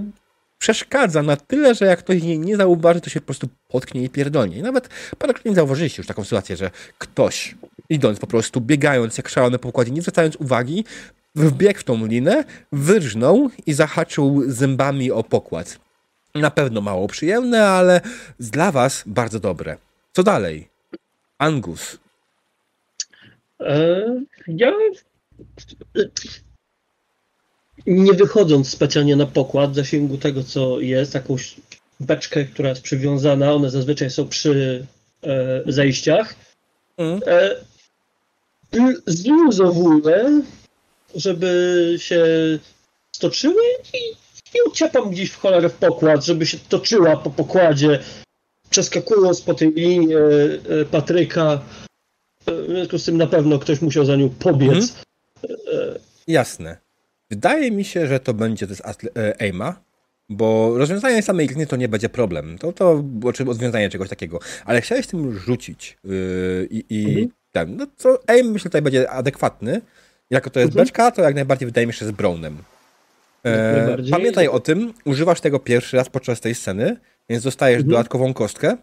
przeszkadza 0.57 1.23
na 1.23 1.35
tyle, 1.35 1.75
że 1.75 1.85
jak 1.85 1.99
ktoś 1.99 2.23
jej 2.23 2.39
nie 2.39 2.57
zauważy, 2.57 3.01
to 3.01 3.09
się 3.09 3.19
po 3.19 3.25
prostu 3.25 3.47
potknie 3.67 4.03
i 4.03 4.09
pierdolnie. 4.09 4.57
I 4.57 4.61
nawet 4.61 4.89
parokrotnie 5.17 5.55
zauważyliście 5.55 5.99
już 5.99 6.07
taką 6.07 6.23
sytuację, 6.23 6.57
że 6.57 6.71
ktoś 6.97 7.55
idąc 7.89 8.19
po 8.19 8.27
prostu, 8.27 8.61
biegając 8.61 9.17
jak 9.17 9.29
szalony 9.29 9.59
po 9.59 9.67
pokładzie, 9.67 9.91
nie 9.91 10.01
zwracając 10.01 10.35
uwagi, 10.35 10.85
wbiegł 11.35 11.79
w 11.79 11.83
tą 11.83 12.05
linę, 12.05 12.43
wyrżnął 12.71 13.49
i 13.65 13.73
zahaczył 13.73 14.43
zębami 14.47 15.11
o 15.11 15.23
pokład. 15.23 15.79
Na 16.35 16.51
pewno 16.51 16.81
mało 16.81 17.07
przyjemne, 17.07 17.67
ale 17.67 18.01
dla 18.39 18.71
was 18.71 19.03
bardzo 19.05 19.39
dobre. 19.39 19.77
Co 20.13 20.23
dalej? 20.23 20.67
Angus. 21.37 21.97
Ja 24.47 24.71
nie 27.85 28.13
wychodząc 28.13 28.69
specjalnie 28.69 29.15
na 29.15 29.25
pokład, 29.25 29.71
w 29.71 29.75
zasięgu 29.75 30.17
tego, 30.17 30.43
co 30.43 30.79
jest, 30.79 31.13
jakąś 31.13 31.55
beczkę, 31.99 32.45
która 32.45 32.69
jest 32.69 32.81
przywiązana, 32.81 33.53
one 33.53 33.69
zazwyczaj 33.69 34.09
są 34.09 34.27
przy 34.27 34.85
e, 35.23 35.63
zejściach, 35.65 36.35
mm. 36.97 37.19
e, 37.27 37.55
zluzowuję, 39.07 40.41
żeby 41.15 41.95
się 41.97 42.25
stoczyły 43.11 43.61
i, 43.93 43.97
i 44.57 44.61
uciepam 44.67 45.09
gdzieś 45.09 45.31
w 45.31 45.39
cholerę 45.39 45.69
w 45.69 45.73
pokład, 45.73 46.25
żeby 46.25 46.45
się 46.45 46.57
toczyła 46.69 47.17
po 47.17 47.29
pokładzie, 47.29 47.99
przeskakując 48.69 49.41
po 49.41 49.53
tej 49.53 49.73
linie 49.73 50.17
e, 50.17 50.85
Patryka. 50.85 51.61
E, 52.45 52.61
w 52.61 52.65
związku 52.65 52.97
z 52.97 53.05
tym 53.05 53.17
na 53.17 53.27
pewno 53.27 53.59
ktoś 53.59 53.81
musiał 53.81 54.05
za 54.05 54.15
nią 54.15 54.29
pobiec. 54.29 54.73
Mm. 54.73 55.97
Jasne. 56.27 56.77
Wydaje 57.29 57.71
mi 57.71 57.83
się, 57.83 58.07
że 58.07 58.19
to 58.19 58.33
będzie 58.33 58.67
to 58.67 58.73
jest 58.73 58.83
aima, 59.39 59.81
bo 60.29 60.77
rozwiązanie 60.77 61.21
samej 61.21 61.47
gliny 61.47 61.67
to 61.67 61.75
nie 61.75 61.87
będzie 61.87 62.09
problem. 62.09 62.57
To, 62.57 62.73
to 62.73 63.03
czy 63.33 63.43
rozwiązanie 63.43 63.89
czegoś 63.89 64.09
takiego. 64.09 64.39
Ale 64.65 64.81
chciałeś 64.81 65.07
tym 65.07 65.39
rzucić 65.39 65.97
yy, 66.03 66.67
i 66.71 67.05
mhm. 67.05 67.29
ten, 67.51 67.77
no 67.77 67.87
to 67.97 68.19
aim 68.27 68.51
myślę 68.51 68.69
tutaj 68.69 68.81
będzie 68.81 69.09
adekwatny. 69.09 69.81
Jako 70.29 70.49
to 70.49 70.59
jest 70.59 70.71
mhm. 70.71 70.85
beczka, 70.85 71.11
to 71.11 71.21
jak 71.21 71.35
najbardziej 71.35 71.65
wydaje 71.65 71.87
mi 71.87 71.93
się 71.93 72.05
z 72.05 72.11
Brownem. 72.11 72.57
E, 73.45 73.97
pamiętaj 74.11 74.47
o 74.47 74.59
tym, 74.59 74.93
używasz 75.05 75.41
tego 75.41 75.59
pierwszy 75.59 75.97
raz 75.97 76.09
podczas 76.09 76.41
tej 76.41 76.55
sceny, 76.55 76.97
więc 77.29 77.43
dostajesz 77.43 77.77
mhm. 77.77 77.91
dodatkową 77.91 78.33
kostkę. 78.33 78.77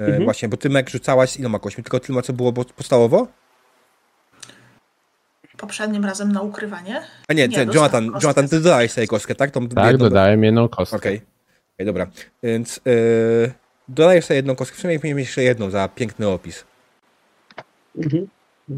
E, 0.00 0.04
mhm. 0.04 0.24
Właśnie, 0.24 0.48
bo 0.48 0.56
ty 0.56 0.70
Mek 0.70 0.90
rzucałaś 0.90 1.30
z 1.30 1.40
iloma 1.40 1.58
kośćmi, 1.58 1.84
tylko 1.84 2.00
tyle, 2.00 2.22
co 2.22 2.32
było 2.32 2.52
podstawowo? 2.52 3.26
poprzednim 5.60 6.04
razem 6.04 6.32
na 6.32 6.42
ukrywanie. 6.42 7.02
A 7.28 7.32
nie, 7.32 7.48
nie 7.48 7.58
Jonathan, 7.74 8.06
Jonathan, 8.22 8.48
ty 8.48 8.60
dodałeś 8.60 8.90
sobie 8.90 9.06
kostkę, 9.06 9.34
tak? 9.34 9.50
Tą 9.50 9.68
tak, 9.68 9.92
jedną... 9.92 10.08
dodałem 10.08 10.44
jedną 10.44 10.68
kostkę. 10.68 10.96
Okej, 10.96 11.16
okay. 11.16 11.26
okay. 11.74 11.86
dobra. 11.86 12.06
Więc 12.42 12.80
yy, 12.84 13.52
dodajesz 13.88 14.24
sobie 14.24 14.36
jedną 14.36 14.56
kostkę, 14.56 14.76
przynajmniej 14.76 14.98
powinieneś 14.98 15.26
jeszcze 15.26 15.42
jedną 15.42 15.70
za 15.70 15.88
piękny 15.88 16.28
opis. 16.28 16.64
Mhm. 17.98 18.26
Yy, 18.68 18.76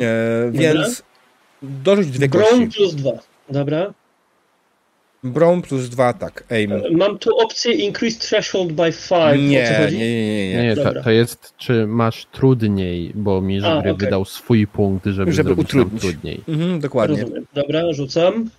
więc 0.53 1.03
dorzuć 1.63 2.11
dwie 2.11 2.29
Brown 2.29 2.65
kości. 2.65 2.79
plus 2.79 2.95
dwa, 2.95 3.11
dobra. 3.49 3.93
Brown 5.23 5.63
plus 5.63 5.89
dwa, 5.89 6.13
tak. 6.13 6.45
Aim. 6.51 6.73
E, 6.73 6.91
mam 6.91 7.19
tu 7.19 7.39
opcję 7.39 7.73
increase 7.73 8.19
threshold 8.19 8.73
by 8.73 8.93
5. 8.93 9.43
Nie, 9.43 9.89
nie, 9.91 9.99
nie, 9.99 10.49
nie. 10.49 10.63
nie 10.63 10.77
to, 10.77 11.03
to, 11.03 11.11
jest, 11.11 11.55
czy 11.57 11.87
masz 11.87 12.27
trudniej, 12.27 13.13
bo 13.15 13.41
mi 13.41 13.65
A, 13.65 13.79
okay. 13.79 13.95
wydał 13.95 14.25
swój 14.25 14.67
punkt, 14.67 15.07
żeby, 15.07 15.33
żeby 15.33 15.47
zrobić 15.47 15.65
utrudnić. 15.65 16.03
trudniej. 16.03 16.43
Mhm, 16.49 16.81
dokładnie. 16.81 17.21
Rozumiem. 17.21 17.47
Dobra, 17.55 17.93
rzucam. 17.93 18.51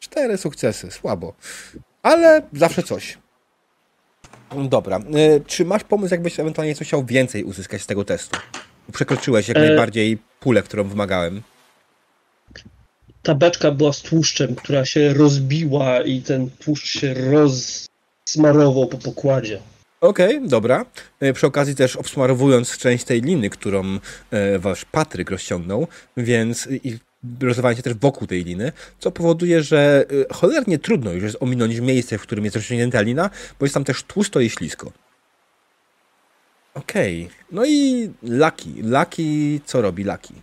Cztery 0.00 0.36
sukcesy, 0.36 0.90
słabo. 0.90 1.34
Ale 2.02 2.42
zawsze 2.52 2.82
coś. 2.82 3.18
Dobra. 4.68 4.96
E, 4.96 5.40
czy 5.46 5.64
masz 5.64 5.84
pomysł, 5.84 6.14
jakbyś 6.14 6.40
ewentualnie 6.40 6.74
coś 6.74 6.86
chciał 6.86 7.04
więcej 7.04 7.44
uzyskać 7.44 7.82
z 7.82 7.86
tego 7.86 8.04
testu? 8.04 8.38
Przekroczyłeś 8.92 9.48
jak 9.48 9.56
e... 9.56 9.60
najbardziej 9.60 10.18
pulę, 10.40 10.62
którą 10.62 10.84
wymagałem 10.84 11.42
ta 13.22 13.34
beczka 13.34 13.70
była 13.70 13.92
z 13.92 14.02
tłuszczem, 14.02 14.54
która 14.54 14.84
się 14.84 15.14
rozbiła 15.14 16.00
i 16.00 16.22
ten 16.22 16.50
tłuszcz 16.50 17.00
się 17.00 17.14
rozsmarował 17.14 18.86
po 18.86 18.98
pokładzie. 18.98 19.60
Okej, 20.00 20.36
okay, 20.36 20.48
dobra. 20.48 20.84
E, 21.20 21.32
przy 21.32 21.46
okazji 21.46 21.74
też 21.74 21.96
obsmarowując 21.96 22.78
część 22.78 23.04
tej 23.04 23.20
liny, 23.20 23.50
którą 23.50 23.98
e, 24.30 24.58
wasz 24.58 24.84
Patryk 24.84 25.30
rozciągnął, 25.30 25.86
więc 26.16 26.68
i 26.70 26.98
rozwiązanie 27.40 27.76
się 27.76 27.82
też 27.82 27.94
wokół 27.94 28.26
tej 28.26 28.44
liny, 28.44 28.72
co 28.98 29.10
powoduje, 29.10 29.62
że 29.62 30.04
e, 30.30 30.34
cholernie 30.34 30.78
trudno 30.78 31.12
już 31.12 31.22
jest 31.22 31.36
ominąć 31.40 31.80
miejsce, 31.80 32.18
w 32.18 32.22
którym 32.22 32.44
jest 32.44 32.56
rozciągnięta 32.56 33.00
lina, 33.00 33.30
bo 33.60 33.66
jest 33.66 33.74
tam 33.74 33.84
też 33.84 34.02
tłusto 34.02 34.40
i 34.40 34.50
ślisko. 34.50 34.92
Okej. 36.74 37.24
Okay. 37.24 37.36
No 37.52 37.64
i 37.66 38.10
Lucky. 38.22 38.70
Lucky, 38.82 39.60
co 39.64 39.82
robi 39.82 40.04
Lucky? 40.04 40.34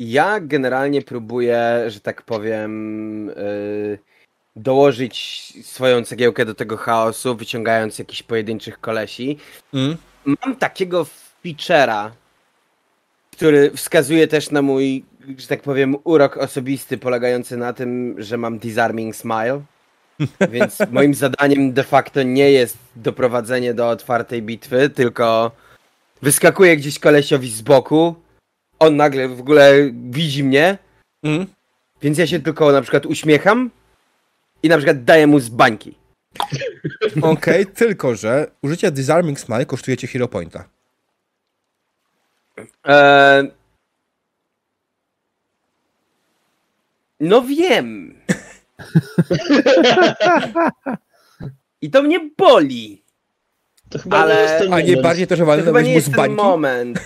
Ja 0.00 0.40
generalnie 0.40 1.02
próbuję, 1.02 1.84
że 1.88 2.00
tak 2.00 2.22
powiem, 2.22 3.26
yy, 3.26 3.98
dołożyć 4.56 5.52
swoją 5.62 6.04
cegiełkę 6.04 6.44
do 6.44 6.54
tego 6.54 6.76
chaosu, 6.76 7.36
wyciągając 7.36 7.98
jakichś 7.98 8.22
pojedynczych 8.22 8.80
kolesi. 8.80 9.38
Mm. 9.74 9.96
Mam 10.24 10.56
takiego 10.56 11.06
feature'a, 11.44 12.10
który 13.32 13.70
wskazuje 13.70 14.28
też 14.28 14.50
na 14.50 14.62
mój 14.62 15.04
że 15.38 15.46
tak 15.46 15.62
powiem, 15.62 15.96
urok 16.04 16.36
osobisty 16.36 16.98
polegający 16.98 17.56
na 17.56 17.72
tym, 17.72 18.14
że 18.18 18.36
mam 18.36 18.58
disarming 18.58 19.16
smile. 19.16 19.60
Więc 20.52 20.78
moim 20.90 21.14
zadaniem 21.14 21.72
de 21.72 21.84
facto 21.84 22.22
nie 22.22 22.52
jest 22.52 22.76
doprowadzenie 22.96 23.74
do 23.74 23.88
otwartej 23.88 24.42
bitwy, 24.42 24.90
tylko 24.90 25.50
wyskakuje 26.22 26.76
gdzieś 26.76 26.98
kolesiowi 26.98 27.50
z 27.50 27.62
boku. 27.62 28.14
On 28.80 28.96
nagle 28.96 29.28
w 29.28 29.40
ogóle 29.40 29.72
widzi 30.10 30.44
mnie, 30.44 30.78
Mhm. 31.22 31.46
więc 32.02 32.18
ja 32.18 32.26
się 32.26 32.40
tylko 32.40 32.72
na 32.72 32.82
przykład 32.82 33.06
uśmiecham 33.06 33.70
i 34.62 34.68
na 34.68 34.76
przykład 34.76 35.04
daję 35.04 35.26
mu 35.26 35.40
z 35.40 35.48
bańki. 35.48 35.94
Okej, 37.22 37.66
tylko 37.66 38.14
że 38.16 38.50
użycie 38.62 38.90
Disarming 38.90 39.40
Smile 39.40 39.66
kosztuje 39.66 39.96
cię 39.96 40.06
Hero 40.06 40.28
Pointa. 40.28 40.64
Eee... 42.84 43.50
No 47.20 47.42
wiem. 47.42 48.14
I 51.82 51.90
to 51.90 52.02
mnie 52.02 52.30
boli. 52.38 53.02
To 53.90 53.98
chyba 53.98 54.18
Ale- 54.18 54.34
nie 54.34 54.40
jest 54.40 54.58
ten 54.58 54.72
A 54.74 54.80
nie 54.80 54.96
bardziej 54.96 55.26
to, 55.26 55.36
że 55.36 55.42
To 55.42 55.46
walnąłeś 55.46 55.66
chyba 55.66 55.80
nie 55.80 55.88
mu 55.88 55.94
jest 55.94 56.06
z 56.06 56.10
ten 56.10 56.16
bańki? 56.16 56.36
moment. 56.36 57.00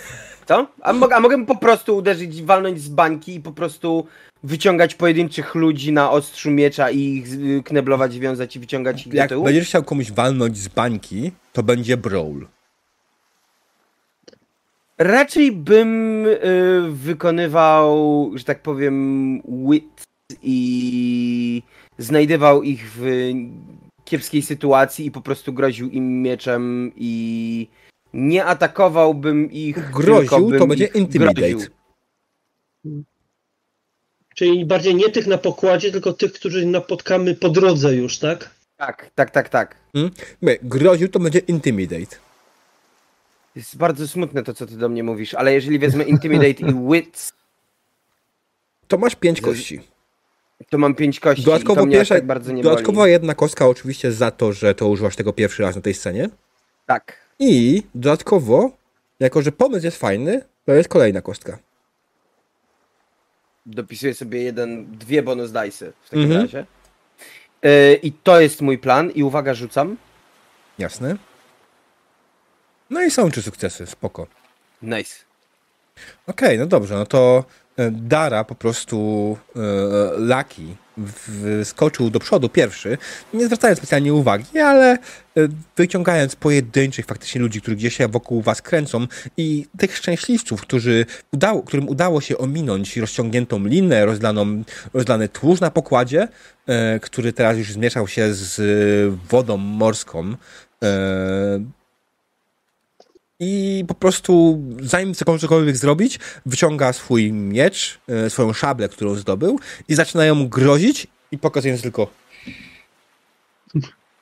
Co? 0.46 0.66
A, 0.82 0.92
mogę, 0.92 1.16
a 1.16 1.20
mogę 1.20 1.46
po 1.46 1.56
prostu 1.56 1.96
uderzyć, 1.96 2.42
walnąć 2.42 2.80
z 2.80 2.88
bańki 2.88 3.34
i 3.34 3.40
po 3.40 3.52
prostu 3.52 4.06
wyciągać 4.42 4.94
pojedynczych 4.94 5.54
ludzi 5.54 5.92
na 5.92 6.10
ostrzu 6.10 6.50
miecza 6.50 6.90
i 6.90 7.00
ich 7.00 7.32
y, 7.32 7.62
kneblować, 7.64 8.18
wiązać 8.18 8.56
i 8.56 8.60
wyciągać 8.60 9.06
ich 9.06 9.12
do 9.12 9.18
Jak 9.18 9.28
tyłu? 9.28 9.44
będziesz 9.44 9.68
chciał 9.68 9.82
komuś 9.84 10.12
walnąć 10.12 10.58
z 10.58 10.68
bańki, 10.68 11.32
to 11.52 11.62
będzie 11.62 11.96
brawl. 11.96 12.40
Raczej 14.98 15.52
bym 15.52 16.26
y, 16.26 16.38
wykonywał, 16.90 18.30
że 18.34 18.44
tak 18.44 18.62
powiem, 18.62 19.42
wit 19.70 20.04
i 20.42 21.62
znajdywał 21.98 22.62
ich 22.62 22.90
w 22.96 23.30
kiepskiej 24.04 24.42
sytuacji 24.42 25.06
i 25.06 25.10
po 25.10 25.20
prostu 25.20 25.52
groził 25.52 25.88
im 25.90 26.22
mieczem 26.22 26.92
i 26.96 27.68
nie 28.15 28.45
atakowałbym 28.45 29.53
ich. 29.53 29.74
tylko 29.74 29.99
Groził, 29.99 30.49
bym 30.49 30.59
to 30.59 30.66
będzie 30.66 30.86
intimidate. 30.86 31.41
groził. 31.41 31.61
Czyli 34.35 34.65
bardziej 34.66 34.95
nie 34.95 35.11
tych 35.11 35.27
na 35.27 35.39
pokładzie, 35.39 35.93
tylko 35.93 36.12
tych, 36.12 36.32
którzy 36.32 36.66
napotkamy 36.66 37.35
po 37.35 37.49
drodze 37.49 37.95
już, 37.95 38.19
tak? 38.19 38.51
Tak, 38.77 39.11
tak, 39.15 39.31
tak, 39.31 39.49
tak. 39.49 39.77
Nie, 40.43 40.57
Groził 40.62 41.09
to 41.09 41.19
będzie 41.20 41.39
intimidate. 41.39 42.16
Jest 43.57 43.77
bardzo 43.77 44.09
smutne 44.09 44.43
to, 44.43 44.55
co 44.55 44.66
ty 44.66 44.77
do 44.77 44.89
mnie 44.89 45.03
mówisz, 45.03 45.35
ale 45.35 45.55
jeżeli 45.55 45.78
wezmę 45.78 46.05
intimidate 46.05 46.51
i 46.70 46.74
wits, 46.93 47.32
To 48.89 48.99
masz 48.99 49.15
pięć 49.16 49.41
kości. 49.41 49.81
to 50.70 50.78
mam 50.78 50.95
pięć 50.95 51.20
kości 51.20 51.43
i 51.43 51.45
Dodatkowo, 51.45 51.81
to 51.81 51.86
mnie 51.86 51.97
pierwsza, 51.97 52.15
tak 52.15 52.27
bardzo 52.27 52.53
nie 52.53 52.62
dodatkowo 52.62 53.01
boli. 53.01 53.12
jedna 53.12 53.35
kostka 53.35 53.66
oczywiście 53.69 54.12
za 54.12 54.31
to, 54.31 54.53
że 54.53 54.74
to 54.74 54.89
używasz 54.89 55.16
tego 55.16 55.32
pierwszy 55.32 55.62
raz 55.62 55.77
na 55.77 55.82
tej 55.82 55.95
scenie. 55.95 56.28
Tak. 56.86 57.23
I 57.39 57.82
dodatkowo, 57.94 58.70
jako 59.20 59.43
że 59.43 59.52
pomysł 59.52 59.85
jest 59.85 59.97
fajny, 59.98 60.43
to 60.66 60.73
jest 60.73 60.89
kolejna 60.89 61.20
kostka. 61.23 61.59
Dopisuję 63.66 64.15
sobie 64.15 64.43
jeden, 64.43 64.98
dwie 64.98 65.23
bonus 65.23 65.51
dice 65.52 65.93
w 66.05 66.11
takim 66.11 66.23
Mhm. 66.24 66.40
razie. 66.40 66.66
Yy, 67.62 67.94
I 68.02 68.12
to 68.12 68.40
jest 68.40 68.61
mój 68.61 68.78
plan 68.78 69.11
i 69.11 69.23
uwaga, 69.23 69.55
rzucam. 69.55 69.97
Jasne. 70.78 71.16
No 72.90 73.02
i 73.02 73.11
są 73.11 73.31
trzy 73.31 73.43
sukcesy, 73.43 73.86
spoko. 73.86 74.27
Nice. 74.82 75.15
Okej, 76.27 76.59
no 76.59 76.66
dobrze, 76.66 76.94
no 76.94 77.06
to 77.06 77.44
e, 77.77 77.90
Dara 77.90 78.44
po 78.44 78.55
prostu 78.55 79.39
e, 79.56 79.61
Laki 80.19 80.77
skoczył 81.64 82.10
do 82.10 82.20
przodu 82.20 82.48
pierwszy, 82.48 82.98
nie 83.34 83.46
zwracając 83.46 83.78
specjalnie 83.78 84.14
uwagi, 84.14 84.58
ale 84.58 84.92
e, 84.92 84.98
wyciągając 85.76 86.36
pojedynczych 86.36 87.06
faktycznie 87.06 87.40
ludzi, 87.40 87.60
którzy 87.60 87.76
gdzieś 87.76 87.96
się 87.96 88.08
wokół 88.08 88.42
was 88.42 88.62
kręcą 88.62 89.06
i 89.36 89.66
tych 89.78 89.96
szczęśliwców, 89.96 90.60
którzy 90.60 91.06
udało, 91.32 91.62
którym 91.62 91.88
udało 91.88 92.20
się 92.20 92.38
ominąć 92.38 92.96
rozciągniętą 92.96 93.64
linę, 93.64 94.06
rozlaną, 94.06 94.62
rozlany 94.94 95.28
tłuszcz 95.28 95.60
na 95.60 95.70
pokładzie, 95.70 96.28
e, 96.66 97.00
który 97.00 97.32
teraz 97.32 97.58
już 97.58 97.72
zmieszał 97.72 98.08
się 98.08 98.34
z 98.34 99.14
wodą 99.30 99.56
morską, 99.56 100.34
e, 100.82 101.84
i 103.44 103.84
po 103.88 103.94
prostu, 103.94 104.62
zanim 104.82 105.14
chce 105.14 105.24
cokolwiek 105.38 105.76
zrobić, 105.76 106.18
wyciąga 106.46 106.92
swój 106.92 107.32
miecz, 107.32 108.00
e, 108.08 108.30
swoją 108.30 108.52
szablę, 108.52 108.88
którą 108.88 109.14
zdobył 109.14 109.60
i 109.88 109.94
zaczyna 109.94 110.24
ją 110.24 110.48
grozić 110.48 111.06
i 111.32 111.38
pokazując 111.38 111.82
tylko. 111.82 112.10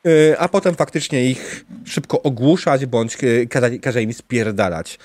E, 0.07 0.39
A 0.39 0.49
potem 0.49 0.75
faktycznie 0.75 1.31
ich 1.31 1.65
szybko 1.85 2.23
ogłuszać, 2.23 2.87
bądź 2.87 3.17
e, 3.25 3.79
każe, 3.79 4.03
im 4.03 4.13
spierdalać. 4.13 4.99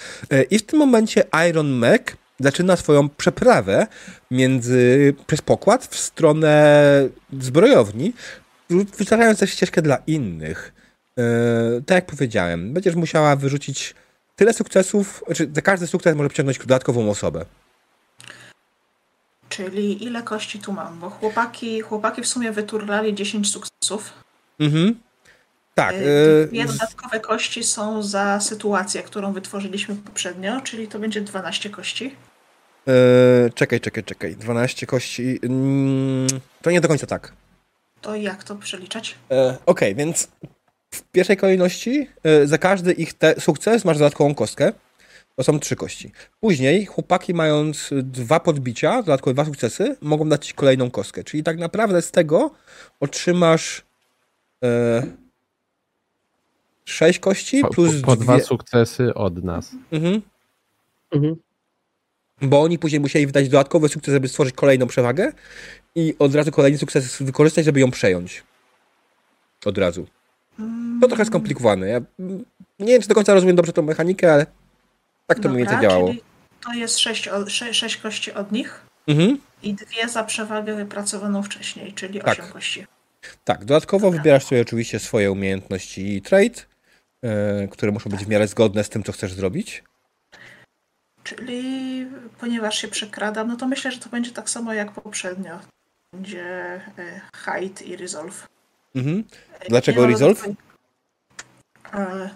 I 0.50 0.60
w 0.60 0.66
tym 0.66 0.80
momencie 0.80 1.24
Iron 1.50 1.70
Mac 1.70 2.02
zaczyna 2.40 2.76
swoją 2.76 3.10
przeprawę 3.10 3.88
między, 4.32 5.14
przez 5.28 5.42
pokład 5.42 5.86
w 5.86 6.00
stronę 6.00 7.10
zbrojowni, 7.40 8.14
wyznaczając 8.70 9.40
też 9.40 9.52
ścieżkę 9.52 9.82
dla 9.82 9.98
innych. 10.08 10.74
Tak 11.86 11.96
jak 11.96 12.06
powiedziałem, 12.06 12.74
będziesz 12.74 12.96
musiała 12.96 13.36
wyrzucić 13.36 13.96
tyle 14.38 14.54
sukcesów, 14.54 15.24
znaczy 15.26 15.50
za 15.54 15.62
każdy 15.62 15.88
sukces 15.88 16.16
może 16.16 16.30
przyciągnąć 16.30 16.60
dodatkową 16.60 17.10
osobę. 17.10 17.46
Czyli 19.50 20.04
ile 20.04 20.24
kości 20.24 20.60
tu 20.60 20.72
mam? 20.74 21.00
Bo 21.00 21.10
chłopaki, 21.10 21.82
chłopaki 21.82 22.22
w 22.22 22.28
sumie 22.28 22.52
wyturlali 22.52 23.16
10 23.16 23.52
sukcesów. 23.52 24.14
Mhm. 24.60 25.00
Tak. 25.76 25.96
Y, 25.96 25.98
e, 26.44 26.48
Dwie 26.48 26.66
dodatkowe 26.66 27.20
kości 27.20 27.64
są 27.64 28.04
za 28.04 28.40
sytuację, 28.40 29.04
którą 29.04 29.34
wytworzyliśmy 29.34 29.96
poprzednio, 29.96 30.62
czyli 30.62 30.88
to 30.88 31.00
będzie 31.00 31.22
12 31.22 31.70
kości. 31.70 32.16
e, 32.88 33.50
czekaj, 33.56 33.80
czekaj, 33.82 34.04
czekaj. 34.04 34.36
12 34.36 34.88
kości. 34.88 35.40
Mm, 35.44 36.28
to 36.62 36.72
nie 36.72 36.82
do 36.82 36.88
końca 36.88 37.08
tak. 37.08 37.34
To 38.02 38.16
jak 38.16 38.44
to 38.44 38.56
przeliczać? 38.56 39.16
E, 39.32 39.58
Okej, 39.66 39.96
więc 39.96 40.28
w 40.98 41.04
pierwszej 41.04 41.38
kolejności 41.38 42.08
e, 42.24 42.48
za 42.48 42.58
każdy 42.58 42.94
ich 42.94 43.14
te 43.14 43.42
sukces 43.42 43.86
masz 43.86 43.98
dodatkową 43.98 44.36
kostkę. 44.36 44.72
To 45.36 45.44
są 45.44 45.60
trzy 45.60 45.76
kości. 45.76 46.12
Później 46.40 46.86
chłopaki 46.86 47.34
mając 47.34 47.90
dwa 47.92 48.40
podbicia, 48.40 49.02
dodatkowe 49.02 49.34
dwa 49.34 49.46
sukcesy, 49.46 49.96
mogą 50.02 50.30
dać 50.30 50.48
ci 50.48 50.54
kolejną 50.54 50.92
kostkę. 50.92 51.24
Czyli 51.24 51.44
tak 51.44 51.58
naprawdę 51.58 52.02
z 52.02 52.12
tego 52.12 52.52
otrzymasz 53.00 53.86
e, 54.64 55.04
sześć 56.86 57.20
kości 57.20 57.62
Po, 57.62 57.70
plus 57.70 58.02
po, 58.02 58.08
po 58.08 58.16
dwa 58.16 58.40
sukcesy 58.40 59.14
od 59.14 59.44
nas. 59.44 59.72
Mhm. 59.92 60.22
Mhm. 61.12 61.36
Bo 62.42 62.62
oni 62.62 62.80
później 62.80 63.00
musieli 63.00 63.26
wydać 63.26 63.50
dodatkowy 63.50 63.90
sukces, 63.90 64.14
żeby 64.14 64.28
stworzyć 64.28 64.56
kolejną 64.56 64.88
przewagę 64.88 65.32
i 65.96 66.16
od 66.20 66.36
razu 66.36 66.52
kolejny 66.52 66.78
sukces 66.78 67.24
wykorzystać, 67.24 67.66
żeby 67.66 67.80
ją 67.80 67.92
przejąć. 67.92 68.44
Od 69.66 69.78
razu. 69.78 70.08
To 71.02 71.08
trochę 71.08 71.26
skomplikowane. 71.26 71.88
Ja 71.88 72.00
nie 72.80 72.88
wiem, 72.94 73.02
czy 73.02 73.08
do 73.08 73.16
końca 73.16 73.34
rozumiem 73.34 73.56
dobrze 73.56 73.74
tą 73.74 73.82
mechanikę, 73.82 74.34
ale 74.34 74.46
tak 75.28 75.40
to 75.40 75.50
mniej 75.50 75.58
więcej 75.60 75.82
działało. 75.82 76.14
to 76.64 76.74
jest 76.74 77.00
6, 77.00 77.30
sześć 77.72 77.98
kości 77.98 78.34
od 78.34 78.52
nich 78.52 78.82
Mhm. 79.08 79.38
i 79.64 79.74
dwie 79.74 80.10
za 80.10 80.24
przewagę 80.24 80.76
wypracowaną 80.76 81.44
wcześniej, 81.44 81.94
czyli 81.94 82.20
Tak. 82.20 82.40
8 82.40 82.52
kości. 82.52 82.86
Tak, 83.44 83.66
dodatkowo 83.66 84.12
wybierasz 84.12 84.46
sobie 84.46 84.62
oczywiście 84.62 85.00
swoje 85.00 85.32
umiejętności 85.32 86.16
i 86.16 86.22
trade, 86.22 86.62
e, 87.24 87.68
które 87.68 87.92
muszą 87.92 88.10
być 88.10 88.26
w 88.26 88.28
miarę 88.28 88.48
zgodne 88.48 88.84
z 88.84 88.90
tym, 88.90 89.04
co 89.04 89.12
chcesz 89.12 89.34
zrobić. 89.34 89.84
Czyli 91.24 92.06
ponieważ 92.40 92.78
się 92.82 92.88
przekradam, 92.88 93.48
no 93.48 93.56
to 93.56 93.68
myślę, 93.68 93.92
że 93.92 93.98
to 94.00 94.10
będzie 94.10 94.32
tak 94.32 94.50
samo 94.50 94.74
jak 94.74 94.92
poprzednio. 94.92 95.60
Będzie 96.14 96.46
e, 96.98 97.22
hide 97.46 97.84
i 97.86 97.96
resolve. 97.98 98.48
Mhm. 98.96 99.24
Dlaczego 99.70 100.02
mam 100.02 100.10
resolve? 100.12 100.48
E, 100.48 100.54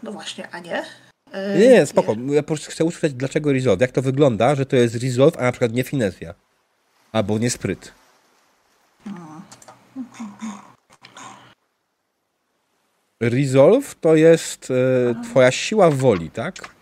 No 0.04 0.12
właśnie, 0.12 0.48
a 0.52 0.60
nie? 0.60 0.84
E, 1.32 1.60
Nie, 1.60 1.68
nie, 1.70 1.86
spoko. 1.86 2.16
Ja 2.28 2.44
po 2.44 2.48
prostu 2.48 2.72
chcę 2.72 2.84
usłyszeć, 2.84 3.14
dlaczego 3.14 3.54
resolve. 3.54 3.82
Jak 3.82 3.92
to 3.92 4.02
wygląda, 4.02 4.56
że 4.56 4.66
to 4.66 4.76
jest 4.76 4.96
resolve, 5.04 5.38
a 5.40 5.42
na 5.42 5.52
przykład 5.52 5.74
nie 5.74 5.84
finezja. 5.84 6.34
Albo 7.12 7.38
nie 7.38 7.50
spryt. 7.50 7.92
Resolve 13.22 13.96
to 14.02 14.16
jest 14.16 14.72
e, 14.72 15.24
twoja 15.24 15.52
siła 15.52 15.90
woli, 15.92 16.30
tak? 16.30 16.76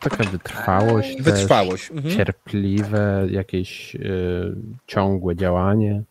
Taka 0.00 0.24
wytrwałość. 0.24 1.16
też, 1.16 1.22
Wytrwałość. 1.24 1.90
Mhm. 1.90 2.16
Cierpliwe, 2.16 3.26
jakieś 3.30 3.94
y, 3.94 4.00
ciągłe 4.86 5.36
działanie. 5.36 6.02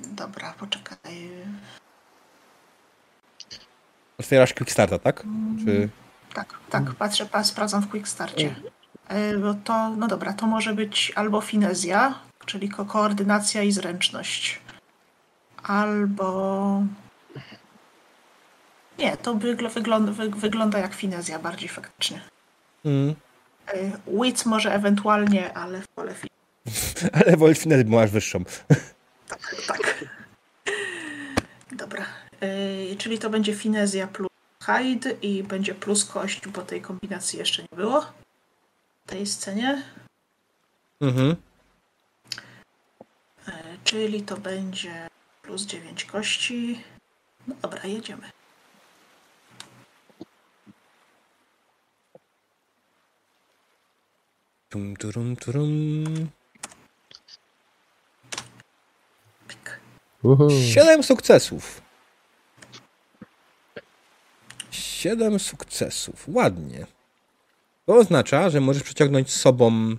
Dobra, 0.00 0.54
poczekaj. 0.58 1.30
Otwierasz 4.18 4.54
Quickstarta, 4.54 4.98
tak? 4.98 5.24
Czy... 5.64 5.88
tak, 6.34 6.54
tak, 6.70 6.94
patrzę, 6.94 7.26
pa, 7.26 7.44
sprawdzam 7.44 7.82
w 7.82 7.88
Quick 7.90 8.08
Starcie. 8.08 8.54
E, 9.08 9.32
No 9.36 9.54
to, 9.64 9.90
no 9.90 10.06
dobra, 10.08 10.32
to 10.32 10.46
może 10.46 10.74
być 10.74 11.12
albo 11.14 11.40
finezja, 11.40 12.14
czyli 12.46 12.68
ko 12.68 12.84
koordynacja 12.84 13.62
i 13.62 13.72
zręczność. 13.72 14.60
Albo... 15.62 16.82
Nie, 18.98 19.16
to 19.16 19.34
wygl 19.34 19.68
wygląda, 19.68 20.12
wy 20.12 20.30
wygląda 20.30 20.78
jak 20.78 20.94
finezja 20.94 21.38
bardziej 21.38 21.68
faktycznie. 21.68 22.20
Mm. 22.84 23.14
E, 23.66 23.74
Wit 24.22 24.46
może 24.46 24.74
ewentualnie, 24.74 25.54
ale 25.54 25.80
wolę 25.96 26.14
fi- 26.14 26.28
Ale 27.24 27.36
wolę 27.36 27.54
finezję, 27.54 27.84
bo 27.84 27.96
masz 27.96 28.10
wyższą. 28.10 28.38
Tak. 29.66 30.04
Dobra. 31.72 32.06
E, 32.40 32.96
czyli 32.96 33.18
to 33.18 33.30
będzie 33.30 33.54
finezja 33.54 34.06
plus 34.06 34.30
hide 34.66 35.10
i 35.22 35.42
będzie 35.42 35.74
plus 35.74 36.04
kość, 36.04 36.48
bo 36.48 36.62
tej 36.62 36.80
kombinacji 36.80 37.38
jeszcze 37.38 37.62
nie 37.62 37.76
było 37.76 38.00
w 39.06 39.10
tej 39.10 39.26
scenie. 39.26 39.82
Mhm. 41.00 41.36
E, 43.48 43.62
Czyli 43.84 44.22
to 44.22 44.36
będzie 44.36 45.08
plus 45.42 45.62
9 45.62 46.04
kości. 46.04 46.84
No 47.48 47.54
dobra, 47.62 47.84
jedziemy. 47.84 48.30
Tum, 54.68 54.96
turum, 54.96 55.36
turum. 55.36 56.30
Siedem 60.72 61.02
sukcesów. 61.02 61.82
Siedem 64.70 65.38
sukcesów. 65.38 66.24
Ładnie. 66.28 66.86
To 67.86 67.94
oznacza, 67.94 68.50
że 68.50 68.60
możesz 68.60 68.82
przyciągnąć 68.82 69.30
z 69.30 69.40
sobą 69.40 69.96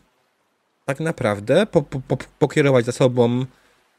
tak 0.86 1.00
naprawdę, 1.00 1.66
po, 1.66 1.82
po, 1.82 2.18
pokierować 2.40 2.86
za 2.86 2.92
sobą 2.92 3.46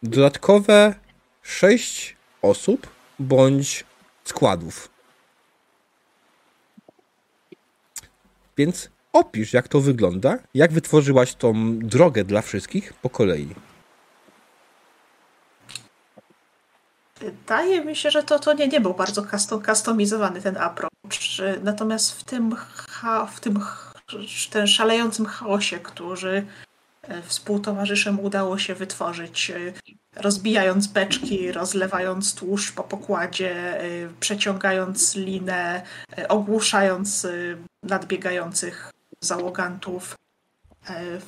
dodatkowe 0.03 0.95
sześć 1.43 2.17
osób 2.43 2.87
bądź 3.19 3.85
składów. 4.25 4.89
Więc 8.57 8.91
opisz, 9.13 9.53
jak 9.53 9.69
to 9.69 9.81
wygląda, 9.81 10.39
jak 10.55 10.73
wytworzyłaś 10.73 11.35
tą 11.35 11.79
drogę 11.79 12.25
dla 12.25 12.43
wszystkich 12.43 12.93
po 12.93 13.11
kolei. 13.11 13.55
Wydaje 17.21 17.85
mi 17.85 17.97
się, 17.97 18.11
że 18.11 18.23
to, 18.23 18.39
to 18.39 18.53
nie, 18.53 18.69
nie 18.69 18.81
był 18.81 18.95
bardzo 18.95 19.23
custom, 19.23 19.63
customizowany 19.63 20.43
ten 20.43 20.57
approach. 20.57 20.93
Natomiast 21.63 22.13
w 22.13 22.25
tym, 22.25 22.57
cha, 22.89 23.27
w 23.27 23.41
tym 23.41 23.61
ten 24.51 24.67
szalejącym 24.67 25.27
chaosie, 25.27 25.79
który 25.79 26.47
e, 27.03 27.23
współtowarzyszem 27.23 28.21
udało 28.21 28.59
się 28.59 28.75
wytworzyć, 28.75 29.51
e, 29.51 29.73
rozbijając 30.17 30.87
beczki, 30.87 31.53
rozlewając 31.53 32.35
tłuszcz 32.35 32.73
po 32.73 32.85
pokładzie, 32.85 33.81
e, 33.81 33.85
przeciągając 34.21 35.15
linę, 35.15 35.83
ogłuszając 36.29 37.27
nadbiegających 37.83 38.93
załogantów. 39.21 40.17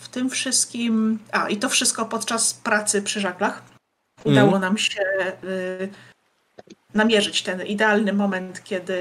W 0.01 0.09
tym 0.09 0.31
wszystkim. 0.31 1.19
A, 1.33 1.49
i 1.49 1.57
to 1.57 1.69
wszystko 1.69 2.05
podczas 2.05 2.55
pracy 2.55 3.03
przy 3.03 3.21
żaglach. 3.21 3.63
Udało 4.25 4.47
Mhm. 4.53 4.63
nam 4.63 4.79
się 4.79 5.03
y, 5.45 5.89
namierzyć 6.95 7.43
ten 7.43 7.63
idealny 7.67 8.13
moment, 8.13 8.65
kiedy 8.65 8.93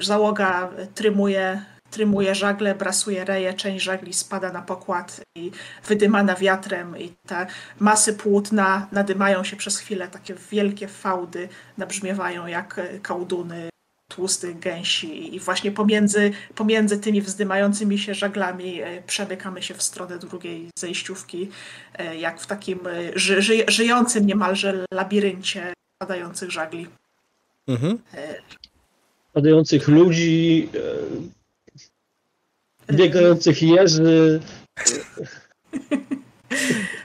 y, 0.00 0.04
załoga 0.04 0.70
trymuje, 0.94 1.64
trymuje 1.90 2.34
żagle, 2.34 2.74
brasuje 2.74 3.24
reje, 3.24 3.54
część 3.54 3.84
żagli 3.84 4.12
spada 4.12 4.52
na 4.52 4.62
pokład 4.62 5.20
i 5.34 5.50
wydymana 5.86 6.34
wiatrem 6.34 6.98
i 6.98 7.12
te 7.26 7.46
masy 7.78 8.12
płótna 8.14 8.86
nadymają 8.92 9.44
się 9.44 9.56
przez 9.56 9.78
chwilę, 9.78 10.08
takie 10.08 10.34
wielkie 10.50 10.88
fałdy 10.88 11.48
nabrzmiewają 11.78 12.46
jak 12.46 12.78
y, 12.78 13.00
kałduny 13.02 13.68
tłustych 14.10 14.58
gęsi 14.58 15.34
i 15.34 15.40
właśnie 15.40 15.72
pomiędzy, 15.72 16.32
pomiędzy 16.54 16.98
tymi 16.98 17.22
wzdymającymi 17.22 17.98
się 17.98 18.14
żaglami 18.14 18.80
e, 18.80 19.02
przemykamy 19.06 19.62
się 19.62 19.74
w 19.74 19.82
stronę 19.82 20.18
drugiej 20.18 20.70
zejściówki, 20.78 21.48
e, 21.98 22.16
jak 22.16 22.40
w 22.40 22.46
takim 22.46 22.86
e, 22.86 23.18
ży, 23.18 23.42
ży, 23.42 23.64
żyjącym 23.68 24.26
niemalże 24.26 24.84
labiryncie 24.92 25.72
padających 25.98 26.50
żagli. 26.50 26.86
Mhm. 27.68 27.98
Padających 29.32 29.88
ludzi, 29.88 30.68
biegających 32.92 33.62
jeży. 33.62 34.40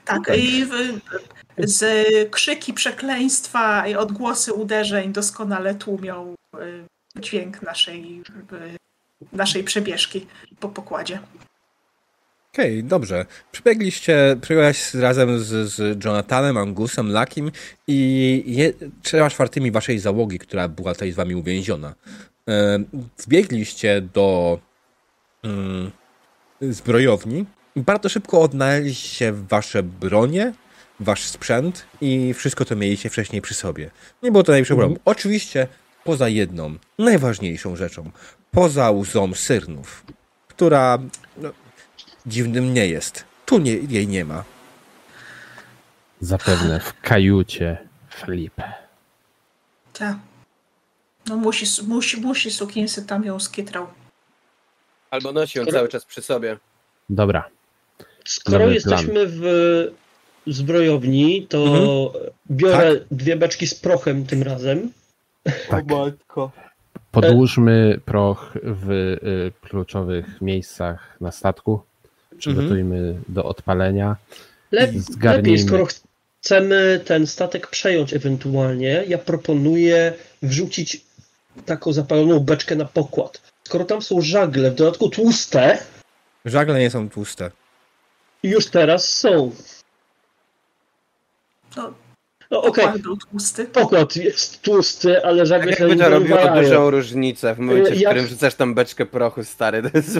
Tak, 0.05 0.37
i 0.37 0.65
w, 0.65 0.71
z 1.57 1.83
krzyki 2.31 2.73
przekleństwa 2.73 3.87
i 3.87 3.95
odgłosy 3.95 4.53
uderzeń 4.53 5.13
doskonale 5.13 5.75
tłumią 5.75 6.35
dźwięk 7.19 7.61
naszej, 7.61 8.23
naszej 9.33 9.63
przebieżki 9.63 10.27
po 10.59 10.69
pokładzie. 10.69 11.19
Okej, 12.55 12.83
dobrze. 12.83 13.25
Przybiegliście, 13.51 14.37
przybyłaś 14.41 14.93
razem 14.93 15.39
z, 15.39 15.69
z 15.73 16.05
Jonathanem, 16.05 16.57
Angusem, 16.57 17.11
Lakim 17.11 17.51
i 17.87 18.43
je, 18.47 18.73
trzema 19.01 19.29
czwartymi 19.29 19.71
waszej 19.71 19.99
załogi, 19.99 20.39
która 20.39 20.67
była 20.67 20.93
tutaj 20.93 21.11
z 21.11 21.15
wami 21.15 21.35
uwięziona. 21.35 21.95
E, 22.49 22.79
wbiegliście 23.17 24.01
do 24.01 24.59
mm, 25.43 25.91
zbrojowni 26.61 27.45
i 27.75 27.81
bardzo 27.81 28.09
szybko 28.09 28.41
odnaleźliście 28.41 29.33
wasze 29.33 29.83
bronie, 29.83 30.53
wasz 30.99 31.25
sprzęt 31.25 31.85
i 32.01 32.33
wszystko, 32.33 32.65
co 32.65 32.75
mieliście 32.75 33.09
wcześniej 33.09 33.41
przy 33.41 33.53
sobie. 33.53 33.91
Nie 34.23 34.31
było 34.31 34.43
to 34.43 34.51
najmniejszego 34.51 34.77
problemu. 34.77 35.01
Oczywiście 35.05 35.67
poza 36.05 36.29
jedną, 36.29 36.75
najważniejszą 36.99 37.75
rzeczą. 37.75 38.11
Poza 38.51 38.91
łzą 38.91 39.33
syrnów, 39.33 40.05
która 40.47 40.97
no, 41.37 41.49
dziwnym 42.25 42.73
nie 42.73 42.87
jest. 42.87 43.25
Tu 43.45 43.57
nie, 43.57 43.71
jej 43.71 44.07
nie 44.07 44.25
ma. 44.25 44.43
Zapewne 46.21 46.79
w 46.79 47.01
kajucie 47.01 47.77
Felipe. 48.15 48.73
Tak. 49.93 50.17
No 51.27 51.35
musi, 51.37 51.65
musi, 51.87 52.17
musi 52.21 52.51
sukinsy 52.51 53.05
tam 53.05 53.23
ją 53.25 53.39
skitrał. 53.39 53.87
Albo 55.11 55.31
nosi 55.31 55.57
ją 55.59 55.63
Skoro- 55.65 55.77
cały 55.77 55.89
czas 55.89 56.05
przy 56.05 56.21
sobie. 56.21 56.57
Dobra, 57.09 57.49
Skoro 58.25 58.59
Nowy 58.59 58.73
jesteśmy 58.73 59.25
w 59.27 59.41
zbrojowni, 60.47 61.47
to 61.49 61.57
Mhm. 61.63 62.31
biorę 62.51 62.95
dwie 63.11 63.35
beczki 63.35 63.67
z 63.67 63.75
prochem 63.75 64.25
tym 64.25 64.43
razem. 64.43 64.91
Tak. 65.69 65.85
matko. 65.85 66.51
Podłóżmy 67.11 67.99
proch 68.05 68.53
w 68.63 68.91
y, 68.91 69.51
kluczowych 69.61 70.41
miejscach 70.41 71.17
na 71.21 71.31
statku. 71.31 71.81
Przygotujmy 72.37 73.19
do 73.27 73.43
odpalenia. 73.43 74.15
Le 74.71 74.87
Zgarnijmy. 74.87 75.51
lepiej, 75.51 75.67
skoro 75.67 75.87
chcemy 76.41 77.01
ten 77.05 77.27
statek 77.27 77.67
przejąć 77.67 78.13
ewentualnie, 78.13 79.03
ja 79.07 79.17
proponuję 79.17 80.13
wrzucić 80.41 81.01
taką 81.65 81.93
zapaloną 81.93 82.39
beczkę 82.39 82.75
na 82.75 82.85
pokład. 82.85 83.41
Skoro 83.63 83.85
tam 83.85 84.01
są 84.01 84.21
żagle, 84.21 84.71
w 84.71 84.75
dodatku 84.75 85.09
tłuste, 85.09 85.77
Żagle 86.45 86.79
nie 86.79 86.89
są 86.89 87.09
tłuste. 87.09 87.51
i 88.43 88.49
już 88.49 88.67
teraz 88.67 89.09
są. 89.09 89.51
No, 91.77 91.93
No 92.51 92.61
okej, 92.61 92.83
pokład 92.85 93.01
był 93.01 93.17
tłusty. 93.17 93.65
pokład 93.65 94.15
jest 94.15 94.61
tłusty, 94.61 95.23
ale 95.25 95.47
Tak 95.49 95.63
się 95.63 95.69
jakby 95.69 95.95
nie 95.95 96.03
to 96.03 96.09
robiło 96.09 96.37
wywalają. 96.37 96.63
dużą 96.63 96.89
różnicę 96.89 97.55
w 97.55 97.59
momencie, 97.59 97.91
w 97.95 97.99
Jak- 97.99 98.11
którym 98.11 98.27
rzucasz 98.29 98.55
tam 98.55 98.73
beczkę 98.75 99.05
prochu, 99.05 99.43
stary. 99.43 99.81
To 99.83 99.89
jest 99.97 100.19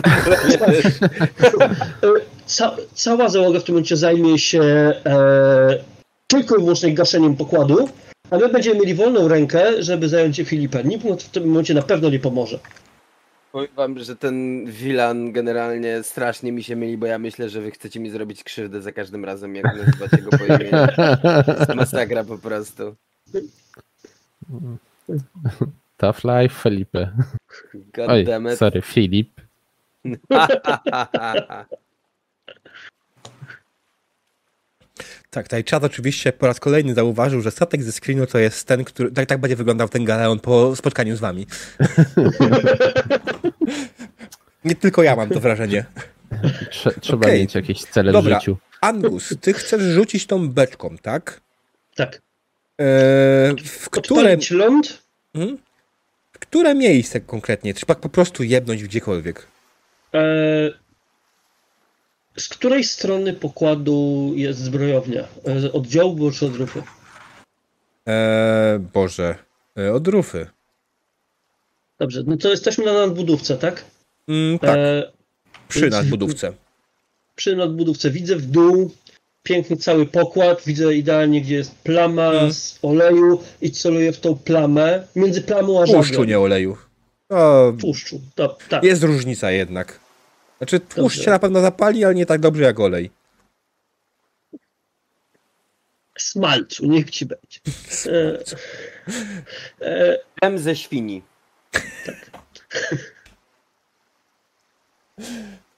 Ca 2.46 2.76
cała 2.94 3.28
załoga 3.28 3.60
w 3.60 3.64
tym 3.64 3.74
momencie 3.74 3.96
zajmie 3.96 4.38
się 4.38 4.62
e, 4.62 5.78
tylko 6.26 6.56
i 6.56 6.58
wyłącznie 6.58 6.94
gaszeniem 6.94 7.36
pokładu, 7.36 7.88
a 8.30 8.36
my 8.38 8.48
będziemy 8.48 8.80
mieli 8.80 8.94
wolną 8.94 9.28
rękę, 9.28 9.82
żeby 9.82 10.08
zająć 10.08 10.36
się 10.36 10.44
Filipem. 10.44 10.88
Nikt 10.88 11.04
mu 11.04 11.16
w 11.16 11.22
tym 11.24 11.46
momencie 11.46 11.74
na 11.74 11.82
pewno 11.82 12.10
nie 12.10 12.18
pomoże. 12.18 12.58
Powiem 13.56 13.74
wam, 13.76 13.98
że 13.98 14.16
ten 14.16 14.66
Wilan 14.66 15.32
generalnie 15.32 16.02
strasznie 16.02 16.52
mi 16.52 16.62
się 16.62 16.76
myli, 16.76 16.98
bo 16.98 17.06
ja 17.06 17.18
myślę, 17.18 17.48
że 17.48 17.60
wy 17.60 17.70
chcecie 17.70 18.00
mi 18.00 18.10
zrobić 18.10 18.44
krzywdę 18.44 18.82
za 18.82 18.92
każdym 18.92 19.24
razem, 19.24 19.54
jak 19.54 19.64
nazywacie 19.64 20.22
go 20.22 20.30
po 20.30 20.44
imieniu. 20.44 20.70
To 21.46 21.58
jest 21.58 21.74
masakra 21.74 22.24
po 22.24 22.38
prostu. 22.38 22.96
Tough 25.96 26.24
life 26.24 26.54
Felipe. 26.54 27.12
God 27.94 28.08
Oj, 28.08 28.26
sorry, 28.56 28.82
Filip. 28.82 29.40
Tak, 35.36 35.44
tutaj 35.44 35.64
czat 35.64 35.84
oczywiście 35.84 36.32
po 36.32 36.46
raz 36.46 36.60
kolejny 36.60 36.94
zauważył, 36.94 37.40
że 37.40 37.50
statek 37.50 37.82
ze 37.82 37.92
screenu 37.92 38.26
to 38.26 38.38
jest 38.38 38.64
ten, 38.66 38.84
który. 38.84 39.10
Tak, 39.12 39.26
tak 39.26 39.38
będzie 39.40 39.56
wyglądał 39.56 39.88
ten 39.88 40.04
galeon 40.04 40.40
po 40.40 40.76
spotkaniu 40.76 41.16
z 41.16 41.20
wami. 41.20 41.46
Nie 44.64 44.74
tylko 44.74 45.02
ja 45.02 45.16
mam 45.16 45.28
to 45.28 45.40
wrażenie. 45.40 45.84
Trze- 46.70 47.00
trzeba 47.00 47.26
Okej. 47.26 47.40
mieć 47.40 47.54
jakieś 47.54 47.82
cele 47.82 48.12
Dobra. 48.12 48.36
w 48.36 48.40
życiu. 48.40 48.56
Angus, 48.80 49.34
ty 49.40 49.52
chcesz 49.52 49.82
rzucić 49.82 50.26
tą 50.26 50.48
beczką, 50.48 50.96
tak? 51.02 51.40
Tak. 51.96 52.22
Eee, 52.78 53.56
w 53.64 53.90
którym. 53.90 54.40
Ląd? 54.50 55.02
Mhm. 55.34 55.58
W 56.32 56.38
które 56.38 56.74
miejsce 56.74 57.20
konkretnie? 57.20 57.74
Trzeba 57.74 57.94
po 57.94 58.08
prostu 58.08 58.42
jebnąć 58.42 58.84
gdziekolwiek. 58.84 59.46
E, 60.14 60.20
z 62.38 62.48
której 62.48 62.84
strony 62.84 63.32
pokładu 63.32 64.32
jest 64.36 64.58
zbrojownia? 64.58 65.24
E, 65.64 65.72
od 65.72 65.86
działu 65.86 66.30
czy 66.30 66.46
od 66.46 66.56
rufy? 66.56 66.82
Eee, 68.06 68.78
Boże. 68.94 69.34
Eee, 69.76 69.90
od 69.90 70.08
rufy. 70.08 70.46
Dobrze, 71.98 72.22
no 72.26 72.36
to 72.36 72.50
jesteśmy 72.50 72.84
na 72.84 72.92
nadbudówce, 72.92 73.56
tak? 73.56 73.84
Mm, 74.28 74.58
tak, 74.58 74.76
E, 74.78 75.12
przy 75.68 75.90
nadbudówce. 75.90 76.52
przy 77.36 77.56
nadbudówce 77.56 78.10
widzę 78.10 78.36
w 78.36 78.46
dół 78.46 78.90
piękny 79.42 79.76
cały 79.76 80.06
pokład, 80.06 80.62
widzę 80.66 80.94
idealnie, 80.94 81.40
gdzie 81.40 81.54
jest 81.54 81.74
plama 81.74 82.26
Mhm. 82.32 82.52
z 82.52 82.78
oleju 82.82 83.40
i 83.62 83.70
celuję 83.70 84.12
w 84.12 84.20
tą 84.20 84.36
plamę, 84.38 85.06
między 85.16 85.42
plamą 85.42 85.82
a 85.82 85.86
Tłuszczu, 85.86 86.02
żaglem. 86.12 86.28
nie 86.28 86.38
oleju. 86.40 86.76
O, 87.28 87.72
Tłuszczu, 87.80 88.20
to, 88.34 88.58
tak. 88.68 88.84
jest 88.84 89.02
różnica 89.02 89.50
jednak. 89.50 90.00
Znaczy, 90.58 90.80
tłuszcz 90.80 91.20
się 91.20 91.30
na 91.30 91.38
pewno 91.38 91.60
zapali, 91.60 92.04
ale 92.04 92.14
nie 92.14 92.26
tak 92.26 92.40
dobrze 92.40 92.62
jak 92.62 92.80
olej. 92.80 93.10
Smalcu, 96.18 96.86
niech 96.86 97.10
ci 97.10 97.26
będzie. 97.26 97.60
E, 98.06 98.42
e, 99.80 100.18
M 100.42 100.58
ze 100.58 100.76
świni. 100.76 101.22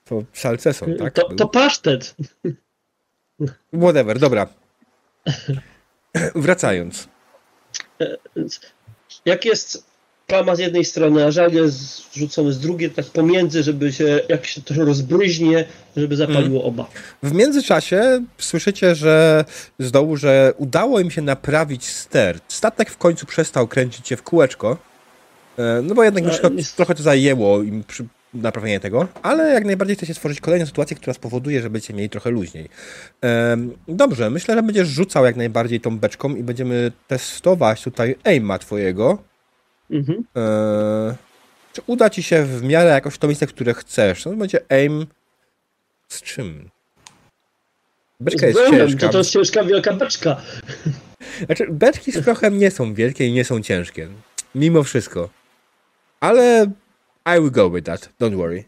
To 0.04 0.22
salce 0.32 0.72
są, 0.72 0.86
tak? 0.94 1.14
to, 1.14 1.34
to 1.34 1.48
pasztet. 1.48 2.14
Whatever, 3.72 4.18
dobra. 4.18 4.46
Wracając. 6.34 7.08
Jak 9.24 9.44
jest 9.44 9.87
plama 10.28 10.56
z 10.56 10.58
jednej 10.58 10.84
strony, 10.84 11.24
a 11.24 11.30
żal 11.30 11.52
jest 11.52 12.12
zrzucony 12.14 12.52
z 12.52 12.58
drugiej, 12.60 12.90
tak 12.90 13.04
pomiędzy, 13.06 13.62
żeby 13.62 13.92
się, 13.92 14.20
jak 14.28 14.46
się 14.46 14.62
to 14.62 14.74
rozbryźnie, 14.74 15.64
żeby 15.96 16.16
zapaliło 16.16 16.64
oba. 16.64 16.90
W 17.22 17.32
międzyczasie 17.32 18.24
słyszycie, 18.38 18.94
że 18.94 19.44
z 19.78 19.90
dołu, 19.90 20.16
że 20.16 20.52
udało 20.56 21.00
im 21.00 21.10
się 21.10 21.22
naprawić 21.22 21.86
ster. 21.86 22.38
Statek 22.48 22.90
w 22.90 22.96
końcu 22.96 23.26
przestał 23.26 23.66
kręcić 23.68 24.08
się 24.08 24.16
w 24.16 24.22
kółeczko. 24.22 24.76
E, 25.58 25.80
No 25.82 25.94
bo 25.94 26.04
jednak 26.04 26.24
A, 26.44 26.48
jest- 26.56 26.76
trochę 26.76 26.94
to 26.94 27.02
zajęło 27.02 27.62
im 27.62 27.84
przy 27.84 28.04
naprawienie 28.34 28.80
tego, 28.80 29.08
ale 29.22 29.52
jak 29.54 29.64
najbardziej 29.64 29.96
chcecie 29.96 30.14
stworzyć 30.14 30.40
kolejną 30.40 30.66
sytuację, 30.66 30.96
która 30.96 31.14
spowoduje, 31.14 31.62
że 31.62 31.70
będziecie 31.70 31.94
mieli 31.94 32.10
trochę 32.10 32.30
luźniej. 32.30 32.68
Em, 33.20 33.70
Dobrze, 33.88 34.30
myślę, 34.30 34.54
że 34.54 34.62
będziesz 34.62 34.88
rzucał 34.88 35.24
jak 35.24 35.36
najbardziej 35.36 35.80
tą 35.80 35.98
beczką 35.98 36.34
i 36.36 36.42
będziemy 36.42 36.92
testować 37.08 37.82
tutaj 37.82 38.16
aima 38.24 38.58
twojego. 38.58 39.18
Mhm. 39.90 40.24
E, 40.36 41.16
Czy 41.72 41.82
uda 41.86 42.10
ci 42.10 42.22
się 42.22 42.44
w 42.44 42.62
miarę 42.62 42.90
jakoś 42.90 43.14
w 43.14 43.18
to 43.18 43.26
miejsce, 43.26 43.46
które 43.46 43.74
chcesz? 43.74 44.24
No 44.24 44.32
będzie 44.36 44.60
aim 44.68 45.06
z 46.08 46.22
czym? 46.22 46.70
Beczka 48.20 48.46
jest 48.46 48.58
Zbrojowem, 48.58 48.88
ciężka. 48.88 49.06
To, 49.06 49.12
to 49.12 49.18
jest 49.18 49.30
ciężka 49.30 49.64
wielka 49.64 49.92
beczka. 49.92 50.40
Znaczy, 51.46 51.66
beczki 51.70 52.12
z 52.12 52.24
prochem 52.24 52.58
nie 52.58 52.70
są 52.70 52.94
wielkie 52.94 53.26
i 53.26 53.32
nie 53.32 53.44
są 53.44 53.62
ciężkie. 53.62 54.08
Mimo 54.54 54.82
wszystko. 54.82 55.28
Ale 56.20 56.70
I 57.36 57.40
will 57.40 57.50
go 57.50 57.70
with 57.70 57.86
that. 57.86 58.08
Don't 58.20 58.36
worry. 58.36 58.64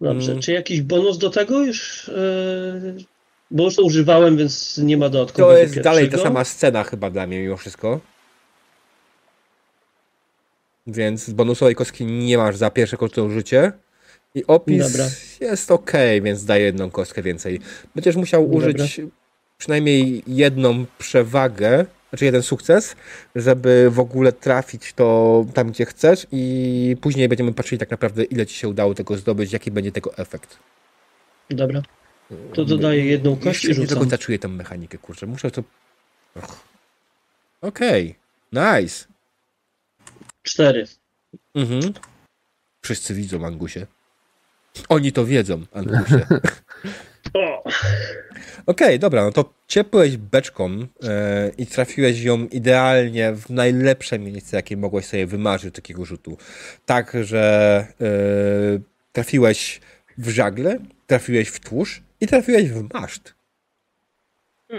Dobrze, 0.00 0.30
Mm. 0.32 0.42
czy 0.42 0.52
jakiś 0.52 0.82
bonus 0.82 1.18
do 1.18 1.30
tego 1.30 1.64
już? 1.64 2.08
Yy, 2.08 3.04
bo 3.50 3.64
już 3.64 3.76
to 3.76 3.82
używałem, 3.82 4.36
więc 4.36 4.78
nie 4.78 4.96
ma 4.96 5.08
dodatkowego 5.08 5.54
To 5.54 5.58
jest 5.58 5.80
dalej 5.80 6.10
ta 6.10 6.18
sama 6.18 6.44
scena 6.44 6.84
chyba 6.84 7.10
dla 7.10 7.26
mnie 7.26 7.40
mimo 7.42 7.56
wszystko. 7.56 8.00
Więc 10.86 11.24
z 11.24 11.32
bonusowej 11.32 11.74
kostki 11.74 12.04
nie 12.04 12.38
masz 12.38 12.56
za 12.56 12.70
pierwsze 12.70 12.96
kosztowne 12.96 13.30
użycie. 13.34 13.72
I 14.34 14.46
opis 14.46 14.92
Dobra. 14.92 15.06
jest 15.40 15.70
ok, 15.70 15.92
więc 16.22 16.44
daje 16.44 16.64
jedną 16.64 16.90
kostkę 16.90 17.22
więcej. 17.22 17.60
Będziesz 17.94 18.16
musiał 18.16 18.48
Dobra. 18.48 18.58
użyć 18.58 19.00
przynajmniej 19.58 20.22
jedną 20.26 20.86
przewagę, 20.98 21.86
znaczy 22.10 22.24
jeden 22.24 22.42
sukces, 22.42 22.96
żeby 23.36 23.90
w 23.90 24.00
ogóle 24.00 24.32
trafić 24.32 24.92
to 24.92 25.46
tam, 25.54 25.70
gdzie 25.70 25.84
chcesz 25.86 26.26
i 26.32 26.96
później 27.00 27.28
będziemy 27.28 27.52
patrzyli 27.54 27.78
tak 27.78 27.90
naprawdę, 27.90 28.24
ile 28.24 28.46
ci 28.46 28.54
się 28.56 28.68
udało 28.68 28.94
tego 28.94 29.16
zdobyć, 29.16 29.52
jaki 29.52 29.70
będzie 29.70 29.92
tego 29.92 30.16
efekt. 30.16 30.58
Dobra, 31.50 31.82
to 32.54 32.64
dodaję 32.64 33.04
jedną 33.04 33.36
kość 33.36 33.64
i 33.64 33.68
nie 33.68 33.74
do 33.74 33.80
rzucam. 33.80 33.98
końca 33.98 34.18
czuję 34.18 34.38
tę 34.38 34.48
mechanikę, 34.48 34.98
kurczę. 34.98 35.26
Muszę 35.26 35.50
to... 35.50 35.62
Okej, 37.60 38.14
nice. 38.52 39.09
Cztery. 40.42 40.86
Mhm. 41.54 41.80
Wszyscy 42.82 43.14
widzą, 43.14 43.46
Angusie. 43.46 43.86
Oni 44.88 45.12
to 45.12 45.26
wiedzą, 45.26 45.64
Angusie. 45.72 46.26
O, 47.34 47.64
Okej, 48.66 48.98
dobra, 48.98 49.24
no 49.24 49.32
to 49.32 49.54
ciepłeś 49.68 50.16
beczką 50.16 50.86
e, 51.02 51.50
i 51.58 51.66
trafiłeś 51.66 52.22
ją 52.22 52.46
idealnie 52.46 53.32
w 53.32 53.50
najlepsze 53.50 54.18
miejsce, 54.18 54.56
jakie 54.56 54.76
mogłeś 54.76 55.06
sobie 55.06 55.26
wymarzyć 55.26 55.74
takiego 55.74 56.04
rzutu. 56.04 56.36
Tak, 56.86 57.16
że 57.22 57.86
e, 58.00 58.06
trafiłeś 59.12 59.80
w 60.18 60.28
żagle, 60.28 60.78
trafiłeś 61.06 61.48
w 61.48 61.60
tłuszcz 61.60 62.02
i 62.20 62.26
trafiłeś 62.26 62.70
w 62.70 62.94
maszt. 62.94 63.34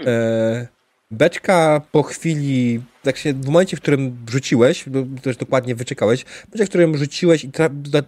E, 0.06 0.68
beczka 1.12 1.80
po 1.92 2.02
chwili, 2.02 2.80
tak 3.02 3.16
się, 3.16 3.32
w 3.32 3.46
momencie, 3.46 3.76
w 3.76 3.80
którym 3.80 4.16
rzuciłeś, 4.30 4.84
też 5.22 5.36
dokładnie 5.36 5.74
wyczekałeś, 5.74 6.24
w 6.24 6.46
momencie, 6.46 6.66
w 6.66 6.68
którym 6.68 6.96
rzuciłeś 6.96 7.44
i 7.44 7.50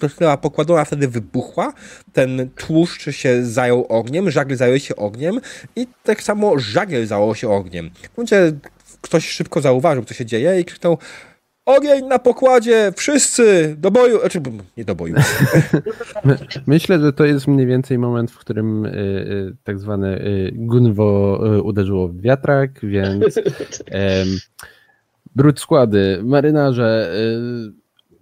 dotknęła 0.00 0.36
pokładu, 0.36 0.72
ona 0.72 0.84
wtedy 0.84 1.08
wybuchła, 1.08 1.72
ten 2.12 2.50
tłuszcz 2.56 3.10
się 3.10 3.44
zajął 3.44 3.86
ogniem, 3.88 4.30
żagle 4.30 4.56
zajęły 4.56 4.80
się 4.80 4.96
ogniem 4.96 5.40
i 5.76 5.86
tak 6.02 6.22
samo 6.22 6.58
żagiel 6.58 7.06
zajął 7.06 7.34
się 7.34 7.48
ogniem. 7.48 7.90
W 8.14 8.16
momencie 8.16 8.52
ktoś 9.00 9.28
szybko 9.28 9.60
zauważył, 9.60 10.04
co 10.04 10.14
się 10.14 10.26
dzieje 10.26 10.60
i 10.60 10.64
krzyknął 10.64 10.98
Ogień 11.66 12.06
na 12.06 12.18
pokładzie! 12.18 12.92
Wszyscy! 12.96 13.76
Do 13.78 13.90
boju! 13.90 14.20
Znaczy, 14.20 14.40
nie 14.76 14.84
do 14.84 14.94
boju. 14.94 15.14
Myślę, 16.66 17.00
że 17.00 17.12
to 17.12 17.24
jest 17.24 17.46
mniej 17.46 17.66
więcej 17.66 17.98
moment, 17.98 18.30
w 18.30 18.38
którym 18.38 18.86
y, 18.86 18.88
y, 18.88 19.56
tak 19.64 19.78
zwane 19.78 20.18
y, 20.18 20.52
gunwo 20.54 21.40
y, 21.56 21.62
uderzyło 21.62 22.08
w 22.08 22.20
wiatrak, 22.20 22.70
więc 22.82 23.38
em, 23.86 24.28
brud 25.36 25.60
składy, 25.60 26.20
marynarze, 26.24 27.14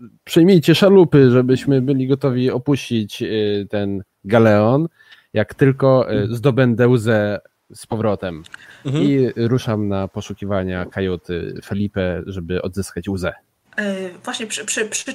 y, 0.00 0.06
przyjmijcie 0.24 0.74
szalupy, 0.74 1.30
żebyśmy 1.30 1.82
byli 1.82 2.06
gotowi 2.06 2.50
opuścić 2.50 3.22
y, 3.22 3.66
ten 3.70 4.02
galeon, 4.24 4.88
jak 5.32 5.54
tylko 5.54 6.12
y, 6.12 6.34
zdobędę 6.34 6.88
łzę 6.88 7.40
z 7.74 7.86
powrotem. 7.86 8.42
Mhm. 8.86 9.04
I 9.04 9.32
ruszam 9.36 9.88
na 9.88 10.08
poszukiwania 10.08 10.86
kajuty 10.86 11.54
Felipe, 11.64 12.22
żeby 12.26 12.62
odzyskać 12.62 13.08
łzę. 13.08 13.32
E, 13.76 14.08
Właśnie 14.24 14.46
przy, 14.46 14.64
przy, 14.64 14.84
przy, 14.84 15.14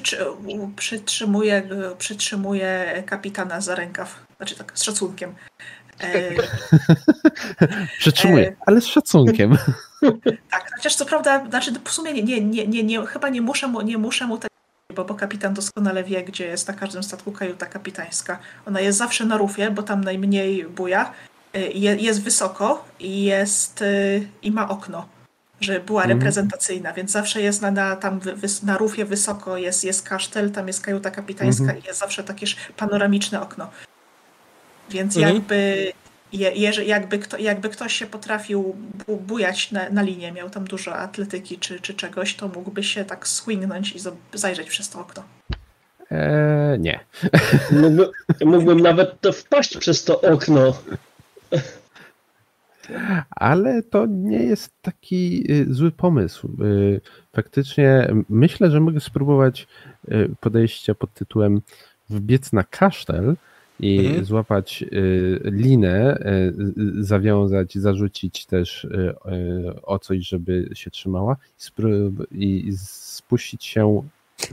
przytrzymuję, 0.76 1.62
przytrzymuję 1.98 3.02
kapitana 3.06 3.60
za 3.60 3.74
rękaw. 3.74 4.26
Znaczy 4.36 4.56
tak, 4.56 4.72
z 4.74 4.82
szacunkiem. 4.82 5.34
E, 6.00 6.30
Przytrzymuję, 7.98 8.48
E. 8.48 8.56
ale 8.66 8.80
z 8.80 8.86
szacunkiem. 8.86 9.56
tak, 10.50 10.70
chociaż 10.76 10.94
co 10.94 11.06
prawda, 11.06 11.46
znaczy 11.48 11.72
w 11.84 11.90
sumie 11.90 12.12
nie, 12.12 12.22
nie, 12.22 12.40
nie, 12.40 12.66
nie, 12.66 12.82
nie 12.82 13.06
chyba 13.06 13.28
nie 13.28 13.42
muszę 13.42 13.66
mu, 13.68 13.80
nie 13.80 13.98
muszę 13.98 14.26
mu 14.26 14.38
tego, 14.38 14.54
bo, 14.96 15.04
bo 15.04 15.14
kapitan 15.14 15.54
doskonale 15.54 16.04
wie, 16.04 16.24
gdzie 16.24 16.46
jest 16.46 16.68
na 16.68 16.74
każdym 16.74 17.02
statku 17.02 17.32
kajuta 17.32 17.66
kapitańska. 17.66 18.38
Ona 18.66 18.80
jest 18.80 18.98
zawsze 18.98 19.24
na 19.24 19.36
rufie, 19.36 19.70
bo 19.70 19.82
tam 19.82 20.04
najmniej 20.04 20.64
buja. 20.64 21.12
E, 21.54 21.60
Je, 21.60 21.96
jest 21.96 22.22
wysoko 22.22 22.84
i 23.00 23.22
jest 23.24 23.82
e, 23.82 23.86
i 24.42 24.50
ma 24.50 24.68
okno, 24.68 25.08
że 25.60 25.80
była 25.80 26.02
Mhm. 26.02 26.18
reprezentacyjna, 26.18 26.92
więc 26.92 27.10
zawsze 27.10 27.40
jest 27.42 27.62
na, 27.62 27.70
na, 27.70 27.96
tam 27.96 28.20
wy, 28.20 28.36
wys, 28.36 28.62
na 28.62 28.78
rufie 28.78 29.04
wysoko 29.04 29.56
jest, 29.56 29.84
jest 29.84 30.08
kasztel, 30.08 30.50
tam 30.50 30.66
jest 30.66 30.80
kajuta 30.80 31.10
kapitańska 31.10 31.62
Mhm. 31.64 31.82
i 31.82 31.86
jest 31.86 31.98
zawsze 32.00 32.24
takie 32.24 32.46
panoramiczne 32.76 33.40
okno. 33.42 33.70
Więc 34.90 35.16
Mhm. 35.16 35.34
jakby, 35.34 35.92
je, 36.32 36.50
jeże- 36.52 36.84
jakby, 36.84 37.18
kto, 37.18 37.38
jakby 37.38 37.68
ktoś 37.68 37.92
się 37.92 38.06
potrafił 38.06 38.76
bu, 39.06 39.16
bujać 39.16 39.72
na, 39.72 39.90
na 39.90 40.02
linię, 40.02 40.32
miał 40.32 40.50
tam 40.50 40.64
dużo 40.64 40.96
atletyki 40.96 41.58
czy, 41.58 41.80
czy 41.80 41.94
czegoś, 41.94 42.34
to 42.34 42.48
mógłby 42.48 42.82
się 42.84 43.04
tak 43.04 43.28
swingnąć 43.28 43.92
i 43.92 43.98
zajrzeć 44.34 44.68
przez 44.70 44.90
to 44.90 45.00
okno. 45.00 45.22
Eee, 46.10 46.78
nie. 46.80 47.00
mógłbym, 47.72 48.10
mógłbym 48.44 48.80
nawet 48.80 49.20
to 49.20 49.32
wpaść 49.32 49.76
przez 49.78 50.04
to 50.04 50.20
okno. 50.20 50.74
Ale 53.30 53.82
to 53.82 54.06
nie 54.06 54.42
jest 54.42 54.82
taki 54.82 55.52
y, 55.52 55.74
zły 55.74 55.90
pomysł. 55.90 56.48
Y, 56.64 57.00
Faktycznie 57.32 58.14
myślę, 58.28 58.70
że 58.70 58.80
mogę 58.80 59.00
spróbować 59.00 59.66
y, 60.12 60.30
podejścia 60.40 60.94
pod 60.94 61.14
tytułem 61.14 61.60
wbiec 62.10 62.52
na 62.52 62.64
kasztel 62.64 63.36
i 63.80 63.98
Mhm. 63.98 64.24
złapać 64.24 64.84
linę, 65.44 66.18
zawiązać, 67.00 67.74
zarzucić 67.74 68.46
też 68.46 68.86
o 69.82 69.98
coś, 69.98 70.28
żeby 70.28 70.68
się 70.74 70.90
trzymała 70.90 71.36
i 72.32 72.72
spuścić 72.76 73.64
się 73.64 74.02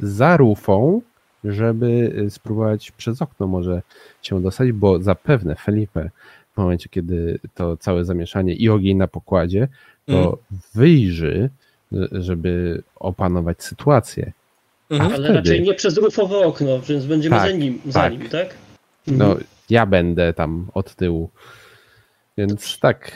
za 0.01 0.37
rufą, 0.37 1.01
żeby 1.43 2.25
spróbować 2.29 2.91
przez 2.91 3.21
okno 3.21 3.47
może 3.47 3.81
się 4.21 4.41
dostać, 4.41 4.71
bo 4.71 5.03
zapewne 5.03 5.55
Felipe 5.55 6.09
w 6.55 6.57
momencie, 6.57 6.89
kiedy 6.89 7.39
to 7.55 7.77
całe 7.77 8.05
zamieszanie 8.05 8.53
i 8.53 8.69
ogień 8.69 8.97
na 8.97 9.07
pokładzie, 9.07 9.67
to 10.05 10.13
Mhm. 10.13 10.35
wyjrzy, 10.75 11.49
żeby 12.11 12.83
opanować 12.95 13.63
sytuację. 13.63 14.31
Mhm. 14.89 15.09
Ale 15.13 15.19
wtedy- 15.23 15.33
raczej 15.33 15.61
nie 15.61 15.73
przez 15.73 15.97
rufowe 15.97 16.37
okno, 16.37 16.79
więc 16.79 17.05
będziemy 17.05 17.35
Tak, 17.35 17.51
za 17.51 17.57
nim, 17.57 17.81
za 17.85 17.99
tak. 18.01 18.11
nim, 18.13 18.29
tak? 18.29 18.47
No, 19.07 19.25
Mhm. 19.25 19.43
ja 19.69 19.85
będę 19.85 20.33
tam 20.33 20.67
od 20.73 20.95
tyłu. 20.95 21.29
Więc 22.37 22.79
tak, 22.79 23.11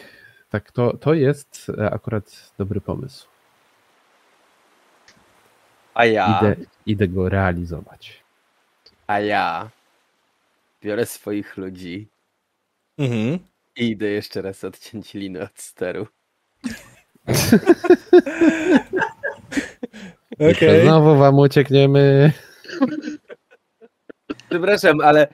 tak 0.50 0.72
to, 0.72 0.98
to 0.98 1.14
jest 1.14 1.72
akurat 1.92 2.52
dobry 2.58 2.82
pomysł. 2.82 3.28
A 5.94 6.06
ja, 6.06 6.40
Idę, 6.42 6.56
idę 6.86 7.08
go 7.08 7.30
realizować. 7.30 8.20
a 9.08 9.20
ja 9.20 9.70
biorę 10.84 11.06
swoich 11.06 11.58
ludzi 11.58 12.08
Mhm. 13.00 13.40
i 13.76 13.90
idę 13.90 14.08
jeszcze 14.08 14.42
raz 14.42 14.64
odciąć 14.64 15.14
linę 15.14 15.42
od 15.42 15.60
steru. 15.60 16.08
Okej. 20.52 20.84
znowu 20.84 21.18
wam 21.18 21.40
uciekniemy. 21.40 22.34
Przepraszam, 24.50 25.02
ale 25.02 25.28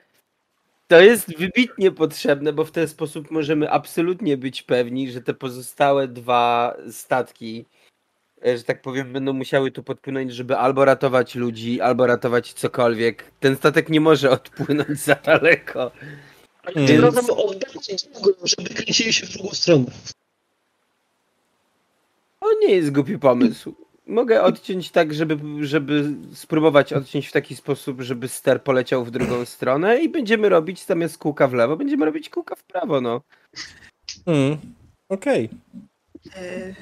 to 0.86 1.00
jest 1.00 1.38
wybitnie 1.38 1.90
potrzebne, 1.90 2.52
bo 2.52 2.64
w 2.64 2.70
ten 2.70 2.88
sposób 2.88 3.30
możemy 3.30 3.70
absolutnie 3.70 4.36
być 4.36 4.62
pewni, 4.62 5.10
że 5.10 5.22
te 5.22 5.34
pozostałe 5.34 6.08
dwa 6.08 6.76
statki, 6.90 7.66
e, 8.46 8.58
że 8.58 8.64
tak 8.64 8.82
powiem, 8.82 9.12
będą 9.12 9.32
musiały 9.32 9.70
tu 9.70 9.82
podpłynąć, 9.82 10.34
żeby 10.34 10.56
albo 10.56 10.84
ratować 10.84 11.34
ludzi, 11.34 11.80
albo 11.80 12.06
ratować 12.06 12.52
cokolwiek. 12.52 13.24
Ten 13.40 13.56
statek 13.56 13.88
nie 13.88 14.00
może 14.00 14.30
odpłynąć 14.30 14.98
za 14.98 15.14
daleko. 15.14 15.90
Ale 16.66 16.74
Mm. 16.76 16.86
tym 16.86 17.00
razem 17.04 17.24
drugą, 18.22 18.40
żeby 18.44 18.74
kręcili 18.74 19.12
się 19.12 19.26
w 19.26 19.30
drugą 19.30 19.50
stronę. 19.50 19.84
To 22.40 22.46
nie 22.60 22.74
jest 22.74 22.92
głupi 22.92 23.18
pomysł. 23.18 23.74
Mogę 24.06 24.42
odciąć 24.42 24.90
tak, 24.90 25.14
żeby, 25.14 25.66
żeby 25.66 26.14
spróbować 26.34 26.92
odciąć 26.92 27.28
w 27.28 27.32
taki 27.32 27.56
sposób, 27.56 28.02
żeby 28.02 28.28
ster 28.28 28.62
poleciał 28.62 29.04
w 29.04 29.10
drugą 29.10 29.44
stronę 29.44 29.98
i 30.02 30.08
będziemy 30.08 30.48
robić 30.48 30.84
zamiast 30.84 31.18
kółka 31.18 31.48
w 31.48 31.52
lewo, 31.52 31.76
będziemy 31.76 32.04
robić 32.06 32.28
kółka 32.28 32.54
w 32.54 32.62
prawo, 32.62 33.00
no. 33.00 33.20
Mhm. 34.26 34.58
Okej. 35.08 35.50
Y, 36.36 36.74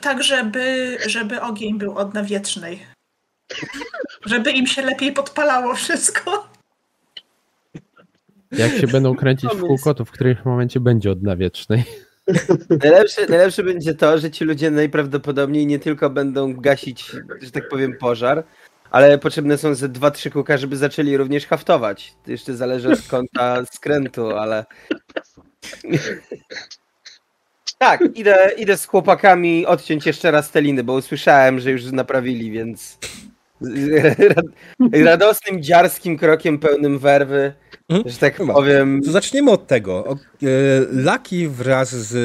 Tak, 0.00 0.22
żeby, 0.22 0.98
żeby 1.06 1.40
ogień 1.40 1.78
był 1.78 1.98
od 1.98 2.14
nawietrznej. 2.14 2.86
Żeby 4.26 4.50
im 4.52 4.66
się 4.66 4.82
lepiej 4.82 5.12
podpalało 5.12 5.74
wszystko. 5.74 6.47
Jak 8.52 8.72
się 8.72 8.86
będą 8.86 9.16
kręcić 9.16 9.50
w 9.50 9.60
kółko, 9.60 9.94
to 9.94 10.04
w 10.04 10.10
którymś 10.10 10.44
momencie 10.44 10.80
będzie 10.80 11.10
od 11.10 11.22
nawiecznej. 11.22 11.84
Najlepsze, 12.82 13.26
najlepsze 13.28 13.62
będzie 13.62 13.94
to, 13.94 14.18
że 14.18 14.30
ci 14.30 14.44
ludzie 14.44 14.70
najprawdopodobniej 14.70 15.66
nie 15.66 15.78
tylko 15.78 16.10
będą 16.10 16.54
gasić, 16.54 17.12
że 17.40 17.50
tak 17.50 17.68
powiem, 17.68 17.96
pożar, 18.00 18.44
ale 18.90 19.18
potrzebne 19.18 19.58
są 19.58 19.74
ze 19.74 19.88
dwa, 19.88 20.10
trzy 20.10 20.30
kółka, 20.30 20.56
żeby 20.56 20.76
zaczęli 20.76 21.16
również 21.16 21.46
haftować. 21.46 22.14
To 22.24 22.30
jeszcze 22.30 22.56
zależy 22.56 22.92
od 22.92 23.02
kąta 23.02 23.64
skrętu, 23.72 24.30
ale... 24.30 24.64
Tak, 27.78 28.04
idę, 28.14 28.50
idę 28.56 28.76
z 28.76 28.86
chłopakami 28.86 29.66
odciąć 29.66 30.06
jeszcze 30.06 30.30
raz 30.30 30.50
te 30.50 30.62
liny, 30.62 30.84
bo 30.84 30.92
usłyszałem, 30.92 31.60
że 31.60 31.70
już 31.70 31.84
naprawili, 31.84 32.50
więc 32.50 32.98
radosnym, 35.04 35.62
dziarskim 35.62 36.18
krokiem 36.18 36.58
pełnym 36.58 36.98
werwy, 36.98 37.52
Mhm. 37.90 38.08
że 38.12 38.18
tak 38.18 38.36
Chyba. 38.36 38.54
powiem, 38.54 39.00
To 39.04 39.10
zaczniemy 39.10 39.50
od 39.50 39.66
tego. 39.66 40.04
E, 40.42 40.46
Laki 40.92 41.48
wraz 41.48 41.90
z 41.90 42.16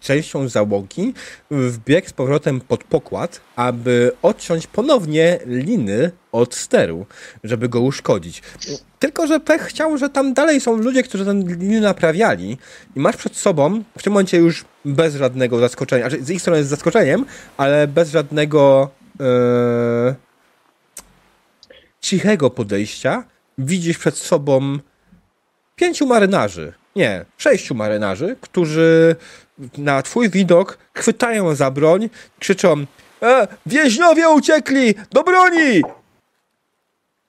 częścią 0.00 0.48
załogi 0.48 1.14
wbiegł 1.50 2.08
z 2.08 2.12
powrotem 2.12 2.60
pod 2.60 2.84
pokład, 2.84 3.40
aby 3.56 4.12
odciąć 4.22 4.66
ponownie 4.66 5.38
liny 5.46 6.10
od 6.32 6.54
steru, 6.54 7.06
żeby 7.44 7.68
go 7.68 7.80
uszkodzić. 7.80 8.42
Tylko, 8.98 9.26
że 9.26 9.40
pech 9.40 9.62
chciał, 9.62 9.98
że 9.98 10.08
tam 10.08 10.34
dalej 10.34 10.60
są 10.60 10.76
ludzie, 10.76 11.02
którzy 11.02 11.24
te 11.24 11.34
liny 11.34 11.80
naprawiali 11.80 12.58
i 12.96 13.00
masz 13.00 13.16
przed 13.16 13.36
sobą, 13.36 13.82
w 13.98 14.02
tym 14.02 14.12
momencie 14.12 14.36
już 14.38 14.64
bez 14.84 15.14
żadnego 15.14 15.58
zaskoczenia, 15.58 16.08
znaczy 16.10 16.24
z 16.24 16.30
ich 16.30 16.40
strony 16.40 16.64
z 16.64 16.68
zaskoczeniem, 16.68 17.24
ale 17.56 17.86
bez 17.86 18.10
żadnego 18.10 18.90
e, 19.20 20.14
cichego 22.08 22.50
podejścia, 22.50 23.24
widzisz 23.58 23.98
przed 23.98 24.16
sobą 24.16 24.78
pięciu 25.76 26.06
marynarzy, 26.06 26.72
nie, 26.96 27.24
sześciu 27.38 27.74
marynarzy, 27.74 28.36
którzy 28.40 29.16
na 29.78 30.02
twój 30.02 30.30
widok 30.30 30.78
chwytają 30.94 31.54
za 31.54 31.70
broń, 31.70 32.10
krzyczą 32.38 32.84
e, 33.22 33.48
więźniowie 33.66 34.28
uciekli! 34.28 34.94
Do 35.12 35.22
broni! 35.22 35.82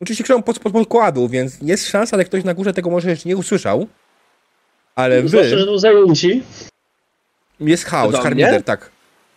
Oczywiście 0.01 0.23
krzyczą 0.23 0.43
pod, 0.43 0.59
pod 0.59 0.73
podkładu, 0.73 1.27
więc 1.29 1.57
jest 1.61 1.87
szansa, 1.87 2.17
że 2.17 2.25
ktoś 2.25 2.43
na 2.43 2.53
górze 2.53 2.73
tego 2.73 2.89
może 2.89 3.09
jeszcze 3.09 3.29
nie 3.29 3.37
usłyszał. 3.37 3.87
Ale 4.95 5.27
Zwłaszcza, 5.27 5.49
że 5.49 5.65
wy, 5.65 5.65
są 5.65 5.79
zajęci. 5.79 6.43
jest 7.59 7.85
chaos, 7.85 8.15
harmider, 8.15 8.63
tak. 8.63 8.91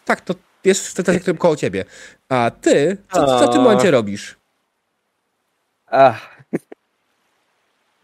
Tak, 0.05 0.21
to 0.21 0.35
jest 0.65 0.87
statek 0.87 1.39
koło 1.39 1.57
ciebie. 1.57 1.85
A 2.29 2.51
ty, 2.61 2.97
co, 3.13 3.27
co 3.27 3.49
w 3.49 3.53
tym 3.53 3.63
momencie 3.63 3.91
robisz? 3.91 4.42
Ach. 5.93 6.43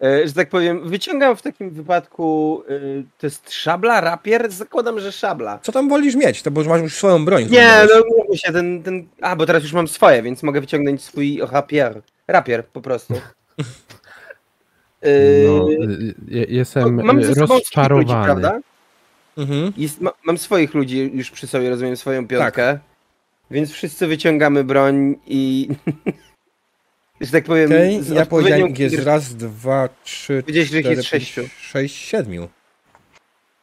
E, 0.03 0.29
Że 0.29 0.33
tak 0.35 0.49
powiem, 0.49 0.89
wyciągam 0.89 1.37
w 1.37 1.43
takim 1.43 1.71
wypadku. 1.71 2.63
e, 2.69 3.03
To 3.19 3.27
jest 3.27 3.53
szabla, 3.53 4.01
rapier? 4.01 4.51
Zakładam, 4.53 5.01
że 5.01 5.13
szabla. 5.13 5.59
Co 5.63 5.73
tam 5.73 5.89
wolisz 5.89 6.15
mieć? 6.15 6.43
To 6.43 6.51
bo 6.51 6.65
masz 6.65 6.83
już 6.83 6.95
swoją 6.95 7.25
broń. 7.25 7.47
Nie, 7.51 7.73
no 7.95 8.03
mówmy 8.19 8.37
się, 8.39 8.53
ten, 8.53 8.83
ten. 8.83 9.07
A, 9.21 9.37
bo 9.37 9.47
teraz 9.47 9.63
już 9.63 9.73
mam 9.73 9.89
swoje, 9.89 10.23
więc 10.23 10.43
mogę 10.43 10.61
wyciągnąć 10.61 11.03
swój 11.03 11.41
rapier. 11.51 12.03
Rapier 12.29 12.67
po 12.67 12.81
prostu. 12.81 13.15
E, 15.03 15.11
No, 15.47 15.67
jestem 16.49 16.95
mam 17.05 17.23
ze 17.25 17.35
sobą 17.35 17.59
swoich 17.59 17.91
ludzi, 17.91 18.13
rozczarowany. 18.13 18.25
prawda? 18.25 18.61
Mhm. 19.39 19.73
Jest, 19.77 20.01
ma, 20.01 20.11
mam 20.25 20.39
swoich 20.39 20.75
ludzi 20.75 21.11
już 21.15 21.31
przy 21.31 21.47
sobie, 21.47 21.71
rozumiem, 21.71 21.97
swoją 21.97 22.27
piątkę. 22.29 22.79
Więc 23.51 23.71
wszyscy 23.73 24.07
wyciągamy 24.07 24.65
broń 24.65 25.15
i. 25.27 25.69
że 27.21 27.33
tak 27.33 27.45
powiem. 27.45 27.69
Z 28.03 28.09
ja 28.09 28.27
powiedziałem, 28.27 28.63
odpowiednią 28.63 28.85
jest 28.85 29.07
raz, 29.07 29.35
dwa, 29.35 29.89
trzy, 30.05 30.43
ich 30.47 30.69
cztery, 30.69 30.91
jest 30.91 31.09
sześciu. 31.09 31.43
sześć, 31.61 31.97
siedmiu. 31.97 32.49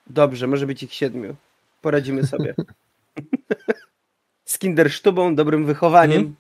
Dobrze, 0.08 0.48
może 0.48 0.68
być 0.68 0.84
ich 0.84 0.94
siedmiu. 0.94 1.36
Poradzimy 1.82 2.28
sobie. 2.28 2.56
Z 4.46 4.58
kindersztubą, 4.58 5.36
dobrym 5.36 5.66
wychowaniem. 5.66 6.18
Mhm. 6.18 6.36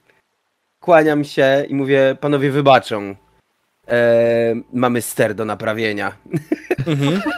Kłaniam 0.79 1.23
się 1.23 1.65
i 1.69 1.75
mówię, 1.75 2.17
panowie 2.21 2.51
wybaczą. 2.51 3.15
E, 3.87 4.55
mamy 4.73 5.01
ster 5.01 5.35
do 5.35 5.45
naprawienia. 5.45 6.17
Mhm. 6.87 7.21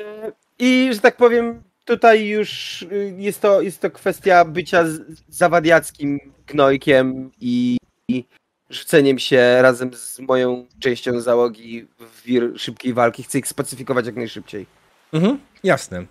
E, 0.00 0.32
I 0.58 0.90
że 0.92 1.00
tak 1.00 1.16
powiem, 1.16 1.62
tutaj 1.84 2.28
już 2.28 2.82
y, 2.82 3.14
jest 3.18 3.40
to, 3.40 3.60
jest 3.60 3.80
to 3.80 3.90
kwestia 3.90 4.44
bycia 4.44 4.84
zawadiackim 5.28 6.20
gnojkiem 6.46 7.30
i, 7.40 7.76
i 8.08 8.24
rzuceniem 8.70 9.18
się 9.18 9.58
razem 9.62 9.94
z 9.94 10.18
moją 10.20 10.66
częścią 10.80 11.20
załogi 11.20 11.86
w 11.98 12.22
wir 12.26 12.50
szybkiej 12.56 12.94
walki. 12.94 13.22
Chcę 13.22 13.38
ich 13.38 13.48
spacyfikować 13.48 14.06
jak 14.06 14.16
najszybciej. 14.16 14.66
Mhm. 15.12 15.38
Jasne. 15.64 16.06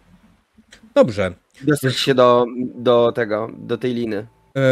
Dobrze. 0.96 1.34
Dostać 1.62 1.98
się 1.98 2.14
do, 2.16 2.46
do 2.76 3.12
tego, 3.12 3.50
do 3.58 3.78
tej 3.78 3.94
liny. 3.94 4.28
Eee, 4.56 4.64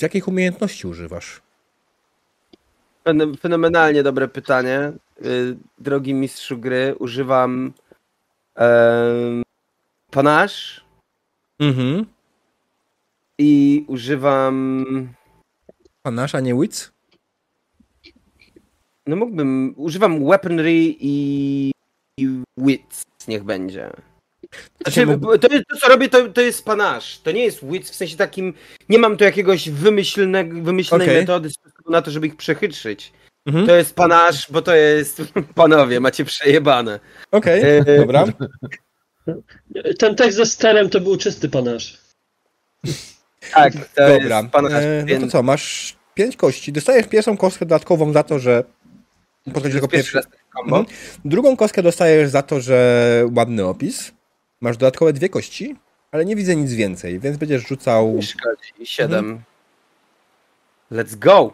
jakich 0.00 0.28
umiejętności 0.28 0.86
używasz? 0.86 1.40
Fen- 3.04 3.36
Fenomenalnie 3.40 4.02
dobre 4.02 4.28
pytanie. 4.28 4.92
Y, 5.24 5.56
Drogi 5.78 6.14
mistrzu 6.14 6.58
gry, 6.58 6.94
używam 6.98 7.72
panache 10.14 10.80
Mhm. 11.60 12.06
i 13.38 13.84
używam 13.88 14.84
Panasz, 16.02 16.34
a 16.34 16.40
nie 16.40 16.54
Wits? 16.54 16.92
No 19.06 19.16
mógłbym, 19.16 19.74
używam 19.76 20.24
weaponry 20.28 20.72
i, 21.00 21.70
i 22.18 22.28
wits, 22.56 23.02
niech 23.28 23.44
będzie. 23.44 23.90
Znaczy, 24.82 25.06
mógł- 25.06 25.38
to, 25.38 25.48
to 25.48 25.76
co 25.80 25.88
robię, 25.88 26.08
to, 26.08 26.28
to 26.28 26.40
jest 26.40 26.64
panasz. 26.64 27.18
To 27.18 27.32
nie 27.32 27.44
jest 27.44 27.64
wits 27.64 27.90
w 27.90 27.94
sensie 27.94 28.16
takim, 28.16 28.54
nie 28.88 28.98
mam 28.98 29.16
tu 29.16 29.24
jakiegoś 29.24 29.70
wymyślnego, 29.70 30.62
wymyślnej 30.62 31.08
Okej. 31.08 31.20
metody 31.20 31.50
na 31.88 32.02
to, 32.02 32.10
żeby 32.10 32.26
ich 32.26 32.36
przechytrzyć. 32.36 33.12
Mhm. 33.46 33.66
To 33.66 33.74
jest 33.76 33.94
panasz, 33.94 34.52
bo 34.52 34.62
to 34.62 34.74
jest, 34.74 35.22
panowie, 35.54 36.00
macie 36.00 36.24
przejebane. 36.24 37.00
Okej, 37.30 37.62
E, 37.62 37.84
dobra. 37.84 38.24
Ten 39.98 40.16
tekst 40.16 40.36
ze 40.36 40.46
sterem 40.46 40.90
to 40.90 41.00
był 41.00 41.16
czysty 41.16 41.48
panasz. 41.48 41.98
Tak, 43.52 43.72
to 43.72 44.08
Dobra. 44.08 44.40
jest 44.40 44.50
panasz, 44.52 44.72
E, 44.72 45.04
no 45.08 45.20
to 45.20 45.26
co, 45.26 45.42
masz 45.42 45.96
pięć 46.14 46.36
kości. 46.36 46.72
Dostajesz 46.72 47.06
pierwszą 47.06 47.36
kostkę 47.36 47.66
dodatkową 47.66 48.12
za 48.12 48.22
to, 48.22 48.38
że 48.38 48.64
podchodzisz 49.44 49.74
jako 49.74 49.88
pierwszy 49.88 50.16
raz. 50.16 50.26
Mhm. 50.64 50.86
Drugą 51.24 51.56
kostkę 51.56 51.82
dostajesz 51.82 52.30
za 52.30 52.42
to, 52.42 52.60
że 52.60 53.28
ładny 53.36 53.64
opis. 53.66 54.12
Masz 54.60 54.76
dodatkowe 54.76 55.12
dwie 55.12 55.28
kości, 55.28 55.76
ale 56.12 56.24
nie 56.24 56.36
widzę 56.36 56.56
nic 56.56 56.72
więcej, 56.72 57.20
więc 57.20 57.36
będziesz 57.36 57.68
rzucał. 57.68 58.20
Siedem. 58.84 59.18
Mhm. 59.18 59.42
Let's 60.92 61.18
go! 61.18 61.52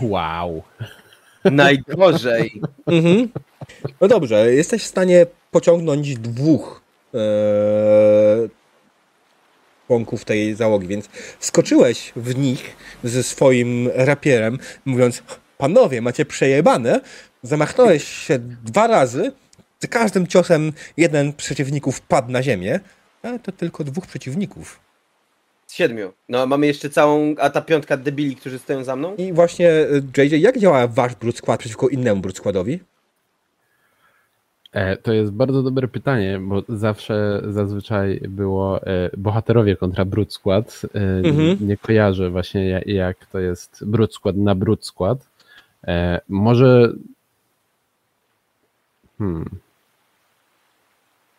Wow. 0.00 0.62
Najgorzej. 1.44 2.60
Mhm. 2.86 3.28
No 4.00 4.08
dobrze, 4.08 4.54
jesteś 4.54 4.82
w 4.82 4.86
stanie 4.86 5.26
pociągnąć 5.56 6.18
dwóch 6.18 6.82
e, 7.14 7.18
członków 9.86 10.24
tej 10.24 10.54
załogi, 10.54 10.86
więc 10.86 11.08
wskoczyłeś 11.38 12.12
w 12.16 12.38
nich 12.38 12.76
ze 13.04 13.22
swoim 13.22 13.90
rapierem, 13.94 14.58
mówiąc: 14.84 15.22
Panowie, 15.58 16.02
macie 16.02 16.24
przejebane. 16.24 17.00
Zamachnąłeś 17.42 18.04
się 18.04 18.38
dwa 18.64 18.86
razy. 18.86 19.32
Z 19.82 19.86
każdym 19.86 20.26
ciosem 20.26 20.72
jeden 20.96 21.32
przeciwników 21.32 22.00
padł 22.00 22.30
na 22.32 22.42
ziemię, 22.42 22.80
ale 23.22 23.38
to 23.38 23.52
tylko 23.52 23.84
dwóch 23.84 24.06
przeciwników. 24.06 24.80
Siedmiu. 25.68 26.12
No, 26.28 26.46
mamy 26.46 26.66
jeszcze 26.66 26.90
całą, 26.90 27.34
a 27.38 27.50
ta 27.50 27.60
piątka 27.60 27.96
debili, 27.96 28.36
którzy 28.36 28.58
stoją 28.58 28.84
za 28.84 28.96
mną? 28.96 29.16
I 29.16 29.32
właśnie, 29.32 29.70
e, 29.70 30.22
JJ, 30.24 30.40
jak 30.40 30.58
działa 30.58 30.86
wasz 30.86 31.14
brud 31.14 31.36
skład 31.36 31.60
przeciwko 31.60 31.88
innemu 31.88 32.20
brud 32.20 32.36
składowi? 32.36 32.80
E, 34.72 34.96
To 34.96 35.12
jest 35.12 35.32
bardzo 35.32 35.62
dobre 35.62 35.88
pytanie, 35.88 36.38
bo 36.42 36.62
zawsze 36.68 37.42
zazwyczaj 37.48 38.20
było 38.28 38.86
e, 38.86 39.10
bohaterowie 39.16 39.76
kontra 39.76 40.04
brud 40.04 40.32
skład. 40.32 40.82
E, 40.94 41.28
Mhm. 41.28 41.68
Nie 41.68 41.76
kojarzę 41.76 42.30
właśnie 42.30 42.68
ja- 42.68 42.80
jak 42.86 43.26
to 43.26 43.38
jest 43.38 43.84
brud 43.86 44.14
skład 44.14 44.36
na 44.36 44.54
brud 44.54 44.86
skład. 44.86 45.28
Może. 46.28 46.92
Hmm. 49.18 49.44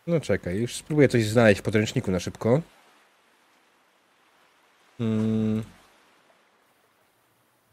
No 0.07 0.19
czekaj, 0.19 0.57
już 0.59 0.75
spróbuję 0.75 1.07
coś 1.07 1.25
znaleźć 1.25 1.61
w 1.61 1.63
podręczniku 1.63 2.11
na 2.11 2.19
szybko. 2.19 2.61
Hmm, 4.97 5.63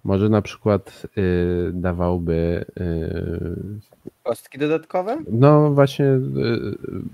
Może 0.05 0.29
na 0.29 0.43
przykład 0.43 1.03
y, 1.19 1.71
dawałby. 1.73 2.65
Y, 2.81 3.81
Kostki 4.23 4.59
dodatkowe? 4.59 5.19
no 5.31 5.71
właśnie, 5.71 6.07
y, 6.07 6.21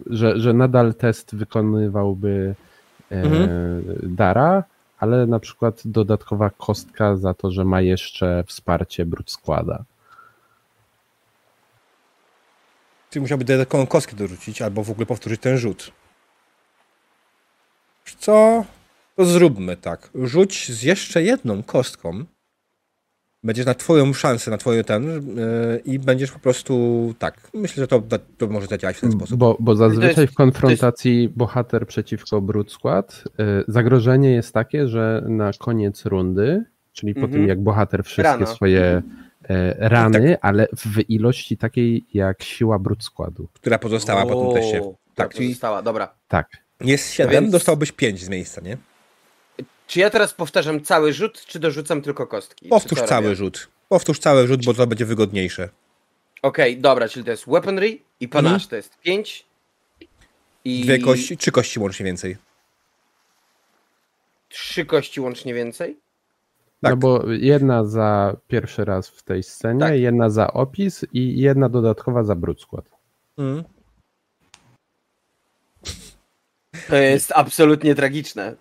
że, 0.07 0.41
że 0.41 0.53
nadal 0.53 0.95
test 0.95 1.35
wykonywałby 1.37 2.55
y, 3.13 3.17
Mhm. 3.17 3.83
Dara, 4.03 4.65
ale 4.99 5.27
na 5.27 5.41
przykład 5.41 5.83
dodatkowa 5.85 6.51
kostka 6.51 7.17
za 7.17 7.35
to, 7.35 7.51
że 7.51 7.65
ma 7.65 7.81
jeszcze 7.81 8.45
wsparcie 8.47 9.07
brud 9.07 9.31
składa. 9.31 9.85
Czyli 13.11 13.21
musiałby 13.21 13.45
dodatkową 13.45 13.87
kostkę 13.87 14.17
dorzucić, 14.17 14.63
albo 14.63 14.85
w 14.85 14.91
ogóle 14.91 15.07
powtórzyć 15.07 15.41
ten 15.41 15.57
rzut. 15.59 15.93
Co? 18.19 18.65
To 19.17 19.25
zróbmy 19.25 19.77
tak. 19.77 20.11
Rzuć 20.15 20.73
z 20.73 20.83
jeszcze 20.83 21.23
jedną 21.23 21.63
kostką. 21.63 22.25
Będziesz 23.43 23.67
na 23.67 23.75
twoją 23.75 24.13
szansę, 24.13 24.51
na 24.51 24.57
twoją 24.59 24.85
ten 24.85 25.05
yy, 25.37 25.79
i 25.85 25.99
będziesz 25.99 26.33
po 26.33 26.39
prostu 26.39 26.75
tak. 27.19 27.51
Myślę, 27.55 27.81
że 27.83 27.89
to, 27.89 28.03
to 28.39 28.47
może 28.47 28.67
zadziałać 28.67 28.97
w 28.97 29.01
ten 29.01 29.13
sposób. 29.13 29.39
Bo, 29.39 29.57
bo 29.61 29.77
zazwyczaj 29.77 30.23
jest- 30.23 30.33
w 30.33 30.37
konfrontacji 30.37 31.29
bohater 31.37 31.87
przeciwko 31.87 32.41
brud 32.41 32.73
skład 32.73 33.25
y, 33.27 33.65
zagrożenie 33.69 34.31
jest 34.31 34.55
takie, 34.55 34.89
że 34.89 35.25
na 35.29 35.51
koniec 35.59 36.07
rundy, 36.07 36.65
czyli 36.93 37.15
po 37.15 37.21
Mhm. 37.21 37.33
tym 37.33 37.49
jak 37.49 37.61
bohater 37.63 38.05
wszystkie 38.05 38.23
Rana. 38.23 38.47
swoje 38.47 39.03
e, 39.49 39.75
rany, 39.89 40.31
Tak. 40.31 40.39
ale 40.43 40.67
w 40.77 41.11
ilości 41.11 41.57
takiej 41.57 42.07
jak 42.15 42.43
siła 42.43 42.79
brud 42.79 43.05
składu. 43.05 43.49
która 43.55 43.79
pozostała 43.79 44.27
po 44.27 44.45
tym 44.45 44.55
teście. 44.63 44.83
O, 44.83 44.95
Tak, 45.15 45.35
pozostała, 45.35 45.83
dobra. 45.83 46.15
Tak. 46.29 46.49
jest 46.81 47.11
7, 47.13 47.31
Więc- 47.33 47.53
dostałbyś 47.53 47.93
5 47.93 48.25
z 48.25 48.29
miejsca, 48.29 48.61
nie? 48.61 48.77
Czy 49.91 50.01
ja 50.01 50.11
teraz 50.11 50.35
powtarzam 50.35 50.81
cały 50.81 51.13
rzut, 51.13 51.45
czy 51.47 51.59
dorzucam 51.59 52.03
tylko 52.03 52.27
kostki? 52.27 52.69
Powtórz 52.69 53.03
cały 53.03 53.23
robię? 53.23 53.37
rzut. 53.37 53.69
Powtórz 53.89 54.19
cały 54.19 54.47
rzut, 54.47 54.65
bo 54.65 54.75
to 54.75 54.87
będzie 54.87 55.05
wygodniejsze. 55.05 55.69
Okej, 56.43 56.79
dobra, 56.79 57.09
czyli 57.09 57.25
to 57.25 57.31
jest 57.31 57.47
weaponry 57.47 57.99
i 58.21 58.29
panache 58.29 58.69
to 58.69 58.77
jest 58.77 58.99
5. 58.99 59.47
I 60.65 60.81
Dwie 60.81 60.99
kości, 60.99 61.37
trzy 61.37 61.53
kości 61.53 61.81
łącznie 61.81 62.07
więcej. 62.07 62.37
Trzy 64.49 64.85
kości 64.85 65.21
łącznie 65.21 65.55
więcej? 65.55 65.97
Tak. 66.83 66.91
No 66.91 66.97
bo 66.97 67.31
jedna 67.31 67.85
za 67.85 68.37
pierwszy 68.49 68.85
raz 68.85 69.09
w 69.09 69.23
tej 69.23 69.43
scenie, 69.43 69.81
Tak. 69.81 69.99
jedna 69.99 70.31
za 70.31 70.53
opis 70.53 71.05
i 71.13 71.41
jedna 71.41 71.69
dodatkowa 71.69 72.25
za 72.25 72.35
brud 72.35 72.61
skład. 72.61 72.85
Mm. 73.39 73.65
To 76.91 76.97
jest 76.97 77.33
absolutnie 77.35 77.95
tragiczne. 77.95 78.55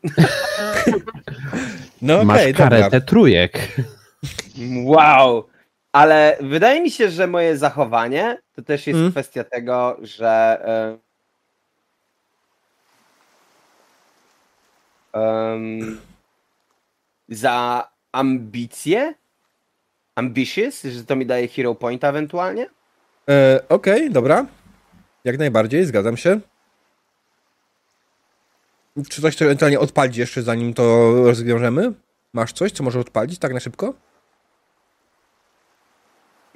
No 2.02 2.14
okej, 2.16 2.26
Masz 2.26 2.46
dobra. 2.46 2.70
karetę 2.70 3.02
trójek. 3.02 3.76
Wow! 4.84 5.48
Ale 5.92 6.38
wydaje 6.42 6.82
mi 6.82 6.92
się, 6.92 7.10
że 7.10 7.28
moje 7.28 7.58
zachowanie 7.58 8.38
to 8.56 8.62
też 8.62 8.88
jest 8.88 9.00
Mm. 9.00 9.12
kwestia 9.12 9.44
tego, 9.44 9.98
że. 10.02 10.62
em, 15.14 16.00
za 17.30 17.88
ambicje, 18.12 19.14
ambitious, 20.16 20.84
że 20.84 21.04
to 21.06 21.16
mi 21.16 21.26
daje 21.26 21.48
hero 21.48 21.76
point 21.76 22.04
ewentualnie. 22.04 22.68
E, 23.30 23.60
Okej, 23.70 24.12
dobra. 24.12 24.46
Jak 25.24 25.38
najbardziej, 25.38 25.86
zgadzam 25.86 26.18
się. 26.18 26.40
Czy 29.10 29.22
coś, 29.22 29.36
co 29.36 29.45
ewentualnie 29.45 29.80
odpalić 29.80 30.18
jeszcze, 30.18 30.41
zanim 30.41 30.74
to 30.74 31.11
rozwiążemy? 31.24 31.94
Masz 32.34 32.53
coś, 32.53 32.72
co 32.72 32.84
może 32.84 32.99
odpalić 32.99 33.40
tak 33.40 33.53
na 33.53 33.60
szybko? 33.60 33.94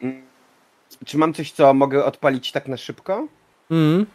Mm. 0.02 0.24
Czy 1.06 1.18
mam 1.18 1.34
coś, 1.34 1.52
co 1.52 1.74
mogę 1.74 2.06
odpalić 2.06 2.52
tak 2.52 2.68
na 2.68 2.78
szybko? 2.78 3.28
Mm. 3.72 4.06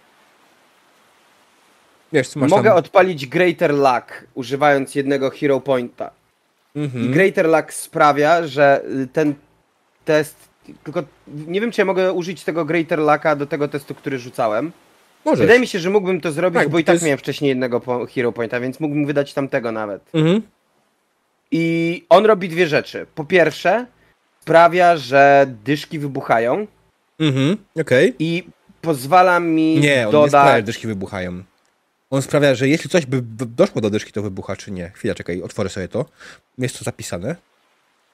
Wiesz, 2.13 2.29
co 2.29 2.41
masz 2.41 2.51
mogę 2.51 2.71
tam... 2.71 2.79
odpalić 2.79 3.27
Greater 3.27 3.75
Luck, 3.75 4.25
używając 4.35 4.95
jednego 4.95 5.31
hero 5.31 5.61
pointa. 5.61 6.11
I 6.75 6.79
Mhm. 6.81 7.13
Greater 7.13 7.47
Luck 7.49 7.73
sprawia, 7.73 8.47
że 8.47 8.83
y, 9.03 9.07
ten 9.07 9.35
test. 10.05 10.37
Tylko 10.85 11.03
nie 11.27 11.61
wiem, 11.61 11.71
czy 11.73 11.81
ja 11.81 11.85
mogę 11.85 12.13
użyć 12.13 12.45
tego 12.45 12.65
Greater 12.65 12.99
Lucka 12.99 13.37
do 13.37 13.47
tego 13.47 13.69
testu, 13.69 13.95
który 13.95 14.19
rzucałem. 14.19 14.73
Możesz. 15.31 15.41
Wydaje 15.41 15.61
mi 15.61 15.67
się, 15.67 15.79
że 15.79 15.91
mógłbym 15.91 16.21
to 16.21 16.33
zrobić, 16.33 16.59
Tak, 16.59 16.69
bo 16.69 16.79
i 16.79 16.85
tak 16.85 16.95
jest- 16.95 17.05
miałem 17.05 17.19
wcześniej 17.19 17.49
jednego 17.49 18.07
Hero 18.15 18.33
Pointa, 18.33 18.61
więc 18.61 18.81
mógłbym 18.81 19.07
wydać 19.07 19.35
tamtego 19.35 19.73
nawet. 19.73 20.03
Mhm. 20.15 20.43
I 21.51 22.05
on 22.09 22.27
robi 22.27 22.49
dwie 22.49 22.67
rzeczy. 22.67 23.07
Po 23.15 23.25
pierwsze, 23.25 23.87
sprawia, 24.41 24.97
że 24.97 25.47
dyszki 25.65 25.99
wybuchają 25.99 26.67
Mhm. 27.21 27.57
Okej. 27.81 28.15
i 28.19 28.45
pozwala 28.81 29.41
mi 29.41 29.81
Nie, 29.81 30.09
on 30.09 30.23
nie 30.23 30.29
sprawia, 30.29 30.47
że 30.47 30.51
dodać. 30.53 30.65
dyszki 30.65 30.87
wybuchają. 30.87 31.43
On 32.11 32.23
sprawia, 32.23 32.55
że 32.55 32.69
jeśli 32.69 32.91
coś 32.91 33.07
by 33.07 33.23
by 33.23 33.47
doszło 33.47 33.81
do 33.81 33.91
dyszki, 33.91 34.13
to 34.13 34.23
wybucha, 34.23 34.57
czy 34.57 34.71
nie. 34.71 34.91
Chwila, 34.95 35.15
czekaj, 35.15 35.43
otworzę 35.43 35.69
sobie 35.71 35.89
to. 35.89 36.05
Jest 36.59 36.79
to 36.79 36.85
zapisane. 36.85 37.37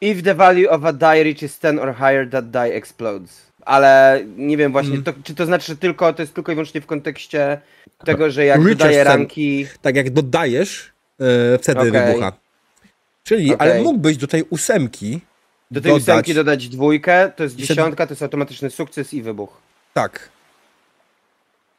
If 0.00 0.22
the 0.22 0.34
value 0.34 0.70
of 0.70 0.84
a 0.84 0.92
die 0.92 1.24
reaches 1.24 1.58
10 1.60 1.80
or 1.80 1.94
higher, 1.94 2.30
that 2.30 2.50
die 2.50 2.74
explodes. 2.74 3.52
Ale 3.64 4.20
nie 4.36 4.56
wiem 4.56 4.72
właśnie, 4.72 4.92
Mm. 4.92 5.04
to, 5.04 5.12
czy 5.24 5.34
to 5.34 5.46
znaczy, 5.46 5.66
że 5.66 5.76
tylko 5.76 6.12
to 6.12 6.22
jest 6.22 6.34
tylko 6.34 6.52
i 6.52 6.54
wyłącznie 6.54 6.80
w 6.80 6.86
kontekście 6.86 7.60
tego, 8.04 8.30
że 8.30 8.44
jak 8.44 8.58
dodaję 8.64 8.92
10. 8.98 9.04
ranki. 9.04 9.66
Tak 9.82 9.96
jak 9.96 10.10
dodajesz, 10.10 10.92
e, 11.54 11.58
wtedy 11.58 11.80
Okej. 11.80 11.92
wybucha. 11.92 12.32
Czyli, 13.24 13.54
Okej. 13.54 13.70
ale 13.70 13.82
mógłbyś 13.82 14.16
do 14.16 14.26
tej 14.26 14.42
ósemki 14.50 15.20
Do 15.70 15.80
tej 15.80 15.92
dodać... 15.92 16.02
ósemki 16.02 16.34
dodać 16.34 16.68
dwójkę, 16.68 17.32
to 17.36 17.42
jest 17.42 17.56
dziesiątka, 17.56 18.06
to 18.06 18.12
jest 18.12 18.22
automatyczny 18.22 18.70
sukces 18.70 19.14
i 19.14 19.22
wybuch. 19.22 19.60
Tak. 19.94 20.28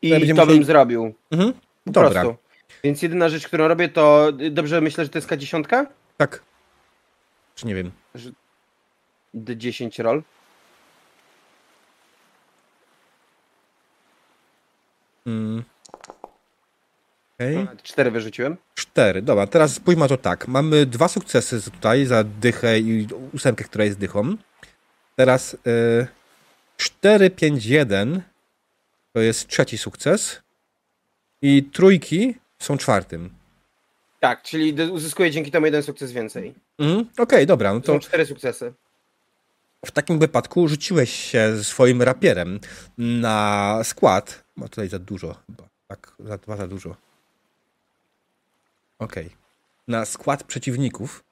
I 0.02 0.30
To 0.30 0.36
to 0.36 0.45
bym 0.48 0.64
zrobił. 0.64 1.14
Mhm. 1.32 1.53
Po 1.86 1.91
Dobra. 1.91 2.10
prostu. 2.10 2.36
Więc 2.84 3.02
jedyna 3.02 3.30
rzecz, 3.30 3.48
którą 3.48 3.68
robię, 3.68 3.90
to 3.90 4.32
dobrze 4.52 4.82
myślę, 4.82 5.03
że 5.03 5.10
to 5.10 5.18
jest 5.18 5.30
K10? 5.30 5.86
Tak. 6.18 6.41
Czy 7.56 7.68
nie 7.68 7.76
wiem. 7.76 7.91
D10 9.36 10.03
roll. 10.03 10.24
Mm. 15.26 15.64
Okej. 17.39 17.68
4 17.84 18.11
wyrzuciłem. 18.11 18.57
Cztery. 18.76 19.22
Dobra, 19.22 19.47
teraz 19.47 19.73
spójrzmy 19.73 20.07
to 20.07 20.18
tak. 20.18 20.47
Mamy 20.47 20.85
dwa 20.85 21.07
sukcesy 21.07 21.72
tutaj 21.72 22.06
za 22.06 22.23
dychę 22.23 22.80
i 22.80 23.07
ósemkę, 23.34 23.64
która 23.64 23.85
jest 23.85 23.97
dychą. 23.99 24.35
Teraz 25.15 25.53
y, 25.53 26.07
4, 26.77 27.30
5, 27.30 27.65
1 27.65 28.22
to 29.14 29.19
jest 29.22 29.47
trzeci 29.47 29.77
sukces. 29.77 30.41
I 31.41 31.64
trójki 31.64 32.35
są 32.60 32.77
czwartym. 32.77 33.30
Tak, 34.19 34.41
czyli 34.43 34.84
uzyskuję 34.91 35.31
dzięki 35.31 35.52
temu 35.52 35.65
jeden 35.65 35.84
sukces 35.84 36.11
więcej. 36.11 36.53
Mhm. 36.80 37.06
Okej, 37.18 37.45
dobra. 37.47 37.73
No 37.73 37.80
To 37.80 37.85
to 37.88 37.93
są 37.93 37.99
cztery 37.99 38.26
sukcesy. 38.26 38.73
w 39.85 39.91
takim 39.91 40.19
wypadku 40.19 40.68
rzuciłeś 40.68 41.14
się 41.14 41.64
swoim 41.64 42.02
rapierem 42.02 42.60
na 42.97 43.80
skład. 43.84 44.44
Ma 44.56 44.68
tutaj 44.68 44.90
za 44.90 44.99
dużo 44.99 45.36
chyba. 45.48 45.64
Tak, 45.88 46.15
za 46.19 46.38
dwa 46.38 46.57
za 46.57 46.68
dużo. 46.68 46.95
Okej. 48.99 49.30
Na 49.88 50.06
skład 50.06 50.44
przeciwników. 50.44 51.23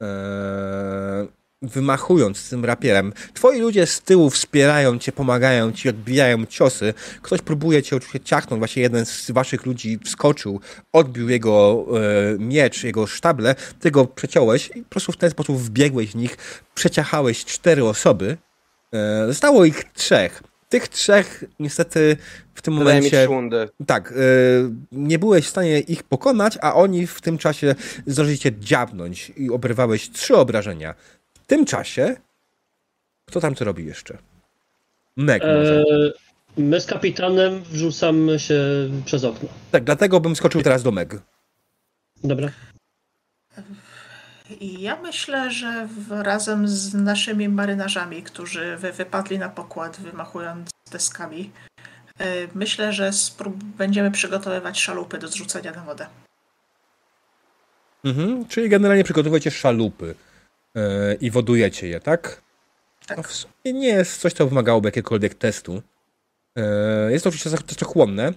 Eee, 0.00 1.28
wymachując 1.62 2.50
tym 2.50 2.64
rapierem. 2.64 3.12
Twoi 3.34 3.60
ludzie 3.60 3.86
z 3.86 4.00
tyłu 4.00 4.30
wspierają 4.30 4.98
cię, 4.98 5.12
pomagają 5.12 5.72
ci, 5.72 5.88
odbijają 5.88 6.46
ciosy. 6.46 6.94
Ktoś 7.22 7.42
próbuje 7.42 7.82
cię 7.82 7.96
oczywiście 7.96 8.20
ciachnąć. 8.20 8.58
Właśnie 8.58 8.82
jeden 8.82 9.06
z 9.06 9.30
waszych 9.30 9.66
ludzi 9.66 9.98
wskoczył, 10.04 10.60
odbił 10.92 11.28
jego 11.28 11.86
e, 12.34 12.38
miecz, 12.38 12.84
jego 12.84 13.06
sztable. 13.06 13.54
Ty 13.80 13.90
go 13.90 14.06
przeciąłeś 14.06 14.70
i 14.74 14.82
po 14.82 14.90
prostu 14.90 15.12
w 15.12 15.16
ten 15.16 15.30
sposób 15.30 15.56
wbiegłeś 15.56 16.10
w 16.10 16.14
nich. 16.14 16.36
Przeciachałeś 16.74 17.44
cztery 17.44 17.84
osoby. 17.84 18.36
E, 18.92 19.26
zostało 19.26 19.64
ich 19.64 19.84
trzech. 19.84 20.42
Tych 20.72 20.88
trzech 20.88 21.44
niestety 21.60 22.16
w 22.54 22.62
tym 22.62 22.74
mi 22.74 22.78
momencie... 22.78 23.28
Tak, 23.86 24.12
y, 24.12 24.14
nie 24.92 25.18
byłeś 25.18 25.46
w 25.46 25.48
stanie 25.48 25.80
ich 25.80 26.02
pokonać, 26.02 26.58
a 26.60 26.74
oni 26.74 27.06
w 27.06 27.20
tym 27.20 27.38
czasie 27.38 27.74
zdążyli 28.06 28.38
cię 28.38 28.52
dziabnąć 28.60 29.32
i 29.36 29.50
obrywałeś 29.50 30.10
trzy 30.10 30.36
obrażenia. 30.36 30.94
W 31.34 31.46
tym 31.46 31.64
czasie, 31.64 32.16
kto 33.26 33.40
tam 33.40 33.54
co 33.54 33.64
robi 33.64 33.86
jeszcze? 33.86 34.18
Meg 35.16 35.42
może. 35.42 35.80
E, 35.80 36.12
my 36.56 36.80
z 36.80 36.86
kapitanem 36.86 37.62
wrzucamy 37.62 38.38
się 38.38 38.60
przez 39.04 39.24
okno. 39.24 39.48
Tak, 39.70 39.84
dlatego 39.84 40.20
bym 40.20 40.36
skoczył 40.36 40.62
teraz 40.62 40.82
do 40.82 40.92
Meg. 40.92 41.18
Dobra. 42.24 42.50
I 44.60 44.82
ja 44.82 44.96
myślę, 44.96 45.50
że 45.50 45.88
razem 46.10 46.68
z 46.68 46.94
naszymi 46.94 47.48
marynarzami, 47.48 48.22
którzy 48.22 48.76
wy, 48.76 48.92
wypadli 48.92 49.38
na 49.38 49.48
pokład, 49.48 50.00
wymachując 50.00 50.70
deskami, 50.90 51.50
y, 52.20 52.24
myślę, 52.54 52.92
że 52.92 53.12
sprób- 53.12 53.64
będziemy 53.64 54.10
przygotowywać 54.10 54.80
szalupy 54.80 55.18
do 55.18 55.28
zrzucenia 55.28 55.72
na 55.72 55.84
wodę. 55.84 56.06
Mhm, 58.04 58.46
czyli 58.46 58.68
generalnie 58.68 59.04
przygotowujecie 59.04 59.50
szalupy 59.50 60.14
y, 60.76 60.80
i 61.20 61.30
wodujecie 61.30 61.88
je, 61.88 62.00
tak? 62.00 62.42
Tak. 63.06 63.16
No 63.16 63.22
w 63.22 63.32
sumie 63.32 63.52
nie 63.64 63.88
jest 63.88 64.20
coś, 64.20 64.32
co 64.32 64.46
wymagałoby 64.46 64.88
jakiegokolwiek 64.88 65.34
testu. 65.34 65.82
Y, 66.58 66.62
jest 67.12 67.24
to 67.24 67.28
oczywiście 67.28 67.58
czasochłonne. 67.66 68.32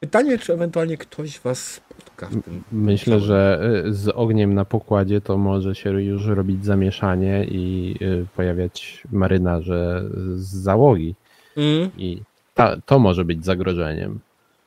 Pytanie, 0.00 0.38
czy 0.38 0.52
ewentualnie 0.52 0.96
ktoś 0.96 1.40
was 1.40 1.58
spotka 1.68 2.26
w 2.26 2.42
tym. 2.44 2.62
Myślę, 2.72 3.20
że 3.20 3.60
y, 3.86 3.94
z 3.94 4.08
ogniem 4.08 4.54
na 4.54 4.64
pokładzie 4.64 5.20
to 5.20 5.38
może 5.38 5.74
się 5.74 5.90
już 6.02 6.26
robić 6.26 6.64
zamieszanie 6.64 7.44
i 7.44 7.94
y, 8.02 8.26
pojawiać 8.36 9.02
marynarze 9.12 10.02
z 10.36 10.46
załogi. 10.56 11.14
Mm, 11.56 11.90
I 11.98 12.22
ta, 12.54 12.76
to 12.86 12.98
może 12.98 13.24
być 13.24 13.44
zagrożeniem. 13.44 14.20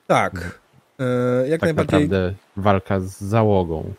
tak. 0.08 0.60
Y, 1.46 1.48
jak 1.50 1.60
Tak 1.62 1.68
najbardziej. 1.68 2.00
naprawdę 2.00 2.34
walka 2.58 3.00
z 3.00 3.22
załogą. 3.22 3.94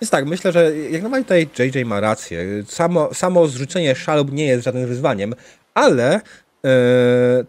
Więc 0.00 0.10
tak, 0.10 0.26
myślę, 0.26 0.52
że 0.52 0.76
jak 0.76 1.02
najbardziej 1.02 1.46
tutaj 1.46 1.70
JJ 1.74 1.84
ma 1.84 2.00
rację. 2.00 2.44
Samo, 2.66 3.14
samo 3.14 3.46
zrzucenie 3.46 3.94
szalub 3.94 4.32
nie 4.32 4.46
jest 4.46 4.64
żadnym 4.64 4.86
wyzwaniem, 4.86 5.34
ale 5.74 6.14
e, 6.14 6.20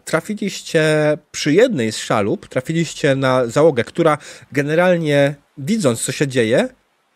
trafiliście 0.04 0.84
przy 1.32 1.52
jednej 1.52 1.92
z 1.92 1.96
szalub, 1.96 2.48
trafiliście 2.48 3.14
na 3.14 3.46
załogę, 3.46 3.84
która 3.84 4.18
generalnie 4.52 5.34
widząc, 5.58 6.02
co 6.02 6.12
się 6.12 6.28
dzieje, 6.28 6.68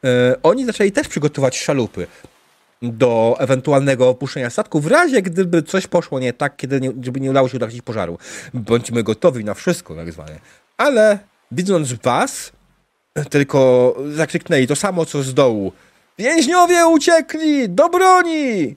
e, 0.04 0.36
oni 0.42 0.66
zaczęli 0.66 0.92
też 0.92 1.08
przygotować 1.08 1.58
szalupy 1.58 2.06
do 2.82 3.36
ewentualnego 3.38 4.08
opuszczenia 4.08 4.50
statku, 4.50 4.80
w 4.80 4.86
razie 4.86 5.22
gdyby 5.22 5.62
coś 5.62 5.86
poszło 5.86 6.20
nie 6.20 6.32
tak, 6.32 6.56
kiedy 6.56 6.80
nie, 6.80 6.92
żeby 7.02 7.20
nie 7.20 7.30
udało 7.30 7.48
się 7.48 7.56
ugasić 7.56 7.82
pożaru. 7.82 8.18
Bądźmy 8.54 9.02
gotowi 9.02 9.44
na 9.44 9.54
wszystko, 9.54 9.94
tak 9.94 10.12
zwane. 10.12 10.40
Ale 10.76 11.18
widząc 11.52 11.92
was, 11.92 12.52
tylko 13.30 13.96
zakrzyknęli 14.12 14.66
to 14.66 14.76
samo, 14.76 15.06
co 15.06 15.22
z 15.22 15.34
dołu. 15.34 15.72
Więźniowie 16.18 16.86
uciekli! 16.86 17.68
Do 17.68 17.88
broni! 17.88 18.76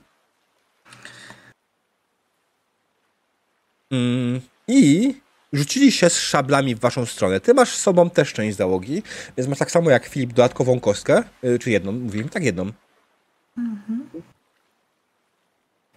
Mm, 3.93 4.41
I 4.67 5.13
rzucili 5.53 5.91
się 5.91 6.09
z 6.09 6.17
szablami 6.17 6.75
w 6.75 6.79
waszą 6.79 7.05
stronę. 7.05 7.39
Ty 7.39 7.53
masz 7.53 7.75
z 7.75 7.81
sobą 7.81 8.09
też 8.09 8.33
część 8.33 8.57
załogi, 8.57 9.03
więc 9.37 9.49
masz 9.49 9.59
tak 9.59 9.71
samo 9.71 9.89
jak 9.89 10.05
Filip 10.05 10.33
dodatkową 10.33 10.79
kostkę, 10.79 11.23
y, 11.43 11.59
czy 11.59 11.71
jedną, 11.71 11.91
mówiłem, 11.91 12.29
tak 12.29 12.43
jedną. 12.43 12.71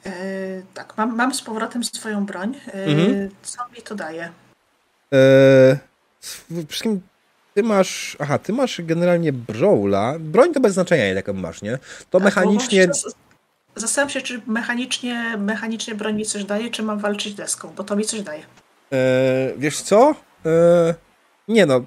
E, 0.07 0.63
tak, 0.75 0.97
mam, 0.97 1.17
mam 1.17 1.35
z 1.35 1.43
powrotem 1.43 1.85
swoją 1.85 2.27
broń. 2.27 2.55
Mhm. 2.73 3.31
Co 3.43 3.69
mi 3.77 3.83
to 3.83 3.95
daje? 3.95 4.31
Przede 6.21 6.67
wszystkim 6.67 7.01
ty 7.55 7.63
masz, 7.63 8.17
aha, 8.21 8.39
ty 8.39 8.53
masz 8.53 8.81
generalnie 8.83 9.33
Brawla. 9.33 10.15
Broń 10.19 10.55
to 10.55 10.61
bez 10.61 10.73
znaczenia, 10.73 11.07
jaką 11.07 11.33
masz, 11.33 11.63
nie? 11.63 11.79
To 12.11 12.19
Tak, 12.19 12.25
mechanicznie... 12.25 12.89
bo 12.89 12.95
Zastanawiam 13.77 14.11
się, 14.11 14.21
czy 14.23 14.41
mechanicznie, 14.47 15.37
mechanicznie 15.39 15.95
broń 15.95 16.15
mi 16.15 16.25
coś 16.25 16.45
daje, 16.45 16.71
czy 16.71 16.83
mam 16.83 16.99
walczyć 16.99 17.35
deską, 17.35 17.73
bo 17.77 17.85
to 17.85 17.97
mi 17.97 18.05
coś 18.05 18.21
daje. 18.23 18.43
E, 18.93 19.53
wiesz 19.57 19.81
co? 19.81 20.15
E, 20.47 20.95
nie 21.49 21.67
no. 21.67 21.81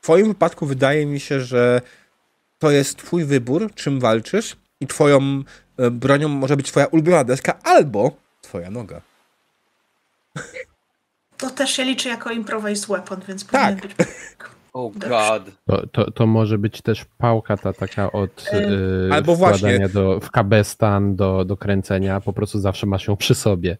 W 0.00 0.04
twoim 0.04 0.28
wypadku 0.28 0.66
wydaje 0.66 1.06
mi 1.06 1.20
się, 1.20 1.40
że 1.40 1.80
to 2.58 2.70
jest 2.70 2.96
twój 2.96 3.24
wybór, 3.24 3.74
czym 3.74 4.00
walczysz 4.00 4.56
i 4.80 4.86
twoją 4.86 5.42
e, 5.78 5.90
bronią 5.90 6.28
może 6.28 6.56
być 6.56 6.66
twoja 6.66 6.86
ulubiona 6.86 7.24
deska 7.24 7.58
albo 7.64 8.16
twoja 8.42 8.70
noga. 8.70 9.00
To 11.36 11.50
też 11.50 11.70
się 11.70 11.84
liczy 11.84 12.08
jako 12.08 12.30
improvised 12.30 12.86
weapon, 12.88 13.20
więc 13.28 13.46
Tak. 13.46 13.76
powinien 13.76 13.96
być. 13.98 14.08
Oh 14.72 14.98
god. 14.98 15.42
To, 15.66 15.86
to, 15.86 16.10
to 16.10 16.26
może 16.26 16.58
być 16.58 16.82
też 16.82 17.04
pałka 17.18 17.56
ta 17.56 17.72
taka 17.72 18.12
od 18.12 18.44
E, 18.52 18.70
y, 19.08 19.12
albo 19.12 19.36
wkładania 19.36 19.78
właśnie- 19.78 19.88
do, 19.88 20.20
w 20.20 20.30
kabestan 20.30 21.16
do, 21.16 21.44
do 21.44 21.56
kręcenia, 21.56 22.20
po 22.20 22.32
prostu 22.32 22.58
zawsze 22.60 22.86
masz 22.86 23.08
ją 23.08 23.16
przy 23.16 23.34
sobie. 23.34 23.78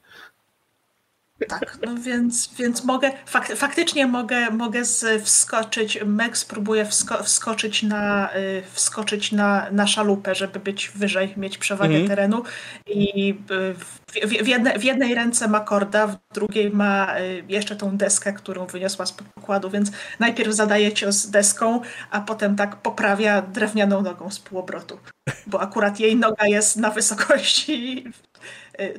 Tak, 1.49 1.79
no 1.87 1.95
więc, 1.95 2.51
więc 2.59 2.85
mogę, 2.85 3.11
fak, 3.27 3.47
faktycznie 3.57 4.07
mogę, 4.07 4.51
mogę 4.51 4.85
z, 4.85 5.23
wskoczyć, 5.25 5.99
Meg 6.07 6.37
spróbuje 6.37 6.87
wsko, 6.87 7.23
wskoczyć, 7.25 7.83
na, 7.83 8.35
y, 8.37 8.63
wskoczyć 8.73 9.33
na, 9.33 9.67
na 9.71 9.87
szalupę, 9.87 10.35
żeby 10.35 10.61
być 10.61 10.89
wyżej, 10.95 11.35
mieć 11.37 11.59
przewagę 11.59 11.91
Mhm. 11.95 12.09
terenu 12.09 12.43
i 12.87 13.31
y, 13.31 13.75
w, 13.75 14.01
w, 14.13 14.45
w, 14.45 14.49
jedne, 14.49 14.79
w 14.79 14.85
jednej 14.85 15.15
ręce 15.15 15.49
ma 15.49 15.61
korda, 15.61 16.07
w 16.07 16.17
drugiej 16.35 16.71
ma 16.71 17.19
y, 17.19 17.45
jeszcze 17.49 17.77
tą 17.77 17.97
deskę, 17.97 18.33
którą 18.33 18.67
wyniosła 18.67 19.07
z 19.07 19.13
pokładu, 19.13 19.71
więc 19.71 19.91
najpierw 20.19 20.53
zadaje 20.55 20.93
cios 20.93 21.27
deską, 21.27 21.81
a 22.11 22.21
potem 22.21 22.57
tak 22.57 22.77
poprawia 22.77 23.43
drewnianą 23.43 24.03
nogą 24.03 24.31
z 24.31 24.39
półobrotu, 24.39 24.99
bo 25.47 25.61
akurat 25.61 26.01
jej 26.01 26.17
noga 26.17 26.47
jest 26.47 26.77
na 26.77 26.91
wysokości 26.91 28.05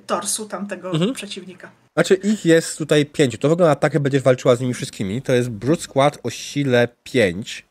torsu 0.06 0.46
tamtego 0.46 0.92
Mhm. 0.92 1.14
przeciwnika. 1.14 1.70
Znaczy 1.94 2.16
ich 2.16 2.46
jest 2.46 2.78
tutaj 2.78 3.06
pięciu. 3.06 3.38
To 3.38 3.50
wygląda 3.50 3.76
tak, 3.76 3.94
jak 3.94 4.04
będziesz 4.04 4.22
walczyła 4.22 4.56
z 4.56 4.62
nimi 4.62 4.74
wszystkimi. 4.74 5.22
To 5.22 5.34
jest 5.34 5.50
brute 5.50 5.82
skład 5.82 6.18
o 6.24 6.30
sile 6.30 6.88
5. 7.04 7.66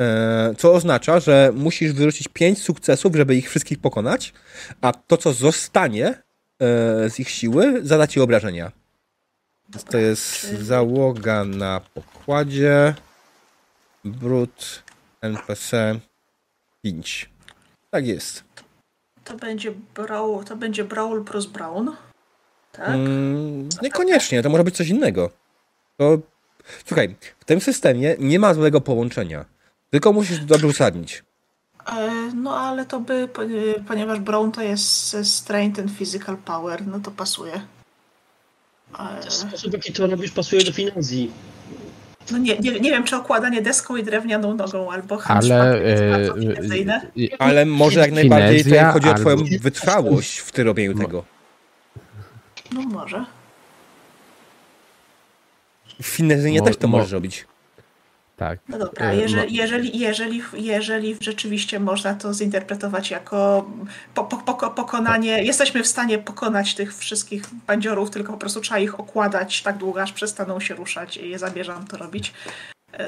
E, 0.00 0.54
co 0.58 0.72
oznacza, 0.72 1.20
że 1.20 1.52
musisz 1.54 1.92
wyrzucić 1.92 2.28
5 2.28 2.62
sukcesów, 2.62 3.16
żeby 3.16 3.36
ich 3.36 3.48
wszystkich 3.50 3.78
pokonać, 3.78 4.32
a 4.80 4.92
to, 4.92 5.16
co 5.16 5.32
zostanie 5.32 6.06
e, 6.08 7.10
z 7.10 7.20
ich 7.20 7.30
siły, 7.30 7.80
zada 7.82 8.06
ci 8.06 8.20
obrażenia. 8.20 8.72
To 9.90 9.98
jest 9.98 10.52
załoga 10.52 11.44
na 11.44 11.80
pokładzie. 11.94 12.94
Brut 14.04 14.82
NPC 15.20 16.00
5. 16.82 17.30
Tak 17.90 18.06
jest. 18.06 18.44
To 19.24 19.36
będzie 19.36 19.72
Brawl, 19.94 20.44
to 20.44 20.56
będzie 20.56 20.84
Brawl 20.84 21.24
plus 21.24 21.46
Brown. 21.46 21.96
Tak? 22.72 22.88
Mm, 22.88 23.68
niekoniecznie, 23.82 24.42
to 24.42 24.50
może 24.50 24.64
być 24.64 24.76
coś 24.76 24.88
innego. 24.88 25.30
To, 25.96 26.18
słuchaj, 26.86 27.14
w 27.40 27.44
tym 27.44 27.60
systemie 27.60 28.16
nie 28.18 28.38
ma 28.38 28.54
złego 28.54 28.80
połączenia. 28.80 29.44
Tylko 29.90 30.12
musisz 30.12 30.38
to 30.38 30.44
dobrze 30.44 30.66
uzasadnić. 30.66 31.24
E, 31.86 32.10
No 32.34 32.56
ale 32.58 32.86
to 32.86 33.00
by, 33.00 33.28
poni- 33.32 33.84
ponieważ 33.88 34.20
Brown 34.20 34.52
to 34.52 34.62
jest 34.62 35.14
e, 35.14 35.24
Strength 35.24 35.80
and 35.80 35.90
Physical 35.98 36.36
Power, 36.36 36.86
no 36.86 37.00
to 37.00 37.10
pasuje. 37.10 37.60
E, 39.26 39.30
Sposób, 39.30 39.72
jaki 39.72 39.92
to 39.92 40.06
robisz, 40.06 40.30
pasuje 40.30 40.64
do 40.64 40.72
finansji. 40.72 41.30
No 42.32 42.38
nie, 42.38 42.58
nie, 42.58 42.80
nie 42.80 42.90
wiem, 42.90 43.04
czy 43.04 43.16
okładanie 43.16 43.62
deską 43.62 43.96
i 43.96 44.02
drewnianą 44.02 44.54
nogą 44.54 44.90
albo 44.92 45.22
Ale 45.24 45.74
e, 45.74 46.28
e, 46.86 47.00
Ale 47.38 47.66
może 47.66 48.00
jak 48.00 48.12
najbardziej 48.12 48.64
tutaj 48.64 48.92
chodzi 48.92 49.08
o 49.08 49.14
twoją 49.14 49.36
wytrwałość 49.60 50.38
w 50.38 50.52
tym 50.52 50.66
robieniu 50.66 50.94
No. 50.94 51.04
tego. 51.04 51.24
No 52.72 52.80
może. 52.82 53.24
Finezyjnie 56.02 56.58
Mo- 56.60 56.66
też 56.66 56.76
to 56.76 56.88
mo- 56.88 56.96
możesz 56.96 57.12
robić. 57.12 57.46
tak. 58.36 58.58
No 58.68 58.78
dobra, 58.78 59.06
E, 59.10 59.16
jeżeli, 59.16 59.56
jeżeli, 59.56 59.98
jeżeli, 59.98 60.42
jeżeli 60.54 61.16
rzeczywiście 61.20 61.80
można 61.80 62.14
to 62.14 62.34
zinterpretować 62.34 63.10
jako 63.10 63.70
po, 64.14 64.24
po, 64.24 64.36
poko- 64.36 64.70
pokonanie, 64.74 65.42
jesteśmy 65.44 65.82
w 65.82 65.86
stanie 65.86 66.18
pokonać 66.18 66.74
tych 66.74 66.96
wszystkich 66.96 67.42
bandziorów, 67.66 68.10
tylko 68.10 68.32
po 68.32 68.38
prostu 68.38 68.60
trzeba 68.60 68.78
ich 68.80 69.00
okładać 69.00 69.62
tak 69.62 69.78
długo, 69.78 70.02
aż 70.02 70.12
przestaną 70.12 70.60
się 70.60 70.74
ruszać 70.74 71.16
i 71.16 71.30
je 71.30 71.38
zamierzam 71.38 71.86
to 71.86 71.96
robić, 71.96 72.32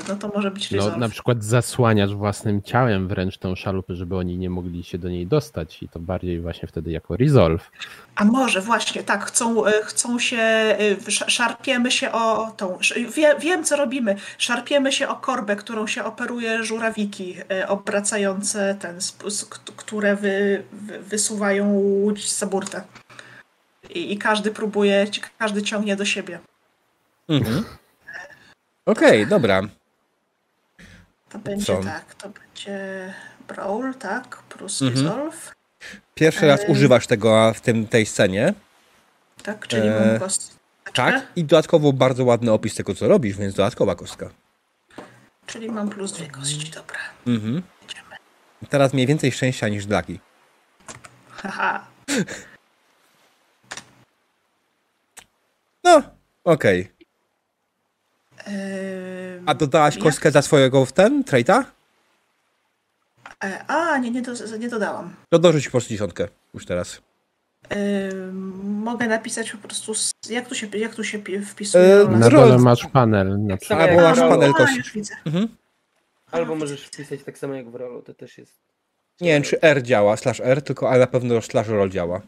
no 0.08 0.16
to 0.16 0.28
może 0.28 0.50
być 0.50 0.70
No, 0.70 0.76
resolve. 0.76 0.96
na 0.96 1.08
przykład 1.08 1.44
zasłaniasz 1.44 2.14
własnym 2.14 2.62
ciałem 2.62 3.08
wręcz 3.08 3.38
tą 3.38 3.54
szalupę, 3.56 3.94
żeby 3.94 4.16
oni 4.16 4.38
nie 4.38 4.50
mogli 4.50 4.84
się 4.84 4.98
do 4.98 5.08
niej 5.08 5.26
dostać 5.26 5.82
i 5.82 5.88
to 5.88 5.98
bardziej 6.00 6.40
właśnie 6.40 6.68
wtedy 6.68 6.90
jako 6.90 7.16
resolve. 7.16 7.70
A 8.16 8.24
może 8.24 8.60
właśnie, 8.60 9.02
tak, 9.02 9.24
chcą, 9.24 9.66
e, 9.66 9.72
chcą 9.84 10.18
się, 10.18 10.36
e, 10.36 10.76
sz- 11.06 11.30
szarpiemy 11.30 11.90
się 11.90 12.12
o 12.12 12.52
tą, 12.56 12.78
wie, 13.16 13.34
wiem 13.40 13.64
co 13.64 13.76
robimy, 13.76 14.16
szarpiemy 14.38 14.92
się 14.92 15.08
o 15.08 15.16
korbę, 15.16 15.56
którą 15.56 15.86
się 15.86 16.04
operuje 16.04 16.64
żurawiki 16.64 17.36
e, 17.50 17.68
obracające 17.68 18.76
ten, 18.80 18.98
które 19.76 20.16
wy, 20.16 20.62
wy, 20.72 20.98
wysuwają 20.98 21.68
łódź 21.72 22.32
za 22.32 22.46
burtę. 22.46 22.82
I, 23.90 24.12
I 24.12 24.18
każdy 24.18 24.50
próbuje, 24.50 25.06
każdy 25.38 25.62
ciągnie 25.62 25.96
do 25.96 26.04
siebie. 26.04 26.38
Mhm. 27.28 27.64
Okej, 28.86 29.26
dobra. 29.26 29.62
To 31.28 31.38
będzie 31.38 31.66
Co? 31.66 31.80
tak, 31.84 32.14
to 32.14 32.28
będzie 32.28 33.14
Brawl, 33.48 33.92
tak, 33.98 34.36
plus 34.42 34.82
Mhm. 34.82 35.06
Resolve, 35.06 35.52
Pierwszy 36.14 36.46
raz 36.46 36.60
E, 36.60 36.66
używasz 36.66 37.06
tego 37.06 37.52
w 37.54 37.60
tym, 37.60 37.86
tej 37.86 38.06
scenie. 38.06 38.54
tak, 39.42 39.66
czyli 39.68 39.88
E, 39.88 40.10
mam 40.10 40.18
kosteczkę, 40.18 40.58
Tak. 40.94 41.26
I 41.36 41.44
dodatkowo 41.44 41.92
bardzo 41.92 42.24
ładny 42.24 42.52
opis 42.52 42.74
tego, 42.74 42.94
co 42.94 43.08
robisz, 43.08 43.36
więc 43.36 43.54
dodatkowa 43.54 43.94
kostka. 43.94 44.30
czyli 45.46 45.68
mam 45.70 45.88
plus 45.88 46.12
dwie 46.12 46.26
kości, 46.26 46.70
dobra. 46.70 46.98
Mhm. 47.26 47.62
Teraz 48.68 48.92
mniej 48.92 49.06
więcej 49.06 49.32
szczęścia 49.32 49.68
niż 49.68 49.86
Dlaki. 49.86 50.20
Haha. 51.30 51.86
No, 55.84 56.02
okej. 56.44 56.80
Ym, 56.80 56.88
A 59.46 59.54
dodałaś 59.54 59.94
jak- 59.94 60.04
kostkę 60.04 60.30
za 60.30 60.42
swojego 60.42 60.86
w 60.86 60.92
ten, 60.92 61.24
traita? 61.24 61.64
E, 63.44 63.64
A, 63.68 63.98
nie, 63.98 64.10
nie, 64.10 64.22
do, 64.22 64.32
nie 64.58 64.68
dodałam. 64.68 65.14
To 65.28 65.38
dorzuć 65.38 65.64
po 65.64 65.70
prostu 65.70 65.90
dziesiątkę 65.90 66.28
już 66.54 66.66
teraz. 66.66 67.00
Ym, 67.76 68.62
mogę 68.82 69.06
napisać 69.08 69.52
po 69.52 69.58
prostu, 69.58 69.92
s- 69.92 70.10
jak 70.30 70.48
tu 70.48 70.54
się, 70.54 70.66
jak 70.74 70.94
tu 70.94 71.04
się 71.04 71.18
pi- 71.18 71.38
wpisuje. 71.40 71.96
Rola? 71.98 72.18
Na 72.18 72.30
dole 72.30 72.58
masz 72.58 72.86
panel 72.86 73.38
na 73.46 73.56
przykład. 73.56 73.80
Albo 73.80 74.00
jak 74.02 74.16
masz 74.16 74.18
panel 74.28 74.52
widzę. 74.94 75.14
Mhm. 75.26 75.48
Albo 76.30 76.54
możesz 76.54 76.82
wpisać 76.86 77.22
tak 77.22 77.38
samo 77.38 77.54
jak 77.54 77.70
w 77.70 77.74
rolu, 77.74 78.02
to 78.02 78.14
też 78.14 78.38
jest. 78.38 78.52
Nie 79.20 79.30
wiem, 79.30 79.42
czy 79.42 79.60
R 79.60 79.82
działa, 79.82 80.16
slash 80.16 80.40
R, 80.40 80.62
tylko 80.62 80.90
ale 80.90 80.98
na 80.98 81.06
pewno 81.06 81.42
slash 81.42 81.68
roll 81.68 81.90
działa. 81.90 82.20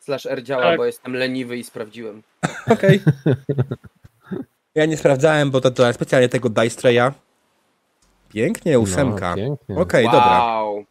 Slash 0.00 0.26
R 0.26 0.42
działa, 0.42 0.62
Tak. 0.62 0.76
bo 0.76 0.84
jestem 0.84 1.12
leniwy 1.14 1.56
i 1.56 1.64
sprawdziłem. 1.64 2.22
Okej. 2.70 3.00
Ja 4.78 4.86
nie 4.86 4.96
sprawdzałem, 4.96 5.50
bo 5.50 5.60
to, 5.60 5.70
to 5.70 5.92
specjalnie 5.92 6.28
tego 6.28 6.48
Dice 6.48 6.80
Traya. 6.80 7.12
Pięknie, 8.28 8.78
ósemka. 8.78 9.36
No. 9.68 9.80
Okej, 9.80 10.04
dobra. 10.04 10.38
wow. 10.38 10.84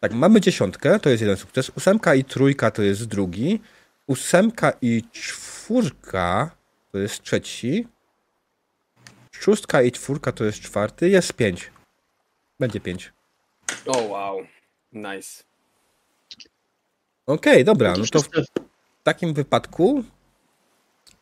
Tak, 0.00 0.12
mamy 0.12 0.40
dziesiątkę, 0.40 1.00
to 1.00 1.10
jest 1.10 1.20
jeden 1.20 1.36
sukces. 1.36 1.70
Ósemka 1.76 2.14
i 2.14 2.24
trójka 2.24 2.70
to 2.70 2.82
jest 2.82 3.04
drugi. 3.04 3.60
Ósemka 4.06 4.72
i 4.82 5.02
czwórka 5.12 6.50
to 6.92 6.98
jest 6.98 7.22
trzeci. 7.22 7.86
Szóstka 9.32 9.82
i 9.82 9.92
czwórka 9.92 10.32
to 10.32 10.44
jest 10.44 10.60
czwarty. 10.60 11.08
Jest 11.08 11.32
pięć. 11.32 11.70
Będzie 12.60 12.80
pięć. 12.80 13.12
O 13.86 14.02
wow. 14.02 14.38
Nice. 14.92 15.44
Okej, 17.26 17.64
dobra, 17.64 17.94
no 17.98 18.04
to 18.12 18.22
w 18.22 18.28
takim 19.02 19.34
wypadku 19.34 20.04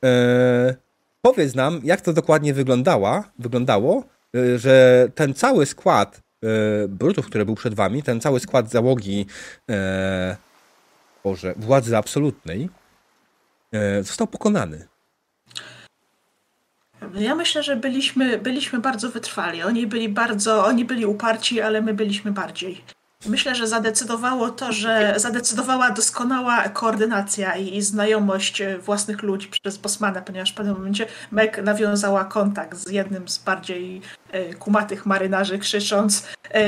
e, 0.04 0.76
powiedz 1.22 1.54
nam, 1.54 1.80
jak 1.84 2.00
to 2.00 2.12
dokładnie 2.12 2.54
wyglądała, 2.54 3.30
wyglądało, 3.38 4.04
e, 4.36 4.58
że 4.58 5.08
ten 5.14 5.34
cały 5.34 5.66
skład 5.66 6.20
e, 6.42 6.88
brutów, 6.88 7.26
który 7.26 7.44
był 7.44 7.54
przed 7.54 7.74
wami, 7.74 8.02
ten 8.02 8.20
cały 8.20 8.40
skład 8.40 8.70
załogi 8.70 9.26
e, 9.70 10.36
Boże, 11.24 11.54
władzy 11.56 11.96
absolutnej 11.96 12.68
e, 13.72 14.02
został 14.02 14.26
pokonany. 14.26 14.86
Ja 17.14 17.34
myślę, 17.34 17.62
że 17.62 17.76
byliśmy, 17.76 18.38
byliśmy 18.38 18.78
bardzo 18.80 19.10
wytrwali. 19.10 19.62
Oni 19.62 19.86
byli 19.86 20.08
bardzo, 20.08 20.66
oni 20.66 20.84
byli 20.84 21.06
uparci, 21.06 21.60
ale 21.60 21.82
my 21.82 21.94
byliśmy 21.94 22.32
bardziej. 22.32 22.95
Myślę, 23.24 23.54
że 23.54 23.66
zadecydowało 23.66 24.50
to, 24.50 24.72
że 24.72 25.14
zadecydowała 25.16 25.90
doskonała 25.90 26.68
koordynacja 26.68 27.56
i, 27.56 27.76
i 27.76 27.82
znajomość 27.82 28.60
e, 28.60 28.78
własnych 28.78 29.22
ludzi 29.22 29.48
przez 29.48 29.78
Bosmana, 29.78 30.22
ponieważ 30.22 30.52
w 30.52 30.54
pewnym 30.54 30.74
momencie 30.74 31.06
Meg 31.30 31.62
nawiązała 31.62 32.24
kontakt 32.24 32.78
z 32.78 32.90
jednym 32.90 33.28
z 33.28 33.38
bardziej 33.38 34.02
e, 34.30 34.54
kumatych 34.54 35.06
marynarzy, 35.06 35.58
krzycząc 35.58 36.26
e, 36.54 36.60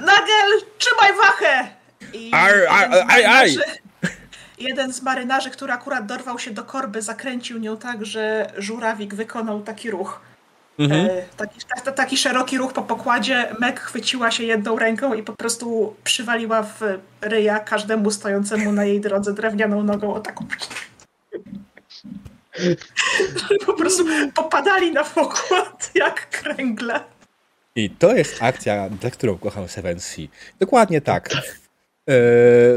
Nagel, 0.00 0.50
trzymaj 0.78 1.12
wachę! 1.16 1.68
I 2.12 2.30
Ar, 2.34 2.54
ar, 2.70 2.90
jeden 2.90 3.06
z 3.08 3.10
aj, 3.10 3.24
aj! 3.24 3.48
marynarzy- 3.56 3.78
Jeden 4.58 4.92
z 4.92 5.02
marynarzy, 5.02 5.50
który 5.50 5.72
akurat 5.72 6.06
dorwał 6.06 6.38
się 6.38 6.50
do 6.50 6.64
korby, 6.64 7.02
zakręcił 7.02 7.58
nią 7.58 7.76
tak, 7.76 8.06
że 8.06 8.52
żurawik 8.56 9.14
wykonał 9.14 9.60
taki 9.60 9.90
ruch. 9.90 10.20
Mhm. 10.78 11.06
E, 11.06 11.22
taki, 11.36 11.60
ta- 11.84 11.92
taki 11.92 12.16
szeroki 12.16 12.58
ruch 12.58 12.72
po 12.72 12.82
pokładzie. 12.82 13.54
Meg 13.60 13.80
chwyciła 13.80 14.30
się 14.30 14.44
jedną 14.44 14.78
ręką 14.78 15.14
i 15.14 15.22
po 15.22 15.32
prostu 15.32 15.96
przywaliła 16.04 16.62
w 16.62 16.80
ryja 17.20 17.60
każdemu 17.60 18.10
stojącemu 18.10 18.72
na 18.72 18.84
jej 18.84 19.00
drodze 19.00 19.34
drewnianą 19.34 19.82
nogą 19.82 20.14
o 20.14 20.20
taką. 20.20 20.46
po 23.66 23.72
prostu 23.72 24.04
popadali 24.34 24.92
na 24.92 25.04
pokład 25.04 25.90
jak 25.94 26.30
kręgle. 26.30 27.00
I 27.76 27.90
to 27.90 28.14
jest 28.14 28.42
akcja, 28.42 28.88
za 29.02 29.10
którą 29.10 29.38
kocham 29.38 29.68
Seven 29.68 30.00
Sea. 30.00 30.26
Dokładnie 30.60 31.00
tak. 31.00 31.30
E, 32.08 32.12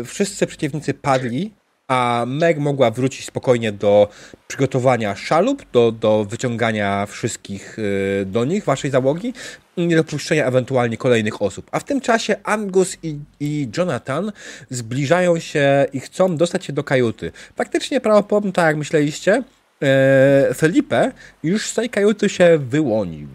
wszyscy 0.05 0.47
przeciwnicy 0.47 0.93
padli, 0.93 1.53
a 1.91 2.25
Meg 2.27 2.59
mogła 2.59 2.91
wrócić 2.91 3.25
spokojnie 3.25 3.71
do 3.71 4.09
przygotowania 4.47 5.15
szalup, 5.15 5.65
do, 5.71 5.91
do 5.91 6.25
wyciągania 6.25 7.05
wszystkich 7.05 7.77
e, 8.21 8.25
do 8.25 8.45
nich, 8.45 8.63
waszej 8.65 8.91
załogi 8.91 9.33
i 9.77 9.87
niedopuszczenia 9.87 10.45
ewentualnie 10.45 10.97
kolejnych 10.97 11.41
osób. 11.41 11.69
A 11.71 11.79
w 11.79 11.83
tym 11.83 12.01
czasie 12.01 12.35
Angus 12.43 12.97
i, 13.03 13.19
i 13.39 13.69
Jonathan 13.77 14.31
zbliżają 14.69 15.39
się 15.39 15.85
i 15.93 15.99
chcą 15.99 16.37
dostać 16.37 16.65
się 16.65 16.73
do 16.73 16.83
kajuty. 16.83 17.31
Faktycznie 17.55 18.01
prawdopodobnie, 18.01 18.51
tak 18.51 18.65
jak 18.65 18.77
myśleliście, 18.77 19.43
e, 19.81 20.53
Felipe 20.53 21.11
już 21.43 21.69
z 21.69 21.73
tej 21.73 21.89
kajuty 21.89 22.29
się 22.29 22.57
wyłonił. 22.57 23.27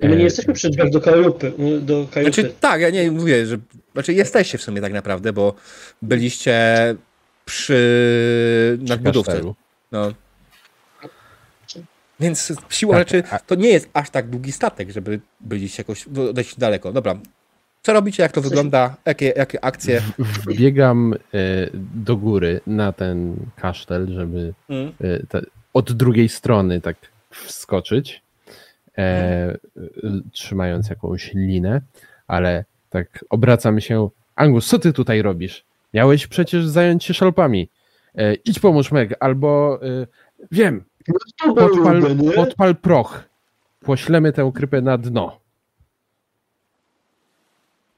My 0.00 0.16
nie 0.16 0.24
jesteśmy 0.24 0.54
przy 0.54 0.70
drzwiach 0.70 0.90
do 0.90 1.00
kajuty. 1.00 1.52
Do 1.80 2.06
kajuty. 2.12 2.32
Znaczy 2.32 2.54
tak, 2.60 2.80
ja 2.80 2.90
nie 2.90 3.10
mówię, 3.10 3.46
że. 3.46 3.58
Znaczy 3.92 4.12
jesteście 4.14 4.58
w 4.58 4.62
sumie 4.62 4.80
tak 4.80 4.92
naprawdę, 4.92 5.32
bo 5.32 5.54
byliście 6.02 6.56
przy 7.44 8.78
nadbudówce. 8.88 9.40
No. 9.92 10.12
Więc 12.20 12.52
siła 12.68 12.94
Tak, 12.96 13.08
rzeczy 13.08 13.22
to 13.46 13.54
nie 13.54 13.68
jest 13.68 13.90
aż 13.92 14.10
tak 14.10 14.28
długi 14.30 14.52
statek, 14.52 14.90
żeby 14.90 15.20
byliście 15.40 15.80
jakoś 15.80 16.04
dość 16.32 16.58
daleko. 16.58 16.92
Dobra. 16.92 17.18
Co 17.82 17.92
robicie, 17.92 18.22
jak 18.22 18.32
to 18.32 18.40
wygląda, 18.40 18.96
jakie, 19.06 19.32
jakie 19.36 19.64
akcje? 19.64 20.02
Wbiegam 20.18 21.14
e, 21.14 21.16
do 21.94 22.16
góry 22.16 22.60
na 22.66 22.92
ten 22.92 23.36
kasztel, 23.56 24.06
żeby 24.14 24.54
Mm. 24.68 24.92
e, 25.34 25.40
od 25.74 25.92
drugiej 25.92 26.28
strony 26.28 26.80
tak 26.80 26.96
wskoczyć, 27.30 28.22
e, 29.00 29.58
trzymając 30.32 30.90
jakąś 30.90 31.34
linę, 31.34 31.80
ale 32.26 32.64
tak 32.90 33.24
obracam 33.30 33.80
się. 33.80 34.08
Angus, 34.36 34.68
co 34.68 34.78
ty 34.78 34.92
tutaj 34.92 35.22
robisz? 35.22 35.64
Miałeś 35.94 36.26
przecież 36.26 36.66
zająć 36.68 37.04
się 37.04 37.14
szalpami. 37.14 37.68
E, 38.14 38.34
idź 38.34 38.58
pomóż 38.58 38.92
Meg, 38.92 39.14
albo 39.20 39.80
e, 39.82 40.06
wiem, 40.52 40.84
No 41.46 41.54
podpal, 41.54 42.02
podpal 42.34 42.76
proch. 42.76 43.24
poślemy 43.80 44.32
tę 44.32 44.52
krypę 44.54 44.80
na 44.82 44.98
dno. 44.98 45.40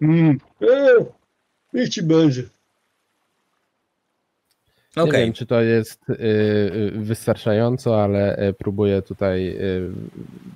Mm. 0.03 0.39
E, 0.63 0.67
niech 1.73 1.89
ci 1.89 2.03
będzie. 2.03 2.43
Nie 4.97 5.03
Okej. 5.03 5.25
wiem, 5.25 5.33
czy 5.33 5.47
to 5.47 5.61
jest 5.61 6.11
y, 6.11 6.13
y, 6.15 6.91
wystarczająco, 6.95 8.03
ale 8.03 8.49
y, 8.49 8.53
próbuję 8.53 9.03
tutaj 9.03 9.59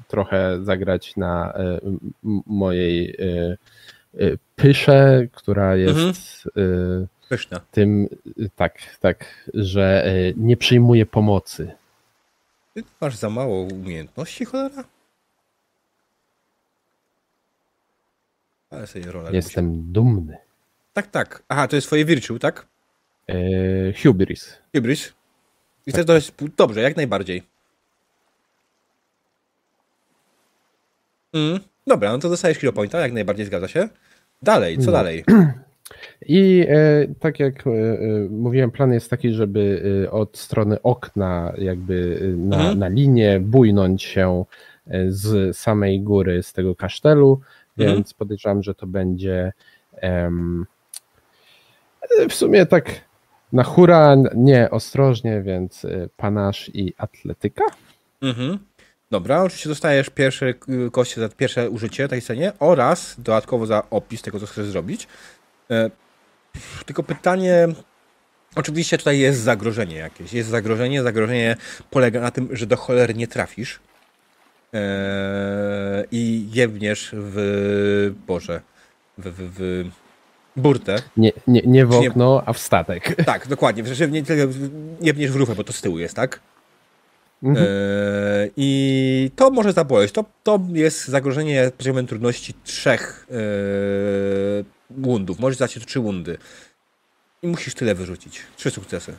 trochę 0.08 0.64
zagrać 0.64 1.16
na 1.16 1.54
mojej 2.46 3.16
pysze, 4.56 5.26
która 5.32 5.76
jest 5.76 6.46
y, 6.46 7.06
Pyszne. 7.28 7.60
tym, 7.70 8.08
tak, 8.56 8.78
tak, 9.00 9.48
że 9.54 10.04
nie 10.36 10.56
przyjmuje 10.56 11.06
pomocy. 11.06 11.72
Ty 12.74 12.84
masz 13.00 13.16
za 13.16 13.30
mało 13.30 13.62
umiejętności, 13.62 14.44
cholera? 14.44 14.84
Ale 18.70 18.86
sobie 18.86 19.12
rolę 19.12 19.30
Jestem 19.32 19.92
dumny. 19.92 20.36
Tak, 20.92 21.06
tak. 21.06 21.42
Aha, 21.48 21.68
to 21.68 21.76
jest 21.76 21.86
twoje 21.86 22.04
virtue, 22.04 22.38
tak? 22.38 22.66
Y, 23.30 23.94
hubris. 24.02 24.58
Hybris. 24.74 25.12
I 25.86 25.92
to 25.92 26.14
jest 26.14 26.32
dobrze, 26.56 26.80
jak 26.80 26.96
najbardziej. 26.96 27.42
Mm, 31.34 31.60
dobra, 31.86 32.12
no 32.12 32.18
to 32.18 32.28
dostajesz 32.28 32.58
hero 32.58 32.72
pointa, 32.72 33.00
jak 33.00 33.12
najbardziej 33.12 33.46
zgadza 33.46 33.68
się. 33.68 33.88
Dalej, 34.42 34.78
co 34.78 34.86
No. 34.86 34.92
dalej? 34.92 35.24
I 36.28 36.66
e, 36.68 37.06
tak 37.20 37.40
jak 37.40 37.66
e, 37.66 37.70
e, 37.70 37.98
mówiłem, 38.30 38.70
plan 38.70 38.92
jest 38.92 39.10
taki, 39.10 39.30
żeby 39.32 39.82
e, 40.04 40.10
od 40.10 40.38
strony 40.38 40.82
okna, 40.82 41.52
jakby 41.58 42.18
e, 42.22 42.26
na, 42.36 42.56
Mhm. 42.56 42.78
na 42.78 42.88
linię, 42.88 43.40
bujnąć 43.40 44.02
się 44.02 44.44
z 45.08 45.56
samej 45.56 46.00
góry, 46.00 46.42
z 46.42 46.52
tego 46.52 46.74
kasztelu, 46.76 47.40
Mhm. 47.78 47.96
więc 47.96 48.14
podejrzewam, 48.14 48.62
że 48.62 48.74
to 48.74 48.86
będzie 48.86 49.52
em, 49.96 50.66
w 52.28 52.34
sumie 52.34 52.66
tak 52.66 53.05
na 53.52 53.62
hura, 53.62 54.16
nie 54.35 54.70
ostrożnie, 54.70 55.43
więc 55.43 55.85
e, 55.85 56.09
panasz 56.16 56.70
i 56.74 56.94
atletyka. 56.98 57.64
Mhm. 58.23 58.59
Dobra, 59.10 59.43
oczywiście 59.43 59.68
dostajesz 59.68 60.10
pierwsze 60.10 60.47
y, 60.48 60.90
kości 60.93 61.20
za 61.20 61.28
pierwsze 61.28 61.70
użycie 61.70 62.09
tej 62.09 62.20
scenie 62.20 62.52
oraz 62.59 63.14
dodatkowo 63.18 63.66
za 63.66 63.90
opis 63.90 64.23
tego, 64.23 64.40
co 64.40 64.47
chcesz 64.47 64.66
zrobić. 64.66 65.09
E, 65.70 65.90
tylko 66.86 67.02
pytanie. 67.02 67.68
Oczywiście 68.56 68.98
tutaj 68.98 69.18
jest 69.18 69.40
zagrożenie 69.40 69.97
jakieś. 69.97 70.32
Jest 70.32 70.48
zagrożenie. 70.48 71.02
Zagrożenie 71.02 71.56
polega 71.90 72.20
na 72.20 72.31
tym, 72.31 72.48
że 72.56 72.66
do 72.66 72.77
cholery 72.77 73.14
nie 73.14 73.28
trafisz. 73.28 73.81
E, 74.74 76.05
I 76.10 76.48
jebniesz 76.52 77.10
w. 77.18 78.14
Boże. 78.27 78.60
W, 79.18 79.24
w, 79.24 79.90
w 79.93 80.05
burtę. 80.56 80.96
Nie, 81.16 81.32
nie, 81.46 81.62
nie 81.64 81.86
w 81.86 81.90
Czy 81.92 81.98
nie- 82.00 82.08
okno, 82.10 82.42
a 82.46 82.52
w 82.52 82.58
statek. 82.58 83.14
Tak, 83.24 83.48
dokładnie. 83.48 83.82
Nie, 84.10 84.22
tyle 84.22 84.46
jebniesz 85.00 85.30
w 85.30 85.36
rufę, 85.36 85.54
bo 85.54 85.64
to 85.64 85.72
z 85.72 85.80
tyłu 85.80 85.98
jest, 85.98 86.14
tak? 86.14 86.40
Mhm. 87.42 87.66
E, 87.66 87.70
I 88.56 89.30
to 89.36 89.50
może 89.50 89.72
zaboleć. 89.72 90.12
To, 90.12 90.24
to 90.42 90.60
jest 90.72 91.08
zagrożenie 91.08 91.70
poziomem 91.78 92.06
trudności 92.06 92.54
trzech 92.64 93.26
e, 93.30 93.34
wundów. 94.90 95.38
Możesz 95.38 95.58
dać 95.58 95.78
trzy 95.86 96.00
wundy. 96.00 96.38
I 97.42 97.46
musisz 97.46 97.74
tyle 97.74 97.94
wyrzucić. 97.94 98.40
Trzy 98.56 98.70
sukcesy. 98.70 99.12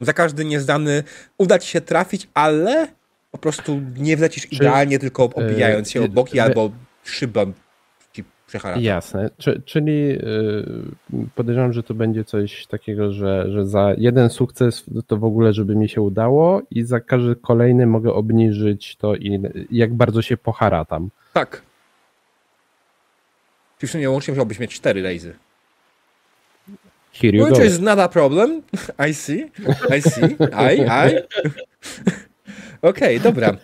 Za 0.00 0.12
każdy 0.12 0.44
niezdany 0.44 1.04
uda 1.38 1.58
ci 1.58 1.68
się 1.68 1.80
trafić, 1.80 2.28
ale 2.34 2.88
po 3.30 3.38
prostu 3.38 3.80
nie 3.96 4.16
wlecisz 4.16 4.42
Czy- 4.48 4.54
idealnie, 4.54 4.98
tylko 4.98 5.24
obijając 5.24 5.90
się 5.90 6.00
e, 6.00 6.04
o 6.04 6.08
boki 6.08 6.38
e, 6.38 6.42
albo 6.42 6.70
szyba 7.04 7.44
ci 7.46 7.52
przecharata. 8.50 8.80
Jasne, 8.80 9.30
Czy, 9.38 9.62
czyli 9.64 10.10
y, 10.10 11.28
podejrzewam, 11.34 11.72
że 11.72 11.82
to 11.82 11.94
będzie 11.94 12.24
coś 12.24 12.66
takiego, 12.66 13.12
że, 13.12 13.52
że 13.52 13.66
za 13.66 13.94
jeden 13.98 14.30
sukces 14.30 14.84
to 15.06 15.16
w 15.16 15.24
ogóle, 15.24 15.52
żeby 15.52 15.76
mi 15.76 15.88
się 15.88 16.00
udało 16.00 16.62
i 16.70 16.82
za 16.82 17.00
każdy 17.00 17.36
kolejny 17.36 17.86
mogę 17.86 18.12
obniżyć 18.12 18.96
to 18.96 19.14
i 19.14 19.42
jak 19.70 19.94
bardzo 19.94 20.22
się 20.22 20.36
poharatam. 20.36 21.10
Tak. 21.32 21.62
Czyli 23.78 23.88
w 23.88 23.92
sumie 23.92 24.10
łącznie 24.10 24.32
musiałbyś 24.32 24.58
mieć 24.58 24.74
cztery 24.74 25.02
rejzy. 25.02 25.34
Here 27.12 27.38
you 27.38 27.44
Which 27.44 27.58
go. 27.58 27.64
is 27.64 27.80
not 27.80 27.98
a 27.98 28.08
problem. 28.08 28.62
I 29.08 29.14
see. 29.14 29.50
I 29.98 30.02
see. 30.02 30.36
I, 30.52 30.80
I. 30.80 31.16
Okej, 32.90 33.20
dobra. 33.20 33.56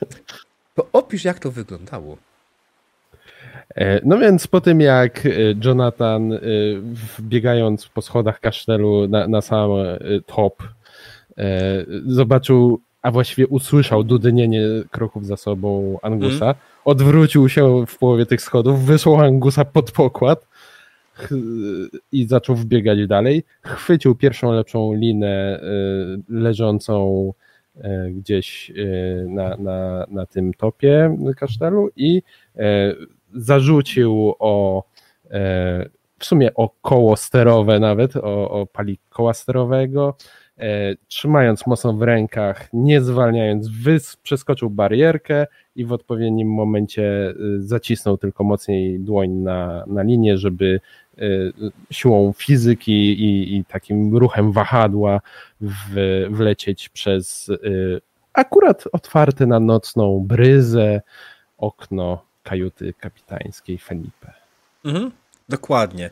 To 0.74 0.88
opisz, 0.92 1.24
jak 1.24 1.38
to 1.38 1.50
wyglądało. 1.50 2.16
E, 3.74 4.00
No 4.04 4.18
więc 4.18 4.46
po 4.46 4.60
tym 4.60 4.80
jak 4.80 5.26
e, 5.26 5.30
Jonathan 5.64 6.32
e, 6.32 6.38
biegając 7.20 7.88
po 7.88 8.02
schodach 8.02 8.40
kasztelu 8.40 9.08
na, 9.08 9.28
na 9.28 9.40
sam 9.40 9.70
top 10.26 10.62
zobaczył, 12.06 12.80
a 13.02 13.10
właściwie 13.10 13.46
usłyszał 13.46 14.04
dudnienie 14.04 14.60
kroków 14.90 15.26
za 15.26 15.36
sobą 15.36 15.98
Angusa, 16.02 16.54
odwrócił 16.84 17.48
się 17.48 17.86
w 17.86 17.98
połowie 17.98 18.26
tych 18.26 18.42
schodów, 18.42 18.84
wysłał 18.84 19.20
Angusa 19.20 19.64
pod 19.64 19.92
pokład 19.92 20.46
i 22.12 22.26
zaczął 22.26 22.56
wbiegać 22.56 23.06
dalej. 23.06 23.44
Chwycił 23.62 24.14
pierwszą 24.14 24.52
lepszą 24.52 24.94
linę 24.94 25.60
leżącą 26.28 27.32
gdzieś 28.10 28.72
na, 29.28 29.56
na, 29.56 30.06
na 30.10 30.26
tym 30.26 30.54
topie 30.54 31.16
kasztelu 31.36 31.90
i 31.96 32.22
zarzucił 33.36 34.34
o 34.38 34.84
e, 35.30 35.88
w 36.18 36.24
sumie 36.24 36.54
o 36.54 36.70
koło 36.82 37.16
sterowe 37.16 37.80
nawet, 37.80 38.16
o, 38.16 38.50
o 38.50 38.66
palik 38.66 39.00
koła 39.10 39.34
sterowego, 39.34 40.16
e, 40.58 40.94
trzymając 41.08 41.66
mocno 41.66 41.92
w 41.92 42.02
rękach, 42.02 42.68
nie 42.72 43.00
zwalniając, 43.00 43.68
wys, 43.68 44.16
przeskoczył 44.16 44.70
barierkę 44.70 45.46
i 45.76 45.84
w 45.84 45.92
odpowiednim 45.92 46.48
momencie 46.48 47.28
e, 47.28 47.34
zacisnął 47.58 48.18
tylko 48.18 48.44
mocniej 48.44 49.00
dłoń 49.00 49.30
na, 49.30 49.84
na 49.86 50.02
linię, 50.02 50.38
żeby 50.38 50.80
siłą 51.90 52.32
fizyki 52.36 52.92
i, 52.92 53.56
i 53.56 53.64
takim 53.64 54.16
ruchem 54.16 54.52
wahadła 54.52 55.20
w, 55.60 56.26
wlecieć 56.30 56.88
przez 56.88 57.50
akurat 58.36 58.84
otwarte 58.92 59.46
na 59.46 59.60
nocną 59.60 60.24
bryzę 60.26 61.00
okno 61.58 62.25
kajuty 62.48 62.94
kapitańskiej 63.00 63.78
Felipe. 63.78 64.32
Mhm. 64.84 65.12
Dokładnie. 65.48 66.10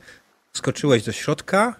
Skoczyłeś 0.52 1.02
do 1.02 1.12
środka, 1.12 1.74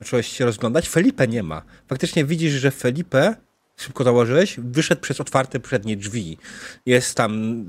zacząłeś 0.00 0.28
się 0.28 0.44
rozglądać. 0.44 0.88
Felipe 0.88 1.28
nie 1.28 1.42
ma. 1.42 1.62
Faktycznie 1.88 2.24
widzisz, 2.24 2.52
że 2.52 2.70
Felipe, 2.70 3.34
szybko 3.76 4.04
założyłeś, 4.04 4.60
wyszedł 4.60 5.00
przez 5.00 5.20
otwarte 5.20 5.60
przednie 5.60 5.96
drzwi. 5.96 6.38
Jest 6.86 7.14
tam 7.14 7.64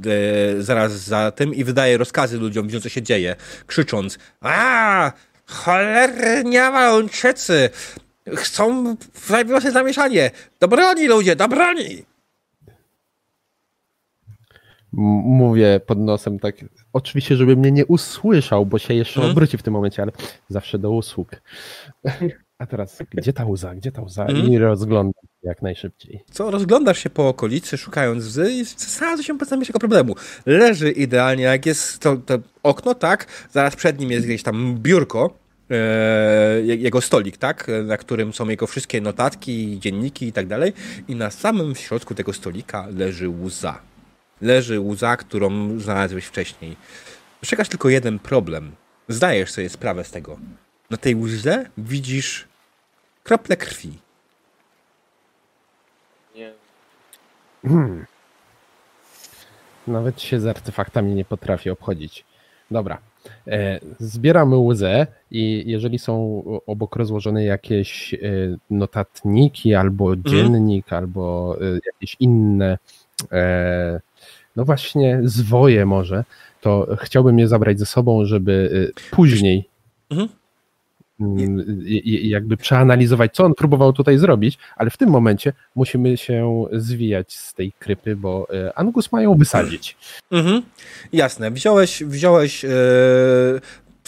e, 0.57 0.61
zaraz 0.63 0.91
za 0.91 1.31
tym 1.31 1.53
i 1.53 1.63
wydaje 1.63 1.97
rozkazy 1.97 2.37
ludziom, 2.37 2.67
widząc 2.67 2.83
co 2.83 2.89
się 2.89 3.01
dzieje, 3.01 3.35
krzycząc 3.67 4.19
a 4.41 5.11
cholernia 5.45 6.71
małączycy! 6.71 7.69
Chcą, 8.35 8.95
zrobiło 9.27 9.61
się 9.61 9.71
zamieszanie! 9.71 10.31
Do 10.59 10.67
broni 10.67 11.07
ludzie, 11.07 11.35
do 11.35 11.47
broni! 11.47 12.05
Mówię 14.93 15.79
pod 15.85 15.99
nosem 15.99 16.39
tak, 16.39 16.55
oczywiście, 16.93 17.35
żeby 17.35 17.55
mnie 17.55 17.71
nie 17.71 17.85
usłyszał, 17.85 18.65
bo 18.65 18.79
się 18.79 18.93
jeszcze 18.93 19.19
Mhm. 19.19 19.31
obróci 19.31 19.57
w 19.57 19.63
tym 19.63 19.73
momencie, 19.73 20.01
ale 20.01 20.11
zawsze 20.49 20.79
do 20.79 20.91
usług. 20.91 21.29
A 22.57 22.65
teraz, 22.65 22.99
gdzie 23.11 23.33
ta 23.33 23.45
łza, 23.45 23.75
gdzie 23.75 23.91
ta 23.91 24.01
łza? 24.01 24.25
Mhm. 24.25 24.47
I 24.53 24.57
rozglądam 24.57 25.23
jak 25.43 25.61
najszybciej. 25.61 26.23
Co, 26.31 26.51
rozglądasz 26.51 26.99
się 27.03 27.09
po 27.09 27.27
okolicy, 27.27 27.77
szukając 27.77 28.23
łzy 28.25 28.51
i 28.51 28.65
znalazłeś 28.65 29.27
się 29.27 29.37
bez 29.37 29.49
najmniejszego 29.49 29.79
problemu. 29.79 30.15
Leży 30.45 30.91
idealnie, 30.91 31.43
jak 31.43 31.65
jest 31.65 31.99
to, 31.99 32.17
to 32.17 32.37
okno, 32.63 32.95
tak, 32.95 33.27
zaraz 33.51 33.75
przed 33.75 33.99
nim 33.99 34.11
jest 34.11 34.25
gdzieś 34.25 34.43
tam 34.43 34.75
biurko, 34.79 35.33
e, 35.71 35.75
je- 36.61 36.75
jego 36.75 37.01
stolik, 37.01 37.37
tak, 37.37 37.67
na 37.85 37.97
którym 37.97 38.33
są 38.33 38.49
jego 38.49 38.67
wszystkie 38.67 39.01
notatki, 39.01 39.79
dzienniki 39.79 40.27
i 40.27 40.31
tak 40.33 40.47
dalej 40.47 40.73
i 41.07 41.15
na 41.15 41.31
samym 41.31 41.75
środku 41.75 42.15
tego 42.15 42.33
stolika 42.33 42.87
leży 42.97 43.29
łza. 43.29 43.79
Leży 44.41 44.79
łza, 44.79 45.17
którą 45.17 45.79
znalazłeś 45.79 46.25
wcześniej. 46.25 46.75
Czekasz 47.41 47.69
tylko 47.69 47.89
jeden 47.89 48.19
problem. 48.19 48.71
Zdajesz 49.07 49.51
sobie 49.51 49.69
sprawę 49.69 50.03
z 50.03 50.11
tego. 50.11 50.37
Na 50.89 50.97
tej 50.97 51.15
łzie 51.15 51.69
widzisz 51.77 52.47
krople 53.23 53.57
krwi. 53.57 53.91
Nie. 56.35 56.53
Hmm. 57.61 58.05
Nawet 59.87 60.21
się 60.21 60.39
z 60.39 60.47
artefaktami 60.47 61.13
nie 61.13 61.25
potrafię 61.25 61.71
obchodzić. 61.71 62.25
Dobra. 62.71 62.97
E, 63.47 63.79
zbieramy 63.99 64.57
łzę 64.57 65.07
i 65.31 65.63
jeżeli 65.67 65.99
są 65.99 66.43
obok 66.67 66.95
rozłożone 66.95 67.43
jakieś 67.43 68.13
e, 68.13 68.17
notatniki 68.69 69.75
albo 69.75 70.15
dziennik, 70.15 70.93
albo 70.93 71.55
e, 71.61 71.79
jakieś 71.85 72.15
inne 72.19 72.77
no 74.55 74.65
właśnie 74.65 75.19
zwoje 75.23 75.85
może, 75.85 76.23
to 76.61 76.87
chciałbym 77.01 77.39
je 77.39 77.47
zabrać 77.47 77.79
ze 77.79 77.85
sobą, 77.85 78.25
żeby 78.25 78.51
y, 78.51 79.11
później 79.11 79.69
Mhm. 80.09 80.29
mm, 81.19 81.83
jakby 82.05 82.57
przeanalizować, 82.57 83.33
co 83.33 83.43
on 83.45 83.53
próbował 83.53 83.93
tutaj 83.93 84.17
zrobić, 84.17 84.57
ale 84.75 84.89
w 84.89 84.97
tym 84.97 85.09
momencie 85.09 85.53
musimy 85.75 86.17
się 86.17 86.65
zwijać 86.71 87.33
z 87.33 87.53
tej 87.53 87.71
krypy, 87.79 88.15
bo 88.15 88.47
y, 88.53 88.75
Angus 88.75 89.11
mają 89.11 89.35
wysadzić. 89.35 89.97
Mhm. 90.31 90.61
Jasne. 91.13 91.51
Wziąłeś, 91.51 92.03
wziąłeś 92.03 92.65
e, 92.65 92.69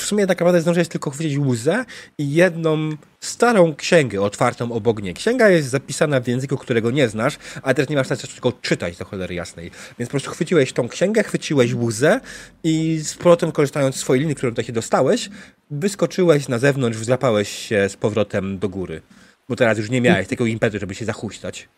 w 0.02 0.06
sumie 0.06 0.28
tak 0.28 0.40
naprawdę 0.40 0.62
zdążyłeś 0.62 0.88
tylko 0.88 1.12
chwycić 1.12 1.38
łzę 1.38 1.86
i 2.18 2.34
jedną 2.34 2.90
starą 3.20 3.76
księgę 3.76 4.22
otwartą 4.22 4.72
obok 4.72 5.02
niej. 5.02 5.14
Księga 5.14 5.50
jest 5.50 5.70
zapisana 5.70 6.20
w 6.20 6.28
języku, 6.28 6.58
którego 6.58 6.92
nie 6.92 7.10
znasz, 7.10 7.38
ale 7.62 7.76
też 7.76 7.90
nie 7.90 7.96
masz 7.96 8.08
czasu 8.08 8.28
tylko 8.28 8.52
czytać 8.52 8.98
do 8.98 9.06
cholery 9.06 9.36
jasnej. 9.36 9.72
Więc 10.00 10.10
po 10.10 10.12
prostu 10.12 10.32
chwyciłeś 10.32 10.74
tą 10.74 10.90
księgę, 10.90 11.24
chwyciłeś 11.24 11.74
łzę 11.74 12.20
i 12.64 13.00
z 13.04 13.16
powrotem 13.16 13.52
korzystając 13.52 13.96
z 13.96 14.00
swojej 14.00 14.22
linii, 14.22 14.36
którą 14.36 14.52
tutaj 14.52 14.66
się 14.66 14.74
dostałeś, 14.74 15.30
wyskoczyłeś 15.72 16.48
na 16.48 16.60
zewnątrz, 16.60 16.98
złapałeś 16.98 17.50
się 17.50 17.90
z 17.90 17.96
powrotem 17.96 18.60
do 18.60 18.70
góry. 18.70 19.02
Bo 19.50 19.56
teraz 19.56 19.78
już 19.78 19.90
nie 19.90 20.02
miałeś 20.02 20.28
takiego 20.28 20.46
impetu, 20.46 20.80
żeby 20.80 20.96
się 20.96 21.06
zachuśtać. 21.06 21.70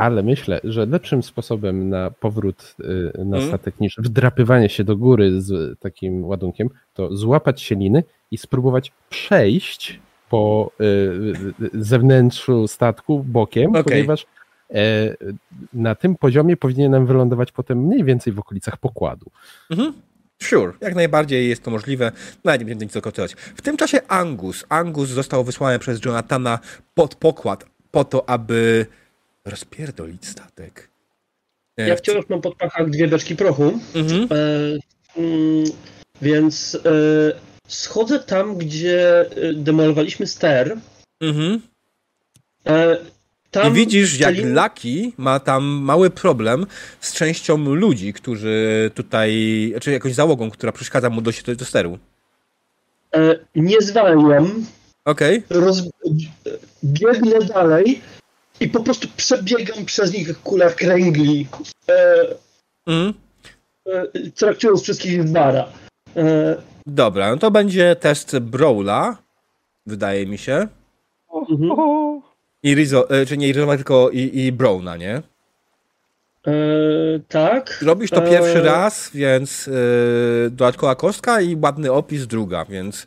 Ale 0.00 0.22
myślę, 0.22 0.60
że 0.64 0.86
lepszym 0.86 1.22
sposobem 1.22 1.88
na 1.88 2.10
powrót 2.10 2.76
y, 2.80 2.84
na 3.18 3.36
Mhm. 3.36 3.48
statek 3.48 3.80
niż 3.80 3.96
wdrapywanie 3.98 4.68
się 4.68 4.84
do 4.84 4.96
góry 4.96 5.42
z 5.42 5.78
takim 5.80 6.24
ładunkiem, 6.24 6.68
to 6.94 7.16
złapać 7.16 7.62
się 7.62 7.74
liny 7.74 8.04
i 8.30 8.38
spróbować 8.38 8.92
przejść 9.10 10.00
po 10.30 10.70
y, 10.80 10.84
y, 11.64 11.70
zewnętrzu 11.84 12.68
statku 12.68 13.24
bokiem, 13.24 13.70
Okej. 13.70 13.84
ponieważ 13.84 14.26
e, 14.70 15.16
na 15.72 15.94
tym 15.94 16.16
poziomie 16.16 16.56
powinienem 16.56 17.06
wylądować 17.06 17.52
potem 17.52 17.78
mniej 17.78 18.04
więcej 18.04 18.32
w 18.32 18.38
okolicach 18.38 18.76
pokładu. 18.76 19.30
Mhm. 19.70 19.92
Sure, 20.42 20.72
jak 20.80 20.94
najbardziej 20.94 21.48
jest 21.48 21.64
to 21.64 21.70
możliwe. 21.70 22.12
Nawet 22.44 22.60
nie 22.60 22.66
będę 22.66 22.84
nic 22.84 22.94
dokonywać. 22.94 23.32
W 23.32 23.62
tym 23.62 23.76
czasie 23.76 24.00
Angus. 24.08 24.64
Angus 24.68 25.08
został 25.08 25.44
wysłany 25.44 25.78
przez 25.78 26.04
Jonathana 26.04 26.58
pod 26.94 27.14
pokład 27.14 27.64
po 27.90 28.04
to, 28.04 28.28
aby 28.28 28.86
rozpierdolić 29.44 30.26
statek. 30.26 30.88
Ja 31.76 31.96
wciąż 31.96 32.28
mam 32.28 32.40
pod 32.40 32.54
pachach 32.56 32.90
dwie 32.90 33.08
beczki 33.08 33.36
prochu, 33.36 33.80
Mhm. 33.94 34.28
e, 34.30 35.20
mm, 35.20 35.64
więc 36.22 36.74
e, 36.84 36.90
schodzę 37.68 38.18
tam, 38.18 38.56
gdzie 38.56 39.20
e, 39.20 39.52
demolowaliśmy 39.54 40.26
ster. 40.26 40.76
Mhm. 41.20 41.60
E, 42.66 42.96
tam 43.50 43.72
I 43.72 43.74
widzisz, 43.74 44.20
jak 44.20 44.34
Lucky 44.36 45.12
ma 45.16 45.40
tam 45.40 45.64
mały 45.64 46.10
problem 46.10 46.66
z 47.00 47.14
częścią 47.14 47.56
ludzi, 47.74 48.12
którzy 48.12 48.90
tutaj, 48.94 49.30
czy 49.80 49.92
jakąś 49.92 50.14
załogą, 50.14 50.50
która 50.50 50.72
przeszkadza 50.72 51.10
mu 51.10 51.20
dojść 51.22 51.42
do, 51.42 51.56
do 51.56 51.64
steru. 51.64 51.98
E, 53.14 53.38
nie 53.54 53.80
zwalniam, 53.80 54.66
Okej. 55.04 55.42
roz... 55.50 55.82
biegnę 56.84 57.38
dalej 57.40 58.00
i 58.60 58.68
po 58.68 58.80
prostu 58.80 59.08
przebiegam 59.16 59.84
przez 59.84 60.12
nich 60.12 60.28
jak 60.28 60.36
kula 60.36 60.70
kręgli, 60.70 61.46
e, 61.90 62.14
Mhm. 62.86 63.14
e, 63.86 64.30
traktując 64.30 64.82
wszystkich 64.82 65.24
w 65.24 65.30
bara. 65.32 65.66
E, 66.16 66.56
Dobra, 66.86 67.30
no 67.30 67.36
to 67.36 67.50
będzie 67.50 67.96
test 67.96 68.38
Brawla, 68.38 69.16
wydaje 69.86 70.26
mi 70.26 70.38
się. 70.38 70.66
mhm. 71.50 72.20
I 72.62 72.74
Rizo, 72.74 73.10
e, 73.10 73.26
czy 73.26 73.36
nie 73.36 73.52
Rizoma, 73.52 73.76
tylko 73.76 74.10
i, 74.10 74.38
i 74.38 74.52
Browna, 74.52 74.96
nie? 74.96 75.22
e, 76.46 76.52
tak. 77.28 77.78
Robisz 77.82 78.10
to 78.10 78.24
E, 78.26 78.30
pierwszy 78.30 78.60
raz, 78.62 79.10
więc 79.14 79.68
e, 79.68 80.50
dodatkowa 80.50 80.94
kostka 80.94 81.40
i 81.40 81.56
ładny 81.56 81.92
opis 81.92 82.26
druga, 82.26 82.64
więc 82.64 83.06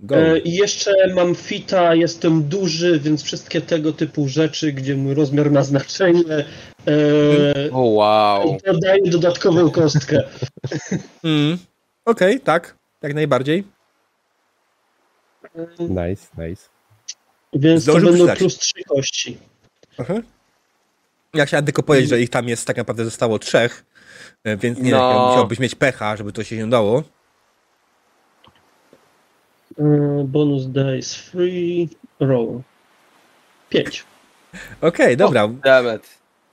go. 0.00 0.16
E, 0.16 0.38
I 0.38 0.54
jeszcze 0.54 0.92
mam 1.14 1.34
fita, 1.34 1.94
jestem 1.94 2.42
duży, 2.48 3.00
więc 3.00 3.22
wszystkie 3.22 3.60
tego 3.60 3.92
typu 3.92 4.28
rzeczy, 4.28 4.72
gdzie 4.72 4.96
mój 4.96 5.14
rozmiar 5.14 5.50
ma 5.50 5.62
znaczenie, 5.62 6.44
e, 6.86 7.72
O 7.72 7.80
wow. 7.80 8.58
dodaję 8.66 9.02
dodatkową 9.10 9.70
kostkę. 9.70 10.22
Mm. 11.24 11.58
Okej, 12.04 12.40
tak, 12.40 12.76
jak 13.02 13.14
najbardziej. 13.14 13.64
Nice, 15.78 16.26
nice. 16.38 16.68
Więc 17.52 17.84
to 17.84 17.90
Zdążył 17.92 18.08
będą 18.08 18.24
przydać. 18.24 18.38
plus 18.38 18.58
trzy 18.58 18.84
kości. 18.88 19.38
Aha. 19.98 20.14
Ja 21.34 21.46
chciałem 21.46 21.64
tylko 21.64 21.82
powiedzieć, 21.82 22.10
że 22.10 22.20
ich 22.20 22.30
tam 22.30 22.48
jest 22.48 22.66
tak 22.66 22.76
naprawdę 22.76 23.04
zostało 23.04 23.38
trzech, 23.38 23.84
e, 24.44 24.56
więc 24.56 24.78
nie 24.78 24.90
No. 24.90 25.12
wiem, 25.14 25.28
musiałbyś 25.28 25.58
mieć 25.58 25.74
pecha, 25.74 26.16
żeby 26.16 26.32
to 26.32 26.44
się 26.44 26.56
nie 26.56 26.64
udało. 26.64 27.02
E, 29.78 29.82
bonus 30.24 30.66
dice 30.66 31.16
free 31.30 31.88
roll. 32.20 32.60
Pięć. 33.70 34.04
Okej, 34.80 35.16
dobra. 35.16 35.48
Dammit. 35.48 36.02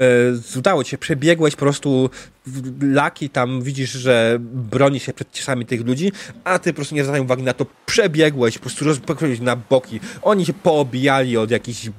E, 0.02 0.60
udało 0.60 0.84
ci 0.84 0.92
się, 0.92 0.98
przebiegłeś 0.98 1.56
po 1.56 1.60
prostu 1.60 2.10
w- 2.46 2.94
laki 2.94 3.30
tam, 3.30 3.62
widzisz, 3.62 3.92
że 3.92 4.38
broni 4.42 5.00
się 5.00 5.14
przed 5.14 5.32
ciosami 5.32 5.66
tych 5.66 5.86
ludzi, 5.88 6.12
a 6.44 6.60
ty 6.60 6.74
po 6.74 6.76
prostu 6.76 6.96
nie 6.96 7.04
zwracając 7.04 7.26
uwagi 7.28 7.44
na 7.44 7.54
to, 7.54 7.66
przebiegłeś, 7.86 8.56
po 8.58 8.62
prostu 8.62 8.86
rozpokroiłeś 8.86 9.40
na 9.40 9.56
boki. 9.56 10.00
Oni 10.22 10.46
się 10.46 10.54
poobijali 10.54 11.38
od 11.38 11.52
jakichś 11.52 11.90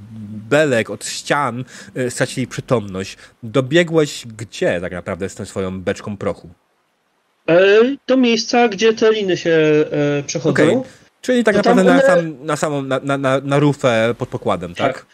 belek, 0.50 0.90
od 0.90 1.04
ścian, 1.06 1.64
e, 1.94 2.10
stracili 2.10 2.46
przytomność. 2.46 3.16
Dobiegłeś 3.42 4.26
gdzie 4.38 4.80
tak 4.80 4.92
naprawdę 4.92 5.28
z 5.28 5.34
tą 5.34 5.44
swoją 5.44 5.80
beczką 5.80 6.16
prochu? 6.16 6.48
E, 7.48 7.56
do 8.06 8.16
miejsca, 8.16 8.68
gdzie 8.68 8.92
te 8.94 9.12
liny 9.12 9.36
się 9.36 9.50
e, 9.50 10.22
przechodzą. 10.26 10.52
Okej. 10.62 10.76
Czyli 11.24 11.44
tak 11.44 11.56
naprawdę 11.56 11.84
na, 11.84 11.92
one- 11.92 12.02
sam, 12.02 12.36
na 12.46 12.56
samą, 12.56 12.82
na, 12.82 13.00
na, 13.02 13.18
na, 13.18 13.40
na 13.40 13.58
rufę 13.58 14.14
pod 14.18 14.28
pokładem, 14.28 14.74
tak? 14.74 14.92
Tak. 14.94 15.06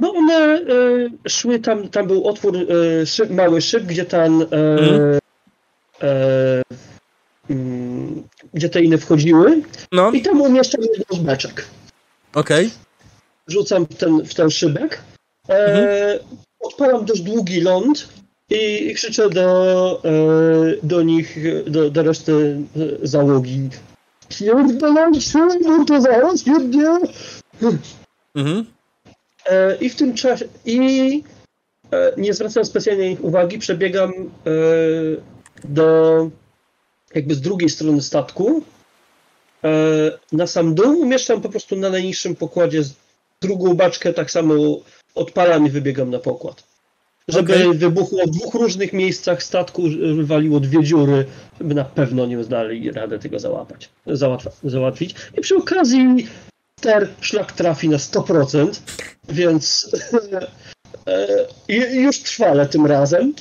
No 0.00 0.12
one 0.12 0.34
e, 1.24 1.28
szły 1.28 1.58
tam, 1.58 1.88
tam 1.88 2.06
był 2.06 2.28
otwór, 2.28 2.56
e, 2.56 3.06
szyb, 3.06 3.30
mały 3.30 3.60
szyb, 3.62 3.84
gdzie 3.84 4.04
tam 4.04 4.42
e, 4.42 4.44
Mhm. 4.46 5.18
e, 6.02 6.62
mm, 7.50 8.22
gdzie 8.54 8.68
te 8.68 8.80
liny 8.80 8.98
wchodziły 8.98 9.62
No, 9.92 10.10
i 10.10 10.22
tam 10.22 10.40
umieszczam 10.40 10.80
jedną 10.82 11.16
z 11.16 11.18
beczek. 11.22 11.64
okej. 12.34 12.70
Rzucam 13.48 13.86
ten, 13.86 14.24
w 14.24 14.34
ten 14.34 14.50
szybek, 14.50 15.02
e, 15.48 15.54
Mhm. 15.66 16.18
odpalam 16.60 17.04
dość 17.04 17.20
długi 17.22 17.60
ląd 17.60 18.08
i 18.50 18.94
krzyczę 18.94 19.30
do, 19.30 20.00
e, 20.04 20.10
do 20.82 21.02
nich, 21.02 21.38
do, 21.66 21.90
do 21.90 22.02
reszty 22.02 22.56
załogi. 23.02 23.68
Pierdolajcie, 24.38 25.38
bo 25.64 25.84
to 25.84 26.00
zaraz 26.00 26.46
jednie! 26.46 26.98
Mhm. 28.34 28.66
E, 29.46 29.76
I 29.76 29.90
w 29.90 29.96
tym 29.96 30.14
czasie, 30.14 30.48
i 30.64 31.22
e, 31.92 32.12
nie 32.16 32.34
zwracam 32.34 32.64
specjalnie 32.64 33.12
ich 33.12 33.24
uwagi, 33.24 33.58
przebiegam 33.58 34.10
e, 34.10 34.50
do 35.64 36.30
jakby 37.14 37.34
z 37.34 37.40
drugiej 37.40 37.68
strony 37.68 38.02
statku. 38.02 38.62
Na 40.32 40.46
sam 40.46 40.74
dół 40.74 41.00
umieszczam 41.00 41.40
po 41.40 41.48
prostu 41.48 41.76
na 41.76 41.90
najniższym 41.90 42.36
pokładzie 42.36 42.82
drugą 43.40 43.74
baczkę, 43.74 44.12
tak 44.12 44.30
samo 44.30 44.54
odpalam 45.14 45.66
i 45.66 45.70
wybiegam 45.70 46.10
na 46.10 46.18
pokład. 46.18 46.69
Żeby 47.30 47.54
Okej. 47.54 47.78
wybuchło 47.78 48.26
w 48.26 48.30
dwóch 48.30 48.54
różnych 48.54 48.92
miejscach 48.92 49.42
statku, 49.42 49.82
wywaliło 50.16 50.60
dwie 50.60 50.84
dziury, 50.84 51.24
żeby 51.60 51.74
na 51.74 51.84
pewno 51.84 52.26
nie 52.26 52.36
dali 52.36 52.90
radę 52.90 53.18
tego 53.18 53.38
załapać, 53.38 53.90
załatwa, 54.06 54.50
załatwić. 54.64 55.14
I 55.38 55.40
przy 55.40 55.56
okazji 55.56 56.26
ter 56.80 57.08
szlak 57.20 57.52
trafi 57.52 57.88
na 57.88 57.96
100%, 57.96 58.80
więc 59.28 59.90
e, 61.06 61.46
e, 61.68 61.96
już 61.96 62.18
trwale 62.18 62.66
tym 62.66 62.86
razem. 62.86 63.34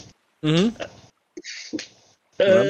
Mhm. 0.43 0.71
E, 2.39 2.65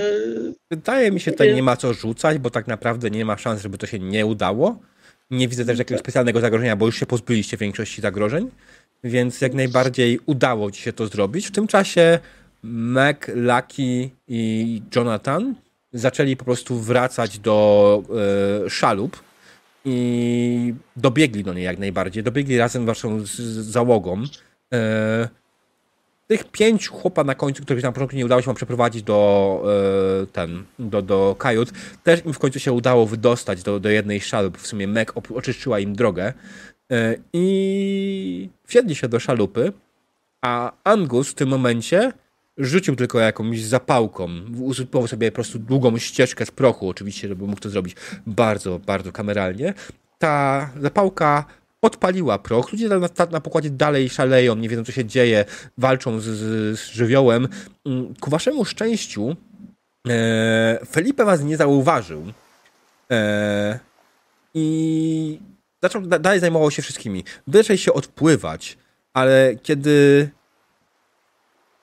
Wydaje 0.71 1.11
mi 1.11 1.19
się, 1.19 1.31
tutaj 1.31 1.55
nie 1.55 1.63
ma 1.63 1.77
co 1.77 1.93
rzucać, 1.93 2.37
bo 2.37 2.49
tak 2.49 2.67
naprawdę 2.67 3.09
nie 3.09 3.25
ma 3.25 3.37
szans, 3.37 3.61
żeby 3.61 3.77
to 3.77 3.87
się 3.87 3.99
nie 3.99 4.25
udało. 4.25 4.79
Nie 5.31 5.47
widzę 5.47 5.65
też 5.65 5.79
jakiegoś 5.79 6.01
specjalnego 6.01 6.41
zagrożenia, 6.41 6.75
bo 6.75 6.85
już 6.85 6.99
się 6.99 7.05
pozbyliście 7.05 7.57
większości 7.57 8.01
zagrożeń, 8.01 8.49
więc 9.03 9.41
jak 9.41 9.53
najbardziej 9.53 10.19
udało 10.25 10.71
ci 10.71 10.81
się 10.81 10.93
to 10.93 11.07
zrobić. 11.07 11.47
W 11.47 11.51
tym 11.51 11.67
czasie 11.67 12.19
Meg, 12.63 13.31
Lucky 13.35 14.09
i 14.27 14.81
Jonathan 14.95 15.55
zaczęli 15.93 16.35
po 16.35 16.45
prostu 16.45 16.79
wracać 16.79 17.39
do 17.39 18.03
e, 18.65 18.69
szalup 18.69 19.23
i 19.85 20.73
dobiegli 20.95 21.43
do 21.43 21.53
niej 21.53 21.63
jak 21.63 21.79
najbardziej. 21.79 22.23
Dobiegli 22.23 22.57
razem 22.57 22.85
waszą 22.85 23.25
z, 23.25 23.35
załogą. 23.71 24.23
E, 24.73 25.29
tych 26.27 26.51
pięć 26.51 26.87
chłopa 26.87 27.23
na 27.23 27.35
końcu, 27.35 27.63
których 27.63 27.83
na 27.83 27.91
początku 27.91 28.17
nie 28.17 28.25
udało 28.25 28.41
się 28.41 28.53
przeprowadzić 28.53 29.03
do 29.03 29.63
e, 30.23 30.25
ten, 30.25 30.63
do, 30.79 31.01
do 31.01 31.35
kajut, 31.39 31.71
też 32.03 32.25
im 32.25 32.33
w 32.33 32.39
końcu 32.39 32.59
się 32.59 32.71
udało 32.71 33.05
wydostać 33.05 33.63
do, 33.63 33.79
do 33.79 33.89
jednej 33.89 34.21
szalup. 34.21 34.57
W 34.57 34.67
sumie 34.67 34.87
op- 34.87 35.37
oczyszczyła 35.37 35.79
im 35.79 35.95
drogę 35.95 36.33
i 37.33 38.49
wsiedli 38.65 38.95
się 38.95 39.07
do 39.07 39.19
szalupy, 39.19 39.73
a 40.41 40.71
Angus 40.83 41.29
w 41.29 41.33
tym 41.33 41.49
momencie 41.49 42.11
rzucił 42.57 42.95
tylko 42.95 43.19
jakąś 43.19 43.61
zapałką, 43.61 44.29
usypał 44.61 45.07
sobie 45.07 45.31
po 45.31 45.35
prostu 45.35 45.59
długą 45.59 45.97
ścieżkę 45.97 46.45
z 46.45 46.51
prochu, 46.51 46.89
oczywiście, 46.89 47.27
żeby 47.27 47.47
mógł 47.47 47.61
to 47.61 47.69
zrobić 47.69 47.95
bardzo, 48.27 48.79
bardzo 48.79 49.11
kameralnie. 49.11 49.73
Ta 50.19 50.69
zapałka 50.81 51.45
podpaliła 51.79 52.39
proch. 52.39 52.71
Ludzie 52.71 52.87
na, 52.87 52.99
na, 52.99 53.09
na 53.31 53.41
pokładzie 53.41 53.69
dalej 53.69 54.09
szaleją, 54.09 54.55
nie 54.55 54.69
wiedzą, 54.69 54.83
co 54.83 54.91
się 54.91 55.05
dzieje, 55.05 55.45
walczą 55.77 56.19
z, 56.19 56.23
z, 56.23 56.79
z 56.79 56.91
żywiołem. 56.91 57.47
Mm, 57.85 58.13
Ku 58.19 58.29
waszemu 58.29 58.65
szczęściu 58.65 59.35
e, 60.09 60.79
Felipe 60.91 61.25
was 61.25 61.43
nie 61.43 61.57
zauważył. 61.57 62.23
E, 63.11 63.79
I 64.53 65.39
zaczął, 65.83 66.01
da- 66.01 66.19
dalej 66.19 66.39
zajmował 66.39 66.71
się 66.71 66.81
wszystkimi. 66.81 67.23
Wy 67.47 67.57
zaczęliście 67.57 67.93
odpływać, 67.93 68.77
ale 69.13 69.55
kiedy 69.63 70.29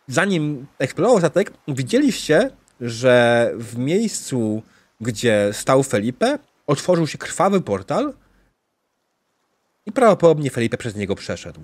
zanim 0.09 0.66
eksplodował 0.78 1.18
statek, 1.18 1.52
widzieliście, 1.68 2.51
że 2.81 3.51
w 3.55 3.78
miejscu, 3.78 4.62
gdzie 5.01 5.51
stał 5.52 5.82
Felipe, 5.82 6.39
otworzył 6.66 7.06
się 7.06 7.18
krwawy 7.18 7.60
portal 7.60 8.14
i 9.86 9.93
prawdopodobnie 9.93 10.51
Felipe 10.51 10.77
przez 10.77 10.97
niego 10.97 11.14
przeszedł. 11.14 11.60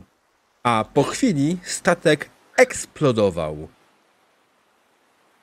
A 0.62 0.84
po 0.94 1.02
chwili 1.02 1.58
statek 1.64 2.30
eksplodował. 2.56 3.68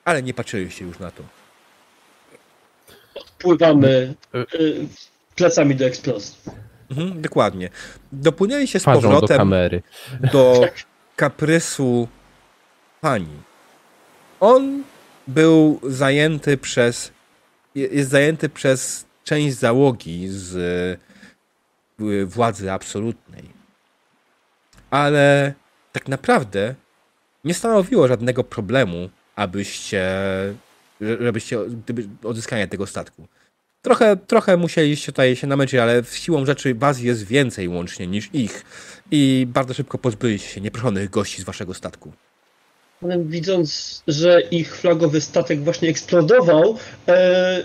Ale 0.04 0.22
nie 0.22 0.34
patrzyliście 0.34 0.84
już 0.84 0.98
na 0.98 1.10
to. 1.10 1.22
Pływamy 3.38 4.14
y, 4.34 4.88
plecami 5.36 5.76
do 5.76 5.84
eksplozji. 5.84 6.36
Mhm, 6.90 7.22
dokładnie. 7.22 7.68
Dopłynęliście 8.12 8.78
z 8.78 8.82
Twarzą 8.82 9.00
do 9.00 9.08
powrotem 9.08 9.36
kamery. 9.38 9.82
do 10.32 10.66
kaprysu 11.16 12.08
pani. 13.00 13.36
On 14.40 14.82
był 15.28 15.80
zajęty 15.82 16.56
przez. 16.58 17.12
je- 17.74 17.86
Jest 17.86 18.10
zajęty 18.10 18.48
przez 18.48 19.04
część 19.24 19.56
załogi 19.56 20.28
z 20.28 21.00
władzy 22.26 22.72
absolutnej. 22.72 23.44
Ale 24.90 25.54
tak 25.92 26.08
naprawdę 26.08 26.74
nie 27.44 27.54
stanowiło 27.54 28.08
żadnego 28.08 28.44
problemu, 28.44 29.10
abyście. 29.36 30.02
że- 31.00 31.16
żebyście 31.20 31.58
gdyby 31.66 32.08
odzyskanie 32.28 32.68
tego 32.68 32.86
statku. 32.86 33.26
Trochę, 33.82 34.16
trochę 34.16 34.56
musieliście 34.56 35.12
tutaj 35.12 35.36
się 35.36 35.46
namęczyć, 35.46 35.80
ale 35.80 36.02
siłą 36.12 36.46
rzeczy 36.46 36.74
was 36.74 37.00
jest 37.00 37.26
więcej 37.26 37.68
łącznie 37.68 38.06
niż 38.06 38.30
ich. 38.32 38.64
I 39.10 39.46
bardzo 39.48 39.74
szybko 39.74 39.98
pozbyliście 39.98 40.48
się 40.48 40.60
nieproszonych 40.60 41.10
gości 41.10 41.42
z 41.42 41.44
waszego 41.44 41.74
statku. 41.74 42.12
Ale 43.02 43.24
widząc, 43.24 44.02
że 44.06 44.40
ich 44.40 44.76
flagowy 44.76 45.20
statek 45.20 45.64
właśnie 45.64 45.88
eksplodował, 45.88 46.78
e, 47.08 47.64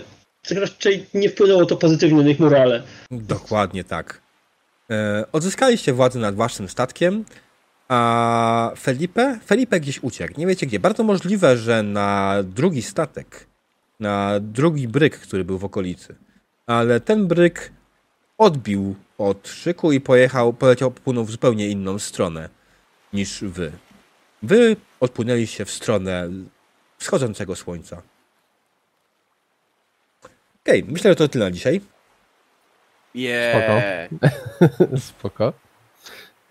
raczej 0.50 1.06
nie 1.14 1.28
wpłynęło 1.28 1.66
to 1.66 1.76
pozytywnie 1.76 2.22
na 2.22 2.30
ich 2.30 2.40
morale. 2.40 2.82
Dokładnie 3.10 3.84
tak. 3.84 4.20
E, 4.90 5.24
odzyskaliście 5.32 5.92
władzę 5.92 6.18
nad 6.18 6.34
waszym 6.34 6.68
statkiem, 6.68 7.24
a 7.88 8.72
Felipe? 8.78 9.38
Felipe 9.46 9.80
gdzieś 9.80 10.02
uciekł. 10.02 10.40
Nie 10.40 10.46
wiecie 10.46 10.66
gdzie. 10.66 10.80
Bardzo 10.80 11.04
możliwe, 11.04 11.56
że 11.56 11.82
na 11.82 12.36
drugi 12.42 12.82
statek, 12.82 13.46
na 14.00 14.40
drugi 14.40 14.88
bryk, 14.88 15.18
który 15.18 15.44
był 15.44 15.58
w 15.58 15.64
okolicy. 15.64 16.14
Ale 16.66 17.00
ten 17.00 17.26
bryk 17.26 17.72
odbił 18.38 18.94
od 19.18 19.48
szyku 19.48 19.92
i 19.92 20.00
pojechał, 20.00 20.52
poleciał, 20.52 20.90
popłynął 20.90 21.24
w 21.24 21.30
zupełnie 21.30 21.68
inną 21.68 21.98
stronę 21.98 22.48
niż 23.12 23.44
wy. 23.44 23.72
Wy 24.42 24.76
odpłynęliście 25.00 25.64
w 25.64 25.70
stronę 25.70 26.28
wschodzącego 26.98 27.56
słońca. 27.56 28.02
Okej, 30.62 30.84
myślę, 30.88 31.10
że 31.10 31.16
to 31.16 31.28
tyle 31.28 31.44
na 31.44 31.50
dzisiaj. 31.50 31.80
Yeah. 33.14 34.10
Spoko. 34.98 35.52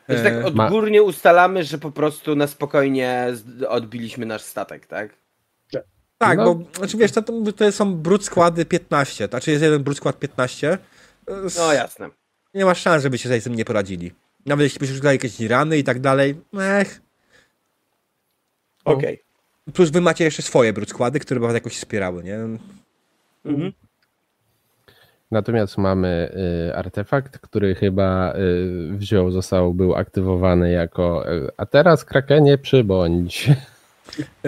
Więc 0.09 0.23
tak 0.23 0.33
E, 0.33 0.45
odgórnie 0.45 1.03
ustalamy, 1.03 1.63
że 1.63 1.77
po 1.77 1.91
prostu 1.91 2.35
na 2.35 2.47
spokojnie 2.47 3.27
odbiliśmy 3.67 4.25
nasz 4.25 4.41
statek, 4.41 4.85
tak? 4.85 5.24
Tak, 6.17 6.37
No. 6.37 6.55
bo 6.55 6.63
znaczy 6.77 6.97
wiesz, 6.97 7.11
to, 7.11 7.21
to, 7.55 7.71
są 7.71 7.95
brud 7.95 8.25
składy 8.25 8.65
15. 8.65 9.27
Znaczy 9.27 9.51
jest 9.51 9.63
jeden 9.63 9.83
brud 9.83 9.97
skład 9.97 10.19
15. 10.19 10.77
S- 11.45 11.57
No 11.57 11.73
jasne. 11.73 12.09
Nie 12.53 12.65
ma 12.65 12.75
szans, 12.75 13.03
żeby 13.03 13.17
się 13.17 13.29
sobie 13.29 13.41
z 13.41 13.43
tym 13.43 13.55
nie 13.55 13.65
poradzili. 13.65 14.11
Nawet 14.45 14.63
jeśli 14.63 14.79
byście 14.79 14.95
szukali 14.95 15.15
jakieś 15.15 15.39
rany 15.39 15.77
i 15.77 15.83
tak 15.83 15.99
dalej. 15.99 16.35
Ech. 16.59 17.01
Okej. 18.85 19.23
Plus 19.73 19.89
wy 19.89 20.01
macie 20.01 20.23
jeszcze 20.23 20.41
swoje 20.41 20.73
brud 20.73 20.89
składy, 20.89 21.19
które 21.19 21.39
was 21.39 21.53
jakoś 21.53 21.73
wspierały, 21.77 22.23
nie? 22.23 22.39
Mhm. 23.45 23.71
Natomiast 25.31 25.77
mamy 25.77 26.31
y, 26.69 26.75
artefakt, 26.75 27.37
który 27.39 27.75
chyba 27.75 28.33
y, 28.35 28.97
wziął, 28.97 29.31
został, 29.31 29.73
był 29.73 29.95
aktywowany 29.95 30.71
jako 30.71 31.33
y, 31.33 31.49
a 31.57 31.65
teraz 31.65 32.05
Krakenie 32.05 32.57
przybądź 32.57 33.49
E, 33.49 33.55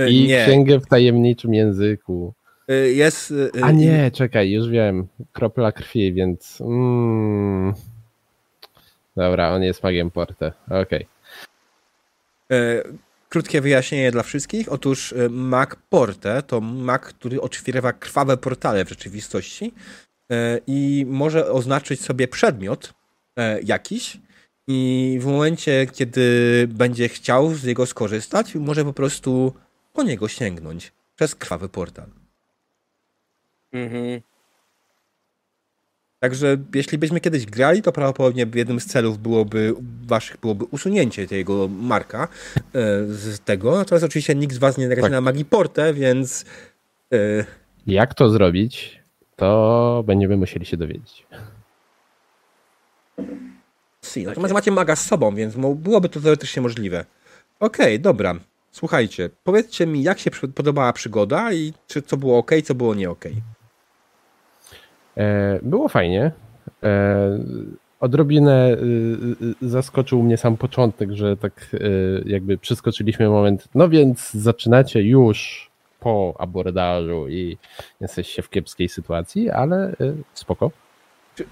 i 0.09 0.27
nie. 0.27 0.43
księgę 0.43 0.79
w 0.79 0.85
tajemniczym 0.88 1.53
języku. 1.53 2.34
E, 2.67 2.73
Jest. 2.75 3.34
e, 3.57 3.63
A 3.63 3.71
nie, 3.71 4.11
czekaj, 4.11 4.51
już 4.51 4.69
wiem. 4.69 5.07
Kropla 5.34 5.71
krwi, 5.71 6.13
więc. 6.13 6.61
Mm. 6.61 7.73
Dobra, 9.15 9.49
on 9.53 9.63
jest 9.63 9.84
magiem 9.84 10.11
Porte. 10.11 10.51
Okej. 10.69 11.07
E, 12.51 12.84
Krótkie 13.29 13.61
wyjaśnienie 13.61 14.11
dla 14.11 14.23
wszystkich. 14.23 14.71
Otóż 14.71 15.13
e, 15.13 15.29
Mac 15.29 15.69
Porte 15.89 16.41
to 16.41 16.61
Mac, 16.61 17.01
który 17.01 17.41
otwiera 17.41 17.93
krwawe 17.93 18.38
portale 18.38 18.85
w 18.85 18.89
rzeczywistości 18.89 19.73
e, 20.31 20.59
i 20.67 21.05
może 21.07 21.51
oznaczyć 21.51 22.01
sobie 22.01 22.27
przedmiot 22.27 22.93
e, 23.38 23.61
jakiś 23.61 24.17
i 24.68 25.18
w 25.22 25.26
momencie, 25.26 25.88
kiedy 25.94 26.68
będzie 26.72 27.10
chciał 27.10 27.53
z 27.53 27.64
niego 27.64 27.85
skorzystać, 27.85 28.56
może 28.56 28.85
po 28.85 28.94
prostu 28.94 29.53
po 29.94 30.03
niego 30.03 30.27
sięgnąć 30.27 30.91
przez 31.15 31.35
krwawy 31.35 31.69
portal. 31.69 32.07
Mhm. 33.73 34.22
Także 36.19 36.57
jeśli 36.76 36.98
byśmy 36.98 37.19
kiedyś 37.19 37.45
grali, 37.45 37.81
to 37.81 37.91
prawdopodobnie 37.91 38.45
jednym 38.56 38.80
z 38.80 38.85
celów 38.85 39.18
byłoby 39.18 39.73
waszych 40.07 40.38
byłoby 40.38 40.65
usunięcie 40.65 41.27
tego 41.27 41.68
marka 41.68 42.23
e, 42.23 42.27
z 43.07 43.39
tego. 43.39 43.76
Natomiast 43.77 44.06
oczywiście 44.06 44.35
nikt 44.35 44.56
z 44.56 44.57
was 44.57 44.77
nie 44.77 44.88
gra 44.88 45.02
Tak. 45.02 45.11
na 45.11 45.22
Magii 45.22 45.45
Portę, 45.45 45.94
więc 45.94 46.45
e, 47.14 47.45
Jak 47.88 48.14
to 48.14 48.30
zrobić, 48.30 48.99
to 49.35 50.03
będziemy 50.07 50.38
musieli 50.38 50.65
się 50.65 50.77
dowiedzieć. 50.77 51.27
Si. 54.07 54.25
Natomiast 54.25 54.53
macie 54.53 54.71
maga 54.71 54.95
z 54.95 55.05
sobą, 55.05 55.35
więc 55.35 55.55
byłoby 55.75 56.09
to 56.09 56.19
teoretycznie 56.19 56.61
możliwe. 56.61 57.05
Okej, 57.59 57.99
dobra. 57.99 58.35
Słuchajcie, 58.71 59.29
powiedzcie 59.43 59.88
mi, 59.88 60.03
jak 60.03 60.19
się 60.19 60.31
podobała 60.31 60.93
przygoda 60.93 61.53
i 61.53 61.73
czy 61.88 62.01
co 62.01 62.17
było 62.17 62.38
ok, 62.38 62.51
co 62.63 62.75
było 62.75 62.95
nie 62.95 63.09
ok. 63.09 63.25
E, 65.17 65.59
Było 65.63 65.89
fajnie. 65.89 66.31
E, 66.84 67.39
Odrobinę 67.99 68.71
y, 68.71 68.75
y, 69.63 69.69
zaskoczył 69.69 70.23
mnie 70.23 70.38
sam 70.38 70.57
początek, 70.57 71.11
że 71.11 71.38
tak 71.38 71.69
y, 71.73 72.23
jakby 72.25 72.57
przeskoczyliśmy 72.57 73.29
moment. 73.29 73.67
No 73.75 73.89
więc 73.89 74.31
zaczynacie 74.34 75.01
już 75.01 75.69
po 75.99 76.34
abordażu 76.39 77.27
i 77.27 77.57
jesteście 78.01 78.41
w 78.41 78.49
kiepskiej 78.49 78.89
sytuacji, 78.89 79.49
ale 79.49 79.91
y, 79.91 80.13
spoko. 80.34 80.71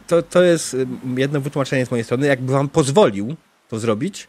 To, 0.07 0.21
to 0.21 0.43
jest 0.43 0.73
y, 0.73 0.87
jedno 1.17 1.41
wytłumaczenie 1.41 1.85
z 1.85 1.91
mojej 1.91 2.03
strony. 2.03 2.27
Jakby 2.27 2.51
wam 2.53 2.69
pozwolił 2.69 3.35
to 3.69 3.79
zrobić, 3.79 4.27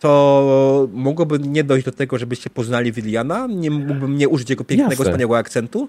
to 0.00 0.88
mogłoby 0.92 1.38
nie 1.38 1.64
dojść 1.64 1.84
do 1.84 1.92
tego, 1.92 2.18
żebyście 2.18 2.50
poznali 2.50 2.92
Williana. 2.92 3.46
Nie 3.50 3.70
mógłbym 3.70 4.16
nie 4.18 4.28
użyć 4.28 4.50
jego 4.50 4.64
pięknego, 4.64 4.90
Jasne. 4.90 5.04
wspaniałego 5.04 5.38
akcentu. 5.38 5.88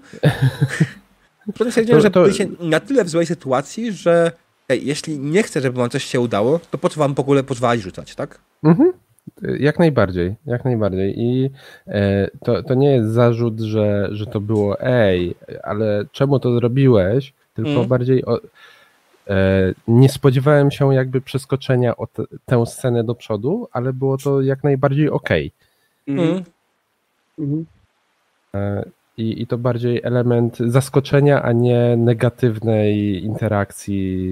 Potem 1.52 1.70
stwierdziłem, 1.70 2.00
że 2.00 2.10
to- 2.10 2.22
byliście 2.22 2.48
na 2.60 2.80
tyle 2.80 3.04
w 3.04 3.08
złej 3.08 3.26
sytuacji, 3.26 3.92
że 3.92 4.32
jeśli 4.68 5.18
nie 5.18 5.42
chcę, 5.42 5.60
żeby 5.60 5.78
wam 5.78 5.90
coś 5.90 6.04
się 6.04 6.20
udało, 6.20 6.60
to 6.70 6.78
po 6.78 6.88
co 6.88 7.00
wam 7.00 7.14
w 7.14 7.20
ogóle 7.20 7.42
pozwalać 7.42 7.80
rzucać, 7.80 8.14
tak? 8.14 8.38
Mhm. 8.64 8.92
Jak 9.58 9.78
najbardziej, 9.78 10.34
jak 10.46 10.64
najbardziej. 10.64 11.14
I 11.20 11.50
e, 11.86 12.30
to, 12.44 12.62
to 12.62 12.74
nie 12.74 12.92
jest 12.92 13.10
zarzut, 13.10 13.60
że, 13.60 14.08
że 14.12 14.26
to 14.26 14.40
było 14.40 14.80
ej, 14.80 15.34
ale 15.62 16.04
czemu 16.12 16.40
to 16.40 16.54
zrobiłeś? 16.54 17.32
Tylko 17.54 17.70
Mm. 17.70 17.86
bardziej 17.88 18.24
o, 18.24 18.40
nie 19.88 20.08
spodziewałem 20.08 20.70
się 20.70 20.94
jakby 20.94 21.20
przeskoczenia 21.20 21.96
o 21.96 22.06
te, 22.06 22.22
tę 22.46 22.66
scenę 22.66 23.04
do 23.04 23.14
przodu, 23.14 23.68
ale 23.72 23.92
było 23.92 24.18
to 24.18 24.42
jak 24.42 24.64
najbardziej 24.64 25.10
okej. 25.10 25.52
Mhm. 26.06 26.28
Mm. 26.28 26.44
Mhm. 27.38 27.66
I, 29.16 29.42
I 29.42 29.46
to 29.46 29.58
bardziej 29.58 30.00
element 30.04 30.58
zaskoczenia, 30.58 31.42
a 31.42 31.52
nie 31.52 31.96
negatywnej 31.96 33.24
interakcji 33.24 34.28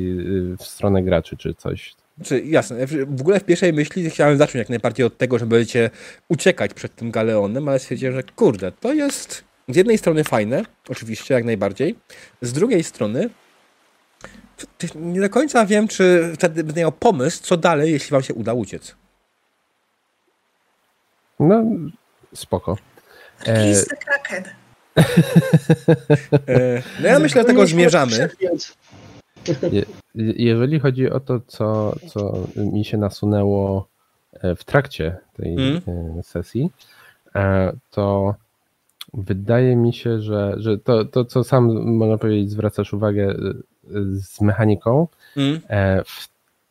y, 0.52 0.56
w 0.56 0.62
stronę 0.62 1.02
graczy 1.02 1.36
czy 1.36 1.54
coś. 1.54 1.94
Znaczy, 2.16 2.40
jasne, 2.40 2.86
w 2.86 3.20
ogóle 3.20 3.40
w 3.40 3.44
pierwszej 3.44 3.72
myśli 3.72 4.10
chciałem 4.10 4.38
zacząć 4.38 4.54
jak 4.54 4.68
najbardziej 4.68 5.06
od 5.06 5.18
tego, 5.18 5.38
że 5.38 5.46
będziecie 5.46 5.90
uciekać 6.28 6.74
przed 6.74 6.94
tym 6.94 7.10
Galeonem, 7.10 7.68
ale 7.68 7.78
stwierdziłem, 7.78 8.14
że 8.14 8.22
kurde, 8.22 8.72
to 8.72 8.92
jest 8.92 9.44
z 9.68 9.76
jednej 9.76 9.98
strony 9.98 10.24
fajne, 10.24 10.64
oczywiście, 10.88 11.34
jak 11.34 11.44
najbardziej, 11.44 11.94
z 12.42 12.52
drugiej 12.52 12.84
strony 12.84 13.30
nie 14.94 15.20
do 15.20 15.30
końca 15.30 15.66
wiem, 15.66 15.88
czy 15.88 16.32
wtedy 16.34 16.64
będę 16.64 16.80
miał 16.80 16.92
pomysł, 16.92 17.42
co 17.42 17.56
dalej, 17.56 17.92
jeśli 17.92 18.10
wam 18.10 18.22
się 18.22 18.34
uda 18.34 18.54
uciec. 18.54 18.94
No, 21.40 21.64
spoko. 22.34 22.76
Release 23.46 23.86
the 23.86 23.96
Kraken. 23.96 24.44
E, 26.48 26.82
no 27.00 27.08
ja 27.08 27.18
myślę, 27.18 27.42
że 27.42 27.46
tego 27.46 27.66
zmierzamy. 27.66 28.28
Je, 29.72 29.84
jeżeli 30.14 30.80
chodzi 30.80 31.10
o 31.10 31.20
to, 31.20 31.40
co, 31.46 31.94
co 32.08 32.46
mi 32.56 32.84
się 32.84 32.98
nasunęło 32.98 33.88
e, 34.32 34.56
w 34.56 34.64
trakcie 34.64 35.16
tej 35.36 35.52
mm. 35.52 36.22
sesji, 36.22 36.70
to 37.90 38.34
wydaje 39.14 39.76
mi 39.76 39.94
się, 39.94 40.20
że, 40.20 40.54
że 40.56 40.78
to, 40.78 41.04
to, 41.04 41.24
co 41.24 41.44
sam 41.44 41.96
można 41.96 42.18
powiedzieć, 42.18 42.50
zwracasz 42.50 42.92
uwagę 42.92 43.34
z 44.12 44.40
mechaniką, 44.40 45.08
mm. 45.36 45.60
w 46.04 46.28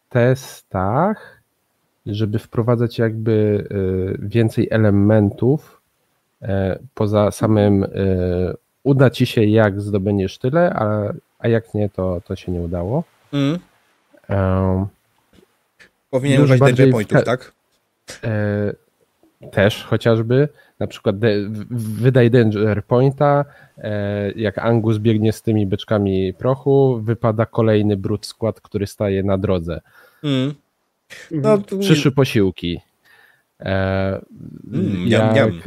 testach, 0.10 1.42
żeby 2.06 2.40
wprowadzać 2.40 3.00
jakby 3.00 3.68
więcej 4.20 4.68
elementów 4.72 5.82
poza 6.94 7.32
samym 7.32 7.86
uda 8.84 9.10
ci 9.10 9.26
się, 9.26 9.44
jak 9.44 9.82
zdobędziesz 9.82 10.38
tyle, 10.38 10.74
a, 10.74 11.14
a 11.40 11.48
jak 11.48 11.74
nie, 11.74 11.90
to, 11.90 12.22
to 12.26 12.36
się 12.36 12.52
nie 12.52 12.62
udało. 12.62 13.04
Mm. 13.34 13.60
Um, 14.30 14.88
Powinien 16.10 16.42
używać 16.42 16.60
danger 16.60 16.92
pointów, 16.92 17.24
tak? 17.24 17.52
E, 18.24 18.74
też 19.52 19.84
chociażby. 19.84 20.50
Na 20.80 20.88
przykład 20.88 21.20
de, 21.20 21.36
wydaj 21.72 22.32
danger 22.32 22.86
pointa, 22.86 23.46
e, 23.78 24.32
jak 24.32 24.58
Angus 24.58 24.98
biegnie 24.98 25.34
z 25.34 25.42
tymi 25.42 25.68
beczkami 25.68 26.34
prochu, 26.34 27.02
wypada 27.04 27.46
kolejny 27.46 27.98
brud 27.98 28.26
skład, 28.26 28.62
który 28.62 28.88
staje 28.88 29.24
na 29.24 29.38
drodze. 29.38 29.82
Mm. 30.24 30.54
No, 31.32 31.58
Przyszły 31.80 32.12
posiłki. 32.12 32.82
E, 33.60 34.22
mm, 34.74 35.08
jak, 35.08 35.36
jam, 35.36 35.36
jam. 35.36 35.62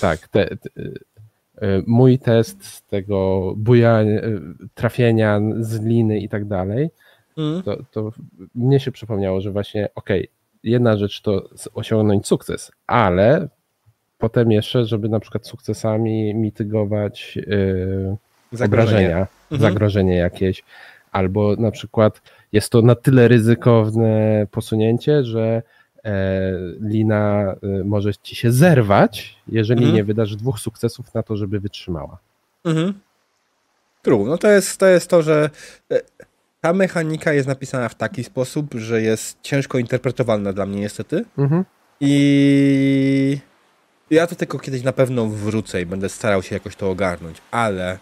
Tak, 0.00 0.28
te, 0.28 0.56
te, 0.56 0.70
E, 1.60 1.82
mój 1.86 2.18
test 2.18 2.64
z 2.64 2.82
tego 2.82 3.52
bujania, 3.56 4.20
e, 4.20 4.40
trafienia 4.74 5.40
z 5.60 5.80
liny 5.84 6.20
i 6.20 6.28
tak 6.28 6.44
dalej, 6.44 6.90
mm. 7.38 7.62
to, 7.62 7.76
to 7.90 8.12
mnie 8.54 8.80
się 8.80 8.92
przypomniało, 8.92 9.40
że 9.40 9.50
właśnie 9.50 9.88
okej, 9.94 10.20
okay, 10.20 10.30
jedna 10.62 10.96
rzecz 10.96 11.20
to 11.20 11.48
osiągnąć 11.74 12.26
sukces, 12.26 12.72
ale 12.86 13.48
potem 14.20 14.52
jeszcze, 14.52 14.84
żeby 14.84 15.08
na 15.08 15.20
przykład 15.20 15.46
sukcesami 15.46 16.34
mitygować 16.34 17.38
yy, 18.52 18.64
obrażenia, 18.64 19.26
mhm. 19.50 19.60
zagrożenie 19.60 20.16
jakieś, 20.16 20.64
albo 21.12 21.56
na 21.56 21.70
przykład 21.70 22.22
jest 22.52 22.70
to 22.70 22.82
na 22.82 22.94
tyle 22.94 23.28
ryzykowne 23.28 24.46
posunięcie, 24.50 25.24
że 25.24 25.62
E, 26.04 26.52
lina 26.80 27.54
e, 27.62 27.84
może 27.84 28.14
ci 28.22 28.36
się 28.36 28.52
zerwać, 28.52 29.36
jeżeli 29.48 29.80
mhm. 29.80 29.96
nie 29.96 30.04
wydasz 30.04 30.36
dwóch 30.36 30.60
sukcesów 30.60 31.14
na 31.14 31.22
to, 31.22 31.36
żeby 31.36 31.60
wytrzymała. 31.60 32.18
Mhm. 32.64 32.94
True. 34.02 34.26
No 34.26 34.38
to 34.38 34.48
jest, 34.48 34.80
to 34.80 34.86
jest 34.86 35.10
to, 35.10 35.22
że 35.22 35.50
e, 35.92 36.00
ta 36.60 36.72
mechanika 36.72 37.32
jest 37.32 37.48
napisana 37.48 37.88
w 37.88 37.94
taki 37.94 38.24
sposób, 38.24 38.74
że 38.74 39.02
jest 39.02 39.38
ciężko 39.42 39.78
interpretowalna 39.78 40.52
dla 40.52 40.66
mnie 40.66 40.80
niestety. 40.80 41.24
Mhm. 41.38 41.64
I 42.00 43.38
ja 44.10 44.26
to 44.26 44.34
tylko 44.34 44.58
kiedyś 44.58 44.82
na 44.82 44.92
pewno 44.92 45.26
wrócę 45.26 45.82
i 45.82 45.86
będę 45.86 46.08
starał 46.08 46.42
się 46.42 46.54
jakoś 46.56 46.76
to 46.76 46.90
ogarnąć, 46.90 47.36
ale 47.50 47.98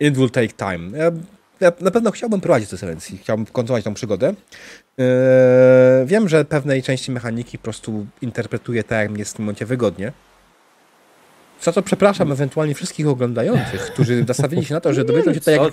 it 0.00 0.16
will 0.16 0.30
take 0.30 0.48
time. 0.48 0.98
Ja, 0.98 1.10
ja 1.60 1.72
na 1.80 1.90
pewno 1.90 2.10
chciałbym 2.10 2.40
prowadzić 2.40 2.70
te 2.70 2.78
sekwencje, 2.78 3.18
chciałbym 3.18 3.46
kontynuować 3.46 3.84
tą 3.84 3.94
przygodę. 3.94 4.34
Yy, 4.98 5.04
wiem, 6.06 6.28
że 6.28 6.44
pewnej 6.44 6.82
części 6.82 7.10
mechaniki 7.12 7.58
po 7.58 7.64
prostu 7.64 8.06
interpretuję 8.22 8.84
tak, 8.84 8.98
jak 8.98 9.10
mi 9.10 9.18
jest 9.18 9.32
w 9.32 9.36
tym 9.36 9.44
momencie 9.44 9.66
wygodnie. 9.66 10.12
Za 11.62 11.72
to 11.72 11.82
przepraszam 11.82 12.32
ewentualnie 12.32 12.74
wszystkich 12.74 13.08
oglądających, 13.08 13.80
którzy 13.80 14.24
nastawili 14.28 14.64
się 14.64 14.74
na 14.74 14.80
to, 14.80 14.94
że 14.94 15.04
dowiedzą 15.04 15.34
się 15.34 15.40
tak 15.40 15.54
jak 15.54 15.72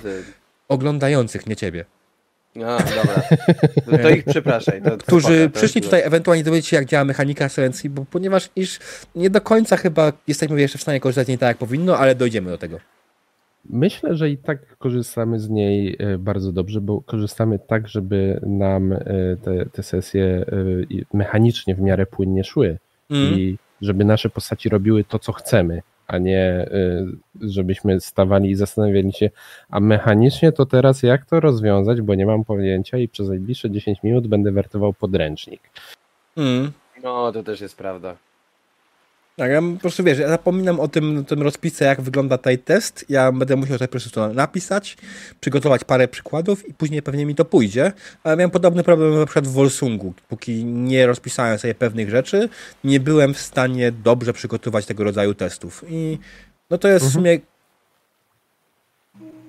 oglądających, 0.67 1.47
nie 1.47 1.55
ciebie. 1.55 1.85
A, 2.55 2.77
dobra. 2.77 3.21
No 3.87 3.97
to 3.97 4.09
ich 4.09 4.25
przepraszaj. 4.25 4.81
To, 4.81 4.89
to 4.89 4.97
którzy 4.97 5.49
przyszli 5.49 5.81
tutaj 5.81 6.01
ewentualnie 6.03 6.43
dowiedzieć 6.43 6.67
się, 6.67 6.77
jak 6.77 6.85
działa 6.85 7.05
mechanika 7.05 7.49
serencji, 7.49 7.89
bo 7.89 8.05
ponieważ 8.11 8.49
iż 8.55 8.79
nie 9.15 9.29
do 9.29 9.41
końca 9.41 9.77
chyba 9.77 10.13
jesteśmy 10.27 10.61
jeszcze 10.61 10.77
w 10.77 10.81
stanie 10.81 10.99
korzystać 10.99 11.27
nie 11.27 11.37
tak, 11.37 11.47
jak 11.47 11.57
powinno, 11.57 11.97
ale 11.97 12.15
dojdziemy 12.15 12.49
do 12.49 12.57
tego. 12.57 12.79
Myślę, 13.69 14.15
że 14.15 14.29
i 14.29 14.37
tak 14.37 14.77
korzystamy 14.77 15.39
z 15.39 15.49
niej 15.49 15.95
e, 15.99 16.17
bardzo 16.17 16.51
dobrze, 16.51 16.81
bo 16.81 17.01
korzystamy 17.01 17.59
tak, 17.67 17.87
żeby 17.87 18.39
nam 18.45 18.93
e, 18.93 18.99
te, 19.43 19.65
te 19.65 19.83
sesje 19.83 20.23
e, 20.23 20.45
mechanicznie 21.17 21.75
w 21.75 21.81
miarę 21.81 22.05
płynnie 22.05 22.43
szły 22.43 22.77
mm. 23.09 23.39
i 23.39 23.57
żeby 23.81 24.05
nasze 24.05 24.29
postaci 24.29 24.69
robiły 24.69 25.03
to, 25.03 25.19
co 25.19 25.31
chcemy, 25.33 25.81
a 26.09 26.17
nie 26.17 26.69
żebyśmy 27.41 28.01
stawali 28.01 28.49
i 28.49 28.55
zastanawiali 28.55 29.13
się, 29.13 29.29
a 29.69 29.79
mechanicznie 29.79 30.51
to 30.51 30.65
teraz 30.65 31.03
jak 31.03 31.25
to 31.25 31.39
rozwiązać, 31.39 32.01
bo 32.01 32.15
nie 32.15 32.25
mam 32.25 32.45
pojęcia 32.45 32.97
i 32.97 33.07
przez 33.07 33.29
najbliższe 33.29 33.71
10 33.71 34.03
minut 34.03 34.27
będę 34.27 34.51
wertował 34.51 34.93
podręcznik. 34.93 35.61
Mm. 36.37 36.71
No, 37.03 37.31
to 37.31 37.43
też 37.43 37.61
jest 37.61 37.77
prawda. 37.77 38.15
Tak, 39.39 39.51
ja 39.51 39.61
po 39.61 39.81
prostu 39.81 40.03
wiesz, 40.03 40.19
ja 40.19 40.29
zapominam 40.29 40.79
o 40.79 40.87
tym, 40.87 41.25
tym 41.25 41.41
rozpisce, 41.41 41.85
jak 41.85 42.01
wygląda 42.01 42.37
tutaj 42.37 42.57
test. 42.57 43.05
Ja 43.09 43.31
będę 43.31 43.55
musiał 43.55 43.75
tutaj 43.75 43.87
po 43.87 43.91
prostu 43.91 44.09
to 44.09 44.33
napisać, 44.33 44.97
przygotować 45.39 45.83
parę 45.83 46.07
przykładów 46.07 46.69
i 46.69 46.73
później 46.73 47.01
pewnie 47.01 47.25
mi 47.25 47.35
to 47.35 47.45
pójdzie. 47.45 47.91
Ale 48.23 48.37
miałem 48.37 48.51
podobny 48.51 48.83
problem 48.83 49.19
na 49.19 49.25
przykład 49.25 49.47
w 49.47 49.51
Volsungu. 49.51 50.13
Póki 50.29 50.65
nie 50.65 51.07
rozpisałem 51.07 51.59
sobie 51.59 51.75
pewnych 51.75 52.09
rzeczy, 52.09 52.49
nie 52.83 52.99
byłem 52.99 53.33
w 53.33 53.39
stanie 53.39 53.91
dobrze 53.91 54.33
przygotować 54.33 54.85
tego 54.85 55.03
rodzaju 55.03 55.33
testów. 55.33 55.83
I 55.89 56.17
no 56.69 56.77
to 56.77 56.87
jest 56.87 57.05
mhm. 57.05 57.11
w 57.11 57.13
sumie 57.13 57.39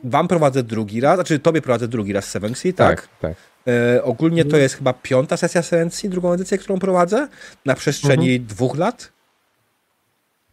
Wam 0.05 0.29
prowadzę 0.29 0.63
drugi 0.63 1.01
raz, 1.01 1.15
znaczy 1.15 1.39
tobie 1.39 1.63
prowadzę 1.63 1.89
drugi 1.89 2.13
raz 2.13 2.25
Seven 2.25 2.55
Sea, 2.55 2.73
tak? 2.73 3.01
Tak, 3.01 3.09
tak. 3.21 3.37
E, 3.69 4.03
ogólnie 4.03 4.43
to 4.43 4.49
mhm. 4.49 4.63
jest 4.63 4.75
chyba 4.75 4.93
piąta 4.93 5.37
sesja 5.37 5.63
Seven 5.63 5.91
Sea, 5.91 6.11
drugą 6.11 6.33
edycję, 6.33 6.59
którą 6.59 6.79
prowadzę 6.79 7.29
na 7.67 7.75
przestrzeni 7.75 8.31
mhm. 8.31 8.47
dwóch 8.47 8.77
lat. 8.79 9.20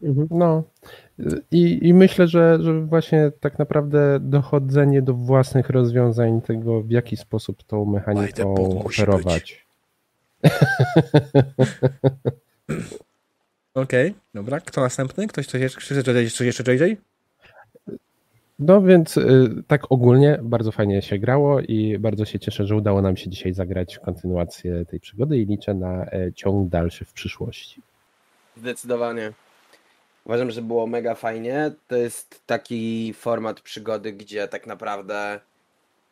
Mhm. 0.01 0.27
No. 0.31 0.63
I, 1.51 1.87
I 1.87 1.93
myślę, 1.93 2.27
że, 2.27 2.57
że 2.61 2.81
właśnie 2.81 3.31
tak 3.39 3.59
naprawdę 3.59 4.19
dochodzenie 4.21 5.01
do 5.01 5.13
własnych 5.13 5.69
rozwiązań 5.69 6.41
tego, 6.41 6.81
w 6.81 6.91
jaki 6.91 7.17
sposób 7.17 7.63
tą 7.63 7.85
mechaniką 7.85 8.55
operować. 8.85 9.67
Okej, 13.73 14.09
okay, 14.09 14.21
dobra. 14.33 14.59
Kto 14.59 14.81
następny? 14.81 15.27
Ktoś 15.27 15.47
coś 15.47 15.61
jeszcze, 15.61 16.03
coś, 16.03 16.41
jeszcze 16.41 16.73
JJ? 16.73 16.97
No 18.59 18.81
więc 18.81 19.17
y, 19.17 19.63
tak 19.67 19.91
ogólnie 19.91 20.39
bardzo 20.43 20.71
fajnie 20.71 21.01
się 21.01 21.19
grało 21.19 21.61
i 21.61 21.99
bardzo 21.99 22.25
się 22.25 22.39
cieszę, 22.39 22.65
że 22.65 22.75
udało 22.75 23.01
nam 23.01 23.17
się 23.17 23.29
dzisiaj 23.29 23.53
zagrać 23.53 23.99
kontynuację 23.99 24.85
tej 24.85 24.99
przygody 24.99 25.37
i 25.37 25.45
liczę 25.45 25.73
na 25.73 26.05
e, 26.05 26.33
ciąg 26.35 26.69
dalszy 26.69 27.05
w 27.05 27.13
przyszłości. 27.13 27.81
Zdecydowanie. 28.57 29.31
Uważam, 30.27 30.51
że 30.51 30.61
było 30.61 30.87
mega 30.87 31.15
fajnie. 31.15 31.71
To 31.87 31.95
jest 31.95 32.41
taki 32.45 33.13
format 33.13 33.61
przygody, 33.61 34.13
gdzie 34.13 34.47
tak 34.47 34.67
naprawdę 34.67 35.39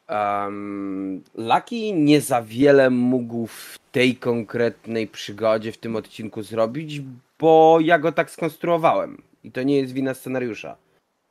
um, 0.09 1.23
Lucky 1.35 1.93
nie 1.93 2.21
za 2.21 2.41
wiele 2.41 2.89
mógł 2.89 3.47
w 3.47 3.79
tej 3.91 4.15
konkretnej 4.15 5.07
przygodzie, 5.07 5.71
w 5.71 5.77
tym 5.77 5.95
odcinku 5.95 6.43
zrobić, 6.43 7.01
bo 7.39 7.77
ja 7.81 7.99
go 7.99 8.11
tak 8.11 8.31
skonstruowałem. 8.31 9.21
I 9.43 9.51
to 9.51 9.63
nie 9.63 9.77
jest 9.77 9.93
wina 9.93 10.13
scenariusza. 10.13 10.75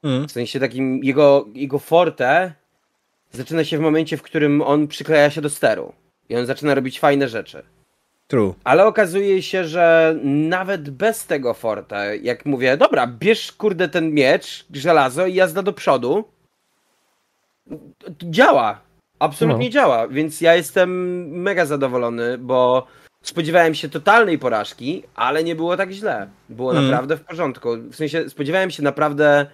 Mm. 0.02 0.28
W 0.28 0.32
sensie 0.32 0.60
takim 0.60 1.04
jego, 1.04 1.48
jego 1.54 1.78
forte 1.78 2.52
zaczyna 3.32 3.64
się 3.64 3.78
w 3.78 3.80
momencie, 3.80 4.16
w 4.16 4.22
którym 4.22 4.62
on 4.62 4.88
przykleja 4.88 5.30
się 5.30 5.40
do 5.40 5.50
steru. 5.50 5.92
I 6.28 6.36
on 6.36 6.46
zaczyna 6.46 6.74
robić 6.74 7.00
fajne 7.00 7.28
rzeczy. 7.28 7.62
True. 8.26 8.54
Ale 8.64 8.86
okazuje 8.86 9.42
się, 9.42 9.64
że 9.64 10.16
nawet 10.24 10.90
bez 10.90 11.26
tego 11.26 11.54
forte, 11.54 12.16
jak 12.16 12.46
mówię, 12.46 12.76
dobra, 12.76 13.06
bierz 13.06 13.52
kurde 13.52 13.88
ten 13.88 14.10
miecz, 14.10 14.66
żelazo 14.72 15.26
i 15.26 15.34
jazda 15.34 15.62
do 15.62 15.72
przodu, 15.72 16.24
działa. 18.22 18.80
Absolutnie 19.18 19.66
no. 19.66 19.72
działa, 19.72 20.08
więc 20.08 20.40
ja 20.40 20.54
jestem 20.54 20.90
mega 21.30 21.66
zadowolony, 21.66 22.38
bo 22.38 22.86
spodziewałem 23.22 23.74
się 23.74 23.88
totalnej 23.88 24.38
porażki, 24.38 25.02
ale 25.14 25.44
nie 25.44 25.56
było 25.56 25.76
tak 25.76 25.90
źle. 25.90 26.28
Było 26.48 26.72
mm. 26.72 26.84
naprawdę 26.84 27.16
w 27.16 27.24
porządku. 27.24 27.68
W 27.76 27.96
sensie 27.96 28.30
spodziewałem 28.30 28.70
się 28.70 28.82
naprawdę 28.82 29.46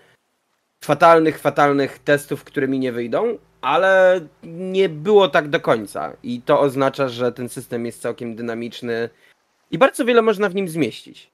fatalnych, 0.84 1.38
fatalnych 1.38 1.98
testów, 1.98 2.44
które 2.44 2.68
mi 2.68 2.78
nie 2.78 2.92
wyjdą, 2.92 3.38
ale 3.60 4.20
nie 4.42 4.88
było 4.88 5.28
tak 5.28 5.48
do 5.48 5.60
końca. 5.60 6.12
I 6.22 6.42
to 6.42 6.60
oznacza, 6.60 7.08
że 7.08 7.32
ten 7.32 7.48
system 7.48 7.86
jest 7.86 8.02
całkiem 8.02 8.36
dynamiczny 8.36 9.08
i 9.70 9.78
bardzo 9.78 10.04
wiele 10.04 10.22
można 10.22 10.48
w 10.48 10.54
nim 10.54 10.68
zmieścić. 10.68 11.30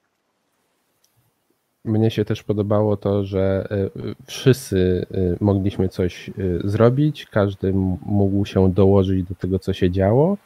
Mnie 1.85 2.11
się 2.11 2.25
też 2.25 2.43
podobało 2.43 2.97
to, 2.97 3.23
że 3.23 3.67
e, 3.71 3.89
wszyscy 4.25 5.05
e, 5.11 5.17
mogliśmy 5.39 5.89
coś 5.89 6.29
e, 6.29 6.33
zrobić, 6.63 7.25
każdy 7.25 7.73
mógł 8.05 8.45
się 8.45 8.73
dołożyć 8.73 9.23
do 9.23 9.35
tego, 9.35 9.59
co 9.59 9.73
się 9.73 9.91
działo 9.91 10.37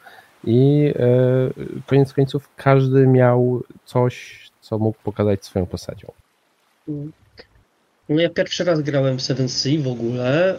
i 0.44 0.92
koniec 1.86 2.12
końców 2.12 2.48
każdy 2.56 3.06
miał 3.06 3.62
coś, 3.84 4.40
co 4.60 4.78
mógł 4.78 4.98
pokazać 5.04 5.44
swoją 5.44 5.66
postacią. 5.66 6.12
No 8.08 8.20
ja 8.20 8.30
pierwszy 8.30 8.64
raz 8.64 8.82
grałem 8.82 9.18
w 9.18 9.22
Seven 9.22 9.48
Sea 9.48 9.82
w 9.82 9.88
ogóle. 9.88 10.58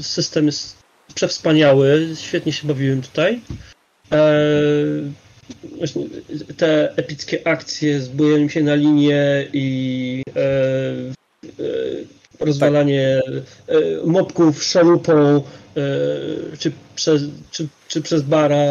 System 0.00 0.46
jest 0.46 0.76
przewspaniały, 1.14 2.08
świetnie 2.14 2.52
się 2.52 2.68
bawiłem 2.68 3.02
tutaj. 3.02 3.40
E, 4.12 4.34
właśnie 5.78 6.04
Te 6.56 6.96
epickie 6.96 7.46
akcje 7.46 8.00
z 8.00 8.08
bojem 8.08 8.50
się 8.50 8.62
na 8.62 8.74
linię 8.74 9.46
i 9.52 10.22
e, 10.36 10.40
e, 10.40 10.44
rozwalanie 12.40 13.20
e, 13.66 14.06
mobków 14.06 14.64
szalupą 14.64 15.42
czy 16.58 16.72
przez, 16.94 17.22
czy, 17.50 17.68
czy 17.88 18.02
przez 18.02 18.22
bara 18.22 18.64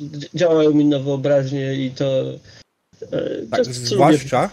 dzi- 0.00 0.28
działają 0.34 0.72
mi 0.72 0.84
na 0.84 0.98
wyobraźnię 0.98 1.74
i 1.74 1.90
to, 1.90 2.24
to 3.00 3.06
Tak, 3.50 3.62
w 3.62 3.74
zwłaszcza-. 3.74 4.50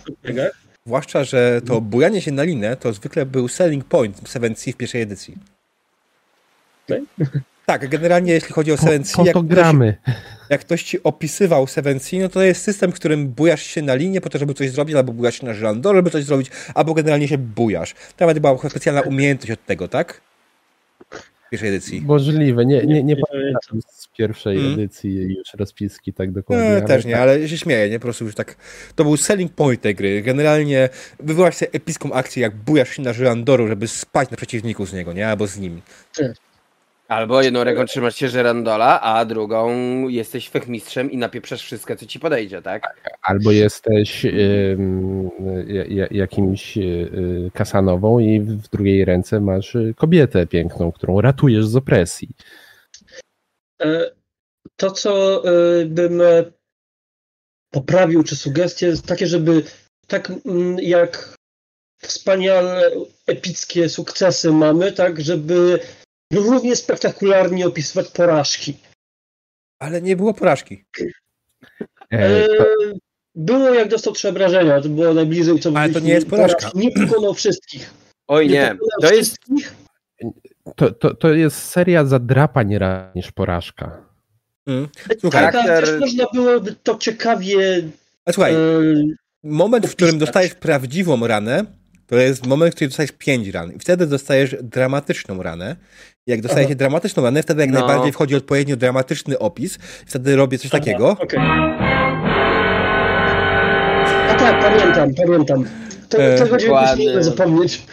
Zwłaszcza, 0.85 1.23
że 1.23 1.61
to 1.67 1.81
bujanie 1.81 2.21
się 2.21 2.31
na 2.31 2.43
linę 2.43 2.77
to 2.77 2.93
zwykle 2.93 3.25
był 3.25 3.47
selling 3.47 3.85
point 3.85 4.21
7C 4.21 4.73
w 4.73 4.77
pierwszej 4.77 5.01
edycji. 5.01 5.38
Tak? 7.19 7.41
Tak, 7.65 7.87
generalnie 7.87 8.33
jeśli 8.33 8.53
chodzi 8.53 8.71
o 8.71 8.75
7C, 8.75 9.15
po 9.15 9.25
jak 9.25 9.33
to 9.33 9.43
ktoś, 9.43 9.75
jak 10.49 10.61
ktoś 10.61 10.83
ci 10.83 11.03
opisywał 11.03 11.65
7C, 11.65 12.21
no 12.21 12.29
to 12.29 12.41
jest 12.41 12.61
system, 12.61 12.91
w 12.91 12.95
którym 12.95 13.27
bujasz 13.27 13.63
się 13.63 13.81
na 13.81 13.95
linię 13.95 14.21
po 14.21 14.29
to, 14.29 14.37
żeby 14.37 14.53
coś 14.53 14.71
zrobić, 14.71 14.95
albo 14.95 15.13
bujasz 15.13 15.39
się 15.39 15.45
na 15.45 15.53
żlandor, 15.53 15.95
żeby 15.95 16.09
coś 16.09 16.23
zrobić, 16.23 16.51
albo 16.75 16.93
generalnie 16.93 17.27
się 17.27 17.37
bujasz. 17.37 17.95
Nawet 18.19 18.39
była 18.39 18.69
specjalna 18.69 19.01
umiejętność 19.01 19.51
od 19.51 19.65
tego, 19.65 19.87
tak? 19.87 20.21
W 21.45 21.49
pierwszej 21.51 21.69
edycji. 21.69 22.01
Możliwe, 22.01 22.65
nie, 22.65 22.85
nie, 22.85 23.03
nie 23.03 23.15
pamiętam 23.15 23.79
z 23.89 24.07
pierwszej 24.17 24.57
Mm. 24.57 24.73
edycji 24.73 25.15
już 25.15 25.53
rozpiski 25.53 26.13
tak 26.13 26.31
dokładnie. 26.31 26.65
Nie, 26.65 26.71
ale 26.71 26.81
też 26.81 27.05
nie, 27.05 27.11
tak. 27.11 27.21
ale 27.21 27.49
się 27.49 27.57
śmieję, 27.57 27.89
nie? 27.89 27.99
Po 27.99 28.03
prostu 28.03 28.25
już 28.25 28.35
tak. 28.35 28.55
To 28.95 29.03
był 29.03 29.17
selling 29.17 29.53
point 29.53 29.81
tej 29.81 29.95
gry. 29.95 30.21
Generalnie 30.21 30.89
wywołasz 31.19 31.55
sobie 31.55 31.71
epicką 31.71 32.13
akcję, 32.13 32.41
jak 32.41 32.55
bujasz 32.55 32.89
się 32.89 33.01
na 33.01 33.13
Żylandoru, 33.13 33.67
żeby 33.67 33.87
spać 33.87 34.29
na 34.29 34.37
przeciwniku 34.37 34.85
z 34.85 34.93
niego, 34.93 35.13
nie? 35.13 35.27
Albo 35.27 35.47
z 35.47 35.57
nim. 35.57 35.81
Albo 37.11 37.41
jedną 37.41 37.64
ręką 37.64 37.85
trzymasz 37.85 38.15
się 38.15 38.30
żerandola, 38.30 39.01
a 39.01 39.25
drugą 39.25 39.69
jesteś 40.07 40.49
fechmistrzem 40.49 41.11
i 41.11 41.17
napieprzasz 41.17 41.64
wszystko, 41.64 41.95
co 41.95 42.06
ci 42.06 42.19
podejdzie, 42.19 42.61
tak? 42.61 43.11
Albo 43.22 43.51
jesteś 43.51 44.25
ja- 45.67 45.85
ja- 45.85 46.07
jakimś 46.11 46.77
y, 46.77 47.51
kasanową 47.53 48.19
i 48.19 48.40
w 48.41 48.67
drugiej 48.69 49.06
ręce 49.06 49.40
masz 49.40 49.75
y, 49.75 49.93
kobietę 49.98 50.48
piękną, 50.48 50.91
którą 50.91 51.22
ratujesz 51.22 51.65
z 51.65 51.75
opresji. 51.75 52.30
E, 53.81 54.11
To, 54.75 54.91
co 54.91 55.43
e, 55.45 55.85
bym 55.85 56.22
e, 56.22 56.43
poprawił, 57.73 58.23
czy 58.23 58.35
sugestie, 58.35 58.88
jest 58.88 59.07
takie, 59.07 59.27
żeby 59.27 59.64
tak 60.07 60.31
mm, 60.45 60.77
jak 60.81 61.35
wspaniale 62.01 62.91
epickie 63.27 63.90
sukcesy 63.90 64.51
mamy, 64.51 64.91
tak, 64.91 65.22
żeby 65.22 65.80
równie 66.31 66.75
spektakularnie 66.75 67.67
opisywać 67.67 68.07
porażki. 68.07 68.77
Ale 69.79 70.01
nie 70.01 70.15
było 70.15 70.33
porażki. 70.33 70.85
E, 72.13 72.17
E, 72.19 72.47
to, 72.47 72.65
Było 73.35 73.73
jak 73.73 73.87
dostał 73.89 74.13
trzy 74.13 74.29
obrażenia, 74.29 74.81
to 74.81 74.89
było 74.89 75.13
najbliżej, 75.13 75.59
co 75.59 75.71
Ale 75.75 75.93
to 75.93 75.99
nie 75.99 76.13
jest 76.13 76.27
porażka. 76.29 76.71
Nie 76.75 76.91
pokonał 76.91 77.33
wszystkich. 77.33 77.93
Oj 78.27 78.49
nie, 78.49 78.61
pokonał 78.79 79.09
to 79.11 79.13
jest 79.15 79.37
wszystkich. 79.43 79.73
to, 80.75 80.91
to, 80.91 81.13
to 81.15 81.33
jest 81.33 81.57
seria 81.57 82.05
zadrapań 82.05 82.77
raczej 82.77 83.11
niż 83.15 83.31
porażka. 83.31 84.05
Mm. 84.67 84.87
Słuchaj, 85.19 85.43
Tak, 85.45 85.55
ale 85.55 85.63
charakter- 85.63 85.81
też 85.91 85.99
można 85.99 86.25
byłoby 86.33 86.75
to 86.83 86.97
ciekawie 86.97 87.81
a 88.25 88.31
słuchaj, 88.33 88.53
e, 88.53 88.57
moment, 89.43 89.87
w 89.87 89.95
którym 89.95 90.15
opisać. 90.15 90.27
dostajesz 90.27 90.55
prawdziwą 90.55 91.27
ranę, 91.27 91.65
to 92.07 92.15
jest 92.15 92.45
moment, 92.45 92.73
w 92.73 92.75
którym 92.75 92.89
dostajesz 92.89 93.11
pięć 93.11 93.47
ran. 93.47 93.71
I 93.75 93.79
wtedy 93.79 94.07
dostajesz 94.07 94.55
dramatyczną 94.63 95.43
ranę. 95.43 95.75
Jak 96.27 96.41
dostajesz 96.41 96.67
Aha. 96.67 96.75
dramatyczną 96.75 97.24
ranę, 97.24 97.43
wtedy 97.43 97.61
jak 97.61 97.72
No. 97.72 97.80
najbardziej 97.80 98.11
wchodzi 98.11 98.35
odpowiednio 98.35 98.75
dramatyczny 98.75 99.40
opis. 99.40 99.77
Wtedy 100.06 100.35
robię 100.35 100.58
coś 100.58 100.72
takiego. 100.72 101.09
Okej. 101.09 101.40
A 104.30 104.35
tak, 104.40 104.59
pamiętam, 104.64 105.09
pamiętam. 105.25 105.66
To, 106.09 106.24
E, 106.24 106.38
to 106.38 106.48
chodziło 106.48 106.75
dokładnie. 106.80 107.06
nie 107.06 107.24
zapomnieć. 107.24 107.85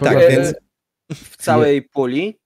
Tak, 0.00 0.14
Poza- 0.14 0.28
więc 0.30 0.54
w 1.14 1.36
całej 1.36 1.82
puli 1.82 2.38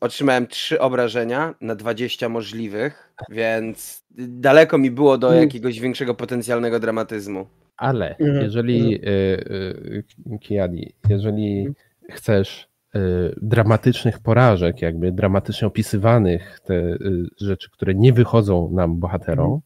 otrzymałem 0.00 0.46
trzy 0.46 0.80
obrażenia 0.80 1.54
na 1.60 1.74
20 1.74 2.28
możliwych, 2.28 3.14
więc 3.30 4.02
daleko 4.18 4.78
mi 4.78 4.90
było 4.90 5.18
do 5.18 5.28
Mm. 5.28 5.40
jakiegoś 5.40 5.80
większego 5.80 6.14
potencjalnego 6.14 6.80
dramatyzmu. 6.80 7.46
Ale 7.76 8.16
Mhm, 8.16 8.42
jeżeli, 8.44 8.94
y, 8.94 9.08
y, 9.08 10.38
Kiadi, 10.40 10.94
jeżeli 11.08 11.68
chcesz 12.10 12.62
y, 12.62 12.73
dramatycznych 13.42 14.18
porażek, 14.18 14.82
jakby 14.82 15.12
dramatycznie 15.12 15.68
opisywanych, 15.68 16.60
te 16.64 16.74
y, 16.74 17.26
rzeczy, 17.40 17.70
które 17.70 17.94
nie 17.94 18.12
wychodzą 18.12 18.70
nam 18.72 18.96
bohaterom, 19.00 19.60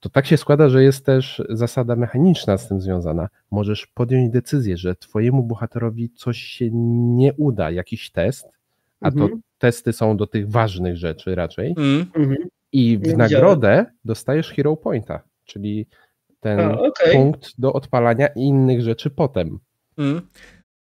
to 0.00 0.08
tak 0.08 0.26
się 0.26 0.36
składa, 0.36 0.68
że 0.68 0.82
jest 0.82 1.06
też 1.06 1.42
zasada 1.48 1.96
mechaniczna 1.96 2.58
z 2.58 2.68
tym 2.68 2.80
związana. 2.80 3.28
Możesz 3.50 3.86
podjąć 3.86 4.32
decyzję, 4.32 4.76
że 4.76 4.94
twojemu 4.96 5.42
bohaterowi 5.42 6.10
coś 6.10 6.38
się 6.38 6.70
nie 7.16 7.32
uda, 7.34 7.70
jakiś 7.70 8.10
test, 8.10 8.48
a 9.00 9.10
to 9.10 9.18
Mhm. 9.20 9.40
testy 9.58 9.92
są 9.92 10.16
do 10.16 10.26
tych 10.26 10.50
ważnych 10.50 10.96
rzeczy 10.96 11.34
raczej, 11.34 11.74
mm, 11.78 12.06
Mhm. 12.14 12.36
i 12.72 12.98
w 12.98 13.02
Nie 13.06 13.16
nagrodę 13.16 13.86
dostajesz 14.04 14.50
hero 14.52 14.76
pointa, 14.76 15.22
czyli 15.44 15.86
ten 16.40 16.60
A, 16.60 16.78
okej. 16.80 17.12
punkt 17.16 17.60
do 17.60 17.72
odpalania 17.72 18.26
innych 18.26 18.82
rzeczy 18.82 19.10
potem. 19.10 19.58
mm. 19.98 20.20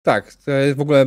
tak, 0.02 0.34
to 0.46 0.52
jest 0.52 0.78
w 0.78 0.82
ogóle 0.82 1.06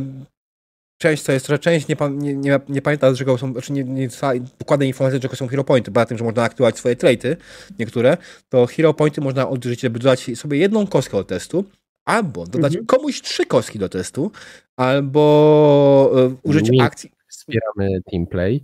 część 0.97 1.23
to 1.23 1.31
jest, 1.31 1.47
że 1.47 1.59
część 1.59 1.87
nie, 1.87 1.95
nie, 2.11 2.33
nie, 2.35 2.59
nie 2.69 2.81
pamięta, 2.81 3.13
z 3.13 3.17
czego 3.17 3.37
są, 3.37 3.51
znaczy 3.51 3.73
nie, 3.73 3.83
nie 3.83 4.07
dostała 4.07 4.33
dokładnej 4.59 4.87
informacji, 4.89 5.19
z 5.19 5.21
czego 5.21 5.35
są 5.35 5.47
hero 5.47 5.63
pointy, 5.63 5.91
poza 5.91 6.05
tym, 6.05 6.17
że 6.17 6.23
można 6.23 6.43
aktywować 6.43 6.77
swoje 6.77 6.95
traity, 6.95 7.37
niektóre, 7.79 8.17
to 8.49 8.65
hero 8.65 8.93
pointy 8.93 9.21
można 9.21 9.45
użyć, 9.45 9.81
żeby 9.81 9.99
dodać 9.99 10.31
sobie 10.35 10.57
jedną 10.57 10.87
kostkę 10.87 11.17
do 11.17 11.23
testu, 11.23 11.65
albo 12.05 12.45
dodać 12.45 12.71
Mhm. 12.73 12.85
komuś 12.85 13.21
trzy 13.21 13.45
kostki 13.45 13.79
do 13.79 13.89
testu, 13.89 14.31
albo 14.77 16.11
e, 16.15 16.35
użyć 16.43 16.69
akcji. 16.81 17.11
Wspieramy 17.29 18.01
teamplay. 18.11 18.63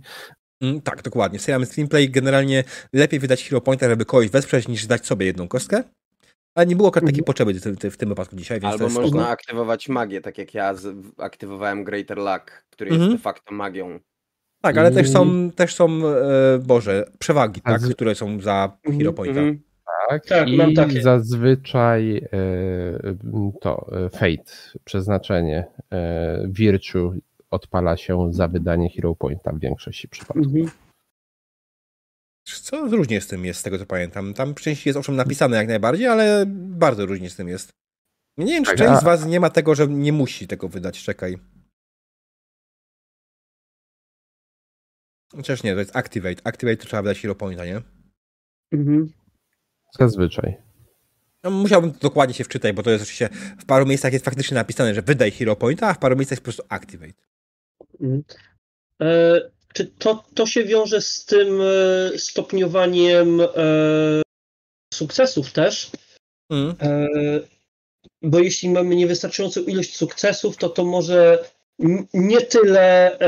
Mm, 0.60 0.80
tak, 0.80 1.02
dokładnie. 1.02 1.38
Serial 1.38 1.66
Screenplay 1.66 2.10
generalnie 2.10 2.64
lepiej 2.92 3.20
wydać 3.20 3.44
hero 3.48 3.60
pointa, 3.60 3.88
żeby 3.88 4.04
kogoś 4.04 4.28
wesprzeć, 4.28 4.68
niż 4.68 4.86
dać 4.86 5.06
sobie 5.06 5.26
jedną 5.26 5.48
kostkę. 5.48 5.84
Ale 6.54 6.66
nie 6.66 6.76
było 6.76 6.88
akurat 6.88 7.04
takiej 7.04 7.20
Mhm. 7.20 7.24
potrzeby 7.24 7.54
w 7.54 7.78
tym, 7.78 7.90
w 7.90 7.96
tym 7.96 8.08
wypadku 8.08 8.36
dzisiaj, 8.36 8.60
więc 8.60 8.72
Albo 8.72 8.84
można 8.88 9.08
spoko. 9.08 9.28
aktywować 9.28 9.88
magię, 9.88 10.20
tak 10.20 10.38
jak 10.38 10.54
ja 10.54 10.74
aktywowałem 11.18 11.84
Greater 11.84 12.18
Luck, 12.18 12.64
który 12.70 12.90
Mhm. 12.90 13.10
jest 13.10 13.20
de 13.22 13.22
facto 13.22 13.54
magią. 13.54 13.98
Tak, 14.62 14.78
ale 14.78 14.90
też 14.90 15.10
są, 15.10 15.50
też 15.50 15.74
są 15.74 15.88
e, 16.06 16.58
Boże, 16.58 17.06
przewagi, 17.18 17.60
tak, 17.60 17.80
z- 17.80 17.94
które 17.94 18.14
są 18.14 18.40
za 18.40 18.72
Mhm, 18.84 18.98
hero 19.00 19.12
pointa. 19.12 19.40
Mhm. 19.40 19.60
Tak, 20.08 20.26
Tak, 20.26 20.48
i 20.48 20.56
mam 20.56 20.74
takie. 20.74 21.02
zazwyczaj 21.02 22.16
e, 22.16 22.28
to 23.60 23.86
e, 23.92 24.10
fate, 24.10 24.52
przeznaczenie, 24.84 25.66
e, 25.92 26.46
virtue 26.48 27.12
odpala 27.50 27.96
się 27.96 28.32
za 28.32 28.48
wydanie 28.48 28.90
hero 28.90 29.14
pointa 29.14 29.52
w 29.52 29.58
większości 29.58 30.08
przypadków. 30.08 30.46
Mhm. 30.46 30.70
Co 32.44 32.86
różnie 32.86 33.20
z 33.20 33.26
tym 33.26 33.44
jest, 33.44 33.60
z 33.60 33.62
tego 33.62 33.78
co 33.78 33.86
pamiętam. 33.86 34.34
Tam 34.34 34.54
część 34.54 34.86
jest 34.86 34.98
owszem 34.98 35.16
napisane 35.16 35.56
jak 35.56 35.68
najbardziej, 35.68 36.06
ale 36.06 36.44
bardzo 36.56 37.06
różnie 37.06 37.30
z 37.30 37.36
tym 37.36 37.48
jest. 37.48 37.70
Nie 38.38 38.46
wiem, 38.52 38.64
czy 38.64 38.70
Tak, 38.70 38.78
część 38.78 38.90
a- 38.90 39.00
z 39.00 39.04
was 39.04 39.26
nie 39.26 39.40
ma 39.40 39.50
tego, 39.50 39.74
że 39.74 39.88
nie 39.88 40.12
musi 40.12 40.46
tego 40.48 40.68
wydać. 40.68 41.02
Czekaj. 41.02 41.38
Chociaż 45.36 45.62
nie, 45.62 45.72
to 45.74 45.78
jest 45.78 45.96
Activate. 45.96 46.40
Activate 46.46 46.76
to 46.76 46.86
trzeba 46.86 47.02
wydać 47.02 47.20
hero 47.20 47.34
pointa, 47.34 47.64
nie? 47.64 47.82
Mhm. 48.72 49.12
Zazwyczaj. 49.98 50.56
No, 51.42 51.50
musiałbym 51.50 51.92
dokładnie 51.92 52.34
się 52.34 52.44
wczytać, 52.44 52.72
bo 52.72 52.82
to 52.82 52.90
jest 52.90 53.02
oczywiście 53.02 53.28
w 53.58 53.64
paru 53.66 53.86
miejscach 53.86 54.12
jest 54.12 54.24
faktycznie 54.24 54.54
napisane, 54.54 54.94
że 54.94 55.02
wydaj 55.02 55.30
hero 55.30 55.56
pointa, 55.56 55.88
a 55.88 55.94
w 55.94 55.98
paru 55.98 56.16
miejscach 56.16 56.32
jest 56.36 56.42
po 56.42 56.44
prostu 56.44 56.62
Activate. 56.68 57.12
Mhm. 58.00 58.22
E, 59.02 59.40
czy 59.74 59.86
to, 59.86 60.24
to 60.34 60.46
się 60.46 60.64
wiąże 60.64 61.00
z 61.00 61.24
tym 61.24 61.60
e, 61.60 62.18
stopniowaniem 62.18 63.40
e, 63.40 63.46
sukcesów 64.94 65.52
też? 65.52 65.90
Mm. 66.50 66.74
E, 66.80 67.06
bo 68.22 68.38
jeśli 68.38 68.68
mamy 68.68 68.96
niewystarczającą 68.96 69.60
ilość 69.60 69.96
sukcesów, 69.96 70.56
to 70.56 70.68
to 70.68 70.84
może 70.84 71.44
nie 72.14 72.40
tyle 72.40 73.18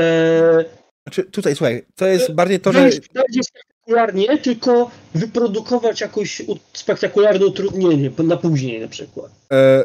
Znaczy, 1.07 1.23
tutaj, 1.23 1.55
słuchaj, 1.55 1.85
to 1.95 2.07
jest 2.07 2.31
bardziej 2.31 2.59
to, 2.59 2.73
że... 2.73 2.89
bardziej 3.13 3.43
spektakularnie, 3.43 4.37
tylko 4.37 4.91
wyprodukować 5.15 6.01
jakieś 6.01 6.41
spektakularne 6.73 7.45
utrudnienie 7.45 8.11
na 8.17 8.37
później 8.37 8.79
na 8.79 8.87
przykład. 8.87 9.31
E, 9.51 9.83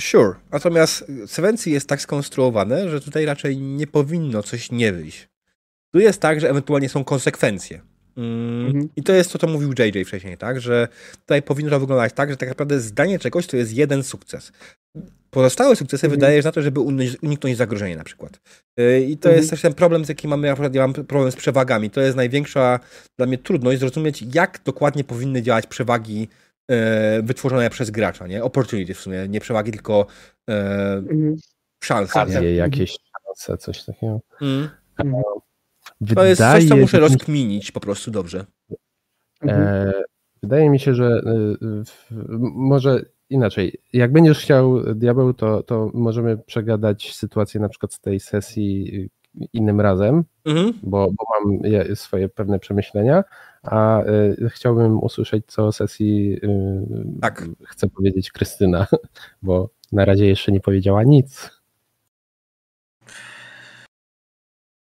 sure. 0.00 0.34
Natomiast 0.52 1.04
Sevency 1.26 1.70
jest 1.70 1.88
tak 1.88 2.00
skonstruowane, 2.00 2.90
że 2.90 3.00
tutaj 3.00 3.24
raczej 3.24 3.56
nie 3.58 3.86
powinno 3.86 4.42
coś 4.42 4.70
nie 4.70 4.92
wyjść. 4.92 5.28
Tu 5.92 6.00
jest 6.00 6.20
tak, 6.20 6.40
że 6.40 6.50
ewentualnie 6.50 6.88
są 6.88 7.04
konsekwencje. 7.04 7.80
Mm, 8.16 8.66
Mhm. 8.66 8.88
I 8.96 9.02
to 9.02 9.12
jest 9.12 9.32
to, 9.32 9.38
co 9.38 9.46
mówił 9.46 9.72
JJ 9.78 10.04
wcześniej, 10.04 10.36
tak? 10.38 10.60
Że 10.60 10.88
tutaj 11.20 11.42
powinno 11.42 11.70
to 11.70 11.80
wyglądać 11.80 12.12
tak, 12.12 12.30
że 12.30 12.36
tak 12.36 12.48
naprawdę 12.48 12.80
zdanie 12.80 13.18
czegoś 13.18 13.46
to 13.46 13.56
jest 13.56 13.72
jeden 13.72 14.02
sukces. 14.02 14.52
Pozostałe 15.30 15.76
sukcesy 15.76 16.06
Mhm. 16.06 16.20
wydajesz 16.20 16.44
na 16.44 16.52
to, 16.52 16.62
żeby 16.62 16.80
uniknąć- 16.80 17.56
zagrożenia 17.56 17.96
na 17.96 18.04
przykład. 18.04 18.40
E, 18.76 19.00
I 19.00 19.16
to 19.18 19.28
Mhm. 19.28 19.36
jest 19.36 19.50
też 19.50 19.62
ten 19.62 19.74
problem, 19.74 20.04
z 20.04 20.08
jakim 20.08 20.30
mamy, 20.30 20.46
ja, 20.46 20.56
ja 20.72 20.80
mam 20.80 20.94
problem 20.94 21.32
z 21.32 21.36
przewagami. 21.36 21.90
To 21.90 22.00
jest 22.00 22.16
największa 22.16 22.80
dla 23.18 23.26
mnie 23.26 23.38
trudność 23.38 23.80
zrozumieć, 23.80 24.24
jak 24.34 24.60
dokładnie 24.64 25.04
powinny 25.04 25.42
działać 25.42 25.66
przewagi 25.66 26.28
e, 26.70 27.22
wytworzone 27.22 27.70
przez 27.70 27.90
gracza, 27.90 28.26
nie? 28.26 28.44
Opportunity 28.44 28.94
w 28.94 29.00
sumie, 29.00 29.28
nie 29.28 29.40
przewagi, 29.40 29.72
tylko 29.72 30.06
e, 30.50 30.92
Mhm. 30.96 31.36
szanse. 31.84 32.18
Nie? 32.18 32.22
Okazje, 32.22 32.54
jakieś 32.54 32.90
szanse, 32.90 33.58
coś 33.58 33.84
takiego. 33.84 34.20
Mm. 34.42 34.68
Mhm. 36.00 36.16
To 36.16 36.24
jest 36.24 36.40
coś, 36.40 36.52
co 36.62 36.64
Wydaje 36.64 36.80
muszę 36.80 36.96
mi- 36.96 37.00
rozkminić 37.00 37.72
po 37.72 37.80
prostu 37.80 38.10
dobrze. 38.10 38.46
E, 39.46 39.92
wydaje 40.42 40.70
mi 40.70 40.78
się, 40.80 40.94
że 40.94 41.06
e, 41.06 41.22
w- 41.84 42.10
może 42.54 43.04
inaczej. 43.30 43.80
Jak 43.92 44.12
będziesz 44.12 44.38
chciał 44.40 44.94
diabeł, 44.94 45.34
to, 45.34 45.62
to 45.62 45.90
możemy 45.94 46.38
przegadać 46.38 47.14
sytuację 47.14 47.60
na 47.60 47.68
przykład 47.68 47.92
z 47.94 48.00
tej 48.00 48.20
sesji 48.20 49.08
innym 49.52 49.80
razem, 49.80 50.24
Mhm. 50.44 50.72
bo, 50.82 51.08
bo 51.10 51.24
mam 51.40 51.58
je- 51.72 51.96
swoje 51.96 52.28
pewne 52.28 52.58
przemyślenia, 52.58 53.24
a 53.62 54.00
e, 54.02 54.34
chciałbym 54.48 55.02
usłyszeć, 55.02 55.44
co 55.46 55.66
o 55.66 55.72
sesji 55.72 56.40
e, 56.42 56.48
Tak. 57.20 57.48
chce 57.64 57.88
powiedzieć 57.88 58.30
Krystyna, 58.32 58.86
bo 59.42 59.70
na 59.92 60.04
razie 60.04 60.26
jeszcze 60.26 60.52
nie 60.52 60.60
powiedziała 60.60 61.02
nic. 61.02 61.50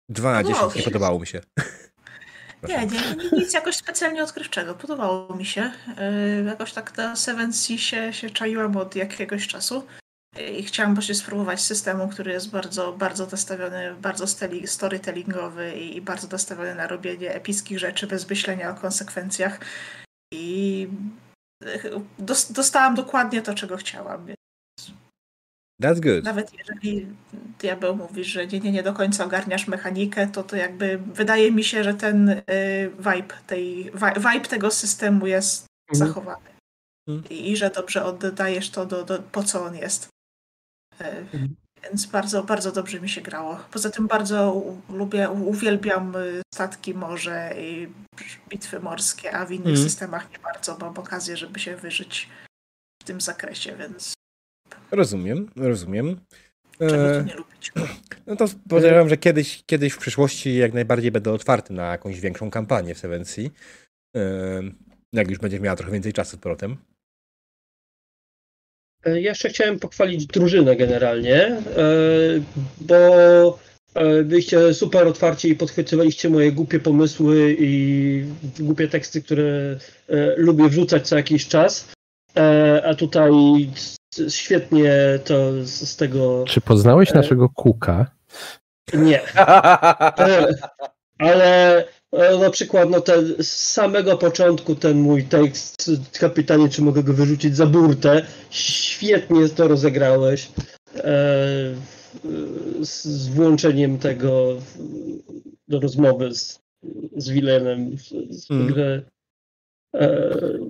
2 0.10 0.32
na 0.32 0.44
10 0.44 0.58
nie 0.58 0.64
Dobrze. 0.64 0.84
podobało 0.84 1.20
mi 1.20 1.28
się. 1.28 1.42
Nie, 2.68 2.78
nie, 2.78 2.86
nie, 2.88 3.30
nic 3.32 3.54
jakoś 3.54 3.76
specjalnie 3.76 4.24
odkrywczego. 4.24 4.76
Podobało 4.76 5.36
mi 5.36 5.46
się. 5.46 5.72
Yy, 6.38 6.44
jakoś 6.44 6.74
tak 6.74 6.98
na 6.98 7.16
Seven 7.16 7.54
Sea 7.54 7.78
się, 7.78 8.14
się 8.14 8.30
czaiłam 8.30 8.78
od 8.78 8.96
jakiegoś 8.96 9.48
czasu. 9.48 9.86
I 10.58 10.64
chciałam 10.64 10.94
właśnie 10.94 11.16
spróbować 11.16 11.62
systemu, 11.62 12.08
który 12.08 12.32
jest 12.32 12.50
bardzo, 12.50 12.94
bardzo 12.94 13.28
nastawiony, 13.32 13.96
bardzo 13.96 14.26
storytellingowy 14.66 15.76
i, 15.76 15.98
i 15.98 16.02
bardzo 16.02 16.28
nastawiony 16.28 16.76
na 16.76 16.88
robienie 16.88 17.34
epickich 17.34 17.80
rzeczy 17.80 18.08
bez 18.08 18.30
myślenia 18.30 18.70
o 18.70 18.76
konsekwencjach. 18.76 19.60
I 20.34 20.88
dos- 22.20 22.52
dostałam 22.52 22.96
dokładnie 22.96 23.42
to, 23.42 23.54
czego 23.54 23.78
chciałam. 23.78 24.28
That's 25.84 26.00
good. 26.00 26.24
Nawet 26.24 26.52
jeżeli 26.58 27.08
diabeł 27.60 27.96
mówi, 27.96 28.24
że 28.24 28.48
nie, 28.48 28.60
nie, 28.60 28.72
nie 28.72 28.84
do 28.84 28.94
końca 28.94 29.26
ogarniasz 29.26 29.68
mechanikę, 29.68 30.28
to 30.28 30.44
to 30.44 30.56
jakby 30.56 30.98
wydaje 30.98 31.52
mi 31.52 31.64
się, 31.64 31.84
że 31.84 31.94
ten 31.94 32.30
y, 32.30 32.42
vibe, 32.98 33.36
tej, 33.48 33.92
vibe 34.18 34.46
tego 34.50 34.72
systemu 34.72 35.28
jest 35.28 35.66
Mhm. 35.92 36.08
zachowany. 36.08 36.50
Mhm. 37.10 37.30
I, 37.30 37.52
I 37.52 37.58
że 37.58 37.70
dobrze 37.70 38.06
oddajesz 38.06 38.70
to, 38.70 38.86
do, 38.86 39.04
do, 39.06 39.20
po 39.22 39.44
co 39.44 39.64
on 39.66 39.76
jest. 39.76 40.08
Y, 41.02 41.06
Mhm. 41.06 41.56
Więc 41.84 42.06
bardzo, 42.06 42.44
bardzo 42.44 42.72
dobrze 42.72 43.00
mi 43.00 43.10
się 43.10 43.22
grało. 43.22 43.60
Poza 43.72 43.90
tym 43.90 44.08
bardzo 44.08 44.54
u- 44.54 44.82
lubię, 44.98 45.30
u- 45.30 45.50
uwielbiam 45.50 46.16
y, 46.16 46.42
statki 46.54 46.94
morze 46.94 47.54
i 47.58 47.88
bitwy 48.50 48.80
morskie, 48.80 49.36
a 49.36 49.46
w 49.46 49.52
innych 49.52 49.68
Mhm. 49.68 49.90
systemach 49.90 50.32
nie 50.32 50.40
bardzo 50.40 50.78
mam 50.78 50.98
okazję, 50.98 51.38
żeby 51.38 51.60
się 51.60 51.76
wyżyć 51.76 52.30
w 53.02 53.06
tym 53.06 53.22
zakresie, 53.22 53.76
więc 53.78 54.14
Rozumiem, 54.92 55.50
rozumiem. 55.56 56.20
czego 56.80 57.16
E, 57.20 57.24
nie 57.24 57.36
lubić. 57.36 57.72
no 58.28 58.36
to 58.36 58.46
podejrzewam, 58.70 59.10
że 59.10 59.18
kiedyś, 59.18 59.64
kiedyś 59.66 59.94
w 59.94 59.98
przyszłości 59.98 60.58
jak 60.58 60.74
najbardziej 60.74 61.12
będę 61.12 61.32
otwarty 61.32 61.74
na 61.74 61.92
jakąś 61.92 62.20
większą 62.20 62.52
kampanię 62.52 62.96
w 62.96 63.00
Seven 63.00 63.26
Sea. 63.26 63.46
E, 64.16 64.62
jak 65.14 65.30
już 65.30 65.40
będzie 65.40 65.60
miała 65.60 65.76
trochę 65.76 65.92
więcej 65.92 66.14
czasu 66.14 66.38
z 66.38 66.40
powrotem. 66.40 66.78
E, 69.06 69.22
Ja 69.22 69.30
jeszcze 69.30 69.50
chciałem 69.50 69.80
pochwalić 69.80 70.26
drużynę 70.26 70.76
generalnie, 70.76 71.62
bo 72.82 73.60
byliście 74.24 74.74
super 74.74 75.08
otwarci 75.08 75.50
i 75.50 75.56
podchwytywaliście 75.56 76.30
moje 76.30 76.52
głupie 76.52 76.80
pomysły 76.80 77.56
i 77.60 78.24
głupie 78.60 78.88
teksty, 78.88 79.22
które 79.22 79.80
lubię 80.38 80.70
wrzucać 80.70 81.08
co 81.08 81.18
jakiś 81.18 81.48
czas. 81.48 81.92
A 82.84 82.94
tutaj 82.96 83.32
świetnie 84.30 85.20
to 85.26 85.52
z 85.66 85.90
z 85.90 85.96
tego 85.96 86.44
Czy 86.48 86.62
poznałeś 86.62 87.12
E. 87.12 87.14
naszego 87.14 87.50
kuka? 87.50 88.12
nie. 88.94 89.22
E, 90.20 90.48
Ale 91.18 91.86
e, 92.12 92.38
na 92.38 92.50
przykład 92.50 92.90
no 92.90 93.02
ten, 93.02 93.36
z 93.40 93.48
samego 93.48 94.18
początku 94.18 94.76
ten 94.76 95.00
mój 95.00 95.24
tekst, 95.24 95.92
kapitanie, 96.20 96.70
czy 96.70 96.82
mogę 96.82 97.04
go 97.04 97.14
wyrzucić 97.14 97.56
za 97.56 97.66
burtę, 97.66 98.26
świetnie 98.50 99.50
to 99.50 99.68
rozegrałeś. 99.68 100.52
E, 100.96 101.04
z, 102.82 103.04
z 103.04 103.28
włączeniem 103.28 103.98
tego 103.98 104.56
do 105.68 105.80
rozmowy 105.80 106.36
z, 106.36 106.60
z 107.18 107.30
Wilenem 107.30 107.98
Mm. 108.50 108.74
E, 108.80 109.02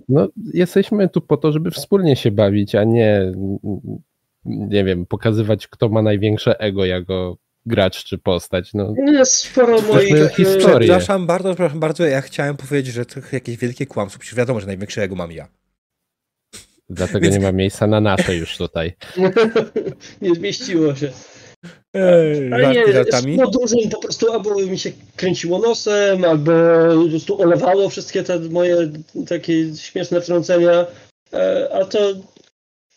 No, 0.09 0.27
jesteśmy 0.53 1.09
tu 1.09 1.21
po 1.21 1.37
to, 1.37 1.51
żeby 1.51 1.71
wspólnie 1.71 2.15
się 2.15 2.31
bawić, 2.31 2.75
a 2.75 2.83
nie, 2.83 3.31
nie 4.45 4.83
wiem, 4.83 5.05
pokazywać, 5.05 5.67
kto 5.67 5.89
ma 5.89 6.01
największe 6.01 6.59
ego 6.59 6.85
jako 6.85 7.37
gracz 7.65 8.03
czy 8.03 8.17
postać. 8.17 8.73
No, 8.73 8.93
jest 9.07 9.33
sporo 9.33 9.81
moich... 9.81 10.15
E, 10.15 10.29
historii. 10.29 10.89
Przepraszam 10.89 11.27
bardzo, 11.27 11.49
przepraszam 11.49 11.79
bardzo, 11.79 12.05
ja 12.05 12.21
chciałem 12.21 12.57
powiedzieć, 12.57 12.93
że 12.93 13.05
to 13.05 13.19
jakieś 13.31 13.57
wielkie 13.57 13.85
kłamstwo. 13.85 14.19
Przecież 14.19 14.37
wiadomo, 14.37 14.59
że 14.59 14.67
największego 14.67 15.15
mam 15.15 15.31
ja. 15.31 15.47
dlatego 16.89 17.19
Więc- 17.19 17.35
nie 17.35 17.41
ma 17.41 17.51
miejsca 17.51 17.87
na 17.87 18.01
nasze 18.01 18.35
już 18.35 18.57
tutaj. 18.57 18.95
nie 20.21 20.35
zmieściło 20.35 20.95
się. 20.95 21.11
Ej, 21.93 22.53
Ale 22.53 22.73
nie, 22.73 22.93
żartami. 22.93 23.37
no 23.37 23.49
dużym 23.49 23.89
po 23.89 23.99
prostu 23.99 24.31
albo 24.31 24.55
mi 24.55 24.79
się 24.79 24.91
kręciło 25.15 25.59
nosem, 25.59 26.25
albo 26.25 26.51
po 27.03 27.09
prostu 27.09 27.41
olewało 27.41 27.89
wszystkie 27.89 28.23
te 28.23 28.39
moje 28.39 28.91
takie 29.27 29.75
śmieszne 29.75 30.21
wtrącenia, 30.21 30.85
e, 31.33 31.69
a 31.73 31.85
to 31.85 31.99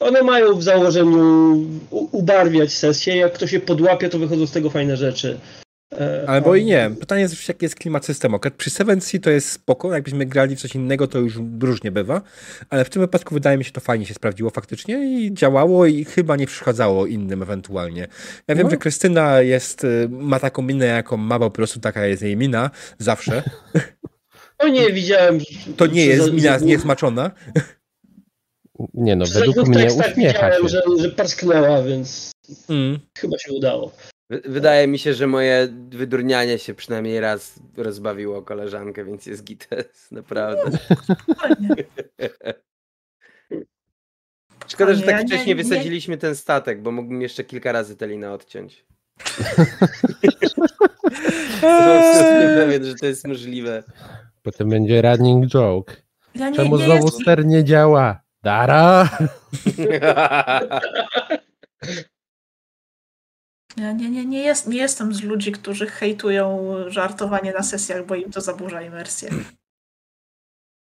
one 0.00 0.22
mają 0.22 0.54
w 0.54 0.62
założeniu 0.62 1.56
ubarwiać 1.90 2.72
sesję, 2.72 3.16
jak 3.16 3.32
ktoś 3.32 3.50
się 3.50 3.60
podłapie, 3.60 4.08
to 4.08 4.18
wychodzą 4.18 4.46
z 4.46 4.52
tego 4.52 4.70
fajne 4.70 4.96
rzeczy. 4.96 5.38
E, 6.00 6.24
Albo 6.28 6.54
i 6.56 6.64
nie. 6.64 6.90
Pytanie 7.00 7.22
jest, 7.22 7.48
jaki 7.48 7.64
jest 7.64 7.74
klimat 7.74 8.04
systemu. 8.06 8.38
Przy 8.56 8.70
Seven 8.70 9.00
Sea 9.00 9.20
to 9.20 9.30
jest 9.30 9.50
spoko, 9.50 9.94
jakbyśmy 9.94 10.26
grali 10.26 10.56
w 10.56 10.60
coś 10.60 10.74
innego, 10.74 11.06
to 11.06 11.18
już 11.18 11.38
różnie 11.60 11.90
bywa, 11.90 12.22
ale 12.70 12.84
w 12.84 12.90
tym 12.90 13.02
wypadku 13.02 13.34
wydaje 13.34 13.58
mi 13.58 13.64
się, 13.64 13.72
to 13.72 13.80
fajnie 13.80 14.06
się 14.06 14.14
sprawdziło 14.14 14.50
faktycznie 14.50 15.20
i 15.24 15.34
działało 15.34 15.86
i 15.86 16.04
chyba 16.04 16.36
nie 16.36 16.46
przeszkadzało 16.46 17.06
innym 17.06 17.42
ewentualnie. 17.42 18.08
Ja 18.48 18.54
wiem, 18.54 18.64
No. 18.64 18.70
że 18.70 18.76
Krystyna 18.76 19.40
jest, 19.40 19.84
y, 19.84 20.08
ma 20.10 20.40
taką 20.40 20.62
minę, 20.62 20.86
jaką 20.86 21.16
ma, 21.16 21.38
bo 21.38 21.50
po 21.50 21.56
prostu 21.56 21.80
taka 21.80 22.06
jest 22.06 22.22
jej 22.22 22.36
mina, 22.36 22.70
zawsze. 22.98 23.42
O 24.58 24.68
nie, 24.68 24.92
widziałem. 24.92 25.38
To 25.76 25.86
nie 25.86 26.06
jest 26.06 26.32
mina 26.32 26.58
niezmaczona. 26.58 27.30
Nie 28.94 29.16
no, 29.16 29.24
według 29.34 29.68
mnie 29.68 29.78
tekstach 29.78 30.10
uśmiecha 30.10 30.32
widziałem, 30.50 30.62
się. 30.62 30.68
że, 30.68 30.82
że 31.02 31.08
parsknęła, 31.08 31.82
więc 31.82 32.30
Mm. 32.68 32.98
chyba 33.18 33.38
się 33.38 33.52
udało. 33.52 33.92
Wy- 34.32 34.42
Wydaje 34.44 34.86
mi 34.88 34.98
się, 34.98 35.14
że 35.14 35.26
moje 35.26 35.68
wydurnianie 35.90 36.58
się 36.58 36.74
przynajmniej 36.74 37.20
raz 37.20 37.54
rozbawiło 37.76 38.42
koleżankę, 38.42 39.04
więc 39.04 39.26
jest 39.26 39.44
gites, 39.44 40.08
naprawdę. 40.12 40.78
Szkoda, 44.68 44.94
że 44.94 45.02
tak 45.02 45.20
ja 45.20 45.26
wcześnie 45.26 45.54
nie- 45.54 45.62
wysadziliśmy 45.62 46.16
ten 46.18 46.36
statek, 46.36 46.82
bo 46.82 46.90
mógłbym 46.92 47.22
jeszcze 47.22 47.44
kilka 47.44 47.72
razy 47.72 47.96
tę 47.96 48.06
linę 48.06 48.32
odciąć. 48.32 48.84
Jestem 51.62 52.54
pewien, 52.56 52.84
że 52.84 52.94
to 52.94 53.06
jest 53.06 53.26
możliwe. 53.26 53.82
Potem 54.42 54.68
będzie 54.68 55.02
running 55.02 55.46
joke. 55.46 55.96
Ja 56.34 56.50
nie, 56.50 56.56
Czemu 56.56 56.76
znowu 56.78 57.08
ster 57.10 57.46
nie 57.46 57.64
działa? 57.64 58.20
Dara! 58.42 59.08
Ja 63.76 63.92
nie, 63.92 64.10
nie, 64.10 64.24
nie, 64.26 64.40
jest, 64.42 64.66
nie 64.66 64.78
jestem 64.78 65.14
z 65.14 65.22
ludzi, 65.22 65.52
którzy 65.52 65.86
hejtują 65.86 66.74
żartowanie 66.86 67.52
na 67.52 67.62
sesjach, 67.62 68.06
bo 68.06 68.14
im 68.14 68.30
to 68.30 68.40
zaburza 68.40 68.82
imersję. 68.82 69.30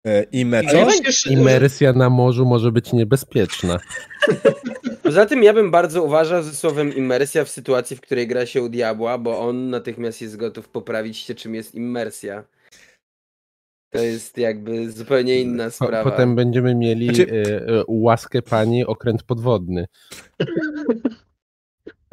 E, 0.06 0.22
I 0.22 0.44
me 0.44 0.58
Ale 0.58 0.70
co? 0.86 0.86
przecież- 0.86 1.26
Imersja 1.26 1.92
na 1.92 2.10
morzu 2.10 2.46
może 2.46 2.72
być 2.72 2.92
niebezpieczna. 2.92 3.78
Poza 5.02 5.26
tym 5.26 5.42
ja 5.42 5.52
bym 5.52 5.70
bardzo 5.70 6.02
uważał 6.04 6.42
ze 6.42 6.52
słowem 6.54 6.94
immersja 6.96 7.44
w 7.44 7.48
sytuacji, 7.48 7.96
w 7.96 8.00
której 8.00 8.26
gra 8.28 8.46
się 8.46 8.62
u 8.62 8.68
diabła, 8.68 9.18
bo 9.18 9.40
on 9.40 9.70
natychmiast 9.70 10.22
jest 10.22 10.36
gotów 10.36 10.68
poprawić 10.68 11.18
się, 11.18 11.34
czym 11.34 11.54
jest 11.54 11.74
immersja. 11.74 12.44
To 13.92 13.98
jest 13.98 14.38
jakby 14.38 14.90
zupełnie 14.92 15.40
inna 15.40 15.70
sprawa. 15.70 16.10
potem 16.10 16.34
będziemy 16.36 16.74
mieli 16.74 17.06
Znaczy- 17.06 17.30
e, 17.32 17.68
e, 17.80 17.84
łaskę 17.88 18.42
pani 18.42 18.84
okręt 18.86 19.22
podwodny. 19.22 19.86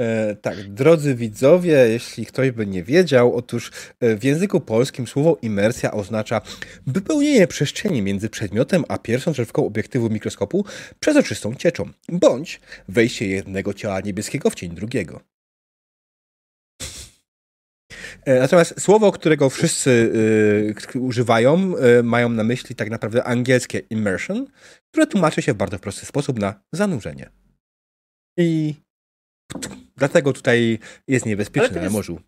E, 0.01 0.35
tak, 0.35 0.73
drodzy 0.73 1.15
widzowie, 1.15 1.73
jeśli 1.73 2.25
ktoś 2.25 2.51
by 2.51 2.67
nie 2.67 2.83
wiedział, 2.83 3.35
otóż 3.35 3.71
e, 3.99 4.15
w 4.15 4.23
języku 4.23 4.61
polskim 4.61 5.07
słowo 5.07 5.37
imersja 5.41 5.91
oznacza 5.91 6.41
wypełnienie 6.87 7.47
przestrzeni 7.47 8.01
między 8.01 8.29
przedmiotem 8.29 8.83
a 8.87 8.97
pierwszą 8.97 9.31
drzewką 9.31 9.65
obiektywu 9.65 10.09
mikroskopu 10.09 10.65
przezroczystą 10.99 11.55
cieczą, 11.55 11.89
bądź 12.09 12.61
wejście 12.89 13.27
jednego 13.27 13.73
ciała 13.73 13.99
niebieskiego 14.01 14.49
w 14.49 14.55
cień 14.55 14.75
drugiego. 14.75 15.21
E, 18.25 18.39
Natomiast 18.39 18.81
słowo, 18.81 19.11
którego 19.11 19.49
wszyscy 19.49 20.11
k- 20.75 20.99
używają, 20.99 21.77
e, 21.77 22.03
mają 22.03 22.29
na 22.29 22.43
myśli 22.43 22.75
tak 22.75 22.89
naprawdę 22.89 23.23
angielskie 23.23 23.79
immersion, 23.79 24.47
które 24.91 25.07
tłumaczy 25.07 25.41
się 25.41 25.53
w 25.53 25.57
bardzo 25.57 25.79
prosty 25.79 26.05
sposób 26.05 26.39
na 26.39 26.61
zanurzenie. 26.71 27.29
I 28.39 28.75
Dlatego 29.97 30.33
tutaj 30.33 30.79
jest 31.07 31.25
niebezpieczne 31.25 31.81
na 31.81 31.89
morzu. 31.89 32.19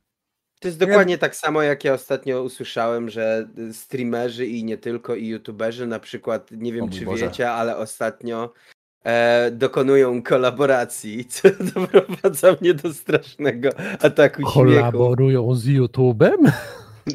To 0.59 0.67
jest 0.67 0.80
dokładnie 0.80 1.17
tak 1.17 1.35
samo, 1.35 1.61
jak 1.61 1.83
ja 1.83 1.93
ostatnio 1.93 2.43
usłyszałem, 2.43 3.09
że 3.09 3.48
streamerzy 3.72 4.45
i 4.45 4.64
nie 4.64 4.77
tylko, 4.77 5.15
i 5.15 5.27
youtuberzy 5.27 5.88
na 5.88 5.99
przykład, 5.99 6.51
nie 6.51 6.73
wiem 6.73 6.89
czy 6.89 7.06
Boże. 7.06 7.25
wiecie, 7.25 7.51
ale 7.51 7.77
ostatnio 7.77 8.53
e, 9.03 9.51
dokonują 9.51 10.23
kolaboracji, 10.23 11.25
co 11.33 11.49
doprowadza 11.75 12.56
mnie 12.61 12.73
do 12.73 12.93
strasznego 12.93 13.69
ataku 14.01 14.41
śmiechu. 14.41 14.53
Kolaborują 14.53 15.56
z 15.56 15.65
YouTube'em? 15.65 16.51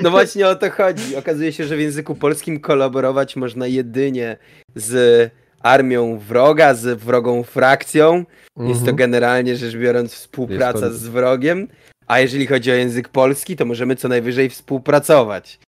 No 0.03 0.11
właśnie 0.11 0.49
o 0.49 0.55
to 0.55 0.71
chodzi. 0.71 1.17
Okazuje 1.17 1.53
się, 1.53 1.65
że 1.65 1.77
w 1.77 1.81
języku 1.81 2.15
polskim 2.15 2.61
kolaborować 2.61 3.37
można 3.37 3.67
jedynie 3.67 4.37
z 4.75 5.31
armią 5.65 6.19
wroga, 6.19 6.75
z 6.75 6.99
wrogą 7.01 7.43
frakcją. 7.43 8.15
Jest 8.59 8.81
to 8.81 8.91
Mhm. 8.91 8.97
generalnie 8.97 9.57
rzecz 9.57 9.77
biorąc 9.77 10.13
współpraca 10.15 10.91
z 10.91 11.09
wrogiem, 11.09 11.69
a 12.07 12.21
jeżeli 12.21 12.47
chodzi 12.47 12.71
o 12.71 12.75
język 12.75 13.09
polski, 13.09 13.57
to 13.57 13.65
możemy 13.65 13.97
co 13.97 14.09
najwyżej 14.09 14.51
współpracować. 14.51 15.59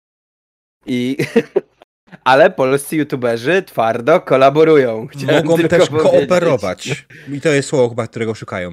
I... 0.86 1.16
Ale 2.24 2.50
polscy 2.50 2.96
youtuberzy 2.96 3.62
twardo 3.62 4.20
kolaborują. 4.20 5.06
Chciałem 5.06 5.46
Mogą 5.46 5.68
też 5.68 5.88
powiedzieć. 5.88 6.10
kooperować. 6.12 7.06
I 7.32 7.40
to 7.40 7.48
jest 7.48 7.68
słowo 7.68 7.88
chyba, 7.88 8.06
którego 8.06 8.34
szukają. 8.34 8.70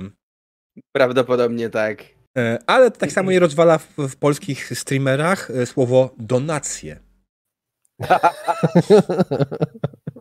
Prawdopodobnie 0.96 1.70
tak. 1.70 2.04
E, 2.38 2.60
Ale 2.68 2.92
tak 2.92 3.12
samo 3.12 3.32
nie 3.32 3.40
rozwala 3.40 3.78
w, 3.78 3.88
w 3.98 4.16
polskich 4.16 4.78
streamerach 4.78 5.52
e, 5.52 5.66
słowo 5.66 6.14
donacje. 6.18 7.00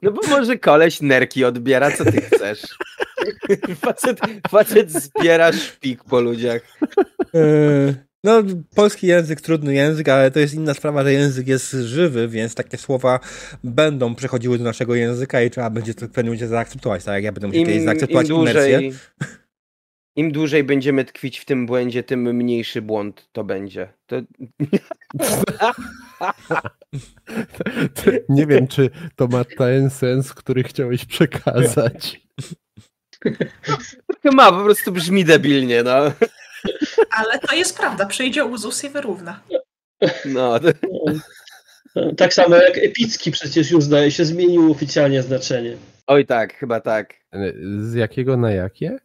No 0.03 0.13
bo 0.13 0.21
może 0.29 0.59
koleś 0.59 1.01
nerki 1.01 1.45
odbiera, 1.45 1.91
co 1.91 2.05
ty 2.05 2.21
chcesz? 2.21 2.63
Facet, 3.77 4.21
facet 4.51 4.93
zbiera 4.93 5.53
szpik 5.53 6.05
po 6.05 6.21
ludziach. 6.21 6.63
E, 7.35 7.95
No, 8.25 8.43
polski 8.75 9.07
język, 9.07 9.41
trudny 9.41 9.75
język, 9.75 10.09
ale 10.09 10.31
to 10.31 10.39
jest 10.39 10.55
inna 10.55 10.75
sprawa, 10.75 11.03
że 11.03 11.13
język 11.13 11.49
jest 11.49 11.71
żywy, 11.71 12.29
więc 12.29 12.55
takie 12.55 12.79
słowa 12.79 13.21
będą 13.65 14.15
przechodziły 14.15 14.59
do 14.59 14.65
naszego 14.65 14.95
języka 14.95 15.43
i 15.43 15.51
trzeba 15.51 15.71
będzie 15.71 15.95
to 15.95 16.07
w 16.07 16.11
pewnym 16.11 16.27
momencie 16.27 16.49
zaakceptować, 16.49 17.05
tak 17.05 17.15
jak 17.15 17.25
ja 17.25 17.33
będę 17.33 17.47
musiał 17.47 17.61
kiedyś 17.61 17.75
Im, 17.75 17.81
im 17.81 17.87
zaakceptować 17.87 18.29
imersję. 18.29 18.81
Im 20.17 20.33
dłużej 20.33 20.65
będziemy 20.65 21.05
tkwić 21.05 21.39
w 21.39 21.45
tym 21.45 21.67
błędzie, 21.67 22.03
tym 22.03 22.37
mniejszy 22.37 22.83
błąd 22.83 23.29
to 23.33 23.45
będzie. 23.45 23.89
To, 24.07 24.17
Nie 28.29 28.47
wiem, 28.47 28.69
czy 28.69 28.91
to 29.17 29.27
ma 29.27 29.45
ten 29.45 29.91
sens, 29.91 30.35
który 30.35 30.63
chciałeś 30.63 31.05
przekazać. 31.05 32.21
ma, 34.33 34.53
po 34.53 34.65
prostu 34.65 34.93
brzmi 34.93 35.25
debilnie, 35.25 35.83
no. 35.83 36.13
Ale 37.11 37.39
to 37.49 37.55
jest 37.55 37.79
prawda, 37.79 38.07
przyjdzie 38.07 38.45
Uzus 38.45 38.85
i 38.85 38.89
wyrówna. 38.89 39.41
no 40.25 40.61
to, 40.61 40.69
Tak 42.17 42.35
samo 42.35 42.57
jak 42.57 42.79
epicki 42.79 43.31
przecież 43.31 43.71
już 43.71 43.85
zdaje 43.85 44.11
się 44.11 44.25
zmienił 44.25 44.73
oficjalnie 44.73 45.23
znaczenie. 45.23 45.77
oj 46.07 46.27
tak, 46.27 46.55
chyba 46.55 46.81
tak. 46.81 47.15
Z 47.79 47.95
jakiego 47.95 48.37
na 48.37 48.51
jakie? 48.51 48.99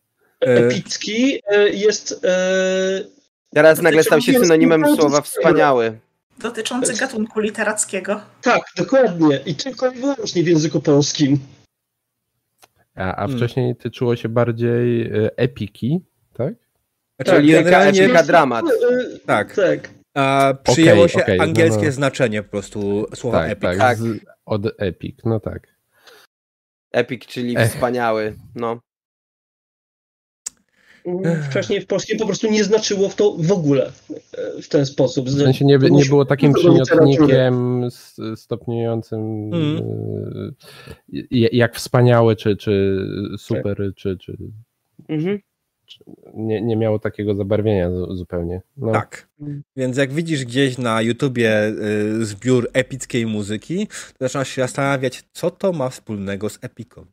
E, 0.45 0.47
Epicki 0.57 1.39
e, 1.51 1.69
jest 1.69 2.25
e, 2.25 3.03
Teraz 3.53 3.81
nagle 3.81 4.03
stał 4.03 4.21
się 4.21 4.33
synonimem 4.33 4.95
słowa 4.95 5.21
wspaniały. 5.21 5.99
Dotyczący 6.39 6.93
gatunku 6.95 7.39
literackiego. 7.39 8.21
tak, 8.41 8.61
dokładnie. 8.77 9.39
I 9.45 9.55
tylko 9.55 9.91
i 9.91 9.95
wyłącznie 9.99 10.43
w 10.43 10.47
języku 10.47 10.79
polskim. 10.81 11.39
A, 12.95 13.11
a 13.11 13.15
Hmm. 13.15 13.37
wcześniej 13.37 13.75
tyczyło 13.75 14.15
się 14.15 14.29
bardziej 14.29 15.11
epiki, 15.37 15.99
tak? 16.33 16.53
Znaczy, 17.15 17.31
Tak, 17.31 17.43
liryka, 17.43 17.81
epika, 17.81 18.23
dramat. 18.23 18.65
Tak. 19.25 19.55
Tak. 19.55 19.89
a 20.13 20.53
przyjęło 20.63 21.01
Okej, 21.03 21.13
się 21.13 21.23
okej, 21.23 21.37
no, 21.37 21.43
angielskie 21.43 21.85
no. 21.85 21.91
znaczenie 21.91 22.43
po 22.43 22.49
prostu 22.49 23.07
słowa 23.15 23.39
Tak, 23.41 23.51
epic. 23.51 23.61
tak, 23.61 23.77
Tak. 23.77 23.97
Z, 23.97 24.19
od 24.45 24.61
epik, 24.77 25.25
no 25.25 25.39
tak. 25.39 25.67
Epic, 26.91 27.25
czyli 27.25 27.57
Ech. 27.57 27.69
wspaniały. 27.71 28.35
No. 28.55 28.79
Wcześniej 31.49 31.81
w 31.81 31.87
polskim 31.87 32.17
po 32.17 32.25
prostu 32.25 32.51
nie 32.51 32.63
znaczyło 32.63 33.09
w 33.09 33.15
to 33.15 33.35
w 33.39 33.51
ogóle 33.51 33.91
e, 34.57 34.61
w 34.61 34.69
ten 34.69 34.85
sposób. 34.85 35.29
W 35.29 35.39
sensie 35.39 35.65
nie, 35.65 35.77
nie 35.77 36.05
było 36.05 36.25
takim 36.25 36.53
przymiotnikiem 36.53 37.87
stopniującym 38.35 39.51
e, 39.53 41.19
j- 41.31 41.53
jak 41.53 41.75
wspaniały, 41.75 42.35
czy, 42.35 42.55
czy 42.57 42.97
super, 43.37 43.91
czy, 43.95 44.17
czy 44.17 44.37
Mhm. 45.09 45.39
nie, 46.33 46.61
nie 46.61 46.75
miało 46.75 46.99
takiego 46.99 47.35
zabarwienia 47.35 47.91
zu- 47.91 48.15
zupełnie. 48.15 48.61
No, 48.77 48.91
Tak. 48.91 49.27
Więc 49.75 49.97
jak 49.97 50.13
widzisz 50.13 50.45
gdzieś 50.45 50.77
na 50.77 51.01
YouTubie 51.01 51.67
y, 52.21 52.25
zbiór 52.25 52.69
epickiej 52.73 53.25
muzyki, 53.25 53.87
to 53.87 53.93
zaczynasz 54.19 54.49
się 54.49 54.61
zastanawiać, 54.61 55.23
co 55.33 55.51
to 55.51 55.73
ma 55.73 55.89
wspólnego 55.89 56.49
z 56.49 56.59
epiką. 56.61 57.05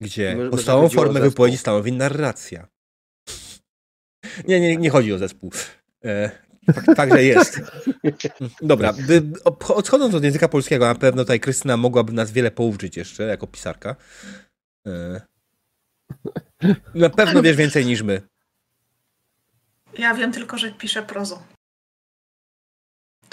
Gdzie 0.00 0.36
Może- 0.36 0.50
podstawową 0.50 0.88
formę 0.88 1.20
wypowiedzi 1.20 1.58
stanowi 1.58 1.92
narracja. 1.92 2.66
Nie, 4.48 4.60
nie, 4.60 4.76
nie 4.76 4.90
chodzi 4.90 5.12
o 5.12 5.18
zespół. 5.18 5.52
E, 6.04 6.30
fakt- 6.72 6.96
Także 6.96 7.22
jest. 7.24 7.60
Dobra, 8.62 8.94
ob- 9.44 9.70
odchodząc 9.70 10.14
od 10.14 10.24
języka 10.24 10.48
polskiego, 10.48 10.86
na 10.86 10.94
pewno 10.94 11.22
tutaj 11.22 11.40
Krystyna 11.40 11.76
mogłaby 11.76 12.12
nas 12.12 12.32
wiele 12.32 12.50
pouczyć 12.50 12.96
jeszcze 12.96 13.22
jako 13.22 13.46
pisarka. 13.46 13.96
E, 14.86 15.20
Na 16.94 17.10
pewno 17.10 17.42
wiesz 17.42 17.56
więcej 17.56 17.86
niż 17.86 18.02
my. 18.02 18.22
Ja 19.98 20.14
wiem 20.14 20.32
tylko, 20.32 20.58
że 20.58 20.72
piszę 20.72 21.02
prozą. 21.02 21.42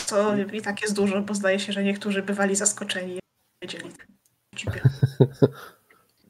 To 0.07 0.35
i 0.37 0.61
tak 0.61 0.81
jest 0.81 0.95
dużo, 0.95 1.21
bo 1.21 1.33
zdaje 1.35 1.59
się, 1.59 1.73
że 1.73 1.83
niektórzy 1.83 2.21
bywali 2.23 2.55
zaskoczeni. 2.55 3.19
Wiedzieli. 3.61 3.91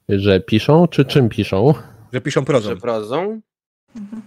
Że 0.09 0.39
piszą, 0.39 0.87
czy 0.87 1.05
czym 1.05 1.29
piszą? 1.29 1.73
Że 2.13 2.21
piszą 2.21 2.45
prozą. 2.45 2.69
Że 2.69 2.77
prozą? 2.77 3.41
Mhm. 3.95 4.21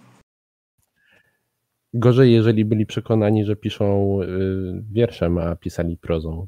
Gorzej, 1.94 2.33
jeżeli 2.33 2.65
byli 2.65 2.86
przekonani, 2.86 3.44
że 3.44 3.57
piszą 3.57 4.18
y, 4.23 4.83
wierszem, 4.92 5.39
a 5.39 5.57
pisali 5.57 5.97
prozą. 5.97 6.47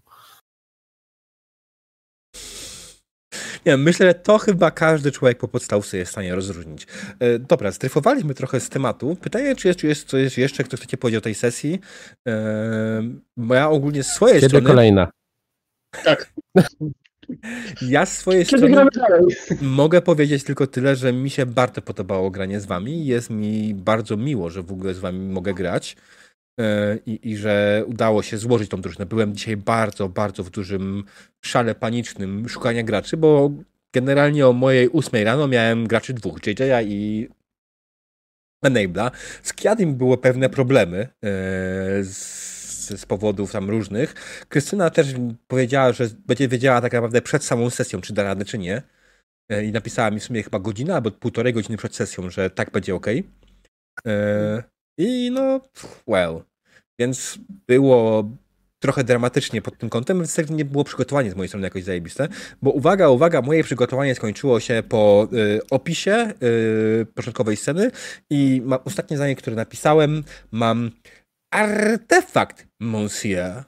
Nie, 3.67 3.77
myślę, 3.77 4.07
że 4.07 4.15
to 4.15 4.39
chyba 4.39 4.70
każdy 4.70 5.12
człowiek 5.12 5.39
po 5.39 5.49
podstawce 5.49 5.97
jest 5.97 6.09
w 6.09 6.12
stanie 6.12 6.35
rozróżnić. 6.35 6.86
E, 7.20 7.39
dobra, 7.39 7.73
stryfowaliśmy 7.73 8.35
trochę 8.35 8.61
z 8.61 8.69
tematu. 8.69 9.17
Pytanie, 9.17 9.57
czy 9.57 9.69
jest, 9.69 9.81
czy 9.81 9.86
jest 9.86 10.09
coś 10.09 10.39
jeszcze, 10.39 10.65
kto 10.65 10.77
chcecie 10.77 10.97
powiedzieć 10.97 11.19
o 11.19 11.25
tej 11.25 11.35
sesji? 11.35 11.81
E, 12.28 13.02
bo 13.36 13.55
ja 13.55 13.70
ogólnie 13.70 14.02
z 14.02 14.07
swojej 14.07 14.36
Kiedy 14.36 14.49
strony, 14.49 14.67
kolejna? 14.67 15.11
Tak. 16.05 16.33
Ja 17.83 18.07
z 18.07 18.18
swojej 18.18 18.47
Kiedy 18.47 18.68
strony 18.68 18.91
mogę 19.62 20.02
powiedzieć 20.02 20.44
tylko 20.44 20.67
tyle, 20.67 20.97
że 20.97 21.12
mi 21.12 21.31
się 21.31 21.47
bardzo 21.47 21.83
podobało 21.83 22.31
granie 22.31 22.60
z 22.60 22.67
wami. 22.67 23.07
Jest 23.07 23.31
mi 23.31 23.75
bardzo 23.75 24.17
miło, 24.17 24.51
że 24.51 24.62
w 24.62 24.73
ogóle 24.73 24.94
z 24.94 24.99
wami 24.99 25.28
mogę 25.28 25.55
grać. 25.55 25.97
E, 26.60 26.99
I, 27.07 27.31
I 27.31 27.36
że 27.36 27.84
udało 27.86 28.23
się 28.23 28.39
złożyć 28.39 28.70
tą 28.70 28.81
drużynę. 28.81 29.07
Byłem 29.07 29.34
dzisiaj 29.34 29.57
bardzo, 29.57 30.09
bardzo 30.09 30.42
w 30.44 30.51
dużym 30.51 31.05
szale 31.41 31.75
panicznym 31.75 32.49
szukania 32.49 32.83
graczy, 32.83 33.17
bo 33.17 33.51
generalnie 33.94 34.47
o 34.47 34.52
mojej 34.52 34.89
ósmej 34.89 35.25
rano 35.25 35.49
miałem 35.49 35.86
graczy 35.86 36.15
dwóch, 36.15 36.39
JJ'a 36.39 36.84
i 36.86 37.28
Enabla. 38.62 39.10
Z 39.42 39.52
Kiadim 39.52 39.94
były 39.94 40.18
pewne 40.18 40.49
problemy 40.49 41.09
e, 41.25 41.28
z, 42.83 43.07
powodów 43.07 43.52
tam 43.52 43.70
różnych. 43.70 44.15
Krystyna 44.49 44.91
też 44.91 45.15
powiedziała, 45.49 45.93
że 45.93 46.09
będzie 46.27 46.49
wiedziała 46.49 46.81
tak 46.81 46.93
naprawdę 46.93 47.23
przed 47.23 47.44
samą 47.44 47.70
sesją, 47.70 48.01
czy 48.01 48.12
da 48.12 48.23
radę, 48.23 48.44
czy 48.44 48.59
nie. 48.59 48.83
e, 49.49 49.65
i 49.65 49.73
napisała 49.73 50.11
mi 50.11 50.20
w 50.20 50.25
sumie 50.25 50.43
chyba 50.43 50.59
godzinę 50.59 50.94
albo 50.94 51.11
półtorej 51.11 51.52
godziny 51.52 51.77
przed 51.77 51.97
sesją, 51.97 52.31
że 52.31 52.51
tak 52.51 52.70
będzie 52.70 52.94
ok. 52.94 53.07
E, 54.07 54.62
I 54.99 55.31
no, 55.31 55.61
well. 56.07 56.43
Więc 56.99 57.39
było 57.69 58.31
trochę 58.83 59.05
dramatycznie 59.05 59.62
pod 59.62 59.78
tym 59.78 59.89
kątem, 59.89 60.19
więc 60.19 60.35
tak 60.35 60.51
nie 60.51 60.65
było 60.65 60.85
przygotowanie 60.85 61.31
z 61.31 61.35
mojej 61.35 61.49
strony 61.49 61.67
jakoś 61.67 61.85
zajebiste, 61.85 62.28
bo 62.62 62.70
uwaga, 62.70 63.09
uwaga, 63.09 63.43
moje 63.43 63.65
przygotowanie 63.65 64.15
skończyło 64.15 64.61
się 64.61 64.83
po 64.89 65.28
y, 65.33 65.61
opisie 65.70 66.33
y, 66.43 67.07
początkowej 67.15 67.57
sceny 67.57 67.91
i 68.31 68.62
ma, 68.65 68.85
ostatnie 68.85 69.17
zdanie, 69.17 69.36
które 69.36 69.57
napisałem, 69.57 70.25
mam 70.51 70.91
artefakt, 71.53 72.67
monsieur. 72.81 73.65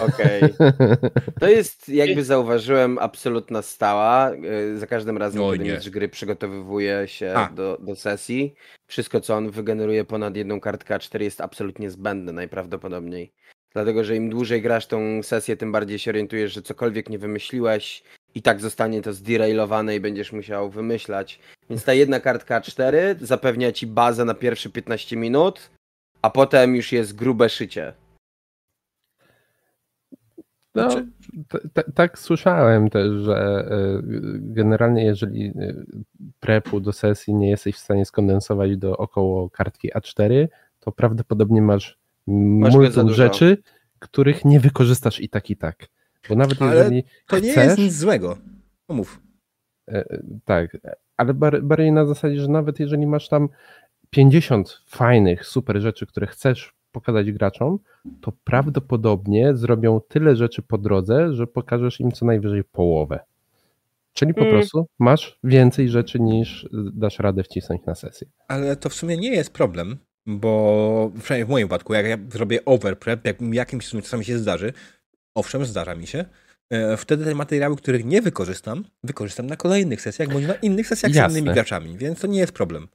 Okej. 0.00 0.42
To 1.40 1.48
jest, 1.48 1.88
jakby 1.88 2.24
zauważyłem, 2.24 2.98
absolutna 2.98 3.62
stała. 3.62 4.32
Y, 4.74 4.78
Za 4.78 4.86
każdym 4.86 5.18
razem, 5.18 5.42
Oj, 5.42 5.58
kiedy 5.58 5.72
mistrz 5.72 5.90
gry 5.90 6.08
przygotowywuje 6.08 7.08
się 7.08 7.34
A. 7.36 7.48
do, 7.50 7.78
do 7.80 7.96
sesji, 7.96 8.54
wszystko, 8.86 9.20
co 9.20 9.34
on 9.36 9.50
wygeneruje 9.50 10.04
ponad 10.04 10.36
jedną 10.36 10.60
kartkę 10.60 10.96
A4 10.96 11.22
jest 11.22 11.40
absolutnie 11.40 11.90
zbędne 11.90 12.32
najprawdopodobniej. 12.32 13.32
Dlatego, 13.72 14.04
że 14.04 14.16
im 14.16 14.30
dłużej 14.30 14.62
grasz 14.62 14.86
tą 14.86 15.22
sesję, 15.22 15.56
tym 15.56 15.72
bardziej 15.72 15.98
się 15.98 16.10
orientujesz, 16.10 16.52
że 16.52 16.62
cokolwiek 16.62 17.08
nie 17.08 17.18
wymyśliłeś, 17.18 18.02
i 18.34 18.42
tak 18.42 18.60
zostanie 18.60 19.02
to 19.02 19.12
zderailowane 19.12 19.96
i 19.96 20.00
będziesz 20.00 20.32
musiał 20.32 20.70
wymyślać. 20.70 21.38
Więc 21.70 21.84
ta 21.84 21.92
jedna 21.94 22.20
kartka 22.20 22.60
A4 22.60 22.94
zapewnia 23.20 23.72
ci 23.72 23.86
bazę 23.86 24.24
na 24.24 24.34
pierwsze 24.34 24.70
15 24.70 25.16
minut, 25.16 25.70
a 26.22 26.30
potem 26.30 26.76
już 26.76 26.92
jest 26.92 27.16
grube 27.16 27.48
szycie. 27.48 27.92
No, 30.74 30.90
Znaczy- 30.90 31.08
t- 31.48 31.68
t- 31.72 31.92
tak 31.94 32.18
słyszałem 32.18 32.90
też, 32.90 33.10
że 33.12 33.68
y, 33.72 34.02
generalnie 34.40 35.04
jeżeli 35.04 35.46
y, 35.46 35.84
prepu 36.40 36.80
do 36.80 36.92
sesji 36.92 37.34
nie 37.34 37.50
jesteś 37.50 37.74
w 37.76 37.78
stanie 37.78 38.04
skondensować 38.04 38.76
do 38.76 38.96
około 38.96 39.50
kartki 39.50 39.90
A4, 39.92 40.48
to 40.80 40.92
prawdopodobnie 40.92 41.62
masz 41.62 42.00
Masz 42.26 42.74
multum 42.74 43.12
rzeczy, 43.12 43.58
których 43.98 44.44
nie 44.44 44.60
wykorzystasz 44.60 45.20
i 45.20 45.28
tak 45.28 45.50
i 45.50 45.56
tak. 45.56 45.86
Bo 46.28 46.34
nawet 46.34 46.62
Ale 46.62 46.76
jeżeli 46.76 47.04
To 47.26 47.38
nie 47.38 47.52
chcesz, 47.52 47.64
jest 47.64 47.78
nic 47.78 47.94
złego. 47.94 48.36
No 48.88 48.94
mów. 48.94 49.20
E, 49.88 50.04
Tak, 50.44 50.76
ale 51.16 51.34
bar- 51.34 51.62
bardziej 51.62 51.92
na 51.92 52.06
zasadzie, 52.06 52.40
że 52.40 52.48
nawet 52.48 52.80
jeżeli 52.80 53.06
masz 53.06 53.28
tam 53.28 53.48
50 54.10 54.80
fajnych, 54.86 55.46
super 55.46 55.80
rzeczy, 55.80 56.06
które 56.06 56.26
chcesz 56.26 56.72
pokazać 56.92 57.32
graczom, 57.32 57.78
to 58.20 58.32
prawdopodobnie 58.44 59.56
zrobią 59.56 60.00
tyle 60.08 60.36
rzeczy 60.36 60.62
po 60.62 60.78
drodze, 60.78 61.34
że 61.34 61.46
pokażesz 61.46 62.00
im 62.00 62.12
co 62.12 62.26
najwyżej 62.26 62.64
połowę. 62.64 63.20
Czyli 64.12 64.34
po 64.34 64.40
Mm. 64.40 64.52
prostu 64.52 64.86
masz 64.98 65.38
więcej 65.44 65.88
rzeczy 65.88 66.20
niż 66.20 66.68
dasz 66.72 67.18
radę 67.18 67.42
wcisnąć 67.42 67.84
na 67.86 67.94
sesję. 67.94 68.26
Ale 68.48 68.76
to 68.76 68.88
w 68.88 68.94
sumie 68.94 69.16
nie 69.16 69.30
jest 69.30 69.52
problem, 69.52 69.98
bo 70.26 71.12
przynajmniej 71.22 71.46
w 71.46 71.48
moim 71.50 71.66
wypadku, 71.68 71.94
jak 71.94 72.06
ja 72.06 72.18
zrobię 72.32 72.64
overprep, 72.64 73.26
jak 73.26 73.36
jakimś 73.52 73.90
czasami 73.90 74.24
się 74.24 74.38
zdarzy, 74.38 74.72
owszem, 75.34 75.64
zdarza 75.64 75.94
mi 75.94 76.06
się, 76.06 76.24
e, 76.70 76.96
wtedy 76.96 77.24
te 77.24 77.34
materiały, 77.34 77.76
których 77.76 78.04
nie 78.04 78.22
wykorzystam, 78.22 78.84
wykorzystam 79.04 79.46
na 79.46 79.56
kolejnych 79.56 80.00
sesjach, 80.02 80.28
bądź 80.28 80.46
na 80.46 80.54
innych 80.54 80.86
sesjach 80.86 81.12
z 81.12 81.14
Jasne. 81.14 81.38
innymi 81.38 81.54
graczami, 81.54 81.98
więc 81.98 82.20
to 82.20 82.26
nie 82.26 82.38
jest 82.38 82.52
problem. 82.52 82.88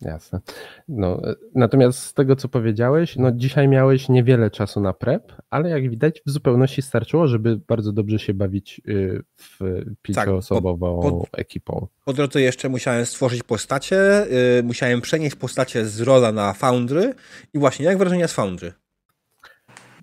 Jasne. 0.00 0.40
No, 0.88 1.30
e, 1.30 1.34
natomiast 1.54 1.98
z 1.98 2.14
tego, 2.14 2.36
co 2.36 2.48
powiedziałeś, 2.48 3.16
no 3.16 3.32
dzisiaj 3.32 3.68
miałeś 3.68 4.08
niewiele 4.08 4.50
czasu 4.50 4.80
na 4.80 4.92
prep, 4.92 5.32
ale 5.50 5.70
jak 5.70 5.90
widać 5.90 6.22
w 6.26 6.30
zupełności 6.30 6.82
starczyło, 6.82 7.28
żeby 7.28 7.56
bardzo 7.56 7.92
dobrze 7.92 8.18
się 8.18 8.34
bawić 8.34 8.80
y, 8.88 9.22
w 9.36 9.58
pięcioosobową 10.02 11.00
po- 11.02 11.38
ekipą. 11.38 11.86
Po 12.04 12.12
drodze 12.12 12.40
jeszcze 12.40 12.68
musiałem 12.68 13.06
stworzyć 13.06 13.42
postacie, 13.42 14.26
yy, 14.56 14.62
musiałem 14.62 15.00
przenieść 15.00 15.36
postacie 15.36 15.86
z 15.86 16.00
rola 16.00 16.32
na 16.32 16.52
Foundry 16.52 17.14
i 17.54 17.58
właśnie, 17.58 17.86
jak 17.86 17.98
wrażenia 17.98 18.28
z 18.28 18.32
Foundry? 18.32 18.72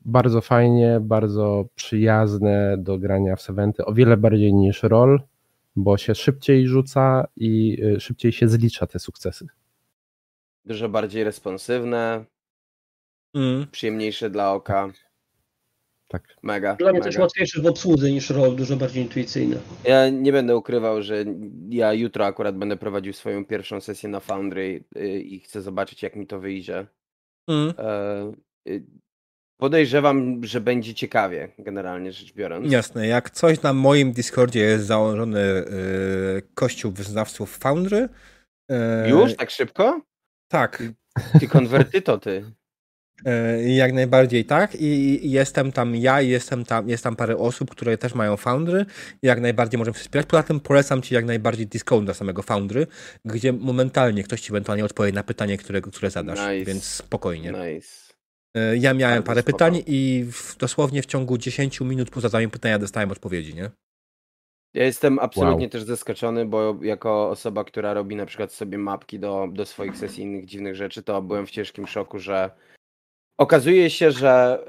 bardzo 0.05 0.41
fajnie, 0.41 0.97
bardzo 1.01 1.65
przyjazne 1.75 2.75
do 2.77 2.99
grania 2.99 3.35
w 3.35 3.41
Seventy, 3.41 3.85
o 3.85 3.93
wiele 3.93 4.17
bardziej 4.17 4.53
niż 4.53 4.83
roll, 4.83 5.21
bo 5.75 5.97
się 5.97 6.15
szybciej 6.15 6.67
rzuca 6.67 7.27
i 7.35 7.77
y, 7.83 7.99
szybciej 7.99 8.31
się 8.31 8.47
zlicza 8.47 8.87
te 8.87 8.99
sukcesy. 8.99 9.47
Dużo 10.65 10.89
bardziej 10.89 11.23
responsywne, 11.23 12.25
Mm. 13.35 13.67
przyjemniejsze 13.71 14.29
dla 14.29 14.53
oka. 14.53 14.89
Tak. 16.07 16.23
Mega. 16.43 16.75
Dla 16.75 16.91
mnie 16.91 16.99
mega. 16.99 17.11
też 17.11 17.17
łatwiejsze 17.17 17.61
w 17.61 17.65
obsłudze 17.65 18.11
niż 18.11 18.29
rol, 18.29 18.55
dużo 18.55 18.75
bardziej 18.75 19.03
intuicyjne. 19.03 19.57
Ja 19.83 20.09
nie 20.09 20.31
będę 20.31 20.57
ukrywał, 20.57 21.01
że 21.01 21.25
ja 21.69 21.93
jutro 21.93 22.25
akurat 22.25 22.57
będę 22.57 22.77
prowadził 22.77 23.13
swoją 23.13 23.45
pierwszą 23.45 23.81
sesję 23.81 24.09
na 24.09 24.19
Foundry 24.19 24.83
y, 24.97 25.19
i 25.21 25.39
chcę 25.39 25.61
zobaczyć, 25.61 26.03
jak 26.03 26.15
mi 26.15 26.27
to 26.27 26.39
wyjdzie. 26.39 26.87
Mm. 27.49 27.73
E, 27.77 28.33
y, 28.67 28.83
Podejrzewam, 29.57 30.43
że 30.43 30.61
będzie 30.61 30.93
ciekawie, 30.93 31.51
generalnie 31.59 32.11
rzecz 32.11 32.33
biorąc. 32.33 32.71
Jasne, 32.71 33.07
jak 33.07 33.29
coś 33.29 33.61
na 33.61 33.73
moim 33.73 34.11
Discordzie 34.11 34.59
jest 34.59 34.85
założony 34.85 35.39
yy, 35.41 36.41
kościół 36.55 36.91
wyznawców 36.91 37.57
Foundry. 37.57 38.09
yy, 38.69 38.77
Już? 39.09 39.35
Tak 39.35 39.49
szybko? 39.49 40.01
Tak, 40.47 40.83
Ty 41.39 41.47
konwertyto, 41.47 42.17
ty. 42.25 42.45
jak 43.67 43.93
najbardziej 43.93 44.45
tak. 44.45 44.75
I 44.75 45.31
jestem 45.31 45.71
tam 45.71 45.95
ja, 45.95 46.21
i 46.21 46.29
jestem 46.29 46.65
tam, 46.65 46.89
jest 46.89 47.03
tam 47.03 47.15
parę 47.15 47.37
osób, 47.37 47.71
które 47.71 47.97
też 47.97 48.13
mają 48.15 48.37
Foundry. 48.37 48.85
Jak 49.21 49.41
najbardziej 49.41 49.77
możemy 49.77 49.97
się 49.97 50.03
wspierać. 50.03 50.27
Poza 50.27 50.43
tym 50.43 50.59
polecam 50.59 51.01
Ci 51.01 51.13
jak 51.15 51.25
najbardziej 51.25 51.67
Discorda 51.67 52.13
samego 52.13 52.41
Foundry, 52.41 52.87
gdzie 53.25 53.53
momentalnie 53.53 54.23
ktoś 54.23 54.41
Ci 54.41 54.51
ewentualnie 54.51 54.85
odpowie 54.85 55.11
na 55.11 55.23
pytanie, 55.23 55.57
które, 55.57 55.81
które 55.81 56.09
zadasz. 56.11 56.39
Nice. 56.39 56.65
Więc 56.65 56.83
spokojnie. 56.83 57.51
Nice. 57.51 57.87
Yy, 58.55 58.77
Ja 58.77 58.93
miałem 58.93 59.15
Bardzo 59.17 59.27
parę 59.27 59.41
spoko. 59.41 59.57
pytań 59.57 59.83
i 59.87 60.25
w, 60.31 60.57
dosłownie 60.57 61.01
w 61.01 61.05
ciągu 61.05 61.37
10 61.37 61.81
minut 61.81 62.09
po 62.09 62.21
zadaniu 62.21 62.49
pytania 62.49 62.79
dostałem 62.79 63.11
odpowiedzi, 63.11 63.55
nie? 63.55 63.69
Ja 64.75 64.83
jestem 64.83 65.19
absolutnie 65.19 65.65
Wow. 65.65 65.69
też 65.69 65.83
zaskoczony, 65.83 66.45
bo 66.45 66.75
jako 66.81 67.29
osoba, 67.29 67.63
która 67.63 67.93
robi 67.93 68.15
na 68.15 68.25
przykład 68.25 68.53
sobie 68.53 68.77
mapki 68.77 69.19
do, 69.19 69.47
do 69.53 69.65
swoich 69.65 69.97
sesji 69.97 70.23
innych 70.23 70.45
dziwnych 70.45 70.75
rzeczy, 70.75 71.03
to 71.03 71.21
byłem 71.21 71.45
w 71.47 71.51
ciężkim 71.51 71.87
szoku, 71.87 72.19
że 72.19 72.51
okazuje 73.39 73.89
się, 73.89 74.11
że 74.11 74.59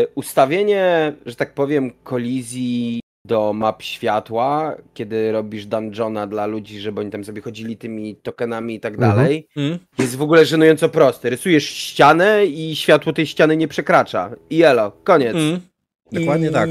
yy, 0.00 0.06
ustawienie, 0.14 1.12
że 1.26 1.34
tak 1.36 1.54
powiem, 1.54 1.92
kolizji 2.04 3.00
do 3.26 3.52
map 3.52 3.82
światła, 3.82 4.76
kiedy 4.94 5.32
robisz 5.32 5.66
dungeona 5.66 6.26
dla 6.26 6.46
ludzi, 6.46 6.80
żeby 6.80 7.00
oni 7.00 7.10
tam 7.10 7.24
sobie 7.24 7.42
chodzili 7.42 7.76
tymi 7.76 8.16
tokenami 8.16 8.74
i 8.74 8.80
tak 8.80 8.94
Mhm. 8.94 9.12
dalej, 9.16 9.48
Mm. 9.56 9.78
jest 9.98 10.16
w 10.16 10.22
ogóle 10.22 10.44
żenująco 10.46 10.88
prosty. 10.88 11.30
Rysujesz 11.30 11.64
ścianę 11.64 12.46
i 12.46 12.76
światło 12.76 13.12
tej 13.12 13.26
ściany 13.26 13.56
nie 13.56 13.68
przekracza. 13.68 14.30
I 14.50 14.62
elo, 14.62 14.92
koniec. 15.04 15.34
Mm. 15.34 15.60
Dokładnie 16.12 16.48
I 16.48 16.52
tak. 16.52 16.70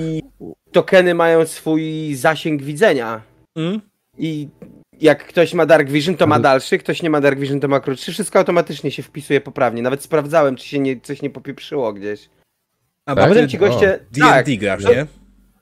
Tokeny 0.72 1.14
mają 1.16 1.46
swój 1.46 2.16
zasięg 2.16 2.64
widzenia. 2.64 3.22
Mm. 3.56 3.82
I 4.18 4.48
jak 5.02 5.28
ktoś 5.28 5.54
ma 5.54 5.66
Dark 5.66 5.90
Vision, 5.90 6.18
to 6.18 6.28
ma 6.28 6.40
dalszy, 6.40 6.78
ktoś 6.78 7.02
nie 7.04 7.10
ma 7.10 7.22
Dark 7.22 7.40
Vision, 7.40 7.60
to 7.60 7.68
ma 7.68 7.80
krótszy. 7.80 8.12
Wszystko 8.12 8.40
automatycznie 8.40 8.92
się 8.92 9.04
wpisuje 9.04 9.42
poprawnie. 9.42 9.82
Nawet 9.82 10.04
sprawdzałem, 10.04 10.56
czy 10.56 10.68
się 10.68 10.80
nie, 10.80 11.02
coś 11.02 11.22
nie 11.22 11.30
popieprzyło 11.30 11.94
gdzieś. 11.94 12.30
A 13.06 13.16
bo 13.16 13.28
potem 13.28 13.50
ci 13.50 13.58
goście. 13.58 14.00
D&D 14.12 14.20
Tak, 14.20 14.46
grasz, 14.60 14.84
to- 14.84 14.94
nie? 14.94 15.06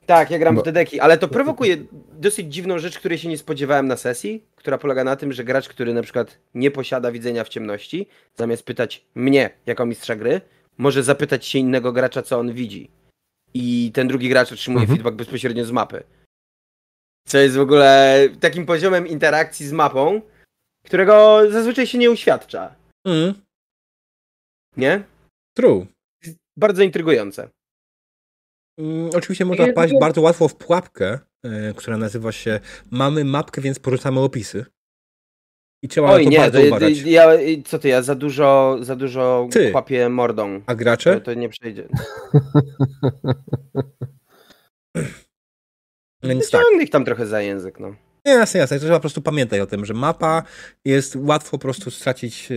tak, 0.05 0.31
ja 0.31 0.39
gram 0.39 0.55
Bo- 0.55 0.61
w 0.61 0.63
te 0.63 0.71
deki, 0.71 0.99
ale 0.99 1.17
to 1.17 1.27
prowokuje 1.27 1.77
dosyć 2.13 2.53
dziwną 2.53 2.79
rzecz, 2.79 2.99
której 2.99 3.17
się 3.17 3.29
nie 3.29 3.37
spodziewałem 3.37 3.87
na 3.87 3.97
sesji, 3.97 4.43
która 4.55 4.77
polega 4.77 5.03
na 5.03 5.15
tym, 5.15 5.33
że 5.33 5.43
gracz, 5.43 5.69
który 5.69 5.93
na 5.93 6.01
przykład 6.01 6.37
nie 6.53 6.71
posiada 6.71 7.11
widzenia 7.11 7.43
w 7.43 7.49
ciemności, 7.49 8.07
zamiast 8.35 8.63
pytać 8.63 9.05
mnie 9.15 9.49
jako 9.65 9.85
mistrza 9.85 10.15
gry, 10.15 10.41
może 10.77 11.03
zapytać 11.03 11.45
się 11.45 11.59
innego 11.59 11.91
gracza, 11.91 12.21
co 12.21 12.39
on 12.39 12.53
widzi. 12.53 12.89
I 13.55 13.91
ten 13.93 14.07
drugi 14.07 14.29
gracz 14.29 14.51
otrzymuje 14.51 14.83
Mhm. 14.83 14.97
feedback 14.97 15.17
bezpośrednio 15.17 15.65
z 15.65 15.71
mapy. 15.71 16.03
Co 17.27 17.37
jest 17.37 17.55
w 17.55 17.59
ogóle 17.59 18.19
takim 18.39 18.65
poziomem 18.65 19.07
interakcji 19.07 19.67
z 19.67 19.71
mapą, 19.71 20.21
którego 20.85 21.41
zazwyczaj 21.51 21.87
się 21.87 21.97
nie 21.97 22.11
uświadcza. 22.11 22.75
Mm. 23.07 23.33
Nie? 24.77 25.03
True. 25.57 25.87
Bardzo 26.57 26.83
intrygujące. 26.83 27.49
Mm, 28.79 29.09
oczywiście 29.15 29.45
można 29.45 29.67
wpaść 29.67 29.93
bardzo 29.99 30.21
łatwo 30.21 30.47
w 30.47 30.55
pułapkę, 30.55 31.19
e, 31.43 31.73
która 31.73 31.97
nazywa 31.97 32.31
się 32.31 32.59
Mamy 32.91 33.25
mapkę, 33.25 33.61
więc 33.61 33.79
porzucamy 33.79 34.19
opisy. 34.19 34.65
I 35.85 35.87
trzeba 35.87 36.11
Oj, 36.11 36.17
na 36.17 36.23
to 36.25 36.29
nie, 36.31 36.37
bardzo 36.39 36.59
to, 36.59 36.65
uważać. 36.67 37.01
ja, 37.01 37.27
co 37.65 37.79
ty, 37.79 37.87
ja 37.87 38.01
za 38.01 38.15
dużo, 38.15 38.77
za 38.81 38.95
dużo 38.95 39.47
Ty. 39.51 39.71
kłapię 39.71 40.09
mordą. 40.09 40.61
A 40.65 40.71
To, 40.71 40.77
gracze? 40.77 41.21
to 41.21 41.33
nie 41.33 41.49
przejdzie. 41.49 41.87
No 46.23 46.33
nic 46.33 46.49
tak. 46.49 46.61
Ich 46.81 46.89
tam 46.89 47.05
trochę 47.05 47.27
za 47.27 47.41
język, 47.41 47.79
no. 47.79 47.95
Nie, 48.25 48.31
jasne, 48.33 48.59
jasne. 48.59 48.79
Trzeba 48.79 48.93
po 48.95 48.99
prostu 48.99 49.21
pamiętać 49.21 49.59
o 49.59 49.65
tym, 49.65 49.85
że 49.85 49.93
mapa 49.93 50.43
jest 50.85 51.15
łatwo 51.19 51.51
po 51.51 51.61
prostu 51.61 51.91
stracić 51.91 52.51
e, 52.51 52.55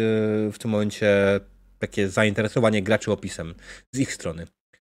w 0.53 0.59
tym 0.59 0.71
momencie 0.71 1.41
takie 1.79 2.09
zainteresowanie 2.09 2.83
graczy 2.83 3.13
opisem 3.13 3.55
z 3.93 3.99
ich 4.01 4.13
strony. 4.15 4.43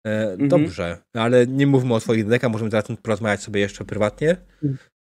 E, 0.07 0.31
Mhm. 0.31 0.49
Dobrze, 0.49 0.97
ale 1.13 1.47
nie 1.47 1.67
mówmy 1.67 1.93
o 1.93 1.99
swoich 1.99 2.27
dekach, 2.27 2.51
możemy 2.51 2.71
zaraz 2.71 2.87
porozmawiać 3.03 3.41
sobie 3.41 3.61
jeszcze 3.61 3.85
prywatnie. 3.85 4.35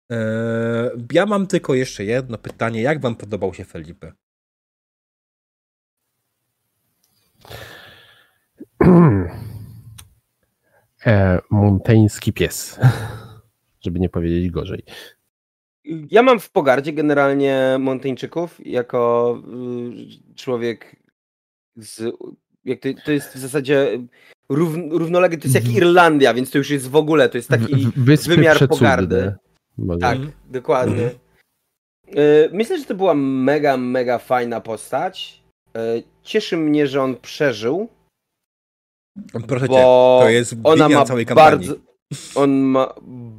Eee, 0.10 0.90
ja 1.14 1.26
mam 1.26 1.48
tylko 1.48 1.74
jeszcze 1.76 2.06
jedno 2.06 2.38
pytanie. 2.38 2.82
Jak 2.82 3.02
wam 3.02 3.16
podobał 3.16 3.53
się 3.53 3.66
Felipe? 3.66 4.11
e, 11.06 11.40
monteński 11.50 12.34
pies. 12.34 12.80
Żeby 13.84 14.00
nie 14.00 14.10
powiedzieć 14.10 14.52
gorzej. 14.52 14.84
Ja 16.11 16.24
mam 16.24 16.40
w 16.40 16.52
pogardzie 16.52 16.94
generalnie 16.94 17.77
Monteńczyków 17.80 18.66
jako 18.66 19.36
y, 20.32 20.36
człowiek 20.36 20.95
z. 21.76 22.16
Jak 22.66 22.80
to, 22.80 22.90
to 23.06 23.11
jest 23.11 23.34
w 23.34 23.38
zasadzie 23.38 24.00
rów, 24.50 24.76
równolegle, 24.90 25.38
to 25.38 25.48
jest 25.48 25.56
jak 25.56 25.76
Irlandia, 25.76 26.34
więc 26.34 26.52
to 26.52 26.58
już 26.58 26.69
jest 26.69 26.90
w 26.90 26.95
ogóle, 26.95 27.30
to 27.30 27.38
jest 27.38 27.50
taki 27.50 27.88
Wyspy 27.95 28.36
wymiar 28.36 28.56
przecudne. 28.56 28.77
pogardy. 28.77 29.36
Tak, 30.01 30.15
Mhm. 30.15 30.31
dokładnie. 30.49 31.03
Mhm. 31.03 31.19
Y, 32.17 32.49
Myślę, 32.53 32.80
że 32.80 32.85
to 32.85 32.95
była 32.95 33.14
mega, 33.14 33.77
mega 33.77 34.17
fajna 34.17 34.61
postać. 34.61 35.43
Y, 35.77 36.03
Cieszy 36.23 36.57
mnie, 36.57 36.88
że 36.88 37.01
on 37.01 37.15
przeżył, 37.15 37.89
Proszę 39.47 39.67
cię, 39.69 39.73
to 39.75 40.25
jest 40.30 40.56
ona 40.64 40.89
ma 40.89 41.06
całej 41.06 41.25
kampanii. 41.25 41.67
bardzo, 41.67 41.75
on 42.35 42.51
ma 42.59 42.93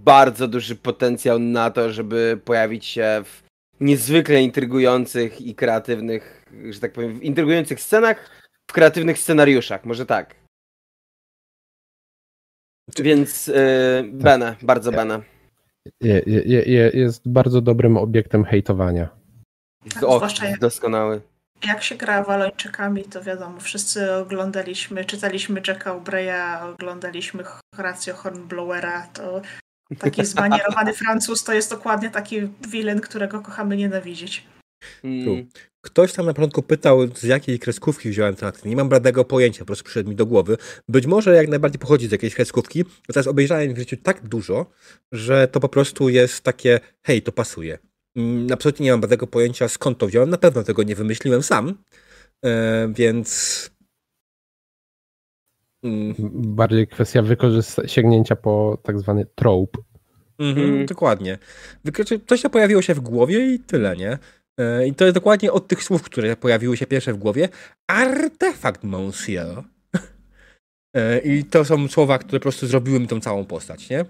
bardzo 0.05 0.49
duży 0.49 0.77
potencjał 0.77 1.39
na 1.39 1.71
to, 1.71 1.93
żeby 1.93 2.41
pojawić 2.45 2.87
się 2.87 3.23
w 3.25 3.43
niezwykle 3.81 4.43
intrygujących 4.43 5.41
i 5.41 5.55
kreatywnych, 5.55 6.45
że 6.71 6.81
tak 6.81 6.93
powiem, 6.93 7.19
w 7.19 7.23
intrygujących 7.23 7.81
scenach, 7.81 8.31
w 8.71 8.73
kreatywnych 8.73 9.19
scenariuszach, 9.19 9.85
może 9.85 10.07
tak. 10.07 10.35
Czy- 12.95 13.03
Więc 13.03 13.49
y, 13.49 13.55
Bene, 14.13 14.57
bardzo 14.63 14.93
Bene. 14.93 15.23
Je, 16.01 16.23
je, 16.27 16.63
je, 16.63 16.91
jest 16.95 17.29
bardzo 17.29 17.61
dobrym 17.61 17.97
obiektem 17.97 18.45
hejtowania. 18.45 19.09
Tak, 19.95 20.03
zwłaszcza 20.03 20.47
jak- 20.47 20.61
doskonały. 20.61 21.21
Jak 21.67 21.83
się 21.83 21.95
gra 21.95 22.23
Walończykami, 22.23 23.05
to 23.05 23.23
wiadomo, 23.23 23.61
wszyscy 23.61 24.13
oglądaliśmy, 24.15 25.05
czytaliśmy 25.05 25.61
Jacka 25.69 25.95
O'Breya, 25.95 26.71
oglądaliśmy 26.75 27.45
Horatio 27.75 28.15
Hornblowera, 28.15 29.07
to 29.13 29.43
taki 29.99 30.25
zmanierowany 30.35 30.93
Francuz 30.93 31.45
to 31.45 31.53
jest 31.53 31.71
dokładnie 31.71 32.11
taki 32.11 32.41
wilen, 32.69 33.01
którego 33.01 33.41
kochamy 33.41 33.77
nienawidzieć. 33.77 34.47
Mm, 35.05 35.47
Ktoś 35.81 36.13
tam 36.13 36.27
na 36.27 36.35
początku 36.35 36.63
pytał, 36.63 37.07
z 37.15 37.23
jakiej 37.23 37.59
kreskówki 37.59 38.11
wziąłem 38.11 38.35
ten 38.37 38.49
akcent. 38.49 38.65
Nie 38.67 38.77
mam 38.77 38.89
bladego 38.89 39.25
pojęcia, 39.25 39.59
po 39.59 39.65
prostu 39.65 39.85
przyszedł 39.85 40.11
mi 40.11 40.17
do 40.17 40.27
głowy. 40.27 40.57
Być 40.89 41.07
może 41.07 41.35
jak 41.35 41.49
najbardziej 41.49 41.79
pochodzi 41.79 42.09
z 42.09 42.13
jakiejś 42.13 42.35
kreskówki, 42.35 42.85
bo 42.85 42.91
teraz 43.13 43.27
obejrzałem 43.27 43.75
w 43.75 43.79
życiu 43.79 43.97
tak 44.03 44.29
dużo, 44.29 44.67
że 45.13 45.49
to 45.49 45.61
po 45.61 45.69
prostu 45.69 46.09
jest 46.09 46.41
takie, 46.41 46.81
hej, 47.03 47.23
to 47.23 47.33
pasuje. 47.33 47.79
Mm, 48.17 48.47
Absolutnie 48.53 48.85
nie 48.85 48.91
mam 48.91 49.01
bladego 49.01 49.27
pojęcia, 49.27 49.69
skąd 49.69 49.99
to 49.99 50.07
wziąłem. 50.07 50.31
Na 50.31 50.39
pewno 50.39 50.63
tego 50.63 50.83
nie 50.83 50.95
wymyśliłem 50.95 51.43
sam, 51.43 51.75
e, 52.45 52.93
więc... 52.97 53.71
Mm, 55.85 56.15
Bardziej 56.57 56.87
kwestia 56.89 57.23
wykorzysta- 57.23 57.87
sięgnięcia 57.89 58.37
po 58.37 58.79
tak 58.83 58.99
zwany 58.99 59.27
trope. 59.35 59.79
Mhm, 60.39 60.67
Mm. 60.71 60.87
Dokładnie. 60.87 61.39
Coś 62.27 62.43
to 62.43 62.51
pojawiło 62.51 62.83
się 62.83 62.95
w 62.95 63.01
głowie 63.01 63.55
i 63.55 63.59
tyle, 63.59 63.97
nie? 63.97 64.19
E, 64.59 64.87
I 64.87 64.95
to 64.95 65.05
jest 65.05 65.15
dokładnie 65.15 65.53
od 65.53 65.69
tych 65.69 65.83
słów, 65.83 66.03
które 66.03 66.37
pojawiły 66.37 66.77
się 66.77 66.87
pierwsze 66.87 67.13
w 67.13 67.17
głowie. 67.17 67.49
Artefakt, 67.91 68.85
monsieur. 68.85 69.65
E, 70.97 71.19
I 71.19 71.45
to 71.45 71.65
są 71.65 71.89
słowa, 71.89 72.19
które 72.19 72.41
po 72.41 72.43
prostu 72.43 72.67
zrobiły 72.67 73.01
mi 73.01 73.09
tą 73.09 73.21
całą 73.21 73.45
postać, 73.45 73.91
nie? 73.91 74.05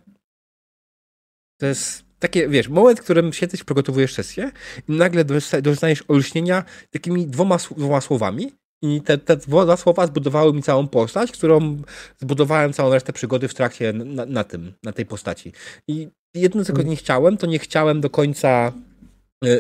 To 1.61 1.67
jest 1.67 2.05
takie, 2.19 2.49
wiesz, 2.49 2.69
moment, 2.69 3.01
w 3.01 3.03
którym 3.03 3.33
siedzesz, 3.33 3.65
przygotowujesz 3.65 4.15
sesję 4.15 4.51
i 4.89 4.93
nagle 4.93 5.25
dosta- 5.25 5.61
dostajesz 5.61 6.05
olśnienia 6.09 6.65
takimi 6.91 7.27
dwoma, 7.27 7.57
dwoma 7.77 8.01
słowami 8.01 8.53
i 8.83 9.03
te, 9.03 9.19
te 9.19 9.37
dwa 9.37 9.77
słowa 9.77 10.07
zbudowały 10.07 10.53
mi 10.53 10.63
całą 10.63 10.89
postać, 10.89 11.33
którą 11.33 11.83
zbudowałem 12.19 12.73
całą 12.73 12.93
resztę 12.93 13.13
przygody 13.13 13.49
w 13.49 13.55
trakcie 13.55 13.93
na, 13.93 14.27
na 14.27 14.45
tym, 14.45 14.73
na 14.83 14.93
tej 14.93 15.07
postaci. 15.07 15.53
I 15.89 16.09
jedno, 16.35 16.65
czego 16.65 16.83
nie 16.83 16.97
chciałem, 16.97 17.37
to 17.37 17.47
nie 17.47 17.59
chciałem 17.59 18.01
do 18.01 18.11
końca 18.11 18.73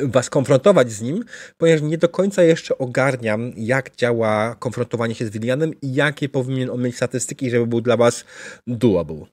was 0.02 0.31
konfrontować 0.31 0.92
z 0.92 1.02
nim, 1.02 1.24
ponieważ 1.58 1.82
nie 1.82 1.98
do 1.98 2.08
końca 2.08 2.42
jeszcze 2.42 2.78
ogarniam, 2.78 3.52
jak 3.57 3.97
działa 3.97 4.55
konfrontowanie 4.55 5.15
się 5.15 5.26
z 5.26 5.31
Willianem 5.31 5.81
i 5.82 5.94
jakie 5.94 6.28
powinien 6.28 6.70
on 6.70 6.82
mieć 6.82 6.97
statystyki, 6.97 7.50
żeby 7.50 7.66
był 7.66 7.81
dla 7.81 7.97
was 7.97 8.24
doable. 8.66 9.26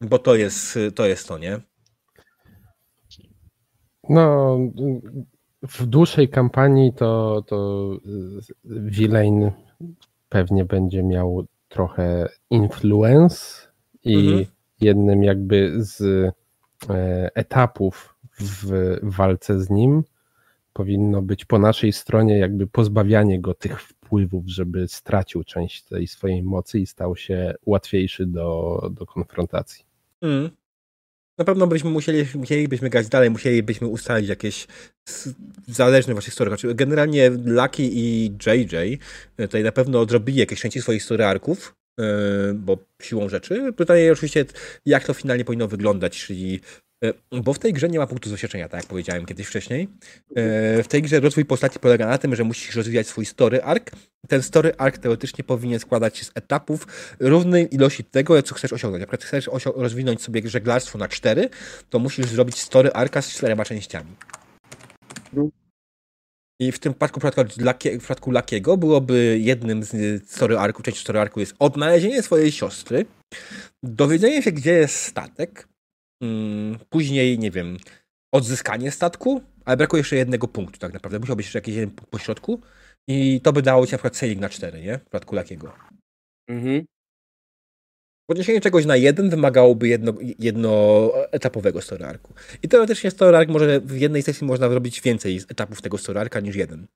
Bo 0.00 0.18
to 0.18 0.34
jest 0.34 0.78
to, 0.94 1.06
jest 1.06 1.28
to 1.28 1.38
nie? 1.38 1.60
No, 4.08 4.58
w 5.62 5.86
dłuższej 5.86 6.28
kampanii 6.28 6.92
to, 6.92 7.42
to 7.46 7.90
Villain 8.64 9.50
pewnie 10.28 10.64
będzie 10.64 11.02
miał 11.02 11.46
trochę 11.68 12.28
influence 12.50 13.68
i 14.04 14.16
Mhm. 14.16 14.44
jednym 14.80 15.22
jakby 15.24 15.72
z 15.84 16.30
etapów 17.34 18.14
w 18.40 18.96
walce 19.02 19.60
z 19.60 19.70
nim 19.70 20.02
powinno 20.72 21.22
być 21.22 21.44
po 21.44 21.58
naszej 21.58 21.92
stronie 21.92 22.38
jakby 22.38 22.66
pozbawianie 22.66 23.40
go 23.40 23.54
tych 23.54 23.82
wpływów, 23.82 24.44
żeby 24.46 24.88
stracił 24.88 25.44
część 25.44 25.82
tej 25.82 26.06
swojej 26.06 26.42
mocy 26.42 26.78
i 26.78 26.86
stał 26.86 27.16
się 27.16 27.54
łatwiejszy 27.66 28.26
do, 28.26 28.80
do 28.92 29.06
konfrontacji. 29.06 29.84
Mm. 30.22 30.50
Na 31.38 31.44
pewno 31.44 31.66
byśmy 31.66 31.90
musieli, 31.90 32.26
musielibyśmy 32.34 32.90
grać 32.90 33.08
dalej, 33.08 33.30
musielibyśmy 33.30 33.88
ustalić 33.88 34.28
jakieś 34.28 34.66
zależne 35.68 36.12
właśnie 36.12 36.32
story. 36.32 36.50
Znaczy, 36.50 36.74
generalnie 36.74 37.30
Lucky 37.30 37.82
i 37.92 38.24
JJ 38.46 38.98
e, 39.36 39.48
tutaj 39.48 39.62
na 39.62 39.72
pewno 39.72 40.00
odrobili 40.00 40.38
jakieś 40.38 40.60
części 40.60 40.82
swoich 40.82 41.02
story 41.02 41.24
arków, 41.24 41.74
e, 41.74 41.79
bo 42.54 42.78
siłą 43.02 43.28
rzeczy. 43.28 43.72
Pytanie 43.76 44.12
oczywiście, 44.12 44.44
jak 44.86 45.04
to 45.04 45.14
finalnie 45.14 45.44
powinno 45.44 45.68
wyglądać, 45.68 46.18
czyli 46.26 46.60
e, 47.04 47.12
bo 47.42 47.52
w 47.52 47.58
tej 47.58 47.72
grze 47.72 47.88
nie 47.88 47.98
ma 47.98 48.06
punktu 48.06 48.30
doświadczenia, 48.30 48.68
tak 48.68 48.80
jak 48.80 48.88
powiedziałem 48.88 49.26
kiedyś 49.26 49.46
wcześniej. 49.46 49.88
E, 50.36 50.82
W 50.82 50.88
tej 50.88 51.02
grze 51.02 51.20
rozwój 51.20 51.44
postaci 51.44 51.78
polega 51.78 52.06
na 52.06 52.18
tym, 52.18 52.36
że 52.36 52.44
musisz 52.44 52.76
rozwijać 52.76 53.06
swój 53.06 53.26
story 53.26 53.62
arc. 53.62 53.84
Ten 54.28 54.42
story 54.42 54.72
arc 54.78 54.98
teoretycznie 54.98 55.44
powinien 55.44 55.80
składać 55.80 56.18
się 56.18 56.24
z 56.24 56.32
etapów 56.34 56.86
równej 57.20 57.74
ilości 57.74 58.04
tego, 58.04 58.42
co 58.42 58.54
chcesz 58.54 58.72
osiągnąć. 58.72 59.02
Przykład 59.02 59.24
chcesz 59.24 59.50
rozwinąć 59.76 60.22
sobie 60.22 60.48
żeglarstwo 60.48 60.98
na 60.98 61.08
cztery, 61.08 61.48
to 61.90 61.98
musisz 61.98 62.26
zrobić 62.26 62.58
story 62.58 62.92
arka 62.92 63.22
z 63.22 63.30
czterema 63.30 63.64
częściami. 63.64 64.16
I 66.60 66.72
w 66.72 66.78
tym 66.78 66.92
przypadku, 66.92 67.20
w 67.20 67.98
przypadku, 67.98 68.30
Luckiego 68.30 68.76
byłoby 68.76 69.38
jednym 69.40 69.82
z 69.82 70.22
story 70.30 70.58
arku, 70.58 70.82
część 70.82 71.00
story 71.00 71.20
arku 71.20 71.40
jest 71.40 71.54
odnalezienie 71.58 72.22
swojej 72.22 72.52
siostry, 72.52 73.06
dowiedzenie 73.82 74.42
się, 74.42 74.52
gdzie 74.52 74.72
jest 74.72 74.94
statek, 74.94 75.68
mm, 76.22 76.78
później, 76.88 77.38
nie 77.38 77.50
wiem, 77.50 77.76
odzyskanie 78.34 78.90
statku, 78.90 79.40
ale 79.64 79.76
brakuje 79.76 80.00
jeszcze 80.00 80.16
jednego 80.16 80.48
punktu 80.48 80.78
tak 80.78 80.92
naprawdę. 80.92 81.18
Musiał 81.18 81.36
być 81.36 81.46
jeszcze 81.46 81.58
jakiś 81.58 81.74
jeden 81.74 81.90
punkt 81.90 82.10
po 82.10 82.18
środku 82.18 82.60
i 83.08 83.40
to 83.40 83.52
by 83.52 83.62
dało 83.62 83.86
ci 83.86 83.92
na 83.92 83.98
przykład 83.98 84.16
sailing 84.16 84.40
na 84.40 84.48
cztery, 84.48 84.80
nie? 84.80 84.98
W 84.98 85.00
przypadku 85.00 85.36
Luckiego. 85.36 85.72
Mhm. 86.48 86.84
Podniesienie 88.30 88.60
czegoś 88.60 88.86
na 88.86 88.96
jeden 88.96 89.30
wymagałoby 89.30 89.88
jedno, 89.88 90.14
jednoetapowego 90.38 91.80
story 91.82 92.04
arku. 92.04 92.34
I 92.62 92.68
teoretycznie 92.68 93.10
story 93.10 93.36
arc 93.36 93.50
może 93.50 93.80
w 93.80 94.00
jednej 94.00 94.22
sesji 94.22 94.46
można 94.46 94.68
zrobić 94.68 95.00
więcej 95.00 95.40
etapów 95.48 95.82
tego 95.82 95.98
story 95.98 96.20
arka 96.20 96.40
niż 96.40 96.56
jeden. 96.56 96.86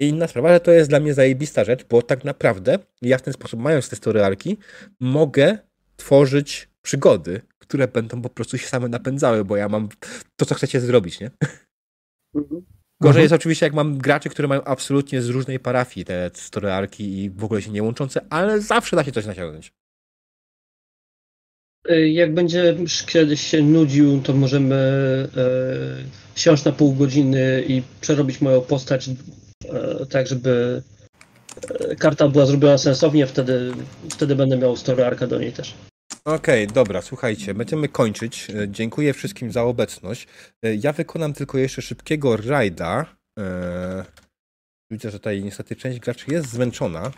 I 0.00 0.08
inna 0.08 0.26
sprawa, 0.26 0.54
że 0.54 0.60
to 0.60 0.70
jest 0.70 0.90
dla 0.90 1.00
mnie 1.00 1.14
zajebista 1.14 1.64
rzecz, 1.64 1.84
bo 1.84 2.02
tak 2.02 2.24
naprawdę 2.24 2.78
ja 3.02 3.18
w 3.18 3.22
ten 3.22 3.34
sposób, 3.34 3.60
mając 3.60 3.88
te 3.88 3.96
story 3.96 4.24
arki, 4.24 4.56
mogę 5.00 5.58
tworzyć 5.96 6.68
przygody, 6.82 7.40
które 7.58 7.88
będą 7.88 8.22
po 8.22 8.30
prostu 8.30 8.58
się 8.58 8.66
same 8.66 8.88
napędzały, 8.88 9.44
bo 9.44 9.56
ja 9.56 9.68
mam 9.68 9.88
to, 10.36 10.46
co 10.46 10.54
chcecie 10.54 10.80
zrobić, 10.80 11.20
nie? 11.20 11.30
Gorzej 13.00 13.22
jest 13.22 13.34
oczywiście, 13.34 13.66
jak 13.66 13.74
mam 13.74 13.98
graczy, 13.98 14.28
które 14.28 14.48
mają 14.48 14.64
absolutnie 14.64 15.22
z 15.22 15.28
różnej 15.28 15.60
parafii 15.60 16.06
te 16.06 16.30
story 16.34 16.72
arki 16.72 17.18
i 17.18 17.30
w 17.30 17.44
ogóle 17.44 17.62
się 17.62 17.70
nie 17.70 17.82
łączące, 17.82 18.20
ale 18.30 18.60
zawsze 18.60 18.96
da 18.96 19.04
się 19.04 19.12
coś 19.12 19.26
naciągnąć. 19.26 19.72
Y, 21.90 22.08
Jak 22.08 22.34
będzie 22.34 22.76
kiedyś 23.06 23.40
się 23.40 23.62
nudził, 23.62 24.20
to 24.22 24.32
możemy 24.32 24.76
e, 25.36 26.40
siąść 26.40 26.64
na 26.64 26.72
pół 26.72 26.94
godziny 26.94 27.64
i 27.68 27.82
przerobić 28.00 28.40
moją 28.40 28.60
postać 28.60 29.08
e, 29.08 30.06
tak, 30.06 30.26
żeby 30.26 30.82
karta 31.98 32.28
była 32.28 32.46
zrobiona 32.46 32.78
sensownie, 32.78 33.26
wtedy, 33.26 33.72
wtedy 34.10 34.36
będę 34.36 34.56
miał 34.56 34.76
story 34.76 35.04
arka 35.04 35.26
do 35.26 35.38
niej 35.38 35.52
też. 35.52 35.74
Okej, 36.34 36.66
dobra, 36.66 37.02
słuchajcie, 37.02 37.54
będziemy 37.54 37.88
kończyć. 37.88 38.50
E, 38.50 38.68
Dziękuję 38.68 39.12
wszystkim 39.12 39.52
za 39.52 39.62
obecność. 39.62 40.26
E, 40.62 40.74
Ja 40.74 40.92
wykonam 40.92 41.32
tylko 41.32 41.58
jeszcze 41.58 41.82
szybkiego 41.82 42.36
rajda. 42.36 43.16
E, 43.38 44.04
Widzę, 44.90 45.10
że 45.10 45.18
tutaj 45.18 45.42
niestety 45.42 45.76
część 45.76 46.00
graczy 46.00 46.24
jest 46.32 46.50
zmęczona. 46.50 47.10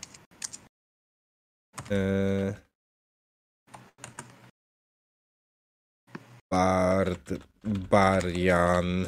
Bard 6.53 7.33
Barian. 7.65 9.07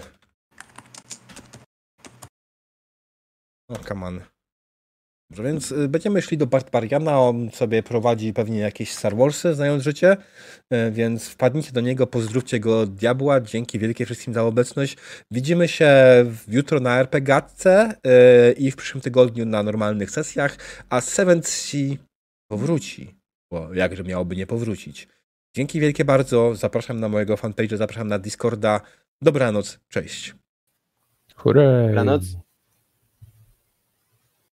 O, 3.69 3.79
come 3.89 4.07
on. 4.07 4.32
Dobrze, 5.33 5.43
więc 5.43 5.73
y, 5.73 5.89
będziemy 5.89 6.23
szli 6.23 6.39
do 6.39 6.47
Bart 6.47 6.71
Bariana. 6.71 7.21
On 7.21 7.51
sobie 7.51 7.83
prowadzi 7.83 8.33
pewnie 8.33 8.59
jakieś 8.59 8.93
Star 8.93 9.17
Warsy, 9.17 9.55
znając 9.55 9.83
życie, 9.83 10.17
y, 10.73 10.91
więc 10.91 11.29
wpadnijcie 11.29 11.73
do 11.73 11.81
niego, 11.81 12.07
pozdrówcie 12.07 12.61
go 12.61 12.81
od 12.81 12.95
diabła. 12.95 13.41
Dzięki 13.41 13.79
wielkie 13.79 14.05
wszystkim 14.07 14.35
za 14.35 14.43
obecność. 14.43 14.97
Widzimy 15.31 15.69
się 15.69 15.91
w- 16.25 16.53
jutro 16.53 16.81
na 16.81 17.01
RPGatce 17.01 17.95
y, 18.51 18.53
i 18.53 18.71
w 18.71 18.77
przyszłym 18.77 19.01
tygodniu 19.01 19.47
na 19.47 19.63
normalnych 19.63 20.11
sesjach, 20.11 20.57
a 20.91 21.01
Seventh 21.01 21.49
Sea 21.49 21.97
powróci, 22.51 23.15
bo 23.53 23.75
jakże 23.75 24.05
miałoby 24.05 24.37
nie 24.37 24.47
powrócić. 24.47 25.09
Dzięki 25.57 25.81
wielkie 25.81 26.05
bardzo. 26.05 26.55
Zapraszam 26.55 27.01
na 27.01 27.09
mojego 27.09 27.35
fanpage'a, 27.37 27.77
zapraszam 27.77 28.09
na 28.09 28.19
Discorda. 28.19 28.81
Dobranoc, 29.23 29.81
cześć. 29.89 30.35
Hurray! 31.37 31.87
Dobranoc. 31.89 32.23